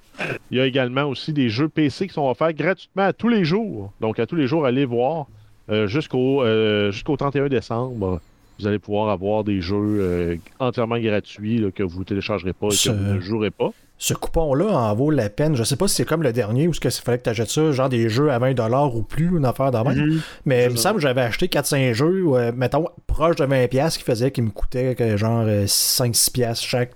Il 0.50 0.58
y 0.58 0.60
a 0.60 0.66
également 0.66 1.04
aussi 1.04 1.32
des 1.32 1.48
jeux 1.48 1.68
PC 1.68 2.06
qui 2.06 2.14
sont 2.14 2.28
offerts 2.28 2.52
gratuitement 2.52 3.04
à 3.04 3.12
tous 3.12 3.28
les 3.28 3.44
jours. 3.44 3.92
Donc 4.00 4.18
à 4.18 4.26
tous 4.26 4.36
les 4.36 4.46
jours, 4.46 4.64
allez 4.64 4.84
voir 4.84 5.26
euh, 5.70 5.86
jusqu'au 5.88 6.42
euh, 6.42 6.92
jusqu'au 6.92 7.16
31 7.16 7.48
décembre. 7.48 8.20
Vous 8.58 8.66
allez 8.66 8.78
pouvoir 8.78 9.10
avoir 9.10 9.44
des 9.44 9.60
jeux 9.60 10.38
entièrement 10.58 10.98
gratuits 10.98 11.62
que 11.74 11.82
vous 11.82 11.98
ne 11.98 12.04
téléchargerez 12.04 12.54
pas 12.54 12.68
et 12.68 12.70
que 12.70 12.90
vous 12.90 13.14
ne 13.14 13.20
jouerez 13.20 13.50
pas 13.50 13.72
ce 13.98 14.12
coupon-là 14.12 14.66
en 14.66 14.94
vaut 14.94 15.10
la 15.10 15.30
peine. 15.30 15.56
Je 15.56 15.64
sais 15.64 15.76
pas 15.76 15.88
si 15.88 15.94
c'est 15.94 16.04
comme 16.04 16.22
le 16.22 16.32
dernier 16.32 16.68
ou 16.68 16.74
ce 16.74 16.80
qu'il 16.80 16.90
fallait 16.90 17.18
que 17.18 17.24
tu 17.24 17.30
achètes 17.30 17.50
ça, 17.50 17.72
genre 17.72 17.88
des 17.88 18.08
jeux 18.08 18.30
à 18.30 18.38
20$ 18.38 18.94
ou 18.94 19.02
plus, 19.02 19.28
une 19.36 19.46
affaire 19.46 19.70
d'avant. 19.70 19.94
Mhm. 19.94 20.20
Mais 20.44 20.64
il 20.64 20.72
me 20.72 20.76
semble 20.76 20.96
que 20.96 21.02
j'avais 21.02 21.22
acheté 21.22 21.46
4-5 21.48 21.94
jeux, 21.94 22.24
euh, 22.34 22.52
mettons, 22.54 22.88
proche 23.06 23.36
de 23.36 23.46
20$ 23.46 23.96
qui 23.96 24.04
faisait 24.04 24.30
qui 24.30 24.42
me 24.42 24.50
coûtait 24.50 25.16
genre 25.16 25.46
5-6$ 25.46 26.42
euh, 26.42 26.54
chaque. 26.54 26.92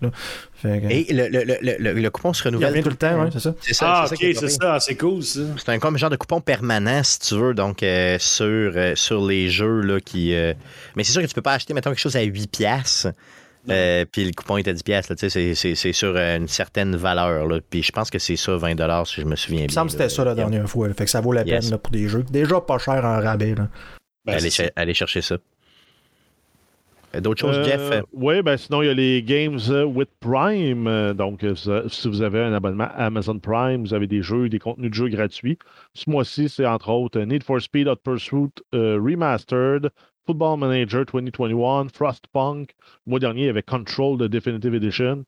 Et 0.63 1.07
le, 1.15 1.29
le, 1.29 1.57
le, 1.79 1.93
le, 1.95 2.11
coupon 2.11 2.35
se 2.35 2.43
renouvelle. 2.43 2.77
Il 2.77 2.83
tout 2.83 2.91
le 2.91 2.97
temps, 2.97 3.25
oui, 3.25 3.31
c'est 3.33 3.73
ça. 3.73 3.95
Ah, 4.03 4.07
ok, 4.11 4.19
c'est 4.19 4.49
ça, 4.49 4.79
c'est 4.79 4.95
cool 4.95 5.23
ça. 5.23 5.41
C'est 5.57 5.71
un 5.71 5.79
comme 5.79 5.97
genre 5.97 6.11
de 6.11 6.17
coupon 6.17 6.43
permanent, 6.43 7.03
si 7.03 7.19
tu 7.21 7.35
veux, 7.37 7.55
donc 7.55 7.83
euh, 7.83 8.19
sur, 8.19 8.75
sur 8.95 9.27
les 9.27 9.49
jeux 9.49 9.81
là, 9.81 10.01
qui. 10.01 10.35
Mais 10.97 11.05
c'est 11.05 11.13
sûr 11.13 11.23
que 11.23 11.27
tu 11.27 11.35
peux 11.35 11.41
pas 11.41 11.55
acheter, 11.55 11.73
mettons, 11.73 11.89
quelque 11.89 11.99
chose 11.99 12.17
à 12.17 12.23
8$. 12.23 13.11
Euh, 13.69 14.05
puis 14.11 14.25
le 14.25 14.33
coupon 14.33 14.57
était 14.57 14.73
10 14.73 14.83
pièces, 14.83 15.13
c'est 15.17 15.93
sur 15.93 16.15
euh, 16.17 16.37
une 16.37 16.49
certaine 16.49 16.97
valeur. 16.97 17.47
Là. 17.47 17.61
Puis 17.69 17.83
je 17.83 17.93
pense 17.93 18.11
que 18.11 18.19
c'est 18.19 18.37
ça, 18.37 18.57
20 18.57 19.05
si 19.05 19.21
je 19.21 19.27
me 19.27 19.37
souviens 19.37 19.59
bien. 19.59 19.67
Il 19.67 19.69
me 19.69 19.73
semble 19.73 19.87
que 19.87 19.93
c'était 19.93 20.09
ça 20.09 20.25
la 20.25 20.35
dernière 20.35 20.69
fois. 20.69 20.89
Fait 20.95 21.05
que 21.05 21.11
ça 21.11 21.21
vaut 21.21 21.33
la 21.33 21.45
peine 21.45 21.77
pour 21.79 21.93
des 21.93 22.09
jeux 22.09 22.23
déjà 22.23 22.61
pas 22.61 22.79
cher 22.79 23.05
en 23.05 23.21
rabais. 23.21 23.55
Ben, 24.25 24.39
allez, 24.77 24.95
chercher 24.95 25.23
ça. 25.23 25.37
Euh, 27.15 27.21
d'autres 27.21 27.41
choses, 27.41 27.65
Jeff? 27.65 28.03
Oui, 28.13 28.41
ben 28.43 28.57
sinon, 28.57 28.83
il 28.83 28.87
y 28.87 28.89
a 28.89 28.95
les 28.95 29.23
Games 29.23 29.59
with 29.95 30.09
Prime. 30.21 31.13
Donc, 31.15 31.45
si 31.55 32.09
vous 32.09 32.23
avez 32.23 32.41
un 32.41 32.53
abonnement 32.55 32.89
Amazon 32.97 33.39
Prime, 33.39 33.83
vous 33.83 33.95
avez 33.95 34.07
des 34.07 34.23
jeux, 34.23 34.49
des 34.49 34.59
contenus 34.59 34.91
de 34.91 34.95
jeux 34.95 35.09
gratuits. 35.09 35.59
Ce 35.95 36.09
mois-ci, 36.09 36.49
c'est 36.49 36.67
entre 36.67 36.91
autres 36.91 37.21
Need 37.21 37.43
for 37.43 37.61
Speed 37.61 37.89
Hot 37.89 37.97
Pursuit 37.97 38.53
Remastered, 38.73 39.91
Football 40.27 40.59
Manager 40.59 41.05
2021, 41.05 41.89
Frostpunk. 41.89 42.75
Le 43.07 43.11
mois 43.11 43.21
dernier, 43.21 43.43
il 43.43 43.47
y 43.47 43.49
avait 43.49 43.63
Control 43.63 44.19
de 44.19 44.27
Definitive 44.27 44.75
Edition. 44.75 45.25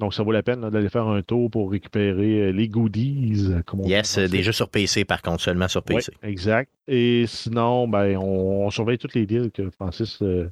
Donc, 0.00 0.14
ça 0.14 0.22
vaut 0.22 0.32
la 0.32 0.42
peine 0.42 0.68
d'aller 0.68 0.88
faire 0.88 1.06
un 1.06 1.22
tour 1.22 1.48
pour 1.50 1.70
récupérer 1.70 2.48
euh, 2.48 2.50
les 2.50 2.68
goodies. 2.68 3.52
Euh, 3.52 3.62
yes, 3.84 4.18
des 4.18 4.42
jeux 4.42 4.52
sur 4.52 4.68
PC, 4.68 5.04
par 5.04 5.22
contre, 5.22 5.42
seulement 5.42 5.68
sur 5.68 5.82
PC. 5.82 6.12
exact. 6.22 6.72
Et 6.88 7.24
sinon, 7.28 7.86
ben, 7.86 8.16
on, 8.16 8.68
surveille 8.70 8.98
toutes 8.98 9.14
les 9.14 9.26
deals 9.26 9.52
que 9.52 9.70
Francis 9.70 10.20
euh, 10.22 10.50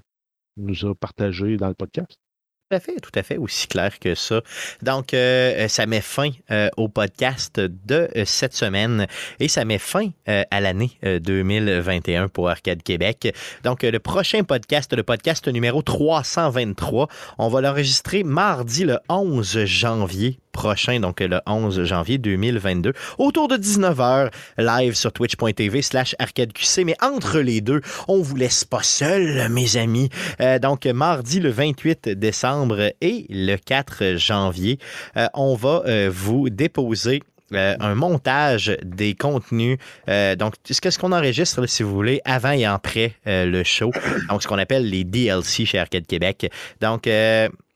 nous 0.56 0.86
a 0.86 0.94
partagés 0.94 1.56
dans 1.56 1.68
le 1.68 1.74
podcast. 1.74 2.18
Tout 2.70 2.76
à 2.76 2.80
fait, 2.80 3.00
tout 3.00 3.10
à 3.16 3.24
fait, 3.24 3.36
aussi 3.36 3.66
clair 3.66 3.98
que 3.98 4.14
ça. 4.14 4.42
Donc, 4.80 5.12
euh, 5.12 5.66
ça 5.66 5.86
met 5.86 6.00
fin 6.00 6.30
euh, 6.52 6.68
au 6.76 6.86
podcast 6.86 7.58
de 7.58 8.08
euh, 8.14 8.22
cette 8.24 8.54
semaine 8.54 9.08
et 9.40 9.48
ça 9.48 9.64
met 9.64 9.78
fin 9.78 10.10
à 10.26 10.60
l'année 10.60 10.92
2021 11.02 12.28
pour 12.28 12.48
Arcade 12.48 12.84
Québec. 12.84 13.34
Donc, 13.64 13.82
le 13.82 13.98
prochain 13.98 14.44
podcast, 14.44 14.94
le 14.94 15.02
podcast 15.02 15.48
numéro 15.48 15.82
323, 15.82 17.08
on 17.38 17.48
va 17.48 17.60
l'enregistrer 17.60 18.22
mardi 18.22 18.84
le 18.84 18.98
11 19.08 19.64
janvier 19.64 20.38
prochain, 20.60 21.00
donc 21.00 21.20
le 21.20 21.40
11 21.46 21.84
janvier 21.84 22.18
2022, 22.18 22.92
autour 23.16 23.48
de 23.48 23.56
19h, 23.56 24.30
live 24.58 24.94
sur 24.94 25.10
twitch.tv 25.10 25.80
slash 25.80 26.14
arcadeqc. 26.18 26.84
Mais 26.84 26.94
entre 27.00 27.40
les 27.40 27.62
deux, 27.62 27.80
on 28.08 28.20
vous 28.20 28.36
laisse 28.36 28.66
pas 28.66 28.82
seul, 28.82 29.48
mes 29.48 29.78
amis. 29.78 30.10
Euh, 30.42 30.58
donc, 30.58 30.84
mardi 30.84 31.40
le 31.40 31.48
28 31.48 32.10
décembre 32.10 32.92
et 33.00 33.24
le 33.30 33.56
4 33.56 34.16
janvier, 34.18 34.78
euh, 35.16 35.28
on 35.32 35.54
va 35.54 35.82
euh, 35.86 36.10
vous 36.12 36.50
déposer 36.50 37.22
un 37.52 37.96
montage 37.96 38.76
des 38.84 39.14
contenus. 39.14 39.76
donc, 40.06 40.54
qu'est-ce 40.62 40.98
qu'on 41.00 41.10
enregistre, 41.10 41.66
si 41.66 41.82
vous 41.82 41.92
voulez, 41.92 42.20
avant 42.24 42.52
et 42.52 42.64
après 42.64 43.16
le 43.26 43.64
show. 43.64 43.90
Donc, 44.28 44.44
ce 44.44 44.46
qu'on 44.46 44.58
appelle 44.58 44.88
les 44.88 45.02
DLC 45.02 45.64
chez 45.64 45.80
Arcade 45.80 46.06
Québec. 46.06 46.48
Donc, 46.80 47.08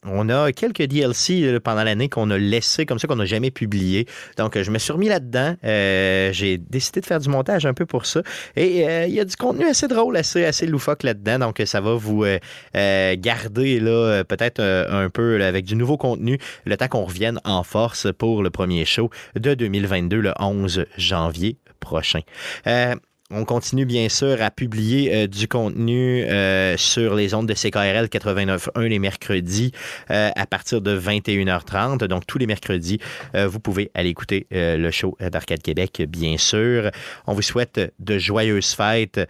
on 0.05 0.29
a 0.29 0.53
quelques 0.53 0.83
DLC 0.83 1.43
euh, 1.45 1.61
pendant 1.61 1.85
l'année 1.85 2.09
qu'on 2.09 2.31
a 2.31 2.39
laissé 2.39 2.87
comme 2.87 2.99
ça, 2.99 3.09
qu'on 3.09 3.17
n'a 3.17 3.25
jamais 3.25 3.51
publié. 3.51 4.07
Donc, 4.37 4.61
je 4.61 4.71
me 4.71 4.79
suis 4.79 4.93
remis 4.93 5.09
là-dedans. 5.09 5.57
Euh, 5.65 6.33
j'ai 6.33 6.59
décidé 6.59 7.01
de 7.01 7.07
faire 7.07 7.21
du 7.21 7.29
montage 7.29 7.67
un 7.67 7.75
peu 7.75 7.87
pour 7.87 8.07
ça. 8.07 8.23
Et 8.57 8.89
euh, 8.89 9.07
il 9.07 9.15
y 9.15 9.21
a 9.21 9.25
du 9.25 9.37
contenu 9.37 9.67
assez 9.67 9.89
drôle, 9.89 10.17
assez, 10.17 10.45
assez 10.45 10.67
loufoque 10.67 11.03
là-dedans. 11.03 11.39
Donc, 11.39 11.63
ça 11.65 11.81
va 11.81 11.95
vous 11.95 12.25
garder 12.75 13.81
là, 13.81 14.25
peut-être 14.25 14.61
un 14.61 15.09
peu 15.11 15.43
avec 15.43 15.65
du 15.65 15.77
nouveau 15.77 15.97
contenu 15.97 16.39
le 16.65 16.77
temps 16.77 16.89
qu'on 16.89 17.05
revienne 17.05 17.41
en 17.45 17.63
force 17.63 18.09
pour 18.17 18.43
le 18.43 18.51
premier 18.51 18.85
show 18.85 19.11
de 19.37 19.55
2022, 19.55 20.21
le 20.21 20.33
11 20.39 20.87
janvier 20.97 21.57
prochain. 21.81 22.21
On 23.31 23.47
continue 23.47 23.87
bien 23.87 24.11
sûr 24.11 24.43
à 24.43 24.51
publier 24.51 25.15
euh, 25.15 25.27
du 25.27 25.49
contenu 25.49 26.25
euh, 26.25 26.77
sur 26.77 27.15
les 27.15 27.33
ondes 27.33 27.49
de 27.49 27.55
CKRL 27.55 28.09
89.1 28.09 28.83
les 28.83 28.99
mercredis 28.99 29.73
euh, 30.11 30.29
à 30.37 30.45
partir 30.45 30.83
de 30.83 30.99
21h30. 30.99 32.05
Donc 32.05 32.27
tous 32.27 32.37
les 32.37 32.47
mercredis, 32.47 33.01
vous 33.35 33.61
pouvez 33.61 33.91
aller 33.95 34.11
écouter 34.11 34.47
le 34.51 34.91
show 34.91 35.17
d'Arcade 35.21 35.63
Québec, 35.63 36.03
bien 36.07 36.37
sûr. 36.37 36.91
On 37.27 37.33
vous 37.33 37.43
souhaite 37.43 37.81
de 37.99 38.19
joyeuses 38.19 38.75
fêtes. 38.75 39.21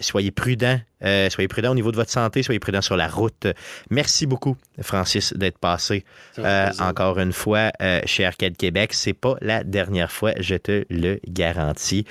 soyez 0.00 0.30
prudents 0.30 0.80
euh, 1.04 1.30
soyez 1.30 1.48
prudents 1.48 1.72
au 1.72 1.74
niveau 1.74 1.90
de 1.90 1.96
votre 1.96 2.10
santé, 2.10 2.42
soyez 2.42 2.58
prudents 2.58 2.82
sur 2.82 2.96
la 2.96 3.08
route. 3.08 3.46
Merci 3.90 4.26
beaucoup, 4.26 4.56
Francis, 4.80 5.32
d'être 5.34 5.58
passé 5.58 6.04
euh, 6.38 6.70
encore 6.80 7.18
une 7.18 7.32
fois 7.32 7.70
euh, 7.80 8.00
chez 8.04 8.24
Arcade 8.24 8.56
Québec. 8.56 8.92
C'est 8.92 9.12
pas 9.12 9.36
la 9.40 9.64
dernière 9.64 10.10
fois, 10.10 10.32
je 10.38 10.56
te 10.56 10.84
le 10.90 11.20
garantis. 11.28 12.04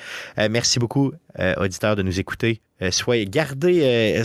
merci 0.49 0.79
beaucoup, 0.79 1.13
auditeurs, 1.57 1.95
de 1.95 2.03
nous 2.03 2.19
écouter. 2.19 2.61
soyez, 2.91 3.25
gardez, 3.25 4.21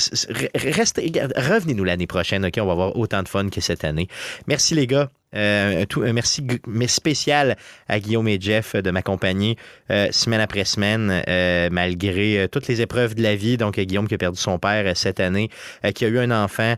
restez, 0.54 1.12
revenez-nous 1.36 1.84
l'année 1.84 2.06
prochaine, 2.06 2.44
OK? 2.46 2.54
On 2.58 2.66
va 2.66 2.72
avoir 2.72 2.96
autant 2.96 3.22
de 3.22 3.28
fun 3.28 3.48
que 3.48 3.60
cette 3.60 3.84
année. 3.84 4.08
Merci, 4.46 4.74
les 4.74 4.86
gars. 4.86 5.10
Euh, 5.34 5.86
tout, 5.86 6.02
un 6.02 6.12
merci 6.12 6.46
spécial 6.88 7.56
à 7.88 8.00
Guillaume 8.00 8.28
et 8.28 8.38
Jeff 8.40 8.76
de 8.76 8.90
m'accompagner 8.90 9.56
euh, 9.90 10.08
semaine 10.10 10.40
après 10.40 10.64
semaine, 10.64 11.22
euh, 11.28 11.68
malgré 11.72 12.48
toutes 12.50 12.68
les 12.68 12.80
épreuves 12.80 13.14
de 13.14 13.22
la 13.22 13.34
vie. 13.34 13.56
Donc, 13.56 13.78
Guillaume 13.78 14.08
qui 14.08 14.14
a 14.14 14.18
perdu 14.18 14.38
son 14.38 14.58
père 14.58 14.96
cette 14.96 15.20
année, 15.20 15.48
qui 15.94 16.04
a 16.04 16.08
eu 16.08 16.18
un 16.18 16.30
enfant, 16.30 16.74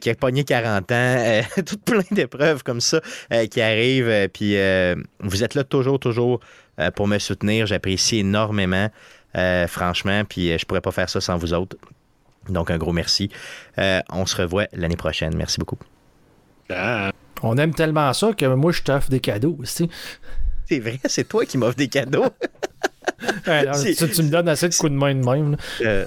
qui 0.00 0.10
a 0.10 0.14
pogné 0.14 0.44
40 0.44 0.92
ans, 0.92 1.40
tout 1.66 1.78
plein 1.78 2.02
d'épreuves 2.10 2.62
comme 2.62 2.80
ça 2.80 3.00
qui 3.50 3.60
arrivent. 3.60 4.28
puis, 4.32 4.56
vous 5.20 5.44
êtes 5.44 5.54
là 5.54 5.64
toujours, 5.64 5.98
toujours 5.98 6.40
pour 6.94 7.06
me 7.06 7.18
soutenir. 7.18 7.66
J'apprécie 7.66 8.18
énormément, 8.18 8.88
franchement. 9.68 10.24
Puis, 10.28 10.58
je 10.58 10.64
pourrais 10.64 10.80
pas 10.80 10.92
faire 10.92 11.08
ça 11.08 11.20
sans 11.20 11.36
vous 11.36 11.52
autres. 11.54 11.76
Donc, 12.48 12.70
un 12.70 12.78
gros 12.78 12.92
merci. 12.92 13.30
on 13.76 14.26
se 14.26 14.36
revoit 14.36 14.66
l'année 14.72 14.96
prochaine. 14.96 15.34
Merci 15.36 15.58
beaucoup. 15.58 15.78
On 17.42 17.56
aime 17.56 17.74
tellement 17.74 18.12
ça 18.12 18.32
que 18.32 18.46
moi, 18.46 18.72
je 18.72 18.82
t'offre 18.82 19.08
des 19.08 19.20
cadeaux 19.20 19.56
aussi. 19.60 19.88
C'est 20.68 20.78
vrai, 20.78 21.00
c'est 21.06 21.28
toi 21.28 21.44
qui 21.46 21.58
m'offres 21.58 21.76
des 21.76 21.88
cadeaux. 21.88 22.26
tu, 23.20 24.22
me 24.22 24.30
donnes 24.30 24.48
assez 24.48 24.68
de 24.68 24.74
coups 24.74 24.92
de 24.92 24.96
main 24.96 25.14
de 25.14 25.24
même. 25.24 25.56
Euh, 25.80 26.06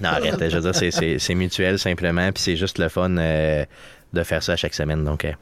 non, 0.00 0.08
arrête. 0.08 0.48
Je 0.48 0.58
veux 0.58 0.72
dire, 0.72 1.20
c'est 1.20 1.34
mutuel 1.34 1.78
simplement. 1.78 2.32
Puis 2.32 2.42
c'est 2.42 2.56
juste 2.56 2.78
le 2.78 2.88
fun 2.88 3.16
euh, 3.16 3.64
de 4.12 4.22
faire 4.22 4.42
ça 4.42 4.56
chaque 4.56 4.74
semaine. 4.74 5.04
Donc, 5.04 5.24
euh, 5.24 5.32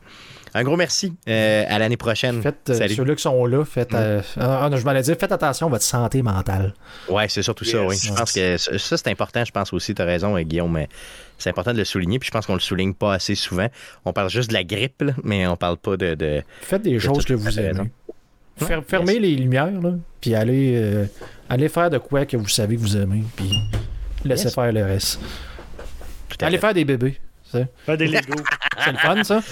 un 0.55 0.62
gros 0.62 0.76
merci. 0.76 1.12
à 1.26 1.78
l'année 1.78 1.96
prochaine. 1.96 2.42
Faites, 2.42 2.72
ceux-là 2.72 3.14
qui 3.14 3.22
sont 3.22 3.46
là, 3.46 3.64
faites, 3.64 3.92
mm. 3.92 4.22
ah, 4.40 4.70
je 4.74 4.84
m'allais 4.84 5.03
dire, 5.03 5.16
faites 5.18 5.32
attention 5.32 5.66
à 5.68 5.70
votre 5.70 5.84
santé 5.84 6.22
mentale. 6.22 6.74
Oui, 7.09 7.22
c'est 7.28 7.42
surtout 7.42 7.64
ça, 7.64 7.84
oui. 7.84 7.96
Je 8.03 8.12
pense 8.12 8.32
que 8.32 8.57
ça, 8.57 8.96
c'est 8.96 9.09
important, 9.09 9.44
je 9.44 9.53
pense 9.53 9.72
aussi. 9.72 9.94
Tu 9.94 10.03
as 10.03 10.05
raison, 10.05 10.38
Guillaume. 10.40 10.72
Mais 10.72 10.88
c'est 11.38 11.51
important 11.51 11.72
de 11.72 11.78
le 11.78 11.84
souligner, 11.84 12.18
puis 12.18 12.26
je 12.26 12.32
pense 12.32 12.46
qu'on 12.46 12.55
le 12.55 12.61
souligne 12.61 12.94
pas 12.94 13.14
assez 13.14 13.34
souvent. 13.34 13.66
On 14.05 14.12
parle 14.12 14.30
juste 14.30 14.51
de 14.51 14.55
la 14.55 14.64
grippe, 14.64 15.03
mais 15.24 15.46
on 15.46 15.57
parle 15.57 15.78
pas 15.78 15.96
de. 15.96 16.42
Faites 16.61 16.82
des 16.82 16.98
choses 16.98 17.24
que 17.24 17.34
vous 17.34 17.59
aimez. 17.59 17.90
fermez 18.86 19.18
les 19.18 19.34
lumières, 19.34 19.80
là, 19.80 19.94
puis 20.20 20.34
allez, 20.34 20.74
euh, 20.76 21.07
allez 21.48 21.68
faire 21.68 21.90
de 21.90 21.98
quoi 21.98 22.26
que 22.26 22.36
vous 22.36 22.48
savez 22.48 22.76
que 22.76 22.80
vous 22.80 22.96
aimez, 22.96 23.24
puis 23.36 23.51
laissez 24.24 24.51
faire 24.51 24.72
le 24.72 24.84
reste. 24.84 25.20
Allez 26.40 26.59
faire 26.59 26.74
des 26.74 26.84
bébés. 26.84 27.18
Faire 27.86 27.96
des 27.96 28.07
Legos. 28.07 28.42
C'est 28.84 28.92
le 28.92 28.98
fun, 28.98 29.24
ça? 29.24 29.42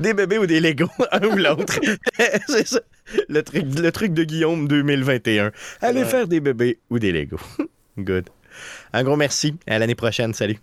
Des, 0.00 0.14
bébés 0.14 0.38
ou 0.38 0.46
des 0.46 0.60
Legos, 0.60 0.90
un 1.12 1.24
ou 1.24 1.36
l'autre. 1.36 1.78
c'est 2.48 2.66
ça. 2.66 2.80
Le 3.28 3.42
truc, 3.42 3.64
le 3.78 3.90
truc 3.90 4.12
de 4.12 4.24
Guillaume 4.24 4.68
2021. 4.68 5.52
Allez 5.80 6.04
faire 6.04 6.26
des 6.28 6.40
bébés 6.40 6.78
ou 6.90 6.98
des 6.98 7.12
Legos. 7.12 7.40
Good. 7.98 8.28
Un 8.92 9.04
gros 9.04 9.16
merci. 9.16 9.56
À 9.66 9.78
l'année 9.78 9.94
prochaine. 9.94 10.34
Salut. 10.34 10.58